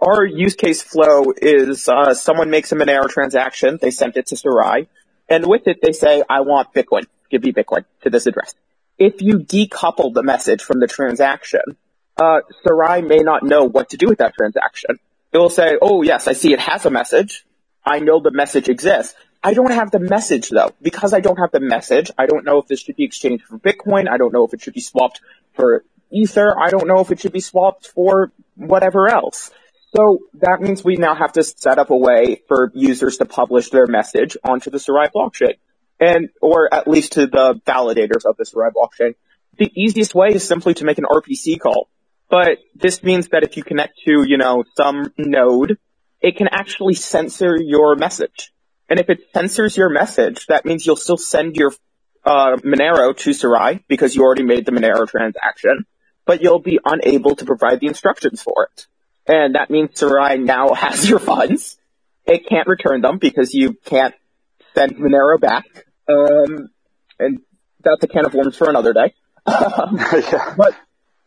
our 0.00 0.24
use 0.24 0.54
case 0.54 0.82
flow 0.82 1.32
is 1.36 1.88
uh, 1.88 2.14
someone 2.14 2.50
makes 2.50 2.70
a 2.72 2.76
Monero 2.76 3.08
transaction, 3.08 3.78
they 3.80 3.90
sent 3.90 4.16
it 4.16 4.26
to 4.26 4.36
Serai, 4.36 4.86
and 5.28 5.46
with 5.46 5.66
it 5.66 5.78
they 5.82 5.92
say, 5.92 6.22
I 6.28 6.42
want 6.42 6.72
Bitcoin 6.74 7.06
give 7.30 7.42
me 7.42 7.52
Bitcoin 7.52 7.84
to 8.02 8.10
this 8.10 8.26
address. 8.26 8.54
If 8.98 9.22
you 9.22 9.38
decouple 9.38 10.12
the 10.12 10.22
message 10.22 10.62
from 10.62 10.80
the 10.80 10.86
transaction, 10.86 11.62
uh, 12.16 12.40
Serai 12.62 13.00
may 13.00 13.18
not 13.18 13.42
know 13.42 13.64
what 13.64 13.90
to 13.90 13.96
do 13.96 14.08
with 14.08 14.18
that 14.18 14.34
transaction. 14.34 14.98
It 15.32 15.38
will 15.38 15.48
say, 15.48 15.78
oh 15.80 16.02
yes, 16.02 16.28
I 16.28 16.32
see 16.34 16.52
it 16.52 16.60
has 16.60 16.84
a 16.84 16.90
message. 16.90 17.46
I 17.84 18.00
know 18.00 18.20
the 18.20 18.32
message 18.32 18.68
exists. 18.68 19.14
I 19.42 19.54
don't 19.54 19.72
have 19.72 19.90
the 19.90 19.98
message 19.98 20.50
though. 20.50 20.72
Because 20.82 21.12
I 21.12 21.20
don't 21.20 21.38
have 21.38 21.50
the 21.50 21.60
message, 21.60 22.10
I 22.18 22.26
don't 22.26 22.44
know 22.44 22.58
if 22.58 22.66
this 22.66 22.80
should 22.80 22.96
be 22.96 23.04
exchanged 23.04 23.44
for 23.44 23.58
Bitcoin. 23.58 24.08
I 24.08 24.18
don't 24.18 24.32
know 24.32 24.44
if 24.44 24.54
it 24.54 24.60
should 24.60 24.74
be 24.74 24.80
swapped 24.80 25.20
for 25.54 25.84
Ether. 26.10 26.58
I 26.58 26.70
don't 26.70 26.86
know 26.86 27.00
if 27.00 27.10
it 27.10 27.20
should 27.20 27.32
be 27.32 27.40
swapped 27.40 27.86
for 27.86 28.32
whatever 28.56 29.08
else. 29.08 29.50
So 29.96 30.20
that 30.34 30.60
means 30.60 30.84
we 30.84 30.96
now 30.96 31.14
have 31.14 31.32
to 31.32 31.42
set 31.42 31.78
up 31.78 31.90
a 31.90 31.96
way 31.96 32.42
for 32.46 32.70
users 32.74 33.16
to 33.18 33.24
publish 33.24 33.70
their 33.70 33.86
message 33.86 34.36
onto 34.44 34.70
the 34.70 34.78
Serai 34.78 35.08
blockchain 35.08 35.54
and 35.98 36.30
or 36.40 36.72
at 36.72 36.86
least 36.86 37.12
to 37.12 37.26
the 37.26 37.60
validators 37.66 38.24
of 38.24 38.36
this 38.36 38.50
Serai 38.50 38.70
blockchain. 38.70 39.14
The 39.58 39.70
easiest 39.74 40.14
way 40.14 40.28
is 40.28 40.46
simply 40.46 40.74
to 40.74 40.84
make 40.84 40.98
an 40.98 41.04
RPC 41.04 41.60
call. 41.60 41.88
But 42.28 42.58
this 42.74 43.02
means 43.02 43.28
that 43.28 43.42
if 43.42 43.56
you 43.56 43.64
connect 43.64 43.98
to, 44.06 44.24
you 44.26 44.38
know, 44.38 44.64
some 44.76 45.12
node, 45.18 45.78
it 46.20 46.36
can 46.36 46.48
actually 46.48 46.94
censor 46.94 47.56
your 47.60 47.96
message. 47.96 48.52
And 48.90 48.98
if 48.98 49.08
it 49.08 49.32
censors 49.32 49.76
your 49.76 49.88
message, 49.88 50.46
that 50.46 50.64
means 50.64 50.84
you'll 50.84 50.96
still 50.96 51.16
send 51.16 51.56
your 51.56 51.72
uh, 52.24 52.56
Monero 52.56 53.16
to 53.16 53.32
Serai 53.32 53.84
because 53.88 54.16
you 54.16 54.22
already 54.22 54.42
made 54.42 54.66
the 54.66 54.72
Monero 54.72 55.08
transaction, 55.08 55.86
but 56.26 56.42
you'll 56.42 56.58
be 56.58 56.80
unable 56.84 57.36
to 57.36 57.44
provide 57.44 57.78
the 57.78 57.86
instructions 57.86 58.42
for 58.42 58.68
it. 58.74 58.86
And 59.26 59.54
that 59.54 59.70
means 59.70 59.98
Serai 59.98 60.38
now 60.38 60.74
has 60.74 61.08
your 61.08 61.20
funds. 61.20 61.78
It 62.26 62.48
can't 62.48 62.66
return 62.66 63.00
them 63.00 63.18
because 63.18 63.54
you 63.54 63.74
can't 63.84 64.14
send 64.74 64.96
Monero 64.96 65.40
back. 65.40 65.64
Um, 66.08 66.70
and 67.18 67.40
that's 67.82 68.02
a 68.02 68.08
can 68.08 68.26
of 68.26 68.34
worms 68.34 68.56
for 68.56 68.68
another 68.68 68.92
day. 68.92 69.14
Um, 69.46 69.96
yeah. 70.12 70.54
But 70.56 70.74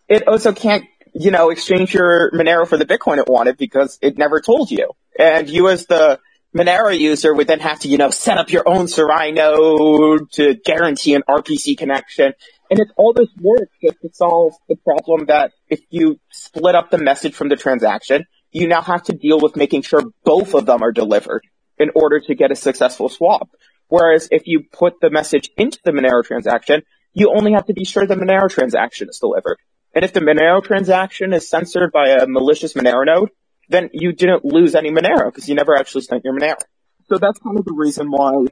it 0.09 0.27
also 0.27 0.51
can't, 0.51 0.85
you 1.13 1.31
know, 1.31 1.49
exchange 1.49 1.93
your 1.93 2.29
Monero 2.31 2.67
for 2.67 2.77
the 2.77 2.85
Bitcoin 2.85 3.19
it 3.19 3.27
wanted 3.27 3.57
because 3.57 3.97
it 4.01 4.17
never 4.17 4.41
told 4.41 4.69
you. 4.69 4.91
And 5.17 5.49
you 5.49 5.69
as 5.69 5.85
the 5.85 6.19
Monero 6.55 6.97
user 6.97 7.33
would 7.33 7.47
then 7.47 7.59
have 7.59 7.79
to, 7.79 7.87
you 7.87 7.97
know, 7.97 8.11
set 8.11 8.37
up 8.37 8.51
your 8.51 8.67
own 8.67 8.87
Serai 8.87 9.31
node 9.31 10.31
to 10.33 10.53
guarantee 10.53 11.15
an 11.15 11.23
RPC 11.27 11.77
connection. 11.77 12.33
And 12.69 12.79
it's 12.79 12.91
all 12.95 13.13
this 13.13 13.29
work 13.39 13.69
just 13.81 13.99
to 14.01 14.09
solve 14.13 14.53
the 14.69 14.75
problem 14.75 15.25
that 15.27 15.51
if 15.69 15.81
you 15.89 16.19
split 16.31 16.75
up 16.75 16.91
the 16.91 16.99
message 16.99 17.33
from 17.33 17.49
the 17.49 17.55
transaction, 17.55 18.25
you 18.51 18.67
now 18.67 18.81
have 18.81 19.03
to 19.03 19.13
deal 19.13 19.39
with 19.39 19.55
making 19.55 19.81
sure 19.81 20.03
both 20.23 20.53
of 20.53 20.67
them 20.67 20.83
are 20.83 20.91
delivered 20.91 21.43
in 21.79 21.89
order 21.95 22.19
to 22.19 22.35
get 22.35 22.51
a 22.51 22.55
successful 22.55 23.09
swap. 23.09 23.49
Whereas 23.87 24.27
if 24.31 24.43
you 24.45 24.63
put 24.71 24.99
the 25.01 25.09
message 25.09 25.49
into 25.57 25.79
the 25.83 25.91
Monero 25.91 26.23
transaction, 26.23 26.83
you 27.13 27.31
only 27.35 27.53
have 27.53 27.65
to 27.65 27.73
be 27.73 27.83
sure 27.83 28.05
the 28.05 28.15
Monero 28.15 28.49
transaction 28.49 29.09
is 29.09 29.19
delivered. 29.19 29.57
And 29.93 30.05
if 30.05 30.13
the 30.13 30.21
Monero 30.21 30.63
transaction 30.63 31.33
is 31.33 31.49
censored 31.49 31.91
by 31.91 32.09
a 32.09 32.27
malicious 32.27 32.73
Monero 32.73 33.05
node, 33.05 33.29
then 33.73 33.89
you 33.93 34.13
didn't 34.13 34.45
lose 34.45 34.75
any 34.75 34.91
Monero 34.91 35.25
because 35.25 35.49
you 35.49 35.55
never 35.55 35.75
actually 35.75 36.01
spent 36.01 36.23
your 36.23 36.37
Monero. 36.37 36.61
So 37.09 37.17
that's 37.17 37.39
kind 37.39 37.57
of 37.57 37.65
the 37.65 37.73
reason 37.73 38.09
why, 38.09 38.45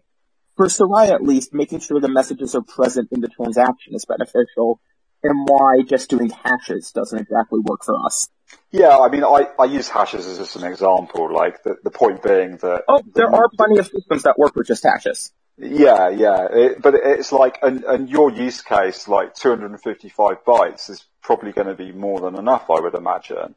for 0.58 0.68
Serai 0.68 1.10
at 1.10 1.24
least, 1.24 1.54
making 1.54 1.80
sure 1.80 2.00
the 2.00 2.10
messages 2.10 2.56
are 2.56 2.62
present 2.62 3.10
in 3.12 3.22
the 3.22 3.28
transaction 3.28 3.96
is 3.96 4.06
beneficial 4.06 4.82
and 5.24 5.48
why 5.48 5.84
just 5.86 6.10
doing 6.10 6.30
hashes 6.30 6.92
doesn't 6.92 7.20
exactly 7.20 7.60
work 7.60 7.84
for 7.84 7.96
us. 8.06 8.30
Yeah, 8.72 8.98
I 8.98 9.10
mean, 9.10 9.24
I, 9.24 9.48
I 9.60 9.66
use 9.66 9.88
hashes 9.88 10.26
as 10.26 10.40
just 10.40 10.56
an 10.56 10.64
example, 10.64 11.32
like 11.34 11.64
the, 11.64 11.76
the 11.84 11.92
point 11.92 12.24
being 12.24 12.58
that... 12.58 12.84
Oh, 12.88 13.02
there 13.14 13.30
the, 13.30 13.38
are 13.38 13.50
plenty 13.56 13.80
of 13.80 13.86
systems 13.86 14.24
that 14.24 14.38
work 14.38 14.56
with 14.56 14.68
just 14.68 14.84
hashes. 14.84 15.32
Yeah, 15.58 16.10
yeah, 16.10 16.48
it, 16.52 16.82
but 16.82 16.96
it's 16.96 17.32
like, 17.32 17.60
and, 17.62 17.84
and 17.84 18.10
your 18.10 18.32
use 18.32 18.62
case, 18.62 19.08
like 19.08 19.36
255 19.36 20.44
bytes 20.44 20.90
is 20.90 21.06
probably 21.22 21.52
going 21.52 21.68
to 21.68 21.76
be 21.76 21.92
more 21.92 22.20
than 22.20 22.36
enough, 22.36 22.70
I 22.70 22.80
would 22.80 22.96
imagine. 22.96 23.56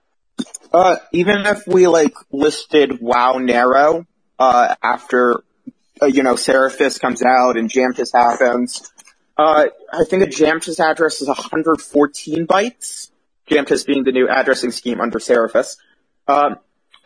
Uh, 0.73 0.97
even 1.13 1.47
if 1.47 1.67
we 1.67 1.87
like 1.87 2.15
listed 2.33 2.91
Wownero, 3.01 4.07
uh, 4.39 4.75
after, 4.83 5.45
uh, 6.03 6.07
you 6.07 6.23
know, 6.23 6.35
Seraphis 6.35 7.01
comes 7.01 7.23
out 7.23 7.57
and 7.57 7.71
Jamtis 7.71 8.13
happens, 8.13 8.93
uh, 9.37 9.67
I 9.93 10.05
think 10.05 10.23
a 10.23 10.27
Jamtis 10.27 10.81
address 10.81 11.21
is 11.21 11.29
114 11.29 12.47
bytes. 12.47 13.11
Jamtis 13.49 13.87
being 13.87 14.05
the 14.05 14.13
new 14.13 14.29
addressing 14.29 14.71
scheme 14.71 15.01
under 15.01 15.19
Seraphis. 15.19 15.77
Um, 16.27 16.57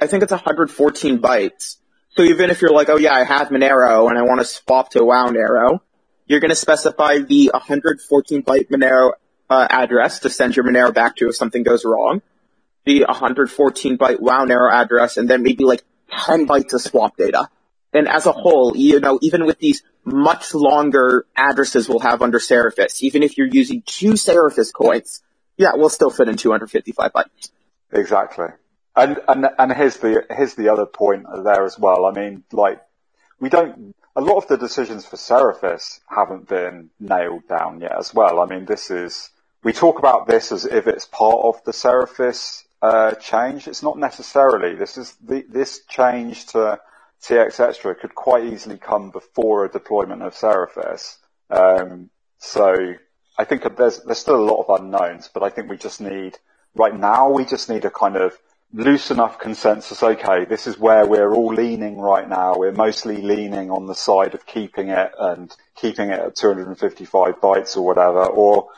I 0.00 0.06
think 0.06 0.22
it's 0.22 0.32
114 0.32 1.18
bytes. 1.18 1.76
So 2.10 2.22
even 2.22 2.50
if 2.50 2.62
you're 2.62 2.72
like, 2.72 2.88
oh 2.88 2.96
yeah, 2.96 3.12
I 3.12 3.24
have 3.24 3.48
Monero 3.48 4.08
and 4.08 4.18
I 4.18 4.22
want 4.22 4.40
to 4.40 4.44
swap 4.44 4.90
to 4.90 5.00
Wownero, 5.00 5.80
you're 6.26 6.40
going 6.40 6.50
to 6.50 6.56
specify 6.56 7.18
the 7.18 7.50
114 7.52 8.42
byte 8.42 8.68
Monero 8.68 9.12
uh, 9.50 9.66
address 9.68 10.20
to 10.20 10.30
send 10.30 10.56
your 10.56 10.64
Monero 10.64 10.92
back 10.92 11.16
to 11.16 11.28
if 11.28 11.36
something 11.36 11.62
goes 11.62 11.84
wrong. 11.84 12.22
The 12.88 13.04
114 13.04 13.98
byte 13.98 14.18
Wownero 14.18 14.72
address 14.72 15.18
and 15.18 15.28
then 15.28 15.42
maybe 15.42 15.62
like 15.62 15.82
10 16.10 16.46
bytes 16.46 16.72
of 16.72 16.80
swap 16.80 17.18
data. 17.18 17.50
And 17.92 18.08
as 18.08 18.24
a 18.24 18.32
whole, 18.32 18.74
you 18.74 18.98
know, 18.98 19.18
even 19.20 19.44
with 19.44 19.58
these 19.58 19.82
much 20.06 20.54
longer 20.54 21.26
addresses 21.36 21.86
we'll 21.86 21.98
have 21.98 22.22
under 22.22 22.38
Seraphis, 22.38 23.02
even 23.02 23.22
if 23.22 23.36
you're 23.36 23.46
using 23.46 23.82
two 23.84 24.12
Seraphis 24.12 24.72
coins, 24.72 25.20
yeah, 25.58 25.72
we'll 25.74 25.90
still 25.90 26.08
fit 26.08 26.30
in 26.30 26.38
255 26.38 27.12
bytes. 27.12 27.50
Exactly. 27.92 28.46
And, 28.96 29.20
and, 29.28 29.46
and 29.58 29.72
here's 29.74 29.98
the, 29.98 30.24
here's 30.34 30.54
the 30.54 30.72
other 30.72 30.86
point 30.86 31.26
there 31.44 31.66
as 31.66 31.78
well. 31.78 32.06
I 32.06 32.12
mean, 32.12 32.42
like, 32.52 32.80
we 33.38 33.50
don't, 33.50 33.94
a 34.16 34.22
lot 34.22 34.38
of 34.38 34.48
the 34.48 34.56
decisions 34.56 35.04
for 35.04 35.16
Seraphis 35.16 36.00
haven't 36.08 36.48
been 36.48 36.88
nailed 36.98 37.46
down 37.48 37.82
yet 37.82 37.98
as 37.98 38.14
well. 38.14 38.40
I 38.40 38.46
mean, 38.46 38.64
this 38.64 38.90
is, 38.90 39.28
we 39.62 39.74
talk 39.74 39.98
about 39.98 40.26
this 40.26 40.52
as 40.52 40.64
if 40.64 40.86
it's 40.86 41.04
part 41.04 41.44
of 41.44 41.62
the 41.64 41.72
Seraphis, 41.72 42.64
change. 43.20 43.68
It's 43.68 43.82
not 43.82 43.98
necessarily. 43.98 44.74
This 44.74 44.96
is 44.96 45.14
the, 45.24 45.44
this 45.48 45.84
change 45.88 46.46
to 46.46 46.80
TX 47.22 47.60
Extra 47.60 47.94
could 47.94 48.14
quite 48.14 48.44
easily 48.44 48.78
come 48.78 49.10
before 49.10 49.64
a 49.64 49.70
deployment 49.70 50.22
of 50.22 50.34
Seraphis. 50.34 51.16
Um, 51.50 52.10
so 52.38 52.94
I 53.36 53.44
think 53.44 53.62
there's 53.76 54.00
there's 54.04 54.18
still 54.18 54.36
a 54.36 54.48
lot 54.50 54.64
of 54.64 54.80
unknowns, 54.80 55.28
but 55.32 55.42
I 55.42 55.50
think 55.50 55.68
we 55.68 55.76
just 55.76 56.00
need 56.00 56.38
right 56.74 56.96
now 56.96 57.30
we 57.30 57.44
just 57.44 57.68
need 57.68 57.84
a 57.84 57.90
kind 57.90 58.16
of 58.16 58.38
loose 58.72 59.10
enough 59.10 59.38
consensus, 59.38 60.02
okay, 60.02 60.44
this 60.44 60.66
is 60.66 60.78
where 60.78 61.06
we're 61.06 61.34
all 61.34 61.54
leaning 61.54 61.98
right 61.98 62.28
now. 62.28 62.54
We're 62.56 62.72
mostly 62.72 63.22
leaning 63.22 63.70
on 63.70 63.86
the 63.86 63.94
side 63.94 64.34
of 64.34 64.44
keeping 64.44 64.88
it 64.88 65.12
and 65.18 65.54
keeping 65.74 66.10
it 66.10 66.20
at 66.20 66.36
255 66.36 67.40
bytes 67.40 67.76
or 67.76 67.82
whatever. 67.82 68.26
Or, 68.26 68.68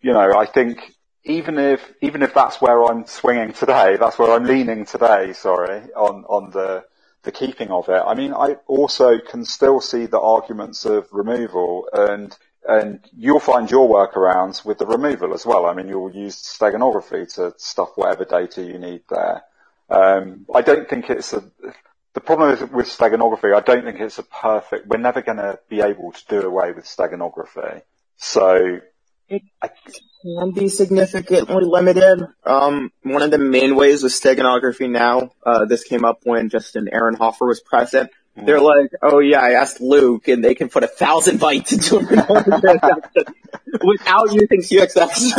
you 0.00 0.12
know, 0.12 0.36
I 0.36 0.46
think 0.46 0.95
even 1.26 1.58
if, 1.58 1.92
even 2.00 2.22
if 2.22 2.32
that's 2.32 2.60
where 2.60 2.84
I'm 2.84 3.06
swinging 3.06 3.52
today, 3.52 3.96
that's 3.96 4.18
where 4.18 4.32
I'm 4.32 4.44
leaning 4.44 4.84
today, 4.84 5.32
sorry, 5.32 5.82
on, 5.94 6.24
on 6.24 6.50
the, 6.50 6.84
the 7.24 7.32
keeping 7.32 7.70
of 7.70 7.88
it. 7.88 8.02
I 8.04 8.14
mean, 8.14 8.32
I 8.32 8.56
also 8.66 9.18
can 9.18 9.44
still 9.44 9.80
see 9.80 10.06
the 10.06 10.20
arguments 10.20 10.84
of 10.84 11.08
removal 11.12 11.88
and 11.92 12.36
and 12.68 13.00
you'll 13.16 13.40
find 13.40 13.70
your 13.70 13.88
workarounds 13.88 14.64
with 14.64 14.78
the 14.78 14.86
removal 14.86 15.32
as 15.34 15.46
well. 15.46 15.66
I 15.66 15.74
mean, 15.74 15.88
you'll 15.88 16.10
use 16.10 16.36
steganography 16.36 17.32
to 17.34 17.54
stuff 17.58 17.90
whatever 17.94 18.24
data 18.24 18.62
you 18.62 18.78
need 18.78 19.02
there. 19.08 19.42
Um, 19.88 20.46
I 20.52 20.62
don't 20.62 20.88
think 20.88 21.08
it's 21.08 21.32
a, 21.32 21.44
the 22.14 22.20
problem 22.20 22.50
is 22.50 22.60
with 22.60 22.86
steganography, 22.86 23.54
I 23.54 23.60
don't 23.60 23.84
think 23.84 24.00
it's 24.00 24.18
a 24.18 24.24
perfect, 24.24 24.88
we're 24.88 24.96
never 24.98 25.22
going 25.22 25.36
to 25.36 25.60
be 25.68 25.80
able 25.80 26.12
to 26.12 26.22
do 26.28 26.40
away 26.44 26.72
with 26.72 26.86
steganography. 26.86 27.82
So 28.16 28.80
it 29.28 29.42
can 30.22 30.52
be 30.52 30.68
significantly 30.68 31.64
limited. 31.64 32.26
Um, 32.44 32.92
one 33.02 33.22
of 33.22 33.30
the 33.30 33.38
main 33.38 33.76
ways 33.76 34.02
with 34.02 34.12
steganography 34.12 34.90
now, 34.90 35.32
uh, 35.44 35.64
this 35.64 35.84
came 35.84 36.04
up 36.04 36.20
when 36.24 36.48
Justin 36.48 36.88
Aaron 36.90 37.16
Ehrenhofer 37.16 37.46
was 37.46 37.60
present, 37.60 38.10
they're 38.36 38.60
like, 38.60 38.90
oh 39.02 39.20
yeah, 39.20 39.40
I 39.40 39.52
asked 39.52 39.80
Luke, 39.80 40.28
and 40.28 40.44
they 40.44 40.54
can 40.54 40.68
put 40.68 40.84
a 40.84 40.88
thousand 40.88 41.38
bytes 41.38 41.72
into 41.72 41.96
a 41.96 42.04
transaction 42.04 43.24
without 43.82 44.32
using 44.32 44.60
TXX. 44.60 45.30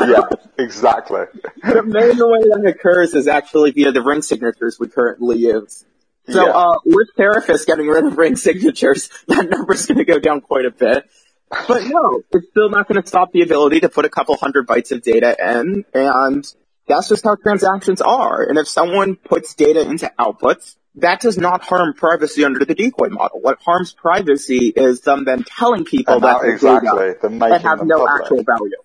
yeah, 0.08 0.62
exactly. 0.62 1.22
the 1.62 1.82
main 1.82 2.18
way 2.18 2.40
that 2.40 2.64
occurs 2.66 3.14
is 3.14 3.28
actually 3.28 3.70
via 3.70 3.92
the 3.92 4.02
ring 4.02 4.20
signatures 4.20 4.78
we 4.78 4.88
currently 4.88 5.38
use. 5.38 5.86
So 6.28 6.46
yeah. 6.46 6.52
uh, 6.52 6.78
with 6.84 7.08
Seraphis 7.16 7.66
getting 7.66 7.86
rid 7.86 8.04
of 8.04 8.18
ring 8.18 8.36
signatures, 8.36 9.08
that 9.28 9.48
number's 9.48 9.86
going 9.86 9.98
to 9.98 10.04
go 10.04 10.18
down 10.18 10.42
quite 10.42 10.66
a 10.66 10.70
bit. 10.70 11.08
But 11.50 11.84
no, 11.86 12.22
it's 12.32 12.48
still 12.50 12.70
not 12.70 12.88
going 12.88 13.00
to 13.00 13.08
stop 13.08 13.32
the 13.32 13.42
ability 13.42 13.80
to 13.80 13.88
put 13.88 14.04
a 14.04 14.08
couple 14.08 14.36
hundred 14.36 14.66
bytes 14.66 14.92
of 14.92 15.02
data 15.02 15.36
in, 15.40 15.84
and 15.94 16.44
that's 16.86 17.08
just 17.08 17.24
how 17.24 17.36
transactions 17.36 18.00
are. 18.00 18.42
And 18.42 18.58
if 18.58 18.68
someone 18.68 19.16
puts 19.16 19.54
data 19.54 19.80
into 19.82 20.12
outputs, 20.18 20.76
that 20.96 21.20
does 21.20 21.38
not 21.38 21.62
harm 21.62 21.94
privacy 21.94 22.44
under 22.44 22.64
the 22.64 22.74
decoy 22.74 23.08
model. 23.08 23.40
What 23.40 23.58
harms 23.64 23.92
privacy 23.92 24.72
is 24.74 25.02
them 25.02 25.24
then 25.24 25.44
telling 25.44 25.84
people 25.84 26.14
and 26.14 26.24
that 26.24 26.44
exactly 26.44 27.14
that 27.20 27.62
have 27.62 27.84
no 27.84 28.04
public. 28.04 28.22
actual 28.22 28.44
value. 28.44 28.76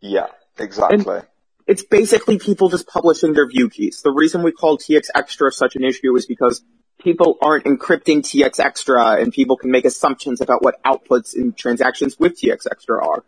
Yeah, 0.00 0.26
exactly. 0.58 1.16
And 1.16 1.26
it's 1.66 1.84
basically 1.84 2.38
people 2.38 2.68
just 2.68 2.86
publishing 2.88 3.34
their 3.34 3.46
view 3.46 3.68
keys. 3.68 4.02
The 4.02 4.12
reason 4.12 4.42
we 4.42 4.52
call 4.52 4.78
TX 4.78 5.08
extra 5.14 5.52
such 5.52 5.76
an 5.76 5.84
issue 5.84 6.16
is 6.16 6.26
because 6.26 6.62
people 7.00 7.38
aren't 7.42 7.64
encrypting 7.64 8.20
TX 8.20 8.60
extra 8.60 9.16
and 9.16 9.32
people 9.32 9.56
can 9.56 9.70
make 9.70 9.84
assumptions 9.84 10.40
about 10.40 10.62
what 10.62 10.82
outputs 10.84 11.34
in 11.34 11.52
transactions 11.52 12.18
with 12.18 12.40
TX 12.40 12.66
extra 12.70 13.04
are. 13.04 13.24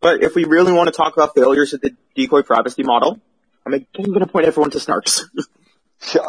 But 0.00 0.22
if 0.22 0.34
we 0.34 0.44
really 0.44 0.72
want 0.72 0.88
to 0.88 0.92
talk 0.92 1.14
about 1.14 1.34
failures 1.34 1.74
of 1.74 1.80
the 1.80 1.94
decoy 2.14 2.42
privacy 2.42 2.82
model, 2.82 3.20
I'm 3.66 3.72
going 3.72 4.20
to 4.20 4.26
point 4.26 4.46
everyone 4.46 4.70
to 4.70 4.78
snarks. 4.78 5.22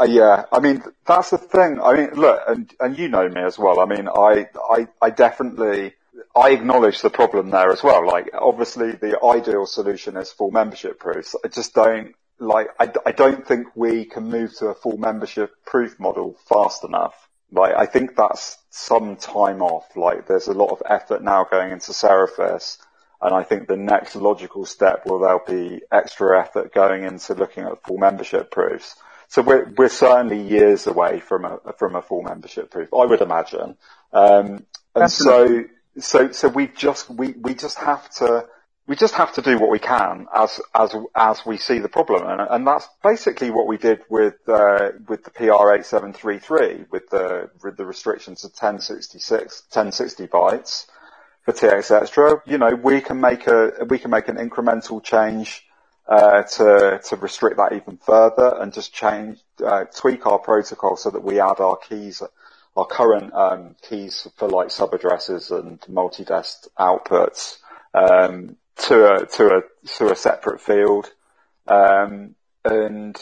Yeah, 0.06 0.46
I 0.52 0.60
mean 0.60 0.84
that's 1.06 1.30
the 1.30 1.38
thing. 1.38 1.80
I 1.82 1.94
mean, 1.94 2.10
look, 2.16 2.42
and 2.46 2.70
and 2.82 3.00
you 3.00 3.08
know 3.08 3.30
me 3.30 3.42
as 3.42 3.58
well. 3.58 3.80
I 3.80 3.86
mean, 3.86 4.10
I 4.10 4.50
I 4.70 4.88
I 5.02 5.12
definitely 5.12 5.94
I 6.36 6.52
acknowledge 6.52 7.02
the 7.02 7.10
problem 7.10 7.50
there 7.50 7.72
as 7.72 7.84
well. 7.84 8.06
Like, 8.06 8.32
obviously, 8.34 8.92
the 8.92 9.20
ideal 9.24 9.66
solution 9.66 10.18
is 10.18 10.32
full 10.32 10.52
membership 10.52 11.00
proofs. 11.00 11.36
I 11.44 11.48
just 11.48 11.74
don't 11.74 12.14
like. 12.42 12.68
I 12.80 12.92
I 13.06 13.12
don't 13.12 13.48
think 13.48 13.68
we 13.76 14.06
can 14.06 14.26
move 14.30 14.54
to 14.58 14.68
a 14.68 14.76
full 14.76 14.98
membership 14.98 15.54
proof 15.66 16.00
model 16.00 16.36
fast 16.50 16.84
enough. 16.84 17.30
Like, 17.54 17.76
I 17.76 17.86
think 17.86 18.16
that's 18.16 18.58
some 18.70 19.18
time 19.18 19.62
off. 19.62 19.96
Like, 19.96 20.28
there's 20.28 20.48
a 20.48 20.54
lot 20.54 20.72
of 20.72 20.82
effort 20.86 21.22
now 21.22 21.44
going 21.44 21.72
into 21.72 21.92
Seraphis. 21.92 22.78
And 23.22 23.36
I 23.36 23.44
think 23.44 23.68
the 23.68 23.78
next 23.78 24.16
logical 24.16 24.66
step 24.66 25.06
will 25.06 25.20
there'll 25.20 25.44
be 25.46 25.82
extra 25.92 26.40
effort 26.42 26.74
going 26.74 27.04
into 27.04 27.36
looking 27.36 27.66
at 27.66 27.84
full 27.84 27.98
membership 27.98 28.50
proofs. 28.50 28.96
So 29.28 29.42
we're, 29.42 29.72
we're 29.78 29.90
certainly 29.90 30.42
years 30.42 30.88
away 30.88 31.20
from 31.20 31.46
a, 31.46 31.60
from 31.78 31.96
a 31.96 32.02
full 32.02 32.24
membership 32.24 32.72
proof, 32.72 32.90
I 32.94 33.06
would 33.06 33.22
imagine. 33.22 33.78
Um, 34.12 34.66
and 34.96 35.12
so, 35.12 35.66
so, 36.00 36.32
so 36.32 36.48
we 36.48 36.68
just, 36.68 37.10
we, 37.10 37.34
we 37.34 37.54
just 37.54 37.78
have 37.78 38.10
to, 38.16 38.48
we 38.88 38.96
just 38.96 39.14
have 39.14 39.34
to 39.34 39.42
do 39.42 39.58
what 39.58 39.70
we 39.70 39.80
can 39.80 40.28
as, 40.34 40.60
as, 40.76 40.96
as 41.16 41.46
we 41.46 41.58
see 41.58 41.80
the 41.80 41.90
problem. 41.90 42.28
And, 42.28 42.42
and 42.50 42.68
that's 42.68 42.88
basically 43.04 43.52
what 43.52 43.68
we 43.68 43.78
did 43.78 44.02
with, 44.10 44.36
uh, 44.48 44.90
with 45.08 45.24
the 45.24 45.32
PR8733, 45.32 46.92
with 46.92 47.10
the, 47.10 47.50
with 47.64 47.78
the 47.78 47.86
restrictions 47.86 48.44
of 48.44 48.52
1066, 48.52 49.64
1060 49.70 50.28
bytes 50.28 50.88
for 51.44 51.54
TX 51.54 52.02
extra. 52.02 52.42
You 52.46 52.58
know, 52.58 52.76
we 52.76 53.02
can 53.02 53.22
make 53.22 53.48
a, 53.48 53.86
we 53.88 54.00
can 54.00 54.12
make 54.12 54.28
an 54.28 54.38
incremental 54.38 55.04
change 55.04 55.66
uh, 56.08 56.44
to 56.44 57.00
to 57.04 57.16
restrict 57.18 57.58
that 57.58 57.74
even 57.74 57.98
further 57.98 58.58
and 58.60 58.74
just 58.74 58.94
change 58.94 59.40
uh, 59.64 59.86
tweak 59.86 60.26
our 60.26 60.40
protocol 60.40 60.98
so 60.98 61.10
that 61.10 61.24
we 61.24 61.40
add 61.40 61.60
our 61.60 61.78
keys 61.78 62.22
our 62.76 62.86
current 62.86 63.34
um, 63.34 63.76
keys 63.82 64.28
for 64.36 64.50
like 64.50 64.72
sub 64.72 64.94
addresses 64.94 65.52
and 65.52 65.80
multi-dest 65.88 66.68
outputs 66.78 67.58
um, 67.94 68.58
to 68.84 69.16
a 69.16 69.26
to 69.26 69.48
a 69.58 69.62
to 69.98 70.12
a 70.12 70.16
separate 70.16 70.62
field 70.62 71.12
um, 71.68 72.36
and 72.64 73.20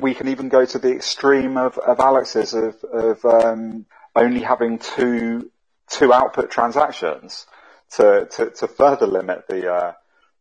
we 0.00 0.14
can 0.14 0.28
even 0.28 0.48
go 0.48 0.64
to 0.64 0.78
the 0.78 0.94
extreme 0.94 1.56
of, 1.56 1.78
of 1.78 1.98
Alex's 1.98 2.54
of, 2.54 2.82
of 2.84 3.24
um, 3.24 3.86
only 4.14 4.40
having 4.40 4.78
two 4.78 5.50
two 5.88 6.12
output 6.12 6.50
transactions 6.50 7.46
to, 7.96 8.26
to, 8.30 8.50
to 8.50 8.68
further 8.68 9.06
limit 9.06 9.46
the 9.48 9.72
uh, 9.72 9.92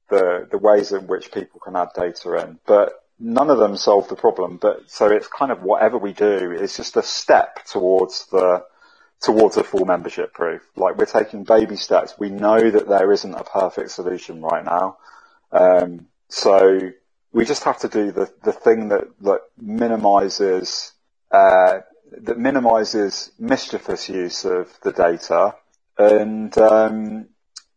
the, 0.10 0.48
the 0.52 0.58
ways 0.58 0.92
in 0.92 1.08
which 1.08 1.32
people 1.32 1.60
can 1.60 1.76
add 1.76 1.90
data 1.96 2.36
in, 2.36 2.60
but 2.66 3.04
none 3.20 3.50
of 3.50 3.58
them 3.58 3.78
solve 3.78 4.08
the 4.10 4.16
problem. 4.16 4.58
But 4.62 4.90
so 4.90 5.08
it's 5.08 5.28
kind 5.28 5.52
of 5.52 5.64
whatever 5.64 5.98
we 5.98 6.14
do 6.14 6.52
is 6.52 6.76
just 6.76 6.98
a 6.98 7.04
step 7.04 7.66
towards 7.66 8.28
the, 8.28 8.64
towards 9.24 9.58
a 9.58 9.64
full 9.64 9.86
membership 9.86 10.34
proof. 10.34 10.62
Like 10.76 10.98
we're 10.98 11.06
taking 11.06 11.44
baby 11.44 11.76
steps. 11.76 12.16
We 12.20 12.30
know 12.30 12.70
that 12.70 12.88
there 12.88 13.12
isn't 13.12 13.34
a 13.34 13.44
perfect 13.44 13.91
solution 13.91 14.41
right 14.41 14.64
now. 14.64 14.98
Um, 15.52 16.08
so 16.30 16.91
we 17.32 17.45
just 17.45 17.64
have 17.64 17.80
to 17.80 17.88
do 17.88 18.12
the, 18.12 18.32
the 18.44 18.54
thing 18.54 18.90
that, 18.90 19.06
that 19.22 19.41
minimizes, 19.58 20.94
uh, 21.32 21.80
that 22.12 22.38
minimizes 22.38 23.32
mischievous 23.40 24.10
use 24.10 24.45
of 24.45 24.72
the 24.84 24.91
data 24.91 25.56
and, 25.98 26.56
um, 26.58 27.28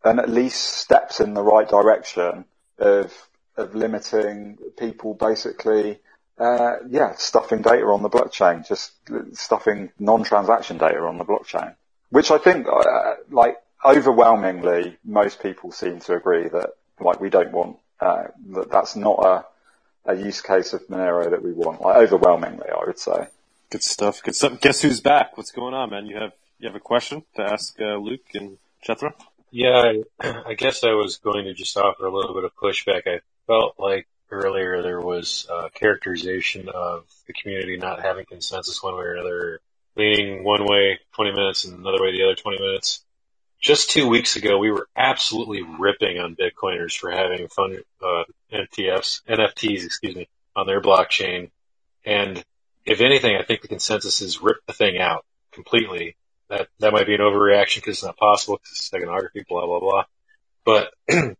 and 0.05 0.21
at 0.21 0.29
least 0.29 0.63
steps 0.63 1.21
in 1.21 1.35
the 1.35 1.43
right 1.43 1.69
direction 1.69 2.45
of 2.79 3.13
of 3.57 3.75
limiting 3.75 4.59
people 4.79 5.15
basically 5.15 5.99
uh, 6.39 6.77
yeah, 6.89 7.15
stuffing 7.17 7.63
data 7.63 7.87
on 7.87 8.03
the 8.03 8.11
blockchain, 8.11 8.67
just 8.67 8.93
stuffing 9.33 9.91
non-transaction 9.99 10.79
data 10.79 11.01
on 11.01 11.19
the 11.19 11.25
blockchain, 11.25 11.75
which 12.11 12.31
I 12.31 12.39
think, 12.39 12.67
uh, 12.69 13.15
like, 13.31 13.57
overwhelmingly, 13.85 14.99
most 15.05 15.43
people 15.43 15.73
seem 15.73 16.01
to 16.01 16.15
agree 16.15 16.49
that, 16.49 16.71
like, 17.01 17.21
we 17.21 17.31
don't 17.31 17.53
want, 17.53 17.79
uh, 18.01 18.25
that 18.51 18.71
that's 18.71 18.97
not 18.97 19.25
a, 19.25 20.13
a 20.13 20.17
use 20.17 20.43
case 20.43 20.73
of 20.73 20.87
Monero 20.89 21.31
that 21.31 21.43
we 21.43 21.53
want. 21.53 21.81
Like, 21.81 21.97
overwhelmingly, 21.97 22.69
I 22.69 22.85
would 22.87 22.99
say. 22.99 23.29
Good 23.71 23.83
stuff. 23.83 24.23
Good 24.23 24.37
stuff. 24.37 24.61
Guess 24.61 24.83
who's 24.83 25.01
back? 25.01 25.37
What's 25.37 25.53
going 25.53 25.75
on, 25.75 25.91
man? 25.91 26.07
You 26.07 26.17
have, 26.17 26.33
you 26.59 26.69
have 26.69 26.77
a 26.77 26.81
question 26.81 27.25
to 27.37 27.43
ask, 27.43 27.81
uh, 27.81 27.97
Luke 27.97 28.35
and 28.35 28.59
Jethro? 28.83 29.15
Yeah, 29.51 29.95
I, 30.21 30.33
I 30.49 30.55
guess 30.55 30.85
I 30.85 30.93
was 30.93 31.17
going 31.17 31.45
to 31.47 31.55
just 31.55 31.77
offer 31.77 32.05
a 32.05 32.15
little 32.15 32.35
bit 32.35 32.45
of 32.45 32.55
pushback. 32.57 33.07
I 33.07 33.21
felt 33.47 33.77
like 33.79 34.07
earlier 34.31 34.83
there 34.83 35.01
was 35.01 35.47
a 35.51 35.71
characterization 35.71 36.69
of 36.69 37.05
the 37.27 37.33
community 37.33 37.77
not 37.77 38.03
having 38.03 38.25
consensus 38.27 38.83
one 38.83 38.95
way 38.97 39.05
or 39.05 39.15
another, 39.15 39.61
leaning 39.97 40.45
one 40.45 40.65
way 40.65 40.99
20 41.15 41.33
minutes 41.33 41.65
and 41.65 41.79
another 41.79 42.03
way 42.03 42.13
the 42.13 42.25
other 42.25 42.35
20 42.35 42.59
minutes. 42.59 43.05
Just 43.61 43.91
two 43.91 44.09
weeks 44.09 44.37
ago, 44.37 44.59
we 44.59 44.71
were 44.71 44.89
absolutely 44.97 45.63
ripping 45.63 46.19
on 46.19 46.37
Bitcoiners 46.37 46.97
for 46.97 47.11
having 47.11 47.49
fun, 47.49 47.79
uh, 48.03 48.25
NFTs, 48.53 49.85
excuse 49.85 50.15
me, 50.15 50.29
on 50.55 50.67
their 50.67 50.81
blockchain. 50.81 51.51
And 52.05 52.45
if 52.85 53.01
anything, 53.01 53.37
I 53.37 53.45
think 53.45 53.63
the 53.63 53.69
consensus 53.69 54.21
is 54.21 54.43
rip 54.43 54.59
the 54.67 54.73
thing 54.73 54.99
out 54.99 55.25
completely 55.53 56.17
that 56.49 56.69
that 56.79 56.93
might 56.93 57.07
be 57.07 57.15
an 57.15 57.21
overreaction 57.21 57.77
because 57.77 57.97
it's 57.97 58.05
not 58.05 58.17
possible 58.17 58.57
because 58.57 58.73
it's 58.73 58.91
steganography, 58.91 59.47
blah 59.49 59.67
blah 59.67 59.81
blah. 59.81 60.05
But 60.65 60.93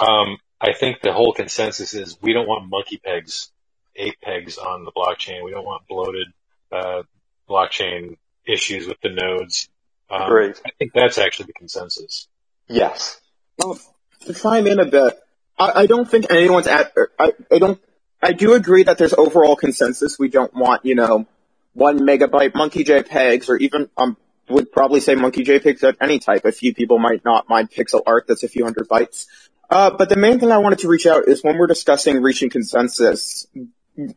um, 0.00 0.38
I 0.60 0.72
think 0.72 1.00
the 1.00 1.12
whole 1.12 1.32
consensus 1.32 1.94
is 1.94 2.18
we 2.20 2.32
don't 2.32 2.46
want 2.46 2.68
monkey 2.68 3.00
pegs, 3.02 3.50
ape 3.96 4.20
pegs 4.22 4.58
on 4.58 4.84
the 4.84 4.92
blockchain. 4.92 5.44
We 5.44 5.50
don't 5.50 5.64
want 5.64 5.86
bloated 5.88 6.28
uh, 6.70 7.02
blockchain 7.48 8.16
issues 8.46 8.86
with 8.86 9.00
the 9.02 9.10
nodes. 9.10 9.68
Um, 10.10 10.28
Great. 10.28 10.60
I 10.66 10.70
think 10.78 10.92
that's 10.92 11.18
actually 11.18 11.46
the 11.46 11.52
consensus. 11.54 12.28
Yes. 12.68 13.20
Well, 13.58 13.78
to 14.26 14.34
chime 14.34 14.66
in 14.66 14.80
a 14.80 14.86
bit, 14.86 15.18
I, 15.58 15.82
I 15.82 15.86
don't 15.86 16.08
think 16.08 16.30
anyone's 16.30 16.66
at. 16.66 16.92
I, 17.18 17.32
I 17.50 17.58
don't 17.58 17.80
I 18.22 18.32
do 18.32 18.52
agree 18.54 18.82
that 18.82 18.98
there's 18.98 19.14
overall 19.14 19.56
consensus. 19.56 20.18
We 20.18 20.28
don't 20.28 20.52
want, 20.54 20.84
you 20.84 20.94
know, 20.94 21.26
one 21.72 22.00
megabyte 22.00 22.54
monkey 22.54 22.84
JPEGs 22.84 23.48
or 23.48 23.56
even, 23.56 23.88
um, 23.96 24.16
would 24.48 24.72
probably 24.72 25.00
say 25.00 25.14
monkey 25.14 25.44
JPEGs 25.44 25.82
of 25.84 25.96
any 26.00 26.18
type. 26.18 26.44
A 26.44 26.52
few 26.52 26.74
people 26.74 26.98
might 26.98 27.24
not 27.24 27.48
mind 27.48 27.70
pixel 27.70 28.02
art 28.04 28.24
that's 28.28 28.42
a 28.42 28.48
few 28.48 28.64
hundred 28.64 28.88
bytes. 28.88 29.26
Uh, 29.70 29.90
but 29.90 30.08
the 30.08 30.16
main 30.16 30.40
thing 30.40 30.50
I 30.50 30.58
wanted 30.58 30.80
to 30.80 30.88
reach 30.88 31.06
out 31.06 31.28
is 31.28 31.44
when 31.44 31.56
we're 31.56 31.68
discussing 31.68 32.20
reaching 32.20 32.50
consensus, 32.50 33.46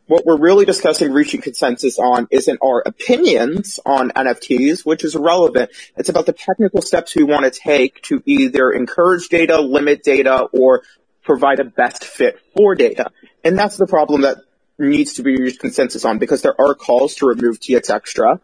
what 0.06 0.26
we're 0.26 0.38
really 0.38 0.64
discussing 0.64 1.12
reaching 1.12 1.40
consensus 1.42 1.98
on 1.98 2.26
isn't 2.30 2.58
our 2.62 2.82
opinions 2.84 3.78
on 3.86 4.10
NFTs, 4.10 4.84
which 4.84 5.04
is 5.04 5.14
relevant. 5.14 5.70
It's 5.96 6.08
about 6.08 6.26
the 6.26 6.32
technical 6.32 6.82
steps 6.82 7.14
we 7.14 7.22
want 7.22 7.44
to 7.44 7.50
take 7.50 8.02
to 8.02 8.20
either 8.26 8.72
encourage 8.72 9.28
data, 9.28 9.60
limit 9.60 10.02
data, 10.02 10.48
or 10.52 10.82
provide 11.22 11.60
a 11.60 11.64
best 11.64 12.04
fit 12.04 12.40
for 12.56 12.74
data. 12.74 13.10
And 13.44 13.56
that's 13.56 13.76
the 13.76 13.86
problem 13.86 14.22
that 14.22 14.38
needs 14.76 15.14
to 15.14 15.22
be 15.22 15.36
reached 15.36 15.60
consensus 15.60 16.04
on 16.04 16.18
because 16.18 16.42
there 16.42 16.60
are 16.60 16.74
calls 16.74 17.16
to 17.16 17.26
remove 17.26 17.60
TX 17.60 17.90
extra, 17.90 18.40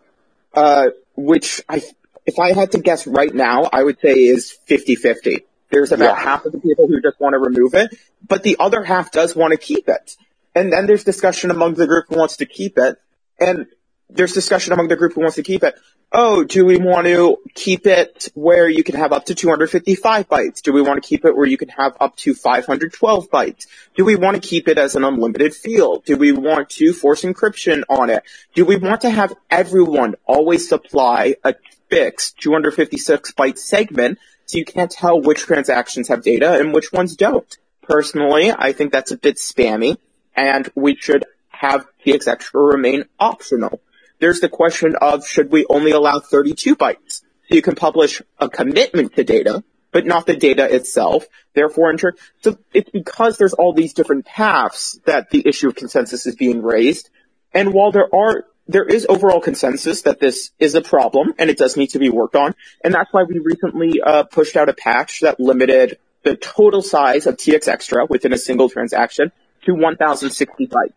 uh, 0.54 0.86
which 1.16 1.60
I, 1.68 1.82
if 2.24 2.38
I 2.38 2.52
had 2.52 2.72
to 2.72 2.78
guess 2.78 3.06
right 3.06 3.34
now, 3.34 3.68
I 3.72 3.82
would 3.82 3.98
say 4.00 4.12
is 4.14 4.56
50-50. 4.68 5.42
There's 5.70 5.92
about 5.92 6.16
yeah. 6.16 6.22
half 6.22 6.44
of 6.44 6.52
the 6.52 6.58
people 6.58 6.86
who 6.88 7.00
just 7.00 7.20
want 7.20 7.34
to 7.34 7.38
remove 7.38 7.74
it, 7.74 7.94
but 8.26 8.42
the 8.42 8.56
other 8.58 8.82
half 8.82 9.12
does 9.12 9.36
want 9.36 9.52
to 9.52 9.56
keep 9.56 9.88
it. 9.88 10.16
And 10.54 10.72
then 10.72 10.86
there's 10.86 11.04
discussion 11.04 11.50
among 11.50 11.74
the 11.74 11.86
group 11.86 12.06
who 12.08 12.16
wants 12.16 12.38
to 12.38 12.46
keep 12.46 12.76
it. 12.76 12.96
And 13.38 13.66
there's 14.08 14.32
discussion 14.32 14.72
among 14.72 14.88
the 14.88 14.96
group 14.96 15.14
who 15.14 15.20
wants 15.20 15.36
to 15.36 15.42
keep 15.42 15.62
it. 15.62 15.78
Oh, 16.12 16.42
do 16.42 16.66
we 16.66 16.76
want 16.76 17.06
to 17.06 17.38
keep 17.54 17.86
it 17.86 18.28
where 18.34 18.68
you 18.68 18.82
can 18.82 18.96
have 18.96 19.12
up 19.12 19.26
to 19.26 19.34
255 19.36 20.28
bytes? 20.28 20.60
Do 20.60 20.72
we 20.72 20.82
want 20.82 21.00
to 21.00 21.08
keep 21.08 21.24
it 21.24 21.36
where 21.36 21.46
you 21.46 21.56
can 21.56 21.68
have 21.68 21.96
up 22.00 22.16
to 22.16 22.34
512 22.34 23.30
bytes? 23.30 23.66
Do 23.94 24.04
we 24.04 24.16
want 24.16 24.34
to 24.34 24.46
keep 24.46 24.66
it 24.66 24.76
as 24.76 24.96
an 24.96 25.04
unlimited 25.04 25.54
field? 25.54 26.04
Do 26.04 26.16
we 26.16 26.32
want 26.32 26.70
to 26.70 26.92
force 26.92 27.22
encryption 27.22 27.84
on 27.88 28.10
it? 28.10 28.24
Do 28.56 28.64
we 28.64 28.74
want 28.74 29.02
to 29.02 29.10
have 29.10 29.32
everyone 29.48 30.16
always 30.26 30.68
supply 30.68 31.36
a 31.44 31.54
fixed 31.88 32.38
256 32.40 33.32
byte 33.32 33.58
segment 33.58 34.18
so 34.50 34.58
you 34.58 34.64
can't 34.64 34.90
tell 34.90 35.20
which 35.20 35.42
transactions 35.42 36.08
have 36.08 36.24
data 36.24 36.58
and 36.58 36.74
which 36.74 36.92
ones 36.92 37.14
don't? 37.14 37.56
Personally, 37.82 38.50
I 38.50 38.72
think 38.72 38.90
that's 38.90 39.12
a 39.12 39.16
bit 39.16 39.36
spammy 39.36 39.96
and 40.34 40.68
we 40.74 40.96
should 40.96 41.24
have 41.50 41.86
TX 42.04 42.26
extra 42.26 42.60
remain 42.60 43.04
optional. 43.20 43.80
There's 44.18 44.40
the 44.40 44.48
question 44.48 44.96
of 45.00 45.24
should 45.24 45.52
we 45.52 45.66
only 45.70 45.92
allow 45.92 46.18
32 46.18 46.74
bytes? 46.74 47.20
So 47.48 47.54
you 47.54 47.62
can 47.62 47.76
publish 47.76 48.22
a 48.40 48.48
commitment 48.48 49.14
to 49.14 49.22
data, 49.22 49.62
but 49.92 50.04
not 50.04 50.26
the 50.26 50.34
data 50.34 50.74
itself. 50.74 51.26
Therefore, 51.54 51.92
ensure. 51.92 52.16
So 52.42 52.58
it's 52.74 52.90
because 52.90 53.38
there's 53.38 53.52
all 53.52 53.72
these 53.72 53.94
different 53.94 54.26
paths 54.26 54.98
that 55.04 55.30
the 55.30 55.46
issue 55.46 55.68
of 55.68 55.76
consensus 55.76 56.26
is 56.26 56.34
being 56.34 56.60
raised. 56.60 57.08
And 57.54 57.72
while 57.72 57.92
there 57.92 58.12
are, 58.12 58.46
there 58.70 58.84
is 58.84 59.04
overall 59.08 59.40
consensus 59.40 60.02
that 60.02 60.20
this 60.20 60.52
is 60.60 60.76
a 60.76 60.80
problem 60.80 61.34
and 61.38 61.50
it 61.50 61.58
does 61.58 61.76
need 61.76 61.88
to 61.88 61.98
be 61.98 62.08
worked 62.08 62.36
on. 62.36 62.54
And 62.84 62.94
that's 62.94 63.12
why 63.12 63.24
we 63.24 63.40
recently 63.40 64.00
uh, 64.00 64.22
pushed 64.24 64.56
out 64.56 64.68
a 64.68 64.72
patch 64.72 65.20
that 65.20 65.40
limited 65.40 65.98
the 66.22 66.36
total 66.36 66.80
size 66.80 67.26
of 67.26 67.36
TX 67.36 67.66
extra 67.66 68.06
within 68.06 68.32
a 68.32 68.38
single 68.38 68.68
transaction 68.68 69.32
to 69.64 69.74
1060 69.74 70.68
bytes. 70.68 70.92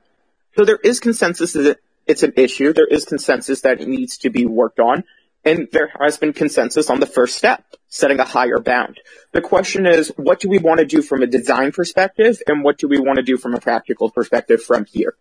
So 0.56 0.66
there 0.66 0.80
is 0.84 1.00
consensus 1.00 1.54
that 1.54 1.80
it's 2.06 2.22
an 2.22 2.34
issue. 2.38 2.74
There 2.74 2.88
is 2.88 3.06
consensus 3.06 3.62
that 3.62 3.82
it 3.82 3.88
needs 3.88 4.20
to 4.20 4.30
be 4.30 4.46
worked 4.46 4.80
on. 4.80 5.04
And 5.44 5.68
there 5.72 5.92
has 6.00 6.18
been 6.18 6.32
consensus 6.32 6.92
on 6.92 7.00
the 7.00 7.08
first 7.08 7.36
step, 7.36 7.66
setting 7.88 8.20
a 8.20 8.24
higher 8.24 8.60
bound. 8.60 9.00
The 9.32 9.42
question 9.42 9.88
is, 9.88 10.10
what 10.16 10.40
do 10.40 10.48
we 10.48 10.60
want 10.60 10.80
to 10.80 10.86
do 10.86 11.02
from 11.02 11.24
a 11.24 11.28
design 11.28 11.72
perspective 11.72 12.40
and 12.48 12.64
what 12.64 12.78
do 12.78 12.88
we 12.88 13.00
want 13.00 13.18
to 13.18 13.24
do 13.24 13.38
from 13.38 13.56
a 13.56 13.60
practical 13.60 14.12
perspective 14.12 14.62
from 14.62 14.86
here? 14.86 15.16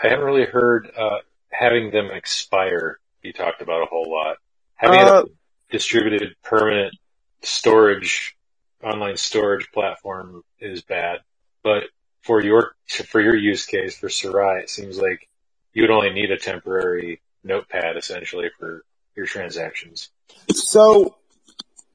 I 0.00 0.08
haven't 0.08 0.26
really 0.26 0.44
heard 0.44 0.90
uh, 0.96 1.20
having 1.58 1.90
them 1.90 2.10
expire 2.10 2.98
You 3.22 3.32
talked 3.32 3.62
about 3.62 3.82
a 3.82 3.86
whole 3.86 4.10
lot. 4.10 4.36
Having 4.76 5.00
uh, 5.00 5.22
a 5.22 5.24
distributed 5.70 6.34
permanent 6.42 6.94
storage, 7.42 8.36
online 8.82 9.16
storage 9.16 9.70
platform 9.72 10.42
is 10.60 10.82
bad. 10.82 11.20
But 11.62 11.84
for 12.22 12.42
your 12.42 12.76
for 13.06 13.20
your 13.20 13.36
use 13.36 13.66
case 13.66 13.96
for 13.96 14.08
Serai, 14.08 14.62
it 14.62 14.70
seems 14.70 14.98
like 14.98 15.28
you 15.72 15.82
would 15.82 15.90
only 15.90 16.10
need 16.10 16.30
a 16.30 16.38
temporary 16.38 17.20
notepad 17.42 17.96
essentially 17.96 18.50
for 18.58 18.84
your 19.16 19.26
transactions. 19.26 20.10
So 20.50 21.16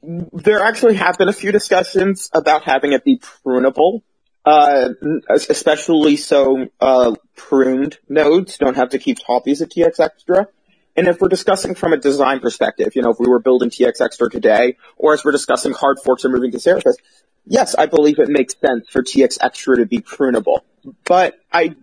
there 0.02 0.64
actually 0.64 0.96
have 0.96 1.18
been 1.18 1.30
a 1.30 1.34
few 1.34 1.52
discussions 1.52 2.30
about 2.34 2.64
having 2.64 2.94
it 2.94 3.04
be 3.04 3.20
prunable. 3.20 4.02
Uh, 4.44 4.90
especially 5.30 6.18
so 6.18 6.66
uh, 6.80 7.14
pruned 7.36 8.00
nodes 8.10 8.58
don't 8.58 8.76
have 8.76 8.90
to 8.90 8.98
keep 8.98 9.24
copies 9.24 9.62
of 9.62 9.70
TX 9.70 10.00
Extra. 10.00 10.48
And 10.96 11.08
if 11.08 11.22
we're 11.22 11.30
discussing 11.30 11.76
from 11.76 11.94
a 11.94 11.98
design 11.98 12.40
perspective, 12.40 12.96
you 12.96 13.04
know, 13.04 13.12
if 13.12 13.20
we 13.20 13.28
were 13.28 13.40
building 13.40 13.70
TX 13.70 14.02
Extra 14.02 14.30
today, 14.30 14.78
or 14.98 15.14
as 15.14 15.24
we're 15.24 15.32
discussing 15.32 15.74
hard 15.74 16.00
forks 16.04 16.26
or 16.26 16.30
moving 16.30 16.52
to 16.52 16.58
Seraphis, 16.58 16.96
yes, 17.46 17.76
I 17.76 17.86
believe 17.86 18.18
it 18.20 18.30
makes 18.30 18.56
sense 18.60 18.90
for 18.90 19.04
TX 19.04 19.38
Extra 19.42 19.78
to 19.78 19.86
be 19.86 20.00
prunable. 20.00 20.62
But 21.06 21.40
I 21.54 21.76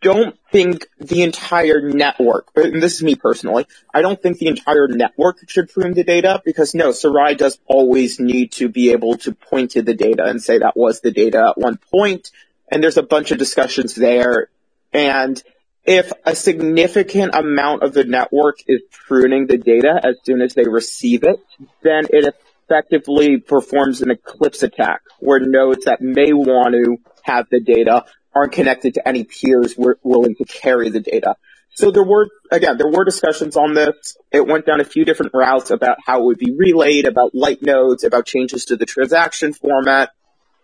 don't 0.00 0.38
think 0.52 0.86
the 0.98 1.22
entire 1.22 1.80
network, 1.80 2.52
this 2.54 2.94
is 2.94 3.02
me 3.02 3.14
personally, 3.14 3.66
I 3.92 4.02
don't 4.02 4.20
think 4.20 4.38
the 4.38 4.46
entire 4.46 4.88
network 4.88 5.38
should 5.48 5.72
prune 5.72 5.94
the 5.94 6.04
data 6.04 6.40
because 6.44 6.74
no, 6.74 6.92
Serai 6.92 7.34
does 7.34 7.58
always 7.66 8.20
need 8.20 8.52
to 8.52 8.68
be 8.68 8.92
able 8.92 9.18
to 9.18 9.32
point 9.32 9.72
to 9.72 9.82
the 9.82 9.94
data 9.94 10.24
and 10.24 10.42
say 10.42 10.58
that 10.58 10.76
was 10.76 11.00
the 11.00 11.10
data 11.10 11.48
at 11.50 11.58
one 11.58 11.78
point, 11.90 12.30
and 12.70 12.82
there's 12.82 12.96
a 12.96 13.02
bunch 13.02 13.30
of 13.30 13.38
discussions 13.38 13.94
there, 13.94 14.48
and 14.92 15.42
if 15.84 16.12
a 16.24 16.36
significant 16.36 17.34
amount 17.34 17.82
of 17.82 17.94
the 17.94 18.04
network 18.04 18.58
is 18.66 18.82
pruning 19.06 19.46
the 19.46 19.56
data 19.56 19.98
as 20.04 20.16
soon 20.24 20.42
as 20.42 20.52
they 20.52 20.68
receive 20.68 21.24
it, 21.24 21.40
then 21.82 22.04
it 22.10 22.34
effectively 22.64 23.38
performs 23.38 24.02
an 24.02 24.10
eclipse 24.10 24.62
attack 24.62 25.00
where 25.18 25.40
nodes 25.40 25.86
that 25.86 26.02
may 26.02 26.34
want 26.34 26.74
to 26.74 26.98
have 27.22 27.46
the 27.50 27.60
data 27.60 28.04
aren't 28.34 28.52
connected 28.52 28.94
to 28.94 29.08
any 29.08 29.24
peers 29.24 29.74
willing 29.76 30.34
to 30.36 30.44
carry 30.44 30.90
the 30.90 31.00
data. 31.00 31.36
So 31.74 31.90
there 31.90 32.04
were, 32.04 32.28
again, 32.50 32.76
there 32.76 32.90
were 32.90 33.04
discussions 33.04 33.56
on 33.56 33.74
this. 33.74 34.16
It 34.32 34.46
went 34.46 34.66
down 34.66 34.80
a 34.80 34.84
few 34.84 35.04
different 35.04 35.32
routes 35.34 35.70
about 35.70 35.98
how 36.04 36.20
it 36.20 36.24
would 36.24 36.38
be 36.38 36.54
relayed, 36.56 37.06
about 37.06 37.34
light 37.34 37.62
nodes, 37.62 38.04
about 38.04 38.26
changes 38.26 38.66
to 38.66 38.76
the 38.76 38.86
transaction 38.86 39.52
format, 39.52 40.10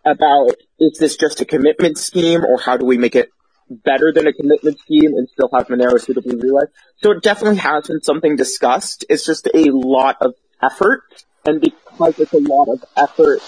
about 0.04 0.56
is 0.80 0.98
this 0.98 1.16
just 1.16 1.40
a 1.40 1.44
commitment 1.44 1.98
scheme 1.98 2.44
or 2.44 2.58
how 2.60 2.76
do 2.76 2.84
we 2.84 2.98
make 2.98 3.14
it 3.14 3.30
better 3.70 4.12
than 4.12 4.26
a 4.26 4.32
commitment 4.32 4.78
scheme 4.80 5.14
and 5.14 5.28
still 5.28 5.48
have 5.54 5.68
Monero 5.68 6.00
suitably 6.00 6.36
relayed? 6.36 6.68
So 6.96 7.12
it 7.12 7.22
definitely 7.22 7.58
has 7.58 7.86
been 7.86 8.02
something 8.02 8.36
discussed. 8.36 9.04
It's 9.08 9.24
just 9.24 9.46
a 9.54 9.70
lot 9.70 10.16
of 10.20 10.34
effort. 10.62 11.02
And 11.46 11.60
because 11.94 12.18
it's 12.18 12.32
a 12.32 12.38
lot 12.38 12.68
of 12.68 12.84
effort 12.96 13.40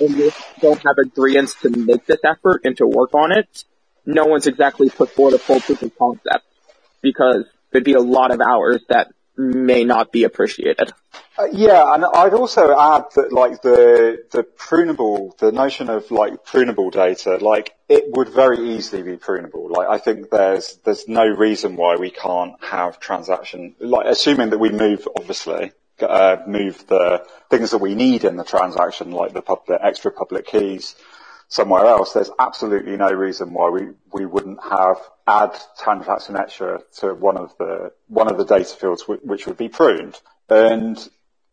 and 0.00 0.16
you 0.16 0.32
don't 0.60 0.82
have 0.82 0.98
agreements 0.98 1.54
to 1.62 1.70
make 1.70 2.04
this 2.06 2.18
effort 2.24 2.62
and 2.64 2.76
to 2.76 2.86
work 2.86 3.14
on 3.14 3.32
it, 3.32 3.64
no 4.04 4.24
one's 4.24 4.46
exactly 4.46 4.90
put 4.90 5.10
forward 5.10 5.34
a 5.34 5.38
full 5.38 5.60
proof 5.60 5.82
of 5.82 5.96
concept 5.96 6.44
because 7.00 7.44
there'd 7.70 7.84
be 7.84 7.94
a 7.94 8.00
lot 8.00 8.32
of 8.32 8.40
hours 8.40 8.82
that 8.88 9.12
may 9.36 9.84
not 9.84 10.12
be 10.12 10.24
appreciated. 10.24 10.92
Uh, 11.38 11.46
yeah, 11.52 11.94
and 11.94 12.04
I'd 12.04 12.34
also 12.34 12.78
add 12.78 13.04
that 13.14 13.32
like 13.32 13.62
the 13.62 14.24
the 14.30 14.42
prunable, 14.42 15.36
the 15.38 15.52
notion 15.52 15.88
of 15.88 16.10
like 16.10 16.44
prunable 16.44 16.92
data, 16.92 17.38
like 17.40 17.74
it 17.88 18.04
would 18.08 18.28
very 18.28 18.76
easily 18.76 19.02
be 19.02 19.16
prunable. 19.16 19.70
Like 19.70 19.88
I 19.88 19.98
think 19.98 20.30
there's 20.30 20.78
there's 20.84 21.08
no 21.08 21.26
reason 21.26 21.76
why 21.76 21.96
we 21.96 22.10
can't 22.10 22.62
have 22.62 23.00
transaction, 23.00 23.74
like 23.80 24.06
assuming 24.06 24.50
that 24.50 24.58
we 24.58 24.70
move 24.70 25.08
obviously 25.18 25.72
move 26.46 26.86
the 26.86 27.26
things 27.50 27.70
that 27.70 27.78
we 27.78 27.94
need 27.94 28.24
in 28.24 28.36
the 28.36 28.44
transaction, 28.44 29.10
like 29.10 29.32
the 29.32 29.78
extra 29.82 30.10
public 30.10 30.46
keys, 30.46 30.94
somewhere 31.52 31.84
else, 31.84 32.14
there's 32.14 32.30
absolutely 32.38 32.96
no 32.96 33.10
reason 33.10 33.52
why 33.52 33.68
we, 33.68 33.88
we 34.10 34.24
wouldn't 34.24 34.62
have 34.62 34.96
add 35.26 35.54
transaction 35.78 36.34
extra 36.34 36.80
to 36.98 37.12
one 37.12 37.36
of 37.36 37.56
the 37.58 37.92
one 38.08 38.30
of 38.30 38.38
the 38.38 38.44
data 38.44 38.74
fields 38.74 39.02
w- 39.02 39.20
which 39.22 39.46
would 39.46 39.58
be 39.58 39.68
pruned. 39.68 40.18
And 40.48 40.96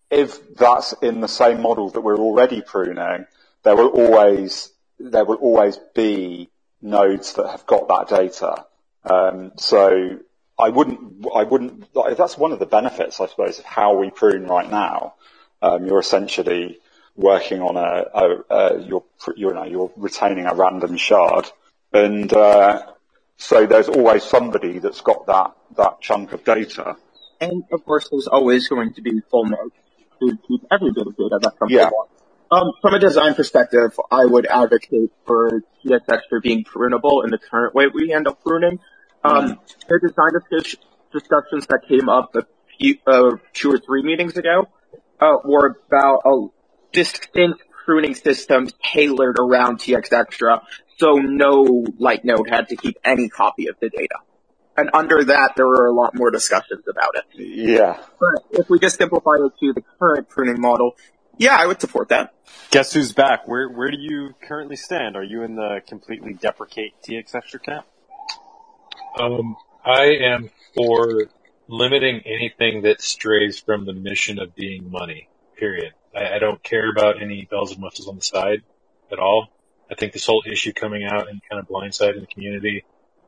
if 0.09 0.55
that's 0.55 0.93
in 1.01 1.19
the 1.19 1.27
same 1.27 1.61
model 1.61 1.89
that 1.89 2.01
we're 2.01 2.17
already 2.17 2.61
pruning, 2.61 3.25
there 3.63 3.75
will 3.75 3.89
always 3.89 4.71
there 4.99 5.25
will 5.25 5.35
always 5.35 5.77
be 5.93 6.49
nodes 6.81 7.33
that 7.33 7.49
have 7.49 7.65
got 7.65 7.89
that 7.89 8.07
data. 8.07 8.65
Um, 9.03 9.51
so 9.57 10.19
I 10.59 10.69
wouldn't 10.69 11.25
I 11.33 11.43
wouldn't 11.43 11.93
that's 12.17 12.37
one 12.37 12.51
of 12.51 12.59
the 12.59 12.65
benefits 12.65 13.19
I 13.19 13.27
suppose 13.27 13.59
of 13.59 13.65
how 13.65 13.97
we 13.97 14.09
prune 14.09 14.45
right 14.45 14.69
now. 14.69 15.15
Um, 15.61 15.85
you're 15.87 15.99
essentially 15.99 16.79
working 17.19 17.61
on 17.61 17.75
a, 17.75 18.05
a, 18.13 18.55
a 18.55 18.81
you're, 18.81 19.03
you 19.35 19.53
know, 19.53 19.65
you're 19.65 19.91
retaining 19.97 20.45
a 20.45 20.55
random 20.55 20.95
shard. 20.97 21.45
And, 21.91 22.31
uh, 22.31 22.83
so 23.37 23.65
there's 23.65 23.89
always 23.89 24.23
somebody 24.23 24.79
that's 24.79 25.01
got 25.01 25.25
that, 25.27 25.55
that 25.77 26.01
chunk 26.01 26.33
of 26.33 26.43
data. 26.43 26.95
And 27.41 27.63
of 27.71 27.85
course 27.85 28.07
there's 28.09 28.27
always 28.27 28.67
going 28.67 28.93
to 28.93 29.01
be 29.01 29.21
full 29.29 29.45
nodes 29.45 29.75
to 30.21 30.37
keep 30.47 30.61
every 30.71 30.91
bit 30.91 31.07
of 31.07 31.15
data 31.15 31.39
that 31.41 31.59
comes 31.59 31.71
yeah. 31.71 31.89
Um, 32.51 32.71
from 32.81 32.95
a 32.95 32.99
design 32.99 33.35
perspective, 33.35 33.99
I 34.09 34.25
would 34.25 34.45
advocate 34.47 35.11
for 35.25 35.61
TX 35.85 36.21
for 36.29 36.41
being 36.41 36.63
prunable 36.63 37.23
in 37.23 37.29
the 37.29 37.37
current 37.37 37.75
way 37.75 37.87
we 37.93 38.09
handle 38.09 38.33
pruning. 38.33 38.79
Um, 39.23 39.59
the 39.87 39.99
design 39.99 40.31
discussions 41.11 41.67
that 41.67 41.81
came 41.87 42.09
up 42.09 42.35
a 42.35 42.45
few, 42.77 42.97
uh, 43.05 43.37
two 43.53 43.71
or 43.71 43.79
three 43.79 44.03
meetings 44.03 44.37
ago, 44.37 44.67
uh, 45.19 45.37
were 45.43 45.77
about 45.87 46.21
a 46.25 46.47
distinct 46.91 47.63
pruning 47.85 48.15
system 48.15 48.69
tailored 48.83 49.37
around 49.39 49.79
TX 49.79 50.13
Extra, 50.13 50.61
so 50.97 51.13
no 51.15 51.85
light 51.97 52.23
node 52.23 52.49
had 52.49 52.69
to 52.69 52.75
keep 52.75 52.97
any 53.03 53.29
copy 53.29 53.67
of 53.67 53.75
the 53.79 53.89
data. 53.89 54.15
And 54.77 54.89
under 54.93 55.25
that, 55.25 55.53
there 55.57 55.67
were 55.67 55.87
a 55.87 55.93
lot 55.93 56.15
more 56.15 56.31
discussions 56.31 56.85
about 56.89 57.15
it. 57.15 57.25
Yeah. 57.35 57.97
But 58.19 58.59
if 58.59 58.69
we 58.69 58.79
just 58.79 58.97
simplify 58.97 59.31
it 59.35 59.51
to 59.59 59.73
the 59.73 59.83
current 59.99 60.29
pruning 60.29 60.61
model, 60.61 60.95
yeah, 61.37 61.57
I 61.57 61.65
would 61.65 61.81
support 61.81 62.09
that. 62.09 62.33
Guess 62.71 62.93
who's 62.93 63.13
back? 63.13 63.47
Where 63.47 63.69
where 63.69 63.89
do 63.89 63.97
you 63.97 64.35
currently 64.47 64.75
stand? 64.75 65.15
Are 65.15 65.23
you 65.23 65.43
in 65.43 65.55
the 65.55 65.81
completely 65.87 66.33
deprecate 66.33 66.93
TX 67.01 67.35
Extra 67.35 67.59
camp? 67.59 67.85
Um, 69.19 69.55
I 69.85 70.05
am 70.21 70.49
for 70.75 71.25
limiting 71.67 72.21
anything 72.25 72.83
that 72.83 73.01
strays 73.01 73.59
from 73.59 73.85
the 73.85 73.93
mission 73.93 74.39
of 74.39 74.55
being 74.55 74.89
money. 74.89 75.29
Period. 75.57 75.93
I, 76.15 76.35
I 76.35 76.39
don't 76.39 76.61
care 76.63 76.89
about 76.89 77.21
any 77.21 77.47
bells 77.49 77.73
and 77.73 77.83
whistles 77.83 78.07
on 78.07 78.15
the 78.15 78.21
side 78.21 78.63
at 79.11 79.19
all. 79.19 79.47
I 79.91 79.95
think 79.95 80.13
this 80.13 80.25
whole 80.25 80.43
issue 80.45 80.73
coming 80.73 81.03
out 81.03 81.29
and 81.29 81.41
kind 81.49 81.59
of 81.59 81.67
blindsiding 81.67 82.21
the 82.21 82.27
community 82.27 82.85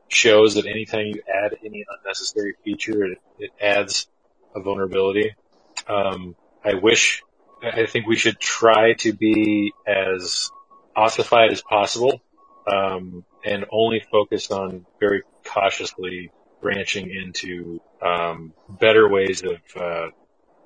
shows 0.08 0.54
that 0.54 0.66
anytime 0.66 1.06
you 1.06 1.22
add 1.28 1.56
any 1.64 1.84
unnecessary 1.98 2.54
feature, 2.64 3.04
it, 3.04 3.18
it 3.38 3.50
adds 3.60 4.06
a 4.54 4.60
vulnerability. 4.60 5.34
Um, 5.88 6.36
I 6.64 6.74
wish, 6.74 7.22
I 7.62 7.86
think 7.86 8.06
we 8.06 8.16
should 8.16 8.38
try 8.38 8.92
to 8.94 9.12
be 9.12 9.72
as 9.86 10.50
ossified 10.94 11.50
as 11.50 11.62
possible, 11.62 12.20
um, 12.66 13.24
and 13.44 13.66
only 13.70 14.00
focus 14.10 14.50
on 14.50 14.86
very 15.00 15.22
cautiously 15.44 16.30
branching 16.60 17.10
into, 17.10 17.80
um, 18.00 18.52
better 18.68 19.08
ways 19.08 19.42
of, 19.42 19.58
uh, 19.76 20.06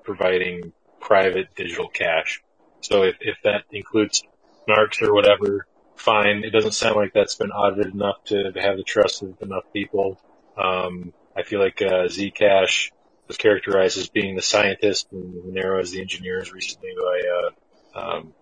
providing 0.03 0.73
private 0.99 1.47
digital 1.55 1.87
cash. 1.87 2.41
So 2.81 3.03
if, 3.03 3.15
if 3.21 3.37
that 3.43 3.63
includes 3.71 4.23
snarks 4.67 5.01
or 5.01 5.13
whatever, 5.13 5.65
fine. 5.95 6.43
It 6.43 6.51
doesn't 6.51 6.73
sound 6.73 6.95
like 6.95 7.13
that's 7.13 7.35
been 7.35 7.51
audited 7.51 7.93
enough 7.93 8.23
to, 8.25 8.51
have 8.55 8.77
the 8.77 8.83
trust 8.83 9.23
of 9.23 9.41
enough 9.41 9.63
people. 9.73 10.19
Um, 10.57 11.13
I 11.35 11.43
feel 11.43 11.59
like 11.59 11.81
uh, 11.81 12.07
Zcash 12.07 12.91
was 13.27 13.37
characterized 13.37 13.97
as 13.97 14.09
being 14.09 14.35
the 14.35 14.41
scientist 14.41 15.07
and 15.11 15.33
Monero 15.33 15.79
as 15.79 15.91
the 15.91 16.01
engineers 16.01 16.51
recently 16.51 16.91
by 16.95 17.99
uh, 17.99 17.99
um, 17.99 18.33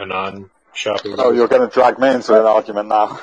Anon 0.00 0.50
shopper. 0.78 1.14
Oh, 1.18 1.32
you're 1.32 1.48
going 1.48 1.68
to 1.68 1.72
drag 1.72 1.98
me 1.98 2.08
into 2.08 2.38
an 2.38 2.46
argument 2.46 2.88
now. 2.88 3.20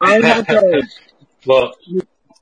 I 0.00 0.20
have 0.20 0.48
a 0.48 0.82
well, 1.46 1.74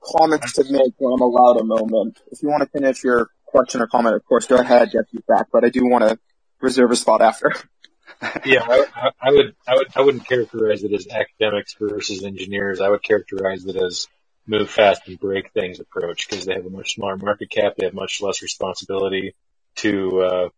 comments 0.03 0.53
to 0.55 0.65
make 0.71 0.95
when 0.99 1.15
I'm 1.15 1.21
allowed 1.21 1.61
a 1.61 1.65
moment. 1.65 2.21
If 2.31 2.43
you 2.43 2.49
want 2.49 2.63
to 2.63 2.69
finish 2.69 3.03
your 3.03 3.29
question 3.45 3.81
or 3.81 3.87
comment, 3.87 4.15
of 4.15 4.25
course, 4.25 4.47
go 4.47 4.57
ahead, 4.57 4.91
Jeff, 4.93 5.07
you 5.13 5.23
back, 5.27 5.47
but 5.53 5.65
I 5.65 5.71
do 5.71 5.87
want 5.87 6.09
to 6.09 6.19
reserve 6.61 6.91
a 6.91 6.97
spot 6.97 7.23
after. 7.23 7.53
yeah, 8.45 8.63
I, 8.63 9.11
I, 9.21 9.31
would, 9.31 9.55
I 9.67 9.75
would, 9.75 9.87
I 9.97 10.01
wouldn't 10.03 10.29
characterize 10.29 10.85
it 10.85 10.93
as 10.93 11.07
academics 11.09 11.75
versus 11.81 12.25
engineers. 12.25 12.81
I 12.81 12.89
would 12.89 13.03
characterize 13.03 13.65
it 13.65 13.77
as 13.77 14.09
move 14.47 14.71
fast 14.71 15.03
and 15.09 15.19
break 15.19 15.53
things 15.53 15.81
approach 15.81 16.29
because 16.29 16.45
they 16.45 16.55
have 16.55 16.67
a 16.67 16.71
much 16.71 16.95
smaller 16.95 17.17
market 17.17 17.51
cap. 17.51 17.75
They 17.77 17.87
have 17.87 17.95
much 17.95 18.21
less 18.21 18.43
responsibility 18.43 19.35
to, 19.77 20.21
uh, 20.21 20.49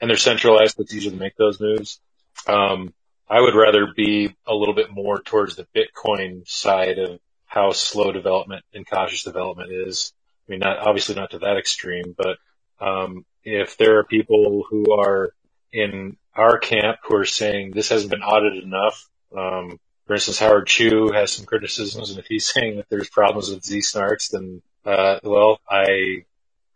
and 0.00 0.10
they're 0.10 0.16
centralized. 0.16 0.78
It's 0.80 0.94
easier 0.94 1.12
to 1.12 1.16
make 1.16 1.36
those 1.36 1.60
moves. 1.60 1.98
Um, 2.46 2.92
I 3.32 3.40
would 3.40 3.54
rather 3.54 3.86
be 3.86 4.36
a 4.46 4.54
little 4.54 4.74
bit 4.74 4.90
more 4.90 5.18
towards 5.18 5.56
the 5.56 5.66
Bitcoin 5.74 6.46
side 6.46 6.98
of 6.98 7.18
how 7.46 7.72
slow 7.72 8.12
development 8.12 8.62
and 8.74 8.86
cautious 8.86 9.22
development 9.22 9.72
is. 9.72 10.12
I 10.46 10.52
mean, 10.52 10.60
not 10.60 10.80
obviously 10.80 11.14
not 11.14 11.30
to 11.30 11.38
that 11.38 11.56
extreme, 11.56 12.14
but 12.14 12.36
um, 12.78 13.24
if 13.42 13.78
there 13.78 13.98
are 13.98 14.04
people 14.04 14.66
who 14.68 14.92
are 14.92 15.32
in 15.72 16.18
our 16.34 16.58
camp 16.58 16.98
who 17.04 17.16
are 17.16 17.24
saying 17.24 17.70
this 17.70 17.88
hasn't 17.88 18.10
been 18.10 18.22
audited 18.22 18.64
enough. 18.64 19.08
Um, 19.34 19.80
for 20.06 20.12
instance, 20.12 20.38
Howard 20.38 20.66
Chu 20.66 21.10
has 21.12 21.32
some 21.32 21.46
criticisms, 21.46 22.10
and 22.10 22.18
if 22.18 22.26
he's 22.26 22.46
saying 22.54 22.76
that 22.76 22.90
there's 22.90 23.08
problems 23.08 23.48
with 23.48 23.64
Z-snarks, 23.64 24.30
then 24.32 24.60
uh, 24.84 25.20
well, 25.22 25.58
I 25.66 26.26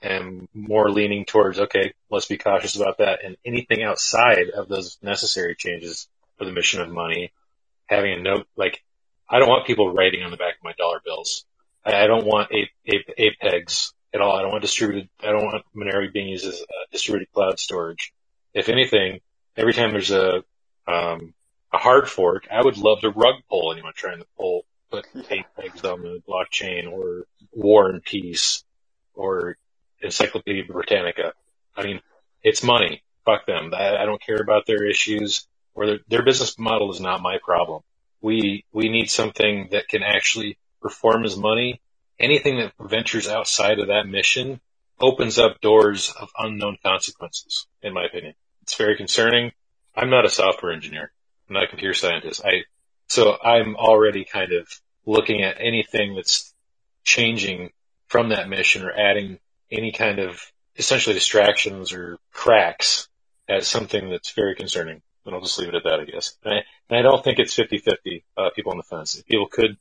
am 0.03 0.49
more 0.55 0.91
leaning 0.91 1.27
towards 1.27 1.61
okay, 1.61 1.93
let's 2.11 2.25
be 2.25 2.39
cautious 2.39 2.77
about 2.77 2.97
that. 2.97 3.23
And 3.23 3.37
anything 3.45 3.83
outside 3.83 4.49
of 4.57 4.69
those 4.69 4.97
necessary 5.03 5.55
changes 5.55 6.09
for 6.39 6.45
the 6.45 6.53
mission 6.53 6.81
of 6.81 6.91
money, 6.91 7.33
having 7.87 8.13
a 8.13 8.23
note 8.23 8.47
like 8.57 8.83
I 9.29 9.39
don't 9.39 9.49
want 9.49 9.67
people 9.67 9.93
writing 9.93 10.23
on 10.23 10.31
the 10.31 10.37
back 10.37 10.57
of 10.57 10.65
my 10.65 10.73
dollar 10.79 11.01
bills. 11.05 11.45
I, 11.85 12.05
I 12.05 12.07
don't 12.07 12.27
want 12.27 12.53
a, 12.53 12.69
APEGs 12.87 13.93
at 14.15 14.21
all. 14.21 14.37
I 14.37 14.43
don't 14.43 14.51
want 14.51 14.63
distributed. 14.63 15.09
I 15.23 15.33
don't 15.33 15.45
want 15.45 15.65
Monero 15.75 16.13
being 16.13 16.29
used 16.29 16.47
as 16.47 16.63
distributed 16.93 17.33
cloud 17.33 17.59
storage. 17.59 18.13
If 18.55 18.69
anything, 18.69 19.21
every 19.57 19.73
time 19.73 19.93
there's 19.93 20.11
a 20.11 20.43
um, 20.87 21.35
a 21.73 21.79
hard 21.79 22.09
fork, 22.09 22.47
I 22.51 22.63
would 22.63 22.79
love 22.79 23.01
to 23.01 23.11
rug 23.11 23.35
pull 23.51 23.73
anyone 23.73 23.93
trying 23.95 24.19
to 24.19 24.27
pull 24.37 24.65
put 24.91 25.07
eight 25.31 25.47
pegs 25.59 25.85
on 25.85 26.03
the 26.03 26.23
blockchain 26.29 26.91
or 26.91 27.27
War 27.53 27.91
and 27.91 28.03
Peace 28.03 28.65
or 29.15 29.57
Encyclopedia 30.01 30.65
Britannica. 30.65 31.33
I 31.77 31.83
mean, 31.83 32.01
it's 32.43 32.63
money. 32.63 33.03
Fuck 33.25 33.47
them. 33.47 33.73
I, 33.75 33.97
I 33.97 34.05
don't 34.07 34.23
care 34.23 34.41
about 34.41 34.67
their 34.67 34.89
issues 34.89 35.47
or 35.77 35.87
their, 35.87 35.99
their 36.09 36.25
business 36.25 36.59
model 36.59 36.91
is 36.93 37.01
not 37.01 37.23
my 37.23 37.39
problem. 37.45 37.83
We 38.21 38.65
we 38.73 38.89
need 38.89 39.11
something 39.11 39.69
that 39.73 39.89
can 39.89 40.03
actually 40.03 40.59
perform 40.83 41.25
as 41.25 41.37
money. 41.37 41.81
Anything 42.19 42.59
that 42.59 42.73
ventures 42.81 43.29
outside 43.29 43.79
of 43.79 43.89
that 43.89 44.09
mission 44.09 44.61
opens 45.01 45.39
up 45.39 45.61
doors 45.61 46.13
of 46.19 46.31
unknown 46.39 46.79
consequences, 46.85 47.67
in 47.83 47.93
my 47.93 48.05
opinion. 48.07 48.35
It's 48.63 48.75
very 48.75 48.97
concerning. 48.97 49.53
I'm 49.95 50.11
not 50.11 50.25
a 50.25 50.31
software 50.31 50.73
engineer. 50.73 51.13
I'm 51.49 51.55
not 51.55 51.65
a 51.65 51.69
computer 51.69 51.95
scientist. 51.95 52.43
I, 52.45 52.65
so 53.09 53.37
I'm 53.43 53.77
already 53.77 54.25
kind 54.25 54.53
of 54.53 54.67
looking 55.05 55.43
at 55.43 55.59
anything 55.61 56.15
that's 56.15 56.55
changing 57.05 57.71
from 58.09 58.31
that 58.31 58.49
mission 58.49 58.83
or 58.83 58.93
adding 58.93 59.39
any 59.71 59.93
kind 59.93 60.19
of 60.19 60.41
essentially 60.77 61.15
distractions 61.15 61.93
or 61.93 62.19
cracks 62.33 63.09
as 63.49 63.69
something 63.69 64.11
that's 64.11 64.33
very 64.33 64.55
concerning. 64.55 65.03
And 65.27 65.35
I'll 65.35 65.43
just 65.43 65.59
leave 65.59 65.69
it 65.69 65.75
at 65.75 65.85
that, 65.85 66.01
I 66.01 66.05
guess. 66.05 66.37
And 66.45 66.55
I, 66.55 66.57
and 66.89 66.99
I 66.99 67.03
don't 67.03 67.23
think 67.23 67.39
it's 67.39 67.57
50-50, 67.57 68.23
uh, 68.37 68.51
people 68.55 68.73
on 68.73 68.79
the 68.79 68.85
fence. 68.85 69.17
If 69.17 69.27
people 69.27 69.49
could 69.49 69.77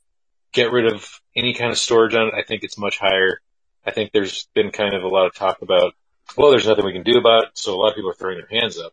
get 0.52 0.72
rid 0.72 0.92
of 0.92 1.20
any 1.34 1.54
kind 1.54 1.70
of 1.70 1.78
storage 1.78 2.14
on 2.14 2.28
it, 2.28 2.34
I 2.34 2.42
think 2.42 2.62
it's 2.64 2.78
much 2.78 2.98
higher. 2.98 3.40
I 3.84 3.92
think 3.92 4.10
there's 4.12 4.48
been 4.54 4.70
kind 4.72 4.94
of 4.94 5.04
a 5.04 5.08
lot 5.08 5.26
of 5.26 5.34
talk 5.34 5.62
about 5.62 5.94
well, 6.36 6.50
there's 6.50 6.66
nothing 6.66 6.84
we 6.84 6.92
can 6.92 7.02
do 7.02 7.18
about 7.18 7.44
it. 7.44 7.50
So 7.54 7.74
a 7.74 7.76
lot 7.76 7.90
of 7.90 7.94
people 7.94 8.10
are 8.10 8.14
throwing 8.14 8.38
their 8.38 8.60
hands 8.60 8.78
up. 8.78 8.92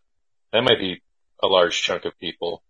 That 0.51 0.63
might 0.63 0.79
be 0.79 1.01
a 1.41 1.47
large 1.47 1.81
chunk 1.81 2.05
of 2.05 2.17
people. 2.19 2.61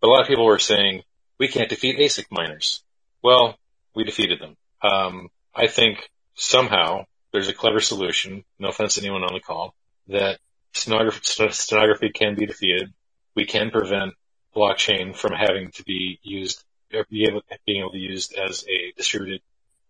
But 0.00 0.08
a 0.08 0.10
lot 0.10 0.22
of 0.22 0.28
people 0.28 0.44
were 0.44 0.58
saying, 0.58 1.02
we 1.38 1.48
can't 1.48 1.70
defeat 1.70 1.98
ASIC 1.98 2.26
miners. 2.30 2.82
Well, 3.22 3.58
we 3.94 4.04
defeated 4.04 4.40
them. 4.40 4.56
Um, 4.82 5.28
I 5.54 5.66
think 5.66 6.10
somehow 6.34 7.06
there's 7.32 7.48
a 7.48 7.54
clever 7.54 7.80
solution, 7.80 8.44
no 8.58 8.68
offense 8.68 8.94
to 8.94 9.00
anyone 9.00 9.22
on 9.22 9.34
the 9.34 9.40
call, 9.40 9.74
that 10.08 10.38
stenography, 10.72 11.20
stenography 11.50 12.10
can 12.10 12.34
be 12.34 12.46
defeated. 12.46 12.92
We 13.34 13.46
can 13.46 13.70
prevent 13.70 14.14
blockchain 14.54 15.14
from 15.14 15.32
having 15.32 15.70
to 15.72 15.84
be 15.84 16.18
used, 16.22 16.62
be 17.10 17.24
able, 17.24 17.42
being 17.66 17.80
able 17.80 17.90
to 17.90 17.94
be 17.94 18.00
used 18.00 18.34
as 18.34 18.64
a 18.68 18.92
distributed 18.96 19.42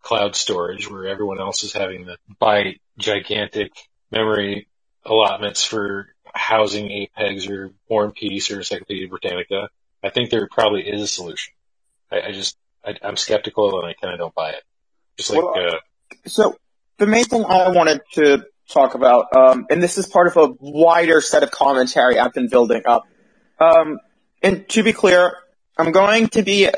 cloud 0.03 0.35
storage 0.35 0.91
where 0.91 1.09
everyone 1.09 1.41
else 1.41 1.62
is 1.65 1.73
having 1.73 2.07
to 2.07 2.17
buy 2.39 2.77
gigantic 2.99 3.73
memory 4.11 4.69
allotments 5.05 5.65
for 5.65 6.09
housing 6.35 6.89
APEGs 6.89 7.49
or 7.51 7.73
War 7.89 8.05
and 8.05 8.15
Peace 8.15 8.51
or 8.51 8.59
Encyclopedia 8.59 9.09
Britannica. 9.09 9.69
I 10.03 10.11
think 10.11 10.31
there 10.31 10.49
probably 10.51 10.83
is 10.83 11.03
a 11.03 11.07
solution. 11.07 11.55
I, 12.11 12.21
I 12.29 12.33
just, 12.33 12.57
I, 12.85 12.95
am 13.03 13.17
skeptical 13.17 13.81
and 13.81 13.89
I 13.89 13.95
kind 13.95 14.15
of 14.15 14.19
don't 14.19 14.35
buy 14.35 14.51
it. 14.51 14.62
Just 15.17 15.31
like, 15.31 15.43
well, 15.43 15.55
uh, 15.57 15.79
so 16.27 16.57
the 16.99 17.07
main 17.07 17.25
thing 17.25 17.45
I 17.45 17.71
wanted 17.71 18.01
to 18.15 18.45
talk 18.71 18.95
about, 18.95 19.35
um, 19.37 19.67
and 19.71 19.83
this 19.83 19.99
is 19.99 20.07
part 20.07 20.29
of 20.29 20.37
a 20.37 20.55
wider 20.61 21.21
set 21.21 21.43
of 21.43 21.51
commentary 21.51 22.19
I've 22.19 22.33
been 22.33 22.49
building 22.49 22.83
up. 22.87 23.07
Um, 23.61 24.01
and 24.43 24.69
to 24.70 24.82
be 24.82 24.93
clear, 24.93 25.37
I'm 25.77 25.93
going 25.93 26.28
to 26.28 26.43
be 26.43 26.69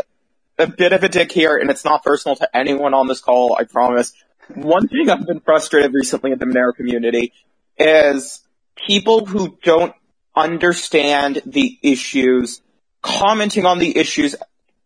a 0.58 0.66
bit 0.66 0.92
of 0.92 1.02
a 1.02 1.08
dick 1.08 1.32
here, 1.32 1.56
and 1.56 1.70
it's 1.70 1.84
not 1.84 2.02
personal 2.02 2.36
to 2.36 2.56
anyone 2.56 2.94
on 2.94 3.06
this 3.06 3.20
call, 3.20 3.56
I 3.58 3.64
promise. 3.64 4.12
One 4.54 4.88
thing 4.88 5.08
I've 5.08 5.26
been 5.26 5.40
frustrated 5.40 5.94
recently 5.94 6.32
in 6.32 6.38
the 6.38 6.46
Monero 6.46 6.74
community 6.74 7.32
is 7.78 8.42
people 8.76 9.24
who 9.24 9.56
don't 9.62 9.94
understand 10.34 11.42
the 11.46 11.78
issues 11.82 12.60
commenting 13.00 13.66
on 13.66 13.78
the 13.78 13.96
issues 13.96 14.36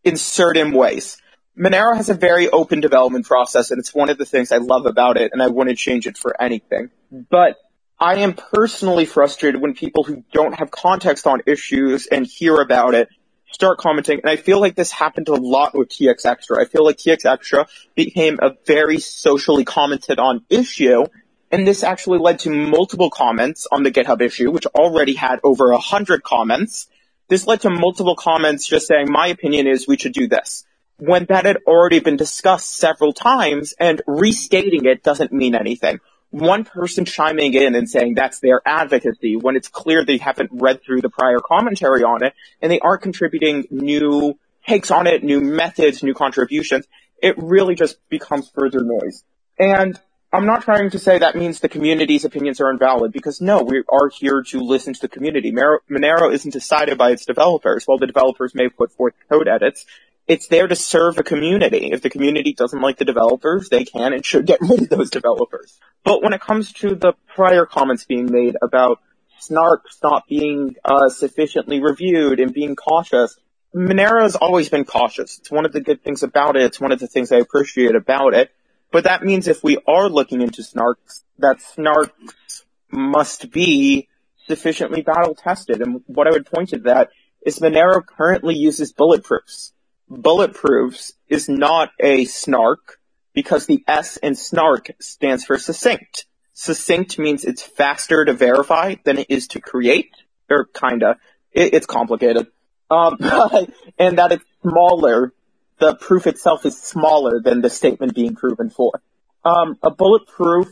in 0.05 0.17
certain 0.17 0.73
ways. 0.73 1.19
Monero 1.59 1.97
has 1.97 2.11
a 2.11 2.15
very 2.15 2.49
open 2.49 2.81
development 2.81 3.27
process 3.27 3.71
and 3.71 3.79
it's 3.79 3.95
one 3.95 4.11
of 4.11 4.19
the 4.19 4.27
things 4.27 4.53
I 4.53 4.59
love 4.59 4.87
about 4.87 5.17
it 5.17 5.33
and 5.33 5.43
I 5.43 5.49
wouldn't 5.49 5.79
change 5.79 6.07
it 6.07 6.19
for 6.19 6.41
anything. 6.41 6.91
But 7.11 7.57
I 7.99 8.17
am 8.17 8.35
personally 8.35 9.07
frustrated 9.07 9.61
when 9.61 9.75
people 9.75 10.05
who 10.05 10.23
don't 10.31 10.59
have 10.59 10.71
context 10.71 11.27
on 11.27 11.41
issues 11.47 12.07
and 12.07 12.27
hear 12.27 12.61
about 12.61 12.95
it 12.95 13.09
start 13.51 13.79
commenting. 13.79 14.21
And 14.21 14.29
I 14.29 14.37
feel 14.37 14.61
like 14.61 14.75
this 14.75 14.91
happened 14.91 15.29
a 15.29 15.35
lot 15.35 15.75
with 15.75 15.89
TX 15.89 16.27
Extra. 16.27 16.61
I 16.61 16.67
feel 16.67 16.85
like 16.85 16.99
TX 16.99 17.25
Extra 17.25 17.67
became 17.95 18.39
a 18.43 18.51
very 18.67 18.99
socially 18.99 19.65
commented 19.65 20.19
on 20.19 20.45
issue. 20.51 21.07
And 21.51 21.67
this 21.67 21.83
actually 21.83 22.19
led 22.19 22.41
to 22.41 22.51
multiple 22.51 23.09
comments 23.09 23.67
on 23.73 23.83
the 23.83 23.91
GitHub 23.91 24.21
issue, 24.21 24.51
which 24.51 24.67
already 24.67 25.15
had 25.15 25.41
over 25.43 25.71
a 25.71 25.79
hundred 25.79 26.23
comments. 26.23 26.89
This 27.29 27.47
led 27.47 27.63
to 27.63 27.71
multiple 27.71 28.17
comments 28.17 28.67
just 28.67 28.89
saying, 28.89 29.11
my 29.11 29.29
opinion 29.29 29.67
is 29.67 29.89
we 29.89 29.97
should 29.97 30.13
do 30.13 30.29
this. 30.29 30.67
When 30.99 31.25
that 31.27 31.47
had 31.47 31.59
already 31.67 32.01
been 32.01 32.17
discussed 32.17 32.77
several 32.77 33.15
times 33.15 33.75
and 33.81 34.03
restating 34.07 34.85
it 34.85 35.03
doesn't 35.03 35.33
mean 35.33 35.55
anything 35.55 36.01
one 36.39 36.65
person 36.65 37.07
chiming 37.07 37.55
in 37.55 37.75
and 37.75 37.89
saying 37.89 38.15
that's 38.15 38.41
their 38.41 38.61
advocacy 38.67 39.37
when 39.37 39.57
it's 39.57 39.69
clear 39.69 40.05
they 40.05 40.19
haven't 40.19 40.51
read 40.53 40.83
through 40.83 41.01
the 41.01 41.09
prior 41.09 41.39
commentary 41.39 42.03
on 42.03 42.23
it 42.23 42.35
and 42.61 42.71
they 42.71 42.79
aren't 42.79 43.03
contributing 43.03 43.67
new 43.71 44.39
takes 44.67 44.91
on 44.91 45.07
it, 45.07 45.25
new 45.25 45.41
methods, 45.41 46.03
new 46.03 46.13
contributions, 46.13 46.87
it 47.23 47.37
really 47.39 47.75
just 47.75 47.97
becomes 48.11 48.51
further 48.51 48.81
noise. 48.83 49.25
And 49.59 49.99
I'm 50.33 50.45
not 50.45 50.63
trying 50.63 50.91
to 50.91 50.99
say 50.99 51.19
that 51.19 51.37
means 51.37 51.61
the 51.61 51.69
community's 51.69 52.25
opinions 52.27 52.61
are 52.61 52.71
invalid 52.71 53.13
because 53.13 53.41
no, 53.41 53.63
we 53.63 53.83
are 53.89 54.11
here 54.11 54.43
to 54.49 54.61
listen 54.61 54.93
to 54.93 55.01
the 55.01 55.09
community. 55.09 55.53
Monero 55.53 56.33
isn't 56.33 56.51
decided 56.53 56.99
by 56.99 57.13
its 57.13 57.25
developers. 57.25 57.87
While 57.87 57.99
the 57.99 58.07
developers 58.07 58.55
may 58.55 58.69
put 58.69 58.93
forth 58.93 59.15
code 59.31 59.49
edits, 59.49 59.87
it's 60.29 60.49
there 60.49 60.67
to 60.67 60.75
serve 60.75 61.19
a 61.19 61.23
community. 61.23 61.93
If 61.93 62.03
the 62.03 62.11
community 62.11 62.53
doesn't 62.53 62.81
like 62.81 62.99
the 62.99 63.05
developers, 63.05 63.69
they 63.69 63.85
can 63.85 64.13
and 64.13 64.25
should 64.25 64.47
get 64.47 64.61
rid 64.63 64.83
of 64.83 64.89
those 64.89 65.11
developers. 65.11 65.79
But 66.05 66.23
when 66.23 66.33
it 66.33 66.41
comes 66.41 66.73
to 66.75 66.95
the 66.95 67.13
prior 67.35 67.67
comments 67.67 68.05
being 68.05 68.31
made 68.31 68.57
about 68.61 69.01
snarks 69.41 70.03
not 70.03 70.27
being 70.29 70.77
uh, 70.85 71.09
sufficiently 71.09 71.81
reviewed 71.81 72.41
and 72.41 72.53
being 72.53 72.75
cautious, 72.75 73.39
Monero 73.75 74.23
has 74.23 74.37
always 74.37 74.69
been 74.69 74.85
cautious. 74.85 75.39
It's 75.39 75.51
one 75.51 75.67
of 75.67 75.73
the 75.73 75.81
good 75.81 76.03
things 76.03 76.23
about 76.23 76.57
it. 76.57 76.63
It's 76.63 76.81
one 76.81 76.93
of 76.93 76.99
the 76.99 77.07
things 77.07 77.31
I 77.31 77.37
appreciate 77.37 77.95
about 77.95 78.35
it. 78.35 78.51
But 78.91 79.05
that 79.05 79.23
means 79.23 79.47
if 79.47 79.63
we 79.63 79.79
are 79.87 80.09
looking 80.09 80.41
into 80.41 80.63
snarks, 80.63 81.23
that 81.39 81.59
snarks 81.59 82.65
must 82.91 83.51
be 83.51 84.09
sufficiently 84.47 85.03
battle 85.03 85.35
tested. 85.35 85.83
And 85.83 86.03
what 86.07 86.27
I 86.27 86.31
would 86.31 86.47
point 86.47 86.71
to 86.71 86.79
that 86.81 87.11
is 87.45 87.59
Monero 87.59 88.05
currently 88.05 88.55
uses 88.55 88.93
bulletproofs 88.93 89.73
bulletproofs 90.11 91.13
is 91.29 91.49
not 91.49 91.91
a 92.01 92.25
snark 92.25 92.99
because 93.35 93.67
the 93.67 93.85
S 93.87 94.17
in 94.17 94.35
snark 94.35 94.91
stands 95.01 95.45
for 95.45 95.59
succinct. 95.59 96.27
Succinct 96.55 97.19
means 97.19 97.45
it's 97.45 97.63
faster 97.63 98.25
to 98.25 98.33
verify 98.33 98.95
than 99.05 99.19
it 99.19 99.27
is 99.29 99.49
to 99.49 99.61
create, 99.61 100.11
or 100.49 100.65
kinda. 100.65 101.17
It, 101.53 101.75
it's 101.75 101.87
complicated. 101.87 102.47
Um, 102.91 103.19
and 103.99 104.19
that 104.19 104.33
it's 104.33 104.45
smaller. 104.63 105.33
The 105.79 105.95
proof 105.97 106.27
itself 106.27 106.65
is 106.65 106.81
smaller 106.81 107.41
than 107.43 107.61
the 107.61 107.69
statement 107.69 108.15
being 108.15 108.35
proven 108.35 108.71
for. 108.71 109.03
Um, 109.45 109.77
a 109.83 109.91
bulletproof 109.91 110.69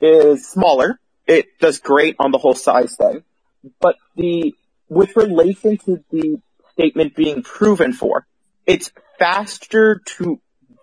is 0.00 0.48
smaller. 0.48 1.00
It 1.26 1.58
does 1.58 1.80
great 1.80 2.16
on 2.20 2.30
the 2.30 2.38
whole 2.38 2.54
size 2.54 2.94
thing. 2.96 3.24
But 3.80 3.96
the, 4.14 4.54
with 4.88 5.16
relation 5.16 5.78
to 5.78 6.04
the 6.10 6.40
statement 6.72 7.16
being 7.16 7.42
proven 7.42 7.92
for, 7.92 8.26
it's 8.66 8.92
faster 9.18 10.00
to 10.18 10.40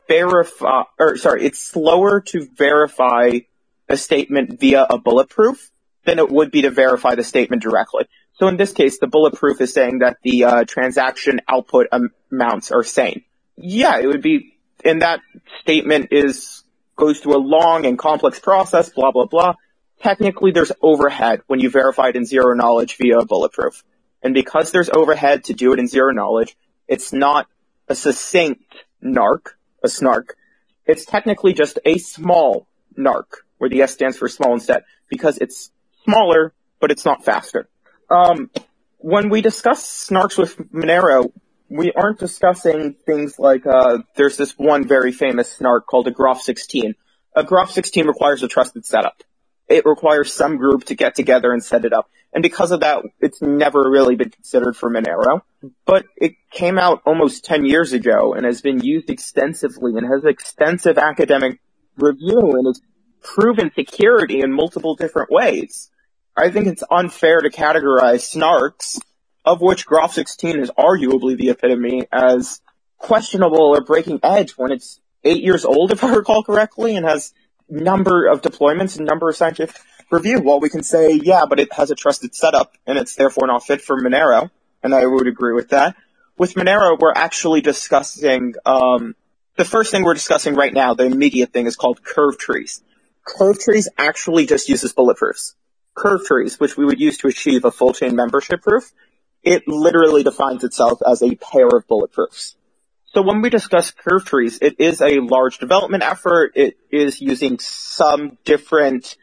verify, 0.07 0.83
or 0.99 1.17
sorry, 1.17 1.45
it's 1.45 1.59
slower 1.59 2.21
to 2.21 2.47
verify 2.55 3.39
a 3.87 3.97
statement 3.97 4.59
via 4.59 4.83
a 4.83 4.97
bulletproof 4.97 5.71
than 6.05 6.19
it 6.19 6.29
would 6.29 6.51
be 6.51 6.63
to 6.63 6.69
verify 6.69 7.15
the 7.15 7.23
statement 7.23 7.61
directly. 7.61 8.05
So 8.33 8.47
in 8.47 8.57
this 8.57 8.73
case, 8.73 8.99
the 8.99 9.07
bulletproof 9.07 9.61
is 9.61 9.73
saying 9.73 9.99
that 9.99 10.17
the 10.23 10.45
uh, 10.45 10.63
transaction 10.63 11.41
output 11.47 11.87
amounts 12.31 12.71
are 12.71 12.83
sane. 12.83 13.23
Yeah, 13.57 13.99
it 13.99 14.07
would 14.07 14.21
be, 14.21 14.57
and 14.83 15.01
that 15.01 15.19
statement 15.61 16.07
is 16.11 16.63
goes 16.95 17.19
through 17.19 17.37
a 17.37 17.43
long 17.43 17.85
and 17.85 17.97
complex 17.97 18.39
process, 18.39 18.89
blah 18.89 19.11
blah 19.11 19.25
blah. 19.25 19.53
Technically, 20.01 20.51
there's 20.51 20.71
overhead 20.81 21.41
when 21.47 21.59
you 21.59 21.69
verify 21.69 22.09
it 22.09 22.15
in 22.15 22.25
zero 22.25 22.55
knowledge 22.55 22.97
via 22.97 23.19
a 23.19 23.25
bulletproof, 23.25 23.83
and 24.23 24.33
because 24.33 24.71
there's 24.71 24.89
overhead 24.89 25.43
to 25.45 25.53
do 25.53 25.73
it 25.73 25.79
in 25.79 25.87
zero 25.87 26.11
knowledge, 26.11 26.57
it's 26.87 27.13
not 27.13 27.47
a 27.91 27.95
succinct 27.95 28.73
narc, 29.03 29.49
a 29.83 29.89
snark, 29.89 30.35
it's 30.85 31.05
technically 31.05 31.53
just 31.53 31.77
a 31.85 31.97
small 31.97 32.67
narc, 32.97 33.25
where 33.57 33.69
the 33.69 33.81
S 33.81 33.91
stands 33.93 34.17
for 34.17 34.29
small 34.29 34.53
instead, 34.53 34.83
because 35.09 35.37
it's 35.37 35.71
smaller, 36.05 36.53
but 36.79 36.91
it's 36.91 37.05
not 37.05 37.25
faster. 37.25 37.67
Um, 38.09 38.49
when 38.97 39.29
we 39.29 39.41
discuss 39.41 40.09
snarks 40.09 40.37
with 40.37 40.57
Monero, 40.71 41.31
we 41.69 41.91
aren't 41.91 42.19
discussing 42.19 42.95
things 43.05 43.37
like, 43.37 43.65
uh, 43.65 43.99
there's 44.15 44.37
this 44.37 44.57
one 44.57 44.87
very 44.87 45.11
famous 45.11 45.51
snark 45.51 45.85
called 45.85 46.07
a 46.07 46.11
Groth 46.11 46.41
16. 46.41 46.95
A 47.35 47.43
Groth 47.43 47.71
16 47.71 48.07
requires 48.07 48.43
a 48.43 48.47
trusted 48.47 48.85
setup 48.85 49.23
it 49.71 49.85
requires 49.85 50.33
some 50.33 50.57
group 50.57 50.85
to 50.85 50.95
get 50.95 51.15
together 51.15 51.51
and 51.51 51.63
set 51.63 51.85
it 51.85 51.93
up. 51.93 52.09
And 52.33 52.41
because 52.41 52.71
of 52.71 52.79
that, 52.79 53.03
it's 53.19 53.41
never 53.41 53.89
really 53.89 54.15
been 54.15 54.29
considered 54.29 54.77
for 54.77 54.89
Monero. 54.89 55.41
But 55.85 56.05
it 56.15 56.33
came 56.49 56.77
out 56.77 57.01
almost 57.05 57.43
10 57.43 57.65
years 57.65 57.93
ago 57.93 58.33
and 58.33 58.45
has 58.45 58.61
been 58.61 58.79
used 58.79 59.09
extensively 59.09 59.93
and 59.97 60.05
has 60.05 60.23
extensive 60.23 60.97
academic 60.97 61.59
review 61.97 62.53
and 62.53 62.67
has 62.67 62.81
proven 63.21 63.71
security 63.75 64.41
in 64.41 64.51
multiple 64.51 64.95
different 64.95 65.29
ways. 65.29 65.91
I 66.35 66.49
think 66.49 66.67
it's 66.67 66.83
unfair 66.89 67.41
to 67.41 67.49
categorize 67.49 68.35
snarks, 68.35 68.99
of 69.43 69.61
which 69.61 69.85
Groth 69.85 70.13
16 70.13 70.59
is 70.59 70.71
arguably 70.71 71.37
the 71.37 71.49
epitome, 71.49 72.07
as 72.11 72.61
questionable 72.97 73.75
or 73.75 73.81
breaking 73.81 74.21
edge 74.23 74.51
when 74.51 74.71
it's 74.71 74.99
eight 75.23 75.43
years 75.43 75.65
old, 75.65 75.91
if 75.91 76.03
I 76.03 76.15
recall 76.15 76.43
correctly, 76.43 76.95
and 76.95 77.05
has 77.05 77.33
number 77.69 78.27
of 78.27 78.41
deployments 78.41 78.97
and 78.97 79.05
number 79.05 79.29
of 79.29 79.35
scientific 79.35 79.81
review. 80.11 80.41
Well, 80.41 80.59
we 80.59 80.69
can 80.69 80.83
say, 80.83 81.19
yeah, 81.23 81.45
but 81.45 81.59
it 81.59 81.73
has 81.73 81.91
a 81.91 81.95
trusted 81.95 82.35
setup 82.35 82.75
and 82.85 82.97
it's 82.97 83.15
therefore 83.15 83.47
not 83.47 83.63
fit 83.63 83.81
for 83.81 84.01
Monero. 84.01 84.49
And 84.83 84.93
I 84.93 85.05
would 85.05 85.27
agree 85.27 85.53
with 85.53 85.69
that. 85.69 85.95
With 86.37 86.55
Monero, 86.55 86.97
we're 86.99 87.13
actually 87.13 87.61
discussing, 87.61 88.55
um, 88.65 89.15
the 89.57 89.65
first 89.65 89.91
thing 89.91 90.03
we're 90.03 90.13
discussing 90.13 90.55
right 90.55 90.73
now, 90.73 90.93
the 90.93 91.05
immediate 91.05 91.53
thing 91.53 91.67
is 91.67 91.75
called 91.75 92.03
curve 92.03 92.37
trees. 92.37 92.81
Curve 93.23 93.59
trees 93.59 93.89
actually 93.97 94.45
just 94.45 94.67
uses 94.67 94.93
bulletproofs. 94.93 95.53
Curve 95.93 96.25
trees, 96.25 96.59
which 96.59 96.77
we 96.77 96.85
would 96.85 96.99
use 96.99 97.17
to 97.19 97.27
achieve 97.27 97.65
a 97.65 97.71
full 97.71 97.93
chain 97.93 98.15
membership 98.15 98.61
proof, 98.61 98.91
it 99.43 99.67
literally 99.67 100.23
defines 100.23 100.63
itself 100.63 100.99
as 101.07 101.21
a 101.21 101.35
pair 101.35 101.67
of 101.67 101.87
bulletproofs. 101.87 102.55
So 103.13 103.21
when 103.21 103.41
we 103.41 103.49
discuss 103.49 103.91
curve 103.91 104.25
trees, 104.25 104.59
it 104.61 104.79
is 104.79 105.01
a 105.01 105.19
large 105.19 105.57
development 105.57 106.03
effort. 106.03 106.53
It 106.55 106.77
is 106.89 107.19
using 107.19 107.59
some 107.59 108.37
different 108.45 109.17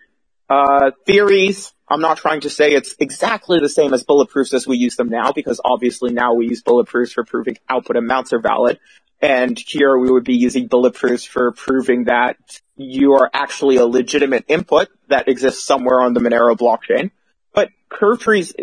uh, 0.49 0.91
theories. 1.07 1.73
I'm 1.89 2.01
not 2.01 2.19
trying 2.19 2.43
to 2.43 2.51
say 2.51 2.73
it's 2.73 2.95
exactly 2.99 3.61
the 3.61 3.69
same 3.69 3.95
as 3.95 4.05
bulletproofs 4.05 4.53
as 4.53 4.67
we 4.67 4.77
use 4.77 4.97
them 4.97 5.09
now, 5.09 5.33
because 5.33 5.61
obviously 5.65 6.13
now 6.13 6.35
we 6.35 6.49
use 6.49 6.63
bulletproofs 6.63 7.13
for 7.13 7.25
proving 7.25 7.57
output 7.69 7.97
amounts 7.97 8.33
are 8.33 8.41
valid. 8.41 8.79
And 9.21 9.59
here 9.59 9.97
we 9.99 10.11
would 10.11 10.25
be 10.25 10.37
using 10.37 10.69
bulletproofs 10.69 11.27
for 11.27 11.51
proving 11.53 12.05
that 12.05 12.37
you 12.77 13.15
are 13.15 13.29
actually 13.33 13.77
a 13.77 13.87
legitimate 13.87 14.45
input 14.49 14.89
that 15.09 15.29
exists 15.29 15.65
somewhere 15.65 16.01
on 16.01 16.13
the 16.13 16.21
Monero 16.21 16.57
blockchain. 16.57 17.11
But 17.53 17.71
curve 17.89 18.21
trees 18.21 18.55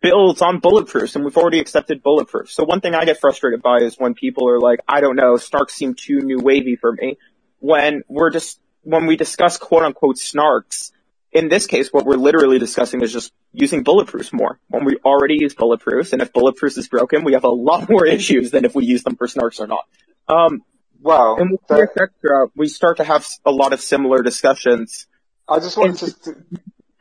builds 0.00 0.42
on 0.42 0.60
bulletproofs 0.60 1.14
and 1.14 1.24
we've 1.24 1.36
already 1.36 1.60
accepted 1.60 2.02
bulletproofs. 2.02 2.50
So 2.50 2.64
one 2.64 2.80
thing 2.80 2.94
I 2.94 3.04
get 3.04 3.20
frustrated 3.20 3.62
by 3.62 3.78
is 3.78 3.94
when 3.96 4.14
people 4.14 4.48
are 4.48 4.58
like, 4.58 4.80
I 4.88 5.00
don't 5.00 5.16
know, 5.16 5.34
snarks 5.34 5.70
seem 5.70 5.94
too 5.94 6.18
new 6.18 6.40
wavy 6.40 6.76
for 6.76 6.92
me. 6.92 7.18
When 7.60 8.02
we're 8.08 8.30
just, 8.30 8.58
when 8.82 9.06
we 9.06 9.16
discuss 9.16 9.56
quote 9.56 9.84
unquote 9.84 10.16
snarks, 10.16 10.90
in 11.32 11.48
this 11.48 11.66
case, 11.66 11.92
what 11.92 12.04
we're 12.04 12.16
literally 12.16 12.58
discussing 12.58 13.00
is 13.00 13.12
just 13.12 13.32
using 13.52 13.84
bulletproofs 13.84 14.32
more. 14.32 14.60
When 14.68 14.84
we 14.84 14.98
already 15.04 15.38
use 15.40 15.54
bulletproofs, 15.54 16.12
and 16.12 16.20
if 16.20 16.32
bulletproofs 16.32 16.76
is 16.76 16.88
broken, 16.88 17.24
we 17.24 17.32
have 17.32 17.44
a 17.44 17.50
lot 17.50 17.88
more 17.88 18.06
issues 18.18 18.50
than 18.50 18.64
if 18.64 18.74
we 18.74 18.84
use 18.84 19.02
them 19.02 19.16
for 19.16 19.26
snarks 19.26 19.58
or 19.58 19.66
not. 19.66 19.84
Um, 20.28 20.62
well, 21.00 21.36
and 21.36 21.58
with 21.68 21.90
Extra, 21.98 22.48
we 22.54 22.68
start 22.68 22.98
to 22.98 23.04
have 23.04 23.26
a 23.44 23.50
lot 23.50 23.72
of 23.72 23.80
similar 23.80 24.22
discussions. 24.22 25.06
I 25.48 25.58
just 25.58 25.76
wanted 25.76 25.98
to, 25.98 26.12
to 26.12 26.44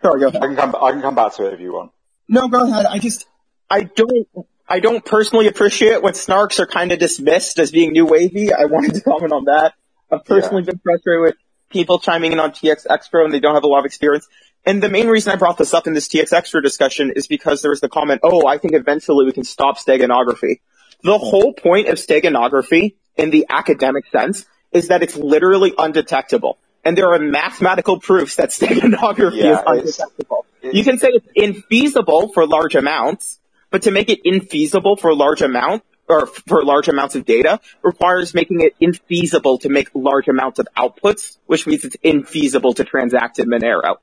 sorry, 0.01 0.21
go 0.21 0.27
ahead. 0.27 0.41
I 0.41 0.47
can 0.47 0.55
come, 0.55 0.75
I 0.81 0.91
can 0.91 1.01
come 1.01 1.15
back 1.15 1.35
to 1.35 1.45
it 1.45 1.53
if 1.53 1.59
you 1.59 1.73
want. 1.73 1.91
No, 2.27 2.47
go 2.47 2.65
ahead. 2.65 2.85
I 2.85 2.97
just, 2.97 3.27
I 3.69 3.83
don't, 3.83 4.27
I 4.67 4.79
don't 4.79 5.03
personally 5.03 5.47
appreciate 5.47 6.01
when 6.01 6.13
snarks 6.13 6.59
are 6.59 6.65
kind 6.65 6.91
of 6.91 6.99
dismissed 6.99 7.59
as 7.59 7.71
being 7.71 7.91
new 7.91 8.05
wavy. 8.05 8.53
I 8.53 8.65
wanted 8.65 8.95
to 8.95 9.01
comment 9.01 9.33
on 9.33 9.45
that. 9.45 9.73
I've 10.09 10.25
personally 10.25 10.63
yeah. 10.63 10.71
been 10.71 10.79
frustrated 10.79 11.21
with 11.21 11.35
people 11.71 11.99
chiming 11.99 12.31
in 12.31 12.39
on 12.39 12.51
TX 12.51 12.85
Extra 12.89 13.23
and 13.23 13.33
they 13.33 13.39
don't 13.39 13.55
have 13.55 13.63
a 13.63 13.67
lot 13.67 13.79
of 13.79 13.85
experience. 13.85 14.27
And 14.65 14.81
the 14.83 14.89
main 14.89 15.07
reason 15.07 15.31
I 15.31 15.37
brought 15.37 15.57
this 15.57 15.73
up 15.73 15.87
in 15.87 15.93
this 15.93 16.07
TX 16.07 16.33
Extra 16.33 16.61
discussion 16.61 17.11
is 17.15 17.25
because 17.27 17.61
there 17.61 17.71
was 17.71 17.81
the 17.81 17.89
comment, 17.89 18.21
oh, 18.23 18.45
I 18.47 18.57
think 18.59 18.73
eventually 18.75 19.25
we 19.25 19.31
can 19.31 19.43
stop 19.43 19.77
steganography. 19.77 20.59
The 21.03 21.17
whole 21.17 21.53
point 21.53 21.87
of 21.87 21.95
steganography 21.97 22.95
in 23.17 23.31
the 23.31 23.47
academic 23.49 24.05
sense 24.11 24.45
is 24.71 24.89
that 24.89 25.01
it's 25.03 25.15
literally 25.17 25.73
undetectable. 25.77 26.57
and 26.83 26.97
there 26.97 27.09
are 27.13 27.19
mathematical 27.19 27.99
proofs 27.99 28.35
that 28.37 28.49
steganography 28.57 29.37
Yeah, 29.37 29.53
is 29.53 29.59
it's- 29.59 29.99
undetectable. 29.99 30.45
you 30.63 30.83
can 30.83 30.97
say 30.99 31.09
it's 31.11 31.27
infeasible 31.37 32.33
for 32.33 32.45
large 32.47 32.75
amounts, 32.75 33.39
but 33.71 33.83
to 33.83 33.91
make 33.91 34.09
it 34.09 34.19
infeasible 34.23 34.99
for 34.99 35.13
large 35.15 35.41
amount 35.41 35.83
or 36.11 36.25
for 36.27 36.63
large 36.63 36.87
amounts 36.89 37.15
of 37.15 37.25
data 37.25 37.59
requires 37.81 38.33
making 38.33 38.61
it 38.61 38.75
infeasible 38.81 39.61
to 39.61 39.69
make 39.69 39.89
large 39.93 40.27
amounts 40.27 40.59
of 40.59 40.67
outputs, 40.77 41.37
which 41.45 41.65
means 41.65 41.85
it's 41.85 41.95
infeasible 42.03 42.75
to 42.75 42.83
transact 42.83 43.39
in 43.39 43.47
Monero. 43.47 43.95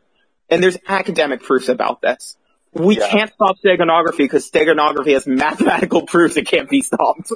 And 0.49 0.63
there's 0.63 0.79
academic 0.89 1.43
proofs 1.43 1.69
about 1.69 2.01
this. 2.01 2.37
We 2.73 2.99
Yeah. 2.99 3.09
can't 3.09 3.33
stop 3.33 3.57
steganography 3.65 4.19
because 4.19 4.51
steganography 4.51 5.13
has 5.13 5.27
mathematical 5.27 6.03
proofs 6.07 6.37
it 6.37 6.47
can't 6.47 6.69
be 6.69 6.83
stopped. 6.83 7.33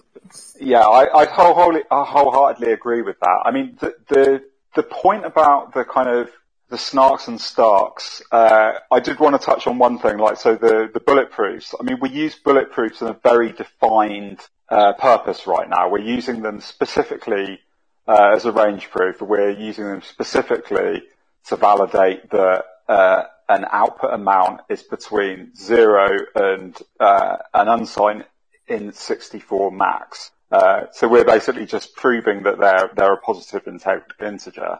Yeah, 0.61 0.81
I, 0.81 1.23
I 1.23 1.25
wholeheartedly, 1.27 1.83
I 1.91 2.05
wholeheartedly 2.05 2.73
agree 2.73 3.03
with 3.03 3.19
that. 3.21 3.43
I 3.45 3.51
mean, 3.51 3.77
the, 3.81 3.95
the, 4.09 4.43
the 4.77 4.83
point 4.83 5.27
about 5.27 5.75
the 5.75 5.85
kind 5.85 6.09
of 6.09 6.31
the 6.73 6.79
snarks 6.79 7.29
and 7.29 7.39
starks, 7.39 8.23
uh, 8.33 8.73
I 8.91 9.01
did 9.01 9.21
want 9.21 9.39
to 9.39 9.45
touch 9.45 9.67
on 9.67 9.77
one 9.77 9.99
thing, 9.99 10.17
like, 10.17 10.39
so 10.39 10.55
the, 10.55 10.91
the 10.93 11.01
bulletproofs. 11.01 11.75
I 11.79 11.83
mean, 11.83 11.99
we 12.01 12.09
use 12.09 12.35
bulletproofs 12.35 13.03
in 13.03 13.09
a 13.09 13.17
very 13.23 13.53
defined, 13.53 14.41
uh, 14.71 14.95
purpose 14.95 15.47
right 15.47 15.69
now. 15.69 15.91
We're 15.91 15.99
using 15.99 16.41
them 16.41 16.63
specifically, 16.63 17.61
uh, 18.09 18.33
as 18.35 18.47
a 18.47 18.53
range 18.53 18.91
proof. 18.91 19.21
We're 19.21 19.51
using 19.51 19.85
them 19.85 20.01
specifically 20.01 21.03
to 21.49 21.57
validate 21.57 22.31
that, 22.31 22.65
uh, 22.89 23.25
an 23.51 23.67
output 23.71 24.15
amount 24.15 24.63
is 24.71 24.83
between 24.83 25.55
zero 25.55 26.21
and, 26.35 26.75
uh, 26.99 27.37
an 27.53 27.69
unsigned 27.69 28.25
in 28.67 28.93
64 28.95 29.71
max. 29.73 30.31
Uh, 30.51 30.87
so 30.93 31.07
we're 31.07 31.27
basically 31.27 31.67
just 31.67 31.95
proving 31.97 32.45
that 32.45 32.59
they're, 32.59 32.91
they're 32.97 33.13
a 33.13 33.19
positive 33.19 33.69
integer. 33.69 34.79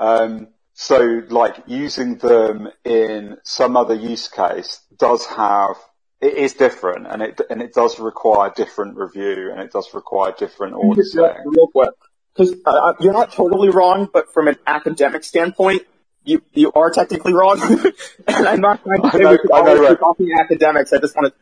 Um, 0.00 0.48
so 0.80 1.20
like 1.28 1.56
using 1.66 2.16
them 2.16 2.70
in 2.86 3.36
some 3.44 3.76
other 3.76 3.94
use 3.94 4.28
case 4.28 4.80
does 4.96 5.26
have, 5.26 5.76
it 6.22 6.32
is 6.38 6.54
different 6.54 7.06
and 7.06 7.20
it, 7.20 7.38
and 7.50 7.60
it 7.60 7.74
does 7.74 8.00
require 8.00 8.50
different 8.56 8.96
review 8.96 9.50
and 9.52 9.60
it 9.60 9.70
does 9.72 9.92
require 9.92 10.32
different 10.32 10.72
auditing. 10.72 11.44
real 11.44 11.66
quick, 11.66 11.90
because 12.32 12.54
uh, 12.64 12.94
you're 12.98 13.12
not 13.12 13.30
totally 13.30 13.68
wrong, 13.68 14.08
but 14.10 14.32
from 14.32 14.48
an 14.48 14.56
academic 14.66 15.22
standpoint, 15.22 15.82
you 16.24 16.40
you 16.54 16.72
are 16.74 16.90
technically 16.90 17.34
wrong. 17.34 17.60
and 18.26 18.48
I'm 18.48 18.62
not 18.62 18.82
trying 18.82 19.02
to 19.02 19.10
say 19.10 19.18
know- 19.18 19.30
we 19.32 19.36
should 19.36 19.50
know, 19.50 19.56
always 19.58 19.80
right. 19.80 19.98
talking 19.98 20.30
academics. 20.40 20.94
I 20.94 20.98
just 20.98 21.14
want 21.14 21.34
to, 21.34 21.40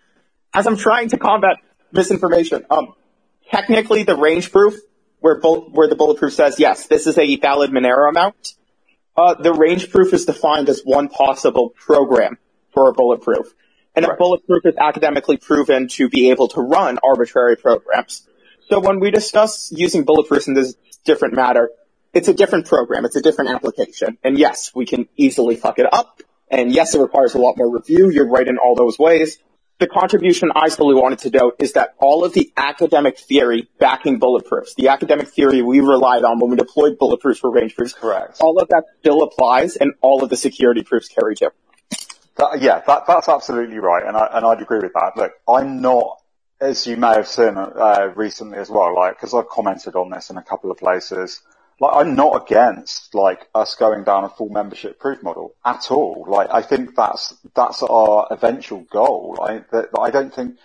as 0.53 0.67
I'm 0.67 0.77
trying 0.77 1.11
to 1.11 1.17
combat 1.17 1.59
misinformation, 1.93 2.67
um, 2.71 2.93
technically 3.53 4.03
the 4.03 4.17
range 4.17 4.51
proof 4.51 4.75
where 5.21 5.39
bull, 5.39 5.71
where 5.71 5.87
the 5.87 5.95
bulletproof 5.95 6.33
says 6.33 6.59
yes, 6.59 6.89
this 6.89 7.07
is 7.07 7.17
a 7.17 7.37
valid 7.37 7.71
Monero 7.71 8.09
amount. 8.09 8.55
Uh, 9.19 9.35
the 9.35 9.53
range 9.53 9.91
proof 9.91 10.15
is 10.15 10.27
defined 10.27 10.69
as 10.69 10.83
one 10.85 11.09
possible 11.09 11.71
program 11.71 12.39
for 12.73 12.89
a 12.89 12.93
bulletproof. 12.93 13.53
And 13.97 14.05
a 14.05 14.11
Right. 14.11 14.19
bulletproof 14.19 14.65
is 14.65 14.77
academically 14.77 15.39
proven 15.39 15.89
to 15.89 16.09
be 16.09 16.31
able 16.31 16.47
to 16.49 16.61
run 16.61 17.01
arbitrary 17.03 17.57
programs. 17.57 18.23
So 18.69 18.79
when 18.79 19.01
we 19.01 19.11
discuss 19.11 19.73
using 19.73 20.05
bulletproofs 20.05 20.47
in 20.47 20.55
this 20.55 20.77
different 21.05 21.35
matter, 21.35 21.73
it's 22.15 22.29
a 22.29 22.35
different 22.35 22.67
program, 22.67 23.05
it's 23.05 23.17
a 23.17 23.21
different 23.21 23.51
application. 23.51 24.19
And 24.23 24.39
yes, 24.39 24.71
we 24.73 24.87
can 24.87 25.09
easily 25.17 25.57
fuck 25.57 25.81
it 25.81 25.93
up. 25.93 26.23
And 26.49 26.73
yes, 26.73 26.95
it 26.95 27.01
requires 27.01 27.35
a 27.35 27.39
lot 27.39 27.57
more 27.57 27.69
review. 27.69 28.11
You're 28.11 28.29
right 28.29 28.47
in 28.47 28.57
all 28.57 28.77
those 28.77 29.01
ways. 29.01 29.39
The 29.79 29.87
contribution 29.87 30.51
I 30.57 30.71
solely 30.71 30.97
wanted 30.97 31.21
to 31.21 31.31
note 31.31 31.57
is 31.61 31.75
that 31.75 31.95
all 31.99 32.25
of 32.25 32.33
the 32.33 32.53
academic 32.57 33.17
theory 33.17 33.69
backing 33.79 34.19
bulletproofs, 34.19 34.75
the 34.77 34.89
academic 34.89 35.29
theory 35.29 35.63
we 35.63 35.79
relied 35.79 36.25
on 36.25 36.41
when 36.41 36.51
we 36.51 36.57
deployed 36.57 36.99
bulletproofs 36.99 37.39
for 37.39 37.53
range 37.53 37.77
proofs, 37.77 37.93
Correct. 37.93 38.39
all 38.41 38.59
of 38.61 38.69
that 38.71 38.83
still 38.99 39.23
applies 39.23 39.77
and 39.77 39.95
all 40.01 40.25
of 40.25 40.31
the 40.31 40.37
security 40.37 40.83
proofs 40.83 41.09
carry 41.09 41.37
too. 41.37 41.51
That, 42.39 42.61
yeah, 42.61 42.83
that, 42.89 43.05
that's 43.07 43.29
absolutely 43.29 43.79
right, 43.79 44.05
and 44.05 44.17
I 44.17 44.29
and 44.33 44.45
I'd 44.45 44.61
agree 44.61 44.81
with 44.81 44.93
that. 44.95 45.17
Look, 45.17 45.33
I'm 45.49 45.81
not, 45.81 46.19
as 46.61 46.85
you 46.87 46.97
may 46.97 47.15
have 47.15 47.29
seen 47.29 47.57
uh, 47.57 48.13
recently 48.17 48.59
as 48.59 48.69
well, 48.69 48.97
like 48.97 49.15
because 49.15 49.33
I've 49.33 49.49
commented 49.49 49.95
on 49.95 50.11
this 50.11 50.31
in 50.31 50.37
a 50.39 50.43
couple 50.43 50.73
of 50.73 50.79
places. 50.79 51.41
Like, 51.81 51.95
I'm 51.95 52.15
not 52.15 52.43
against 52.43 53.15
like 53.15 53.49
us 53.55 53.77
going 53.77 54.05
down 54.05 54.25
a 54.25 54.29
full 54.29 54.49
membership 54.49 54.99
proof 54.99 55.23
model 55.23 55.55
at 55.65 55.91
all. 55.91 56.25
Like, 56.29 56.49
I 56.51 56.63
think 56.63 56.97
that's 56.97 57.35
that's 57.55 57.83
our 57.83 58.27
eventual 58.31 58.81
goal. 58.91 59.37
Right? 59.39 59.69
That, 59.71 59.91
I 59.99 60.11
don't 60.11 60.35
think 60.35 60.57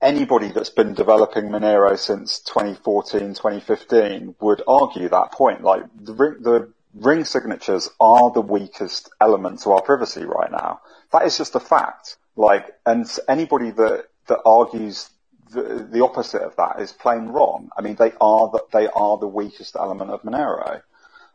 anybody 0.00 0.48
that's 0.48 0.70
been 0.70 0.94
developing 0.94 1.44
Monero 1.44 1.98
since 1.98 2.38
2014, 2.40 3.34
2015 3.34 4.36
would 4.40 4.62
argue 4.66 5.08
that 5.08 5.32
point. 5.32 5.62
Like, 5.62 5.84
the 6.00 6.14
ring, 6.14 6.36
the 6.40 6.72
ring 6.94 7.24
signatures 7.24 7.90
are 8.00 8.30
the 8.30 8.40
weakest 8.40 9.10
element 9.20 9.60
to 9.62 9.72
our 9.72 9.82
privacy 9.82 10.24
right 10.24 10.50
now. 10.50 10.80
That 11.12 11.24
is 11.26 11.36
just 11.36 11.54
a 11.54 11.60
fact. 11.60 12.16
Like, 12.36 12.74
and 12.86 13.06
anybody 13.28 13.70
that, 13.72 14.06
that 14.28 14.40
argues 14.46 15.10
the, 15.50 15.88
the 15.90 16.04
opposite 16.04 16.42
of 16.42 16.56
that 16.56 16.80
is 16.80 16.92
plain 16.92 17.26
wrong. 17.26 17.70
I 17.76 17.82
mean, 17.82 17.96
they 17.96 18.12
are 18.20 18.50
the, 18.50 18.64
they 18.72 18.86
are 18.88 19.18
the 19.18 19.26
weakest 19.26 19.76
element 19.76 20.10
of 20.10 20.22
Monero. 20.22 20.82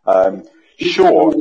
Um, 0.05 0.43
sure. 0.79 1.33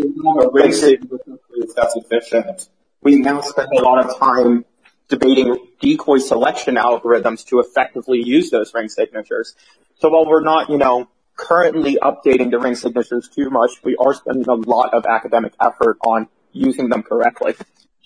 that's 1.76 1.96
efficient. 1.96 2.68
We 3.02 3.16
now 3.16 3.40
spend 3.42 3.68
a 3.76 3.82
lot 3.82 4.04
of 4.04 4.18
time 4.18 4.64
debating 5.08 5.56
decoy 5.80 6.18
selection 6.18 6.76
algorithms 6.76 7.44
to 7.46 7.60
effectively 7.60 8.22
use 8.24 8.50
those 8.50 8.72
ring 8.72 8.88
signatures. 8.88 9.54
So 9.98 10.08
while 10.08 10.26
we're 10.26 10.42
not, 10.42 10.70
you 10.70 10.78
know, 10.78 11.08
currently 11.36 11.98
updating 12.00 12.50
the 12.50 12.58
ring 12.58 12.74
signatures 12.74 13.28
too 13.28 13.50
much, 13.50 13.72
we 13.84 13.96
are 13.96 14.14
spending 14.14 14.48
a 14.48 14.54
lot 14.54 14.94
of 14.94 15.04
academic 15.06 15.52
effort 15.60 15.98
on 16.04 16.28
using 16.52 16.88
them 16.88 17.02
correctly. 17.02 17.54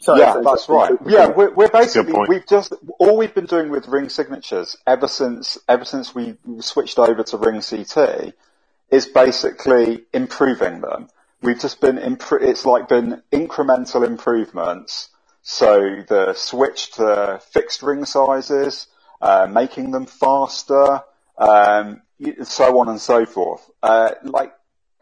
Sorry 0.00 0.20
yeah, 0.20 0.40
that's 0.44 0.68
right. 0.68 0.92
Yeah, 1.06 1.26
we're, 1.28 1.52
we're 1.52 1.68
That's 1.68 1.96
a 1.96 2.04
good 2.04 2.12
basically 2.12 2.28
we've 2.28 2.46
just 2.46 2.72
all 2.98 3.16
we've 3.16 3.34
been 3.34 3.46
doing 3.46 3.68
with 3.68 3.88
ring 3.88 4.08
signatures 4.08 4.76
ever 4.86 5.08
since 5.08 5.58
ever 5.68 5.84
since 5.84 6.14
we 6.14 6.36
switched 6.60 6.98
over 6.98 7.22
to 7.24 7.36
ring 7.36 7.60
CT 7.62 8.34
is 8.90 9.06
basically 9.06 10.04
improving 10.12 10.80
them. 10.80 11.08
We've 11.42 11.58
just 11.58 11.80
been 11.80 11.96
impro- 11.96 12.42
it's 12.42 12.64
like 12.64 12.88
been 12.88 13.22
incremental 13.32 14.06
improvements. 14.06 15.10
So 15.42 16.02
the 16.06 16.34
switch 16.34 16.92
to 16.92 17.40
fixed 17.52 17.82
ring 17.82 18.04
sizes, 18.04 18.86
uh, 19.20 19.48
making 19.50 19.90
them 19.90 20.06
faster, 20.06 21.02
um, 21.38 22.02
so 22.42 22.80
on 22.80 22.88
and 22.88 23.00
so 23.00 23.26
forth. 23.26 23.68
Uh, 23.82 24.10
like 24.22 24.52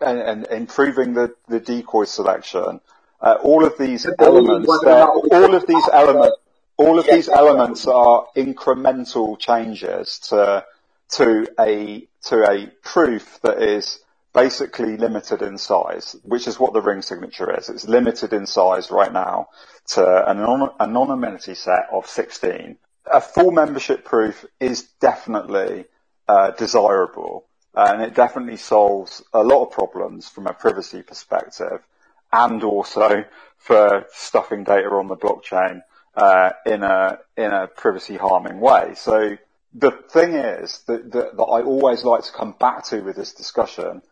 and, 0.01 0.19
and 0.19 0.47
improving 0.49 1.15
the, 1.15 1.35
the 1.49 1.61
decoy 1.61 2.05
selection. 2.05 2.81
Uh, 3.21 3.37
all 3.43 3.65
of 3.65 3.77
these 3.79 4.07
elements, 4.19 4.69
all 4.69 5.55
of 5.55 5.67
these 5.67 5.89
elements, 5.93 6.37
all 6.77 6.99
of 6.99 7.07
these 7.07 7.29
elements 7.29 7.87
are 7.87 8.27
incremental 8.37 9.39
changes 9.39 10.19
to 10.19 10.65
to 11.13 11.47
a 11.59 12.07
to 12.25 12.51
a 12.51 12.67
proof 12.83 13.41
that 13.43 13.63
is 13.63 14.01
basically 14.37 14.99
limited 14.99 15.41
in 15.41 15.57
size, 15.57 16.15
which 16.23 16.47
is 16.47 16.61
what 16.61 16.75
the 16.75 16.83
ring 16.83 17.01
signature 17.01 17.59
is. 17.59 17.71
It's 17.71 17.89
limited 17.89 18.35
in 18.35 18.47
size 18.47 18.91
right 18.91 19.13
now 19.13 19.49
to 19.95 20.31
an 20.31 20.39
anon- 20.39 20.75
anonymity 20.79 21.55
set 21.55 21.87
of 21.91 22.07
16. 22.07 22.77
A 23.11 23.21
full 23.23 23.51
membership 23.51 24.05
proof 24.05 24.45
is 24.61 24.83
definitely 25.01 25.87
uh, 26.29 26.51
desirable, 26.51 27.47
and 27.75 28.03
it 28.03 28.15
definitely 28.15 28.59
solves 28.59 29.23
a 29.33 29.43
lot 29.43 29.63
of 29.63 29.71
problems 29.71 30.29
from 30.29 30.47
a 30.47 30.53
privacy 30.53 31.03
perspective, 31.03 31.81
and 32.45 32.63
also 32.63 33.25
for 33.57 34.07
stuffing 34.13 34.65
data 34.65 34.89
on 34.89 35.09
the 35.09 35.17
blockchain 35.17 35.83
uh, 36.15 36.51
in 36.65 36.83
a 36.83 37.19
in 37.37 37.53
a 37.53 37.67
privacy 37.67 38.17
harming 38.17 38.61
way. 38.61 38.93
So 38.95 39.37
the 39.75 39.91
thing 39.91 40.35
is 40.35 40.81
that, 40.87 41.13
that, 41.13 41.37
that 41.37 41.43
I 41.43 41.63
always 41.63 42.05
like 42.05 42.25
to 42.25 42.33
come 42.33 42.55
back 42.59 42.85
to 42.87 43.01
with 43.01 43.17
this 43.17 43.33
discussion. 43.35 44.03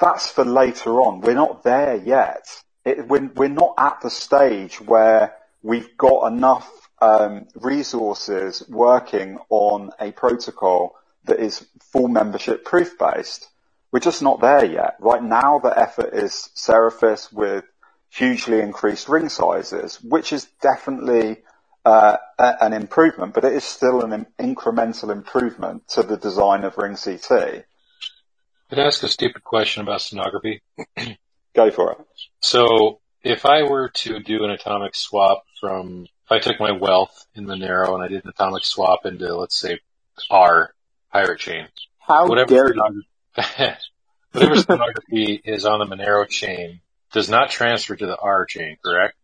That's 0.00 0.30
for 0.30 0.44
later 0.44 1.02
on. 1.02 1.20
We're 1.20 1.34
not 1.34 1.62
there 1.62 1.96
yet. 1.96 2.46
It, 2.84 3.06
we're, 3.06 3.30
we're 3.34 3.48
not 3.48 3.74
at 3.76 4.00
the 4.00 4.08
stage 4.08 4.80
where 4.80 5.34
we've 5.62 5.96
got 5.98 6.32
enough 6.32 6.70
um, 7.02 7.48
resources 7.54 8.66
working 8.68 9.38
on 9.50 9.90
a 10.00 10.12
protocol 10.12 10.96
that 11.24 11.38
is 11.38 11.66
full 11.92 12.08
membership 12.08 12.64
proof 12.64 12.98
based. 12.98 13.48
We're 13.92 14.00
just 14.00 14.22
not 14.22 14.40
there 14.40 14.64
yet. 14.64 14.96
Right 15.00 15.22
now, 15.22 15.58
the 15.58 15.76
effort 15.78 16.14
is 16.14 16.48
Seraphis 16.54 17.30
with 17.32 17.64
hugely 18.10 18.60
increased 18.60 19.08
ring 19.08 19.28
sizes, 19.28 20.00
which 20.02 20.32
is 20.32 20.46
definitely 20.60 21.38
uh, 21.84 22.16
an 22.38 22.72
improvement, 22.72 23.34
but 23.34 23.44
it 23.44 23.52
is 23.52 23.64
still 23.64 24.02
an 24.02 24.26
incremental 24.38 25.10
improvement 25.10 25.88
to 25.88 26.02
the 26.02 26.16
design 26.16 26.64
of 26.64 26.76
Ring 26.76 26.96
CT. 26.96 27.64
Could 28.68 28.78
I 28.78 28.86
ask 28.86 29.02
a 29.02 29.08
stupid 29.08 29.42
question 29.42 29.82
about 29.82 30.00
stenography? 30.00 30.62
Go 31.54 31.70
for 31.70 31.92
it. 31.92 31.98
So 32.40 33.00
if 33.22 33.46
I 33.46 33.62
were 33.62 33.88
to 33.88 34.20
do 34.20 34.44
an 34.44 34.50
atomic 34.50 34.94
swap 34.94 35.44
from, 35.60 36.06
if 36.26 36.32
I 36.32 36.38
took 36.38 36.60
my 36.60 36.72
wealth 36.72 37.26
in 37.34 37.46
Monero 37.46 37.94
and 37.94 38.02
I 38.02 38.08
did 38.08 38.24
an 38.24 38.30
atomic 38.30 38.64
swap 38.64 39.06
into, 39.06 39.34
let's 39.36 39.58
say, 39.58 39.80
R, 40.30 40.72
pirate 41.12 41.40
chain, 41.40 41.66
How 41.98 42.28
whatever 42.28 42.50
dare 42.50 42.74
you? 42.74 43.02
whatever 44.32 44.56
stenography 44.56 45.40
is 45.44 45.64
on 45.64 45.80
the 45.80 45.96
Monero 45.96 46.28
chain 46.28 46.80
does 47.12 47.28
not 47.28 47.50
transfer 47.50 47.96
to 47.96 48.06
the 48.06 48.16
R 48.16 48.44
chain, 48.46 48.76
correct? 48.84 49.16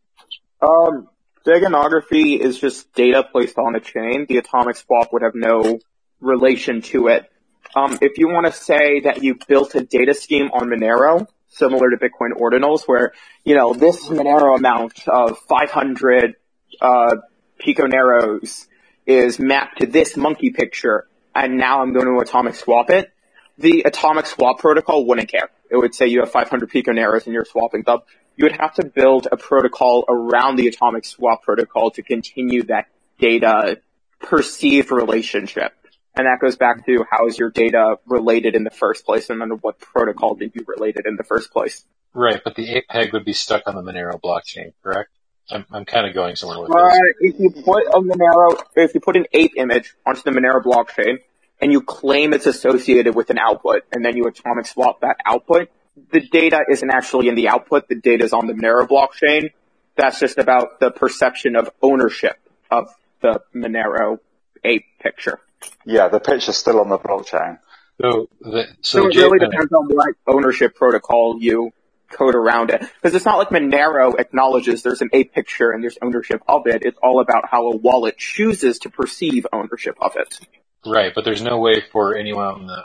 Um, 0.60 1.08
steganography 1.46 2.38
is 2.38 2.58
just 2.58 2.92
data 2.94 3.22
placed 3.22 3.58
on 3.58 3.74
a 3.74 3.80
chain. 3.80 4.26
The 4.28 4.38
atomic 4.38 4.76
swap 4.76 5.12
would 5.12 5.22
have 5.22 5.34
no 5.34 5.78
relation 6.20 6.82
to 6.82 7.08
it. 7.08 7.30
Um, 7.74 7.98
if 8.00 8.18
you 8.18 8.28
want 8.28 8.46
to 8.46 8.52
say 8.52 9.00
that 9.00 9.22
you 9.22 9.38
built 9.46 9.74
a 9.74 9.82
data 9.82 10.14
scheme 10.14 10.50
on 10.52 10.68
Monero, 10.68 11.26
similar 11.48 11.90
to 11.90 11.96
Bitcoin 11.96 12.32
ordinals, 12.40 12.86
where, 12.86 13.12
you 13.44 13.54
know, 13.54 13.74
this 13.74 14.08
Monero 14.08 14.56
amount 14.56 15.06
of 15.08 15.38
500, 15.48 16.36
uh, 16.80 17.16
piconeros 17.60 18.66
is 19.06 19.38
mapped 19.38 19.80
to 19.80 19.86
this 19.86 20.16
monkey 20.16 20.50
picture, 20.50 21.06
and 21.34 21.56
now 21.56 21.82
I'm 21.82 21.92
going 21.92 22.06
to 22.06 22.18
atomic 22.20 22.54
swap 22.54 22.90
it, 22.90 23.12
the 23.58 23.82
atomic 23.86 24.26
swap 24.26 24.58
protocol 24.58 25.06
wouldn't 25.06 25.30
care. 25.30 25.50
It 25.70 25.76
would 25.76 25.94
say 25.94 26.06
you 26.06 26.20
have 26.20 26.30
500 26.30 26.70
piconeros 26.70 27.24
and 27.26 27.34
you're 27.34 27.44
swapping 27.44 27.82
them. 27.82 28.00
You 28.36 28.44
would 28.44 28.56
have 28.60 28.74
to 28.74 28.86
build 28.86 29.28
a 29.32 29.36
protocol 29.36 30.04
around 30.08 30.56
the 30.56 30.68
atomic 30.68 31.04
swap 31.04 31.42
protocol 31.42 31.90
to 31.92 32.02
continue 32.02 32.64
that 32.64 32.86
data 33.18 33.80
perceived 34.20 34.90
relationship. 34.90 35.72
And 36.14 36.26
that 36.26 36.38
goes 36.40 36.56
back 36.56 36.86
to 36.86 37.04
how 37.10 37.26
is 37.26 37.38
your 37.38 37.50
data 37.50 37.96
related 38.06 38.54
in 38.54 38.64
the 38.64 38.70
first 38.70 39.04
place 39.04 39.28
and 39.30 39.42
under 39.42 39.56
what 39.56 39.78
protocol 39.78 40.34
did 40.34 40.52
you 40.54 40.64
relate 40.66 40.96
it 40.96 41.06
in 41.06 41.16
the 41.16 41.24
first 41.24 41.50
place? 41.52 41.84
Right, 42.14 42.40
but 42.42 42.54
the 42.54 42.82
ape 42.90 43.12
would 43.12 43.24
be 43.26 43.34
stuck 43.34 43.62
on 43.66 43.74
the 43.74 43.82
Monero 43.82 44.18
blockchain, 44.20 44.72
correct? 44.82 45.10
I'm, 45.50 45.66
I'm 45.70 45.84
kind 45.84 46.06
of 46.06 46.14
going 46.14 46.34
somewhere 46.36 46.60
with 46.60 46.70
Uh, 46.70 46.88
this. 46.88 47.34
if 47.34 47.38
you 47.40 47.50
put 47.62 47.84
a 47.88 48.00
Monero, 48.00 48.58
if 48.76 48.94
you 48.94 49.00
put 49.00 49.16
an 49.16 49.26
ape 49.32 49.52
image 49.56 49.94
onto 50.06 50.22
the 50.22 50.30
Monero 50.30 50.62
blockchain 50.62 51.18
and 51.60 51.72
you 51.72 51.80
claim 51.82 52.32
it's 52.32 52.46
associated 52.46 53.14
with 53.14 53.30
an 53.30 53.38
output 53.38 53.82
and 53.92 54.04
then 54.04 54.16
you 54.16 54.24
atomic 54.24 54.66
swap 54.66 55.00
that 55.00 55.16
output, 55.24 55.68
the 56.12 56.20
data 56.20 56.64
isn't 56.70 56.90
actually 56.90 57.28
in 57.28 57.34
the 57.34 57.48
output. 57.48 57.88
The 57.88 57.94
data 57.94 58.24
is 58.24 58.32
on 58.32 58.46
the 58.46 58.52
Monero 58.52 58.86
blockchain. 58.86 59.50
That's 59.96 60.20
just 60.20 60.38
about 60.38 60.78
the 60.80 60.90
perception 60.90 61.56
of 61.56 61.70
ownership 61.82 62.36
of 62.70 62.88
the 63.22 63.40
Monero 63.54 64.18
ape 64.62 64.84
picture. 65.00 65.40
Yeah, 65.86 66.08
the 66.08 66.20
picture's 66.20 66.56
still 66.56 66.80
on 66.80 66.90
the 66.90 66.98
blockchain. 66.98 67.58
So, 68.00 68.28
the, 68.42 68.66
So, 68.82 69.00
so, 69.00 69.06
it 69.08 69.16
really 69.16 69.38
Jake- 69.38 69.50
depends 69.50 69.72
on 69.72 69.86
what 69.88 70.14
ownership 70.26 70.74
protocol 70.74 71.38
you 71.40 71.72
code 72.10 72.34
around 72.34 72.70
it. 72.70 72.80
Because 72.80 73.14
it's 73.14 73.24
not 73.24 73.38
like 73.38 73.48
Monero 73.48 74.18
acknowledges 74.18 74.82
there's 74.82 75.00
an 75.00 75.08
ape 75.14 75.32
picture 75.32 75.70
and 75.70 75.82
there's 75.82 75.96
ownership 76.02 76.42
of 76.46 76.66
it. 76.66 76.82
It's 76.84 76.98
all 77.02 77.20
about 77.20 77.48
how 77.48 77.68
a 77.72 77.76
wallet 77.76 78.18
chooses 78.18 78.80
to 78.80 78.90
perceive 78.90 79.46
ownership 79.52 79.96
of 80.00 80.12
it. 80.16 80.38
Right, 80.86 81.12
but 81.14 81.24
there's 81.24 81.42
no 81.42 81.58
way 81.58 81.82
for 81.92 82.16
anyone 82.16 82.46
on 82.46 82.66
the 82.66 82.84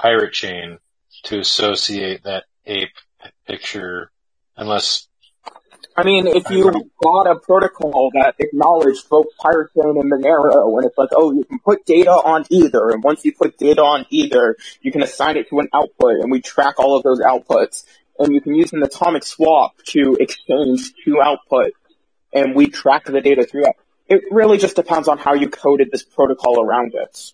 pirate 0.00 0.32
chain 0.32 0.78
to 1.24 1.38
associate 1.38 2.24
that 2.24 2.44
ape 2.66 2.94
picture 3.46 4.10
unless 4.56 5.06
I 5.94 6.04
mean, 6.04 6.26
if 6.26 6.48
you 6.48 6.70
got 7.02 7.26
a 7.30 7.38
protocol 7.38 8.10
that 8.14 8.36
acknowledged 8.38 9.10
both 9.10 9.26
Pirate 9.38 9.70
Chain 9.74 9.98
and 9.98 10.10
Monero, 10.10 10.78
and 10.78 10.86
it's 10.86 10.96
like, 10.96 11.10
oh, 11.14 11.32
you 11.32 11.44
can 11.44 11.58
put 11.58 11.84
data 11.84 12.10
on 12.10 12.44
either, 12.48 12.90
and 12.90 13.02
once 13.02 13.24
you 13.26 13.34
put 13.34 13.58
data 13.58 13.82
on 13.82 14.06
either, 14.08 14.56
you 14.80 14.90
can 14.90 15.02
assign 15.02 15.36
it 15.36 15.50
to 15.50 15.58
an 15.58 15.68
output, 15.74 16.20
and 16.20 16.30
we 16.30 16.40
track 16.40 16.78
all 16.78 16.96
of 16.96 17.02
those 17.02 17.20
outputs, 17.20 17.84
and 18.18 18.32
you 18.32 18.40
can 18.40 18.54
use 18.54 18.72
an 18.72 18.82
atomic 18.82 19.22
swap 19.22 19.76
to 19.88 20.16
exchange 20.18 20.94
two 21.04 21.20
outputs, 21.22 21.72
and 22.32 22.54
we 22.54 22.68
track 22.68 23.04
the 23.04 23.20
data 23.20 23.44
through 23.44 23.62
that. 23.62 23.74
It 24.08 24.22
really 24.30 24.56
just 24.56 24.76
depends 24.76 25.08
on 25.08 25.18
how 25.18 25.34
you 25.34 25.50
coded 25.50 25.90
this 25.92 26.02
protocol 26.02 26.62
around 26.62 26.94
it. 26.94 27.32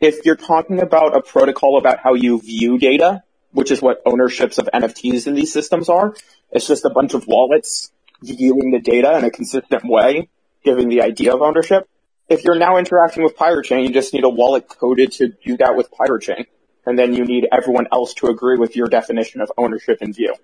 If 0.00 0.24
you're 0.24 0.36
talking 0.36 0.80
about 0.80 1.16
a 1.16 1.22
protocol 1.22 1.78
about 1.78 1.98
how 1.98 2.14
you 2.14 2.40
view 2.40 2.78
data, 2.78 3.22
which 3.50 3.70
is 3.70 3.82
what 3.82 4.00
ownerships 4.06 4.58
of 4.58 4.68
NFTs 4.72 5.26
in 5.26 5.34
these 5.34 5.52
systems 5.52 5.88
are, 5.88 6.14
it's 6.52 6.66
just 6.66 6.84
a 6.84 6.90
bunch 6.90 7.14
of 7.14 7.26
wallets 7.26 7.90
viewing 8.22 8.70
the 8.70 8.78
data 8.78 9.16
in 9.18 9.24
a 9.24 9.30
consistent 9.30 9.84
way, 9.84 10.28
giving 10.64 10.88
the 10.88 11.02
idea 11.02 11.34
of 11.34 11.42
ownership. 11.42 11.88
If 12.28 12.44
you're 12.44 12.58
now 12.58 12.76
interacting 12.76 13.24
with 13.24 13.36
Pirate 13.36 13.64
Chain, 13.64 13.84
you 13.84 13.92
just 13.92 14.12
need 14.12 14.24
a 14.24 14.28
wallet 14.28 14.68
coded 14.68 15.12
to 15.12 15.28
do 15.28 15.56
that 15.56 15.76
with 15.76 15.90
Pirate 15.90 16.22
Chain. 16.22 16.46
And 16.86 16.98
then 16.98 17.14
you 17.14 17.24
need 17.24 17.48
everyone 17.50 17.86
else 17.92 18.14
to 18.14 18.28
agree 18.28 18.56
with 18.56 18.76
your 18.76 18.86
definition 18.86 19.40
of 19.40 19.50
ownership 19.58 19.98
and 20.00 20.14
view. 20.14 20.34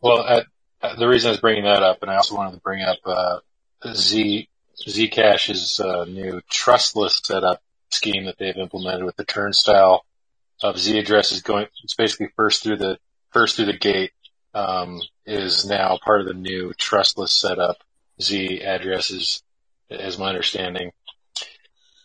well 0.00 0.18
uh, 0.18 0.42
uh, 0.82 0.96
the 0.96 1.08
reason 1.08 1.28
I 1.28 1.32
was 1.32 1.40
bringing 1.40 1.64
that 1.64 1.82
up 1.82 2.02
and 2.02 2.10
I 2.10 2.16
also 2.16 2.36
wanted 2.36 2.52
to 2.52 2.60
bring 2.60 2.82
up 2.82 2.98
uh, 3.04 3.38
Z 3.92 4.48
Zcash's 4.86 5.80
uh, 5.80 6.04
new 6.04 6.40
trustless 6.48 7.20
setup 7.22 7.62
scheme 7.90 8.24
that 8.26 8.36
they've 8.38 8.56
implemented 8.56 9.04
with 9.04 9.16
the 9.16 9.24
turnstile 9.24 10.04
of 10.62 10.78
Z 10.78 10.98
addresses 10.98 11.42
going 11.42 11.66
it's 11.82 11.94
basically 11.94 12.28
first 12.36 12.62
through 12.62 12.76
the 12.76 12.98
first 13.30 13.56
through 13.56 13.66
the 13.66 13.78
gate 13.78 14.12
um, 14.54 15.00
is 15.26 15.66
now 15.66 15.98
part 16.04 16.20
of 16.20 16.26
the 16.26 16.34
new 16.34 16.72
trustless 16.74 17.32
setup 17.32 17.78
Z 18.20 18.60
addresses 18.62 19.42
is 19.88 20.18
my 20.18 20.28
understanding. 20.28 20.92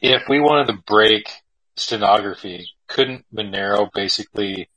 If 0.02 0.24
we 0.30 0.40
wanted 0.40 0.68
to 0.68 0.84
break 0.86 1.30
stenography, 1.76 2.70
couldn't 2.88 3.26
Monero 3.34 3.92
basically 3.94 4.70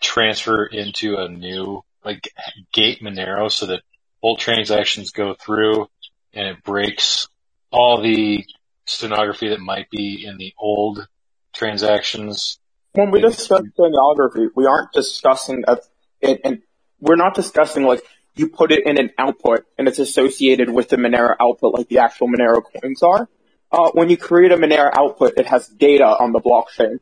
transfer 0.00 0.66
into 0.66 1.16
a 1.16 1.28
new 1.28 1.82
like 2.04 2.28
gate 2.72 3.00
Monero 3.00 3.50
so 3.50 3.66
that 3.66 3.82
old 4.22 4.38
transactions 4.38 5.10
go 5.10 5.34
through 5.34 5.88
and 6.32 6.46
it 6.46 6.62
breaks 6.62 7.28
all 7.70 8.02
the 8.02 8.44
stenography 8.86 9.48
that 9.48 9.60
might 9.60 9.90
be 9.90 10.24
in 10.26 10.36
the 10.36 10.54
old 10.58 11.06
transactions. 11.54 12.58
When 12.92 13.10
we 13.10 13.20
discuss 13.20 13.62
stenography, 13.72 14.48
we 14.54 14.66
aren't 14.66 14.92
discussing 14.92 15.64
a, 15.66 15.78
it, 16.20 16.40
and 16.44 16.62
we're 17.00 17.16
not 17.16 17.34
discussing 17.34 17.84
like 17.84 18.02
you 18.36 18.48
put 18.48 18.72
it 18.72 18.86
in 18.86 18.98
an 18.98 19.10
output 19.18 19.64
and 19.78 19.86
it's 19.88 19.98
associated 19.98 20.70
with 20.70 20.88
the 20.88 20.96
Monero 20.96 21.34
output 21.40 21.74
like 21.74 21.88
the 21.88 21.98
actual 21.98 22.28
Monero 22.28 22.62
coins 22.62 23.02
are. 23.02 23.28
Uh, 23.70 23.90
when 23.92 24.10
you 24.10 24.16
create 24.16 24.52
a 24.52 24.56
Monero 24.56 24.90
output, 24.96 25.34
it 25.36 25.46
has 25.46 25.66
data 25.66 26.04
on 26.04 26.32
the 26.32 26.40
blockchain. 26.40 26.98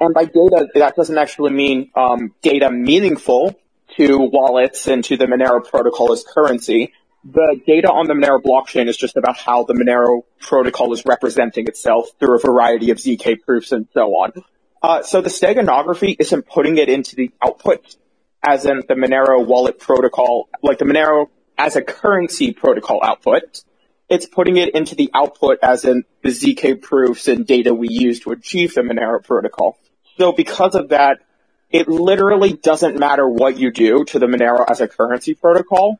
And 0.00 0.14
by 0.14 0.24
data, 0.24 0.68
that 0.74 0.96
doesn't 0.96 1.16
actually 1.16 1.52
mean 1.52 1.90
um, 1.94 2.34
data 2.42 2.70
meaningful 2.70 3.54
to 3.96 4.18
wallets 4.18 4.86
and 4.86 5.04
to 5.04 5.16
the 5.16 5.26
Monero 5.26 5.66
protocol 5.66 6.12
as 6.12 6.24
currency. 6.24 6.92
The 7.24 7.58
data 7.66 7.88
on 7.90 8.06
the 8.06 8.12
Monero 8.12 8.42
blockchain 8.42 8.86
is 8.86 8.98
just 8.98 9.16
about 9.16 9.38
how 9.38 9.64
the 9.64 9.72
Monero 9.72 10.24
protocol 10.40 10.92
is 10.92 11.04
representing 11.06 11.66
itself 11.66 12.10
through 12.20 12.36
a 12.36 12.40
variety 12.40 12.90
of 12.90 12.98
ZK 12.98 13.40
proofs 13.40 13.72
and 13.72 13.88
so 13.94 14.10
on. 14.10 14.32
Uh, 14.82 15.02
so 15.02 15.22
the 15.22 15.30
steganography 15.30 16.16
isn't 16.18 16.46
putting 16.46 16.76
it 16.76 16.90
into 16.90 17.16
the 17.16 17.30
output 17.42 17.96
as 18.42 18.66
in 18.66 18.82
the 18.86 18.94
Monero 18.94 19.44
wallet 19.44 19.78
protocol, 19.78 20.50
like 20.62 20.76
the 20.76 20.84
Monero 20.84 21.28
as 21.56 21.76
a 21.76 21.82
currency 21.82 22.52
protocol 22.52 23.00
output. 23.02 23.64
It's 24.10 24.26
putting 24.26 24.58
it 24.58 24.74
into 24.74 24.94
the 24.94 25.10
output 25.14 25.60
as 25.62 25.86
in 25.86 26.04
the 26.22 26.28
ZK 26.28 26.82
proofs 26.82 27.26
and 27.26 27.46
data 27.46 27.72
we 27.72 27.88
use 27.88 28.20
to 28.20 28.32
achieve 28.32 28.74
the 28.74 28.82
Monero 28.82 29.24
protocol. 29.24 29.78
So 30.18 30.32
because 30.32 30.74
of 30.74 30.90
that, 30.90 31.20
it 31.70 31.88
literally 31.88 32.52
doesn't 32.52 32.98
matter 32.98 33.26
what 33.26 33.56
you 33.58 33.72
do 33.72 34.04
to 34.04 34.18
the 34.18 34.26
Monero 34.26 34.64
as 34.68 34.82
a 34.82 34.88
currency 34.88 35.32
protocol. 35.32 35.98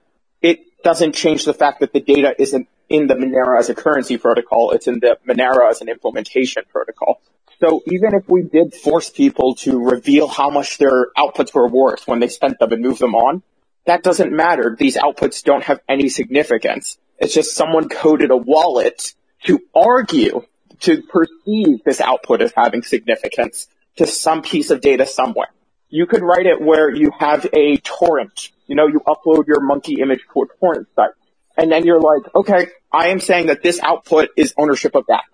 Doesn't 0.84 1.14
change 1.14 1.44
the 1.46 1.54
fact 1.54 1.80
that 1.80 1.92
the 1.92 2.00
data 2.00 2.34
isn't 2.38 2.68
in 2.88 3.06
the 3.06 3.14
Monero 3.14 3.58
as 3.58 3.70
a 3.70 3.74
currency 3.74 4.18
protocol. 4.18 4.70
It's 4.72 4.86
in 4.86 5.00
the 5.00 5.18
Monero 5.26 5.68
as 5.68 5.80
an 5.80 5.88
implementation 5.88 6.62
protocol. 6.70 7.20
So 7.58 7.82
even 7.86 8.14
if 8.14 8.28
we 8.28 8.42
did 8.42 8.74
force 8.74 9.08
people 9.10 9.54
to 9.56 9.82
reveal 9.82 10.28
how 10.28 10.50
much 10.50 10.78
their 10.78 11.08
outputs 11.16 11.54
were 11.54 11.68
worth 11.68 12.06
when 12.06 12.20
they 12.20 12.28
spent 12.28 12.58
them 12.58 12.72
and 12.72 12.82
move 12.82 12.98
them 12.98 13.14
on, 13.14 13.42
that 13.86 14.02
doesn't 14.02 14.32
matter. 14.32 14.76
These 14.78 14.96
outputs 14.96 15.42
don't 15.42 15.64
have 15.64 15.80
any 15.88 16.08
significance. 16.08 16.98
It's 17.18 17.32
just 17.32 17.54
someone 17.54 17.88
coded 17.88 18.30
a 18.30 18.36
wallet 18.36 19.14
to 19.44 19.60
argue, 19.74 20.42
to 20.80 21.02
perceive 21.02 21.82
this 21.84 22.00
output 22.00 22.42
as 22.42 22.52
having 22.54 22.82
significance 22.82 23.68
to 23.96 24.06
some 24.06 24.42
piece 24.42 24.70
of 24.70 24.80
data 24.80 25.06
somewhere. 25.06 25.48
You 25.88 26.06
could 26.06 26.22
write 26.22 26.46
it 26.46 26.60
where 26.60 26.94
you 26.94 27.12
have 27.18 27.46
a 27.52 27.76
torrent. 27.78 28.50
You 28.66 28.76
know, 28.76 28.86
you 28.86 29.00
upload 29.00 29.46
your 29.46 29.60
monkey 29.60 30.00
image 30.00 30.20
to 30.32 30.42
a 30.42 30.46
torrent 30.58 30.88
site. 30.94 31.10
And 31.56 31.70
then 31.70 31.84
you're 31.84 32.00
like, 32.00 32.34
okay, 32.34 32.68
I 32.92 33.08
am 33.08 33.20
saying 33.20 33.46
that 33.46 33.62
this 33.62 33.80
output 33.80 34.30
is 34.36 34.54
ownership 34.56 34.94
of 34.94 35.04
that. 35.08 35.24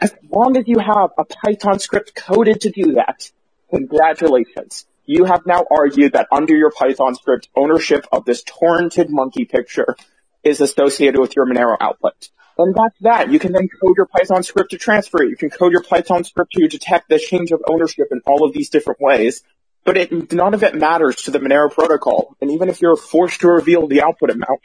As 0.00 0.14
long 0.30 0.56
as 0.56 0.68
you 0.68 0.78
have 0.78 1.10
a 1.18 1.24
Python 1.24 1.78
script 1.78 2.14
coded 2.14 2.60
to 2.62 2.70
do 2.70 2.94
that, 2.94 3.30
congratulations. 3.70 4.86
You 5.06 5.24
have 5.24 5.46
now 5.46 5.64
argued 5.70 6.12
that 6.12 6.28
under 6.30 6.54
your 6.54 6.70
Python 6.70 7.14
script, 7.14 7.48
ownership 7.56 8.06
of 8.12 8.24
this 8.24 8.42
torrented 8.44 9.08
monkey 9.08 9.44
picture 9.44 9.96
is 10.44 10.60
associated 10.60 11.20
with 11.20 11.34
your 11.34 11.46
Monero 11.46 11.76
output. 11.80 12.28
And 12.58 12.74
that's 12.74 12.98
that. 13.00 13.30
You 13.30 13.38
can 13.38 13.52
then 13.52 13.68
code 13.68 13.96
your 13.96 14.06
Python 14.06 14.42
script 14.42 14.70
to 14.70 14.78
transfer 14.78 15.22
it. 15.22 15.30
You 15.30 15.36
can 15.36 15.50
code 15.50 15.72
your 15.72 15.82
Python 15.82 16.24
script 16.24 16.52
to 16.52 16.68
detect 16.68 17.08
the 17.08 17.18
change 17.18 17.52
of 17.52 17.62
ownership 17.68 18.08
in 18.10 18.20
all 18.26 18.44
of 18.44 18.52
these 18.52 18.70
different 18.70 19.00
ways. 19.00 19.42
But 19.86 19.96
it, 19.96 20.32
none 20.32 20.52
of 20.52 20.62
it 20.64 20.74
matters 20.74 21.16
to 21.22 21.30
the 21.30 21.38
Monero 21.38 21.70
protocol. 21.72 22.36
And 22.40 22.50
even 22.50 22.68
if 22.68 22.82
you're 22.82 22.96
forced 22.96 23.40
to 23.40 23.48
reveal 23.48 23.86
the 23.86 24.02
output 24.02 24.30
amount, 24.30 24.60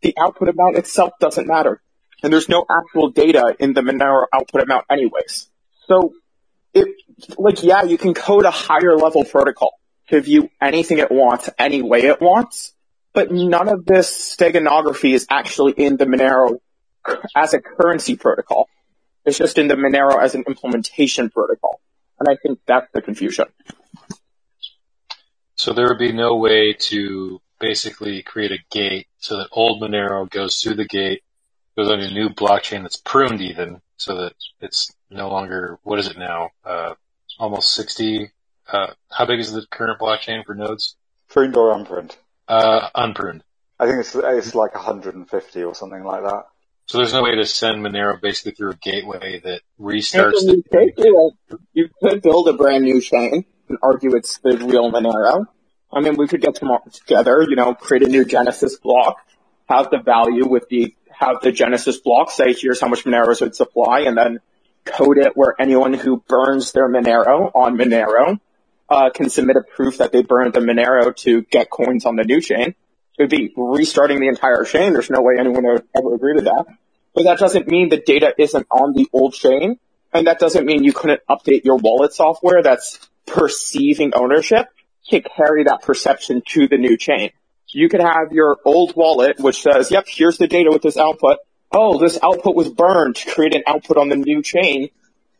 the 0.00 0.14
output 0.18 0.48
amount 0.48 0.78
itself 0.78 1.12
doesn't 1.20 1.46
matter. 1.46 1.80
And 2.22 2.32
there's 2.32 2.48
no 2.48 2.64
actual 2.70 3.10
data 3.10 3.54
in 3.60 3.74
the 3.74 3.82
Monero 3.82 4.24
output 4.32 4.62
amount 4.62 4.86
anyways. 4.90 5.50
So 5.86 6.14
it, 6.72 6.88
like, 7.36 7.62
yeah, 7.62 7.82
you 7.82 7.98
can 7.98 8.14
code 8.14 8.46
a 8.46 8.50
higher 8.50 8.96
level 8.96 9.24
protocol 9.24 9.78
to 10.08 10.20
view 10.20 10.48
anything 10.60 10.98
it 10.98 11.10
wants, 11.10 11.50
any 11.58 11.82
way 11.82 12.02
it 12.02 12.20
wants. 12.20 12.72
but 13.12 13.30
none 13.30 13.68
of 13.68 13.84
this 13.84 14.36
steganography 14.36 15.14
is 15.14 15.26
actually 15.30 15.72
in 15.72 15.96
the 15.96 16.06
Monero 16.06 16.58
as 17.36 17.52
a 17.54 17.60
currency 17.60 18.16
protocol. 18.16 18.68
It's 19.24 19.38
just 19.38 19.58
in 19.58 19.68
the 19.68 19.74
Monero 19.74 20.20
as 20.20 20.34
an 20.34 20.44
implementation 20.46 21.30
protocol. 21.30 21.80
And 22.18 22.28
I 22.28 22.36
think 22.36 22.60
that's 22.66 22.90
the 22.92 23.02
confusion. 23.02 23.46
So 25.62 25.72
there 25.72 25.86
would 25.86 25.98
be 25.98 26.10
no 26.10 26.34
way 26.34 26.72
to 26.90 27.40
basically 27.60 28.20
create 28.24 28.50
a 28.50 28.58
gate 28.72 29.06
so 29.18 29.36
that 29.36 29.48
old 29.52 29.80
Monero 29.80 30.28
goes 30.28 30.56
through 30.56 30.74
the 30.74 30.84
gate, 30.84 31.22
goes 31.76 31.88
on 31.88 32.00
a 32.00 32.10
new 32.10 32.30
blockchain 32.30 32.82
that's 32.82 32.96
pruned 32.96 33.40
even, 33.40 33.80
so 33.96 34.16
that 34.16 34.32
it's 34.60 34.92
no 35.08 35.28
longer, 35.28 35.78
what 35.84 36.00
is 36.00 36.08
it 36.08 36.18
now? 36.18 36.50
Uh, 36.64 36.94
almost 37.38 37.74
60. 37.74 38.32
Uh, 38.72 38.88
how 39.08 39.24
big 39.24 39.38
is 39.38 39.52
the 39.52 39.64
current 39.70 40.00
blockchain 40.00 40.44
for 40.44 40.56
nodes? 40.56 40.96
Pruned 41.28 41.56
or 41.56 41.72
unpruned? 41.72 42.16
Uh, 42.48 42.88
unpruned. 42.96 43.42
I 43.78 43.86
think 43.86 44.00
it's, 44.00 44.16
it's 44.16 44.56
like 44.56 44.74
150 44.74 45.62
or 45.62 45.76
something 45.76 46.02
like 46.02 46.24
that. 46.24 46.42
So 46.86 46.98
there's 46.98 47.12
no 47.12 47.22
way 47.22 47.36
to 47.36 47.46
send 47.46 47.86
Monero 47.86 48.20
basically 48.20 48.56
through 48.56 48.72
a 48.72 48.76
gateway 48.82 49.40
that 49.44 49.60
restarts 49.80 50.42
you, 50.42 50.64
the. 50.68 51.58
you 51.72 51.88
could 52.02 52.20
build 52.20 52.48
a 52.48 52.52
brand 52.52 52.82
new 52.82 53.00
chain 53.00 53.44
and 53.68 53.78
argue 53.82 54.14
it's 54.14 54.38
the 54.38 54.56
real 54.56 54.90
Monero. 54.90 55.46
I 55.92 56.00
mean, 56.00 56.16
we 56.16 56.26
could 56.26 56.40
get 56.40 56.54
together, 56.54 57.44
you 57.48 57.56
know, 57.56 57.74
create 57.74 58.02
a 58.02 58.08
new 58.08 58.24
Genesis 58.24 58.76
block, 58.76 59.16
have 59.68 59.90
the 59.90 59.98
value 59.98 60.48
with 60.48 60.68
the, 60.68 60.94
have 61.10 61.40
the 61.42 61.52
Genesis 61.52 61.98
block 61.98 62.30
say, 62.30 62.54
here's 62.54 62.80
how 62.80 62.88
much 62.88 63.04
Monero 63.04 63.38
would 63.40 63.54
supply, 63.54 64.00
and 64.00 64.16
then 64.16 64.40
code 64.84 65.18
it 65.18 65.32
where 65.34 65.54
anyone 65.60 65.92
who 65.92 66.22
burns 66.26 66.72
their 66.72 66.88
Monero 66.88 67.50
on 67.54 67.76
Monero, 67.76 68.40
uh, 68.88 69.10
can 69.10 69.30
submit 69.30 69.56
a 69.56 69.62
proof 69.62 69.98
that 69.98 70.12
they 70.12 70.22
burned 70.22 70.52
the 70.54 70.60
Monero 70.60 71.14
to 71.16 71.42
get 71.42 71.70
coins 71.70 72.04
on 72.04 72.16
the 72.16 72.24
new 72.24 72.40
chain. 72.40 72.74
It 73.18 73.22
would 73.22 73.30
be 73.30 73.52
restarting 73.56 74.20
the 74.20 74.28
entire 74.28 74.64
chain. 74.64 74.92
There's 74.92 75.10
no 75.10 75.22
way 75.22 75.34
anyone 75.38 75.64
would 75.64 75.84
ever 75.96 76.14
agree 76.14 76.36
to 76.36 76.42
that. 76.42 76.64
But 77.14 77.24
that 77.24 77.38
doesn't 77.38 77.68
mean 77.68 77.88
the 77.88 77.98
data 77.98 78.34
isn't 78.38 78.66
on 78.70 78.94
the 78.94 79.08
old 79.12 79.34
chain. 79.34 79.78
And 80.12 80.26
that 80.26 80.38
doesn't 80.38 80.66
mean 80.66 80.84
you 80.84 80.92
couldn't 80.92 81.20
update 81.28 81.64
your 81.64 81.76
wallet 81.76 82.12
software 82.12 82.62
that's 82.62 82.98
perceiving 83.26 84.12
ownership 84.14 84.66
to 85.08 85.20
carry 85.20 85.64
that 85.64 85.82
perception 85.82 86.42
to 86.48 86.68
the 86.68 86.78
new 86.78 86.96
chain. 86.96 87.30
You 87.68 87.88
could 87.88 88.00
have 88.00 88.32
your 88.32 88.58
old 88.64 88.94
wallet, 88.96 89.38
which 89.40 89.62
says, 89.62 89.90
yep, 89.90 90.04
here's 90.06 90.38
the 90.38 90.46
data 90.46 90.70
with 90.70 90.82
this 90.82 90.96
output. 90.96 91.38
Oh, 91.70 91.98
this 91.98 92.18
output 92.22 92.54
was 92.54 92.68
burned 92.68 93.16
to 93.16 93.30
create 93.30 93.56
an 93.56 93.62
output 93.66 93.96
on 93.96 94.08
the 94.08 94.16
new 94.16 94.42
chain. 94.42 94.90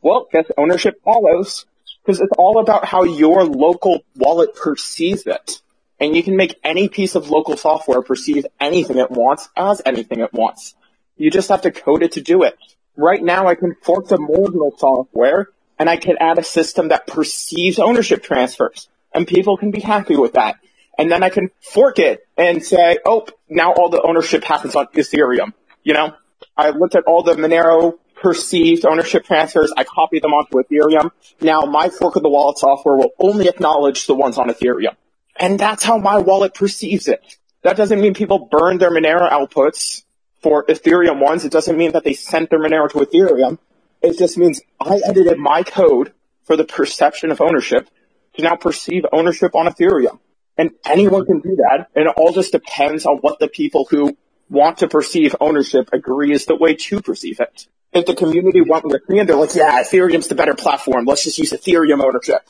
Well, 0.01 0.27
guess 0.33 0.47
ownership 0.57 1.03
follows 1.05 1.67
because 2.05 2.21
it's 2.21 2.33
all 2.39 2.59
about 2.59 2.87
how 2.87 3.05
your 3.05 3.45
local 3.45 4.05
wallet 4.17 4.57
perceives 4.57 5.27
it. 5.27 5.61
And 6.01 6.17
you 6.17 6.23
can 6.23 6.37
make 6.37 6.59
any 6.65 6.89
piece 6.89 7.15
of 7.15 7.31
local 7.31 7.57
software 7.57 8.03
perceive 8.03 8.47
anything 8.59 8.99
it 8.99 9.11
wants 9.11 9.49
as 9.57 9.83
anything 9.85 10.21
it 10.21 10.33
wants. 10.33 10.75
You 11.17 11.31
just 11.31 11.51
have 11.51 11.63
to 11.63 11.71
code 11.71 12.03
it 12.03 12.13
to 12.13 12.21
do 12.21 12.43
it. 12.43 12.59
Right 12.97 13.23
now 13.23 13.47
I 13.47 13.55
can 13.55 13.77
fork 13.83 14.09
the 14.09 14.17
Mordinals 14.17 14.79
software 14.79 15.49
and 15.83 15.91
I 15.91 15.97
can 15.97 16.17
add 16.21 16.39
a 16.39 16.45
system 16.45 16.91
that 16.91 17.09
perceives 17.09 17.81
ownership 17.81 18.23
transfers 18.23 18.89
and 19.13 19.27
people 19.27 19.57
can 19.57 19.73
be 19.73 19.81
happy 19.81 20.17
with 20.17 20.35
that. 20.35 20.61
And 20.97 21.11
then 21.11 21.25
I 21.25 21.29
can 21.29 21.51
fork 21.61 21.99
it 21.99 22.25
and 22.37 22.65
say, 22.65 22.99
oh, 23.05 23.27
now 23.49 23.73
all 23.73 23.89
the 23.89 24.01
ownership 24.01 24.45
happens 24.45 24.77
on 24.77 24.87
Ethereum. 24.95 25.55
You 25.83 25.95
know, 25.95 26.15
I 26.57 26.71
looked 26.71 26.95
at 26.95 27.03
all 27.09 27.25
the 27.25 27.35
Monero 27.35 27.95
perceived 28.15 28.87
ownership 28.87 29.25
transfers. 29.25 29.73
I 29.77 29.83
copied 29.83 30.23
them 30.23 30.31
onto 30.35 30.63
Ethereum. 30.63 31.11
Now 31.41 31.63
my 31.63 31.89
fork 31.89 32.15
of 32.15 32.23
the 32.23 32.29
wallet 32.29 32.59
software 32.59 32.97
will 32.97 33.11
only 33.19 33.49
acknowledge 33.49 34.07
the 34.07 34.15
ones 34.15 34.39
on 34.39 34.51
Ethereum. 34.51 34.95
And 35.37 35.59
that's 35.59 35.83
how 35.83 35.99
my 35.99 36.19
wallet 36.19 36.55
perceives 36.55 37.09
it. 37.09 37.25
That 37.63 37.77
doesn't 37.77 38.01
mean 38.01 38.15
people 38.15 38.49
burn 38.53 38.79
their 38.79 38.93
Monero 38.93 39.29
outputs 39.29 40.05
for 40.43 40.65
Ethereum 40.67 41.21
ones. 41.21 41.45
It 41.45 41.51
doesn't 41.51 41.77
mean 41.77 41.91
that 41.91 42.05
they 42.05 42.15
sent 42.15 42.51
their 42.51 42.61
Monero 42.61 42.89
to 42.93 42.99
Ethereum. 42.99 43.59
It 44.03 44.19
just 44.19 44.37
means 44.37 44.61
I 44.81 45.01
edited 45.05 45.39
my 45.39 45.63
code 45.63 46.13
for 46.45 46.57
the 46.57 46.65
perception 46.65 47.31
of 47.31 47.41
ownership 47.41 47.89
to 48.35 48.43
now 48.43 48.57
perceive 48.57 49.05
ownership 49.13 49.55
on 49.55 49.67
Ethereum. 49.67 50.19
And 50.59 50.73
anyone 50.85 51.25
can 51.25 51.41
do 51.41 51.57
that. 51.57 51.89
And 51.95 52.09
it 52.09 52.15
all 52.17 52.33
just 52.33 52.53
depends 52.53 53.07
on 53.07 53.19
what 53.19 53.39
the 53.39 53.49
people 53.49 53.87
who 53.89 54.17
want 54.51 54.79
to 54.79 54.89
perceive 54.89 55.35
ownership 55.41 55.91
agree 55.93 56.33
is 56.33 56.47
the 56.47 56.57
way 56.57 56.75
to 56.75 57.01
perceive 57.01 57.41
it. 57.41 57.67
If 57.93 58.07
the 58.07 58.15
community 58.15 58.61
went 58.61 58.85
with 58.85 59.09
me 59.09 59.19
and 59.19 59.29
they're 59.29 59.37
like, 59.37 59.55
yeah, 59.55 59.83
Ethereum's 59.83 60.29
the 60.29 60.35
better 60.35 60.55
platform. 60.55 61.05
Let's 61.05 61.25
just 61.25 61.39
use 61.39 61.53
Ethereum 61.53 62.03
ownership. 62.03 62.43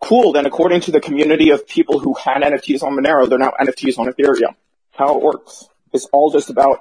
Cool. 0.00 0.32
Then 0.32 0.46
according 0.46 0.82
to 0.82 0.90
the 0.90 1.00
community 1.00 1.50
of 1.50 1.66
people 1.66 1.98
who 1.98 2.14
had 2.14 2.42
NFTs 2.42 2.82
on 2.82 2.96
Monero, 2.96 3.28
they're 3.28 3.38
now 3.38 3.52
NFTs 3.58 3.98
on 3.98 4.06
Ethereum. 4.06 4.54
How 4.92 5.16
it 5.16 5.22
works. 5.22 5.66
It's 5.92 6.06
all 6.06 6.30
just 6.30 6.50
about 6.50 6.80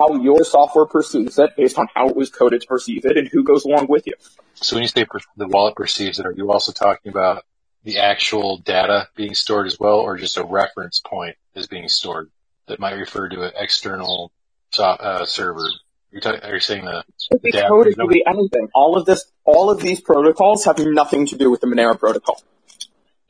how 0.00 0.14
your 0.16 0.42
software 0.44 0.86
perceives 0.86 1.38
it 1.38 1.50
based 1.56 1.78
on 1.78 1.86
how 1.94 2.08
it 2.08 2.16
was 2.16 2.30
coded 2.30 2.62
to 2.62 2.66
perceive 2.66 3.04
it 3.04 3.16
and 3.16 3.28
who 3.28 3.44
goes 3.44 3.64
along 3.64 3.86
with 3.88 4.06
you. 4.06 4.14
So 4.54 4.76
when 4.76 4.82
you 4.82 4.88
say 4.88 5.04
the 5.36 5.46
wallet 5.46 5.76
perceives 5.76 6.18
it, 6.18 6.26
are 6.26 6.32
you 6.32 6.50
also 6.50 6.72
talking 6.72 7.10
about 7.10 7.44
the 7.84 7.98
actual 7.98 8.58
data 8.58 9.08
being 9.14 9.34
stored 9.34 9.66
as 9.66 9.78
well, 9.78 10.00
or 10.00 10.16
just 10.16 10.36
a 10.36 10.44
reference 10.44 11.00
point 11.00 11.36
is 11.54 11.66
being 11.66 11.88
stored 11.88 12.30
that 12.66 12.80
might 12.80 12.92
refer 12.92 13.28
to 13.28 13.42
an 13.42 13.52
external 13.56 14.32
uh, 14.78 15.24
server? 15.24 15.66
You're 16.10 16.44
are 16.44 16.54
you 16.54 16.60
saying 16.60 16.84
the, 16.84 17.04
the 17.30 17.50
data? 17.52 17.68
Code 17.68 17.94
could 17.96 18.08
be 18.08 18.24
anything. 18.26 18.68
All 18.74 18.96
of 18.98 19.06
this, 19.06 19.24
all 19.44 19.70
of 19.70 19.80
these 19.80 20.00
protocols 20.00 20.64
have 20.64 20.78
nothing 20.78 21.26
to 21.26 21.36
do 21.36 21.50
with 21.50 21.60
the 21.60 21.68
Monero 21.68 21.98
protocol. 21.98 22.42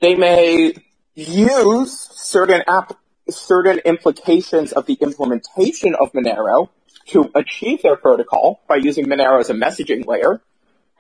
They 0.01 0.15
may 0.15 0.73
use 1.15 1.93
certain 2.15 2.63
app, 2.67 2.97
certain 3.31 3.79
implications 3.85 4.73
of 4.73 4.87
the 4.87 4.95
implementation 4.95 5.95
of 5.95 6.13
Monero 6.13 6.69
to 7.07 7.31
achieve 7.35 7.83
their 7.83 7.97
protocol 7.97 8.61
by 8.69 8.77
using 8.77 9.07
Monero 9.07 9.41
as 9.41 9.51
a 9.51 9.55
messaging 9.55 10.07
layer, 10.07 10.41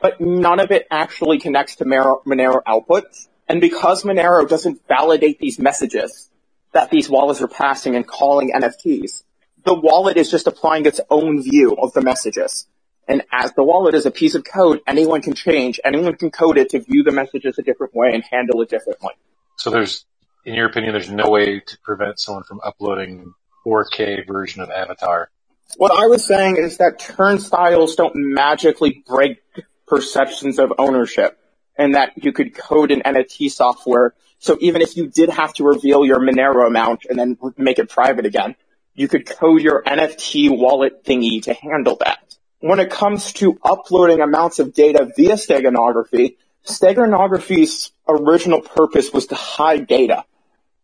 but 0.01 0.20
none 0.20 0.61
of 0.61 0.70
it 0.70 0.86
actually 0.90 1.39
connects 1.39 1.77
to 1.77 1.85
Monero 1.85 2.62
outputs 2.65 3.28
and 3.51 3.61
because 3.61 4.05
Monero 4.05 4.48
doesn't 4.48 4.86
validate 4.86 5.40
these 5.40 5.59
messages 5.59 6.31
that 6.73 6.89
these 6.90 7.11
wallets 7.11 7.43
are 7.43 7.48
passing 7.48 7.97
and 7.97 8.07
calling 8.07 8.52
NFTs, 8.52 9.24
the 9.65 9.74
wallet 9.74 10.16
is 10.16 10.31
just 10.31 10.47
applying 10.47 10.86
its 10.86 11.01
own 11.11 11.43
view 11.43 11.74
of 11.74 11.93
the 11.93 12.01
messages. 12.01 12.69
And 13.09 13.23
as 13.32 13.52
the 13.55 13.65
wallet 13.65 13.97
is 13.97 14.07
a 14.07 14.12
piece 14.12 14.36
of 14.36 14.44
code, 14.44 14.82
anyone 14.86 15.20
can 15.20 15.35
change, 15.35 15.81
anyone 15.85 16.15
can 16.15 16.31
code 16.31 16.59
it 16.59 16.69
to 16.70 16.78
view 16.78 17.02
the 17.02 17.11
messages 17.11 17.59
a 17.59 17.62
different 17.62 17.93
way 17.93 18.12
and 18.15 18.23
handle 18.23 18.62
it 18.62 18.69
differently. 18.69 19.15
So 19.57 19.70
there's, 19.70 20.05
in 20.45 20.55
your 20.55 20.67
opinion, 20.67 20.93
there's 20.93 21.11
no 21.11 21.29
way 21.29 21.61
to 21.61 21.79
prevent 21.81 22.19
someone 22.19 22.45
from 22.45 22.61
uploading 22.65 23.33
4K 23.67 24.27
version 24.27 24.62
of 24.62 24.71
Avatar. 24.71 25.31
What 25.77 25.93
I 25.93 26.07
was 26.07 26.25
saying 26.25 26.57
is 26.57 26.79
that 26.79 26.99
turnstiles 26.99 27.95
don't 27.95 28.15
magically 28.17 29.05
break 29.07 29.43
perceptions 29.87 30.59
of 30.59 30.73
ownership 30.79 31.39
and 31.77 31.95
that 31.95 32.12
you 32.17 32.33
could 32.33 32.55
code 32.55 32.91
an 32.91 33.03
NFT 33.03 33.51
software. 33.51 34.15
So 34.39 34.57
even 34.61 34.83
if 34.83 34.97
you 34.97 35.09
did 35.09 35.29
have 35.29 35.53
to 35.55 35.65
reveal 35.65 36.05
your 36.05 36.19
Monero 36.19 36.67
amount 36.67 37.05
and 37.09 37.19
then 37.19 37.39
make 37.57 37.79
it 37.79 37.89
private 37.89 38.27
again, 38.27 38.57
you 38.95 39.09
could 39.09 39.27
code 39.29 39.62
your 39.62 39.83
NFT 39.83 40.51
wallet 40.51 41.05
thingy 41.05 41.43
to 41.45 41.55
handle 41.55 41.97
that. 41.97 42.37
When 42.61 42.81
it 42.81 42.91
comes 42.91 43.33
to 43.35 43.59
uploading 43.62 44.21
amounts 44.21 44.59
of 44.59 44.75
data 44.75 45.11
via 45.17 45.35
steganography, 45.35 46.37
steganography's 46.67 47.93
original 48.09 48.61
purpose 48.61 49.12
was 49.12 49.27
to 49.29 49.35
hide 49.35 49.87
data 49.87 50.25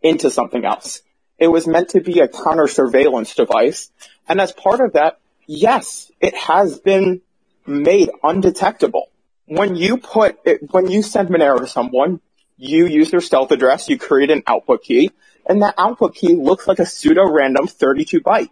into 0.06 0.30
something 0.30 0.64
else. 0.64 1.02
It 1.38 1.48
was 1.48 1.66
meant 1.66 1.90
to 1.90 2.00
be 2.00 2.20
a 2.20 2.28
counter 2.28 2.66
surveillance 2.66 3.34
device. 3.34 3.90
And 4.28 4.40
as 4.40 4.52
part 4.52 4.80
of 4.80 4.94
that, 4.94 5.18
yes, 5.46 6.10
it 6.20 6.34
has 6.34 6.78
been 6.78 7.20
made 7.66 8.10
undetectable 8.22 9.10
when 9.46 9.76
you 9.76 9.96
put 9.98 10.38
it, 10.44 10.70
when 10.72 10.90
you 10.90 11.02
send 11.02 11.28
Monero 11.28 11.58
to 11.58 11.66
someone, 11.66 12.20
you 12.56 12.86
use 12.86 13.10
their 13.10 13.20
stealth 13.20 13.52
address, 13.52 13.88
you 13.88 13.98
create 13.98 14.30
an 14.30 14.42
output 14.46 14.82
key, 14.82 15.10
and 15.46 15.62
that 15.62 15.74
output 15.78 16.14
key 16.14 16.34
looks 16.34 16.66
like 16.66 16.78
a 16.78 16.86
pseudo-random 16.86 17.68
32 17.68 18.20
bytes. 18.20 18.48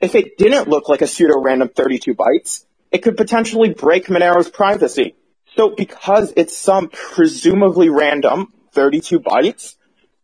If 0.00 0.14
it 0.14 0.36
didn't 0.36 0.68
look 0.68 0.88
like 0.88 1.02
a 1.02 1.06
pseudo-random 1.06 1.70
32 1.70 2.14
bytes, 2.14 2.64
it 2.90 2.98
could 2.98 3.16
potentially 3.16 3.70
break 3.70 4.06
Monero's 4.06 4.50
privacy. 4.50 5.14
So 5.54 5.70
because 5.70 6.32
it's 6.36 6.56
some 6.56 6.88
presumably 6.88 7.88
random 7.88 8.52
32 8.72 9.20
bytes, 9.20 9.76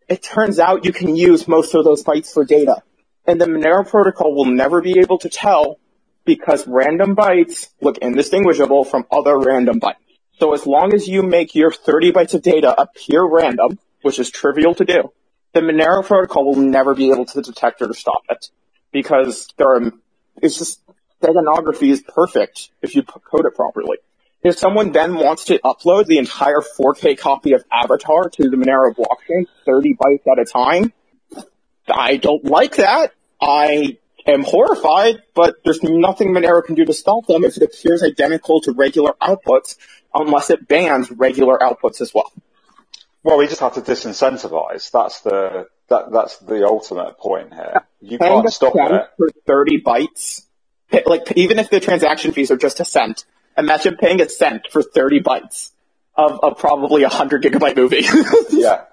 it 0.09 0.23
turns 0.23 0.59
out 0.59 0.85
you 0.85 0.93
can 0.93 1.17
use 1.17 1.47
most 1.47 1.75
of 1.75 1.85
those 1.85 2.03
bytes 2.03 2.33
for 2.33 2.45
data. 2.45 2.83
And 3.27 3.41
the 3.41 3.47
Monero 3.47 3.87
protocol 3.87 4.35
will 4.35 4.47
never 4.47 4.81
be 4.81 4.99
able 5.01 5.19
to 5.19 5.29
tell 5.29 5.79
because 6.25 6.67
random 6.67 7.15
bytes 7.15 7.69
look 7.81 7.99
indistinguishable 7.99 8.85
from 8.85 9.05
other 9.11 9.39
random 9.39 9.81
bytes. 9.81 9.97
So 10.39 10.55
as 10.55 10.67
long 10.67 10.95
as 10.95 11.09
you 11.09 11.23
make 11.23 11.55
your 11.55 11.73
30 11.73 12.13
bytes 12.13 12.35
of 12.35 12.43
data 12.43 12.81
appear 12.81 13.25
random, 13.25 13.79
which 14.03 14.19
is 14.19 14.31
trivial 14.31 14.75
to 14.77 14.85
do, 14.85 15.13
the 15.53 15.61
Monero 15.61 16.05
protocol 16.05 16.45
will 16.45 16.63
never 16.63 16.95
be 16.95 17.11
able 17.11 17.27
to 17.27 17.43
detect 17.43 17.83
or 17.83 17.89
to 17.89 17.95
stop 17.95 18.23
it 18.31 18.51
because 18.93 19.49
there 19.57 19.69
are, 19.69 19.93
it's 20.41 20.59
just, 20.59 20.81
steganography 21.21 21.91
is 21.91 22.01
perfect 22.03 22.71
if 22.81 22.95
you 22.95 23.03
code 23.03 23.45
it 23.45 23.55
properly. 23.55 23.99
If 24.43 24.59
someone 24.59 24.93
then 24.93 25.17
wants 25.17 25.47
to 25.47 25.59
upload 25.59 26.07
the 26.07 26.19
entire 26.19 26.61
4K 26.79 27.19
copy 27.19 27.53
of 27.55 27.65
Avatar 27.73 28.29
to 28.31 28.49
the 28.49 28.57
Monero 28.57 28.95
blockchain, 28.95 29.47
30 29.67 29.95
bytes 29.95 30.31
at 30.31 30.39
a 30.39 30.45
time, 30.45 30.93
I 31.89 32.17
don't 32.17 32.45
like 32.45 32.77
that. 32.77 33.13
I 33.41 33.99
am 34.27 34.45
horrified, 34.45 35.23
but 35.35 35.57
there's 35.65 35.83
nothing 35.83 36.29
Monero 36.29 36.65
can 36.65 36.77
do 36.77 36.85
to 36.85 36.93
stop 36.93 37.27
them 37.27 37.45
if 37.45 37.57
it 37.57 37.63
appears 37.63 38.03
identical 38.03 38.61
to 38.63 38.73
regular 38.73 39.15
outputs, 39.21 39.77
unless 40.15 40.51
it 40.51 40.69
bans 40.69 41.11
regular 41.11 41.59
outputs 41.59 42.01
as 42.01 42.15
well. 42.15 42.33
Well, 43.25 43.39
we 43.39 43.49
just 43.49 43.61
have 43.61 43.75
to 43.75 43.81
disincentivize. 43.81 44.91
That's 44.91 45.21
the 45.21 45.67
that 45.89 46.13
that's 46.13 46.39
the 46.39 46.67
ultimate 46.67 47.19
point 47.19 47.53
here. 47.53 47.83
You 48.01 48.19
can't 48.19 48.49
stop 48.51 48.75
it. 48.77 49.09
for 49.17 49.29
30 49.47 49.83
bytes, 49.83 50.45
like 51.07 51.33
even 51.37 51.59
if 51.59 51.71
the 51.71 51.81
transaction 51.81 52.33
fees 52.33 52.51
are 52.51 52.57
just 52.57 52.79
a 52.81 52.85
cent, 52.85 53.25
imagine 53.59 53.97
paying 53.97 54.21
a 54.21 54.29
cent 54.29 54.69
for 54.71 54.83
30 54.83 55.21
bytes 55.21 55.71
of, 56.17 56.41
of 56.43 56.59
probably 56.59 57.03
a 57.03 57.09
100 57.09 57.43
gigabyte 57.43 57.77
movie. 57.77 58.05
Yeah, 58.51 58.85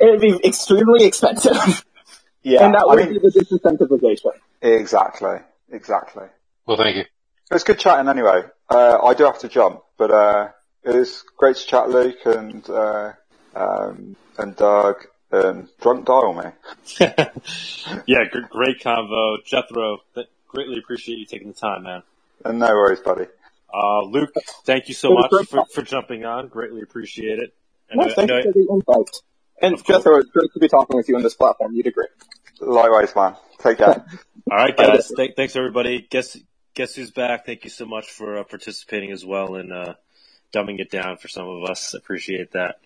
It'd 0.00 0.20
be 0.20 0.40
extremely 0.44 1.04
expensive. 1.06 1.84
yeah. 2.42 2.64
and 2.64 2.74
that 2.74 2.82
I 2.88 2.94
would 2.94 3.10
mean, 3.10 3.20
be 3.20 3.28
the 3.28 3.30
disincentivization. 3.30 4.30
exactly, 4.62 5.38
exactly. 5.70 6.26
Well, 6.66 6.76
thank 6.76 6.96
you. 6.96 7.02
It 7.02 7.54
was 7.54 7.64
good 7.64 7.78
chatting 7.78 8.08
anyway. 8.08 8.42
Uh, 8.70 8.98
I 9.02 9.14
do 9.14 9.24
have 9.24 9.38
to 9.40 9.48
jump, 9.48 9.82
but 9.96 10.10
uh, 10.10 10.48
it 10.84 10.94
was 10.94 11.24
great 11.36 11.56
to 11.56 11.66
chat, 11.66 11.88
Luke 11.88 12.18
and 12.26 12.68
uh, 12.70 13.12
um, 13.56 14.16
and 14.38 14.54
Doug 14.54 14.96
and 15.32 15.68
Drunk 15.80 16.06
Dial 16.06 16.32
me. 16.34 16.50
yeah, 18.06 18.24
gr- 18.30 18.46
great 18.50 18.80
convo, 18.80 19.36
Jethro. 19.44 19.98
Th- 20.14 20.28
greatly 20.46 20.78
appreciate 20.78 21.18
you 21.18 21.26
taking 21.26 21.48
the 21.48 21.54
time, 21.54 21.82
man. 21.84 22.02
And 22.44 22.58
no 22.58 22.68
worries, 22.68 23.00
buddy. 23.00 23.26
Uh, 23.72 24.02
Luke, 24.04 24.30
thank 24.64 24.88
you 24.88 24.94
so 24.94 25.10
much 25.12 25.30
for, 25.48 25.64
for 25.72 25.82
jumping 25.82 26.24
on. 26.24 26.48
Greatly 26.48 26.80
appreciate 26.82 27.38
it. 27.38 27.54
And 27.90 27.98
No, 28.00 28.06
I- 28.06 28.10
I 28.10 28.14
thank 28.14 28.28
know- 28.28 28.36
you 28.38 28.42
for 28.44 28.52
the 28.52 28.66
invite. 28.70 29.10
And 29.60 29.84
Jethro, 29.84 30.18
it's 30.18 30.30
great 30.30 30.52
to 30.52 30.60
be 30.60 30.68
talking 30.68 30.96
with 30.96 31.08
you 31.08 31.16
on 31.16 31.22
this 31.22 31.34
platform. 31.34 31.74
You 31.74 31.82
did 31.82 31.92
great. 31.94 32.10
Likewise, 32.60 33.14
man. 33.16 33.34
Take 33.58 33.78
care. 33.78 34.06
All 34.50 34.56
right, 34.56 34.76
guys. 34.76 35.10
Th- 35.14 35.32
thanks 35.36 35.56
everybody. 35.56 36.06
Guess 36.08 36.36
guess 36.74 36.94
who's 36.94 37.10
back? 37.10 37.44
Thank 37.44 37.64
you 37.64 37.70
so 37.70 37.84
much 37.84 38.08
for 38.10 38.38
uh, 38.38 38.44
participating 38.44 39.10
as 39.10 39.24
well 39.26 39.56
and 39.56 39.72
uh, 39.72 39.94
dumbing 40.54 40.78
it 40.78 40.90
down 40.92 41.16
for 41.16 41.26
some 41.26 41.48
of 41.48 41.68
us. 41.68 41.92
Appreciate 41.94 42.52
that. 42.52 42.76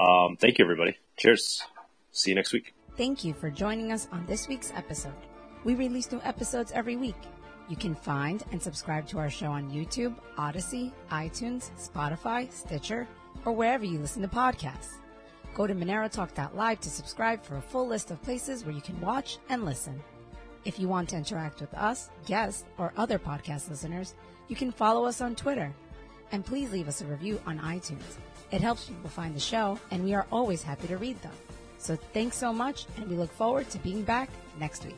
Um, 0.00 0.36
thank 0.36 0.58
you, 0.58 0.64
everybody. 0.64 0.96
Cheers. 1.16 1.62
See 2.10 2.30
you 2.32 2.34
next 2.34 2.52
week. 2.52 2.74
Thank 2.96 3.22
you 3.22 3.32
for 3.32 3.48
joining 3.48 3.92
us 3.92 4.08
on 4.10 4.26
this 4.26 4.48
week's 4.48 4.72
episode. 4.74 5.14
We 5.62 5.76
release 5.76 6.10
new 6.10 6.20
episodes 6.24 6.72
every 6.72 6.96
week. 6.96 7.16
You 7.68 7.76
can 7.76 7.94
find 7.94 8.42
and 8.50 8.62
subscribe 8.62 9.06
to 9.08 9.18
our 9.18 9.28
show 9.28 9.48
on 9.48 9.70
YouTube, 9.70 10.14
Odysee, 10.38 10.92
iTunes, 11.10 11.70
Spotify, 11.78 12.50
Stitcher, 12.50 13.06
or 13.44 13.52
wherever 13.52 13.84
you 13.84 13.98
listen 13.98 14.22
to 14.22 14.28
podcasts. 14.28 14.94
Go 15.54 15.66
to 15.66 15.74
MoneroTalk.live 15.74 16.80
to 16.80 16.90
subscribe 16.90 17.44
for 17.44 17.56
a 17.56 17.62
full 17.62 17.86
list 17.86 18.10
of 18.10 18.22
places 18.22 18.64
where 18.64 18.74
you 18.74 18.80
can 18.80 18.98
watch 19.00 19.38
and 19.50 19.64
listen. 19.64 20.00
If 20.64 20.78
you 20.78 20.88
want 20.88 21.10
to 21.10 21.16
interact 21.16 21.60
with 21.60 21.72
us, 21.74 22.10
guests, 22.26 22.64
or 22.78 22.92
other 22.96 23.18
podcast 23.18 23.68
listeners, 23.68 24.14
you 24.48 24.56
can 24.56 24.72
follow 24.72 25.04
us 25.04 25.20
on 25.20 25.34
Twitter. 25.34 25.72
And 26.32 26.44
please 26.44 26.72
leave 26.72 26.88
us 26.88 27.00
a 27.00 27.06
review 27.06 27.40
on 27.46 27.58
iTunes. 27.58 28.16
It 28.50 28.60
helps 28.60 28.86
people 28.86 29.10
find 29.10 29.34
the 29.34 29.40
show, 29.40 29.78
and 29.90 30.04
we 30.04 30.14
are 30.14 30.26
always 30.32 30.62
happy 30.62 30.88
to 30.88 30.96
read 30.96 31.20
them. 31.22 31.32
So 31.78 31.96
thanks 31.96 32.36
so 32.36 32.52
much, 32.52 32.86
and 32.96 33.08
we 33.08 33.16
look 33.16 33.32
forward 33.32 33.68
to 33.70 33.78
being 33.78 34.02
back 34.02 34.30
next 34.58 34.84
week. 34.84 34.96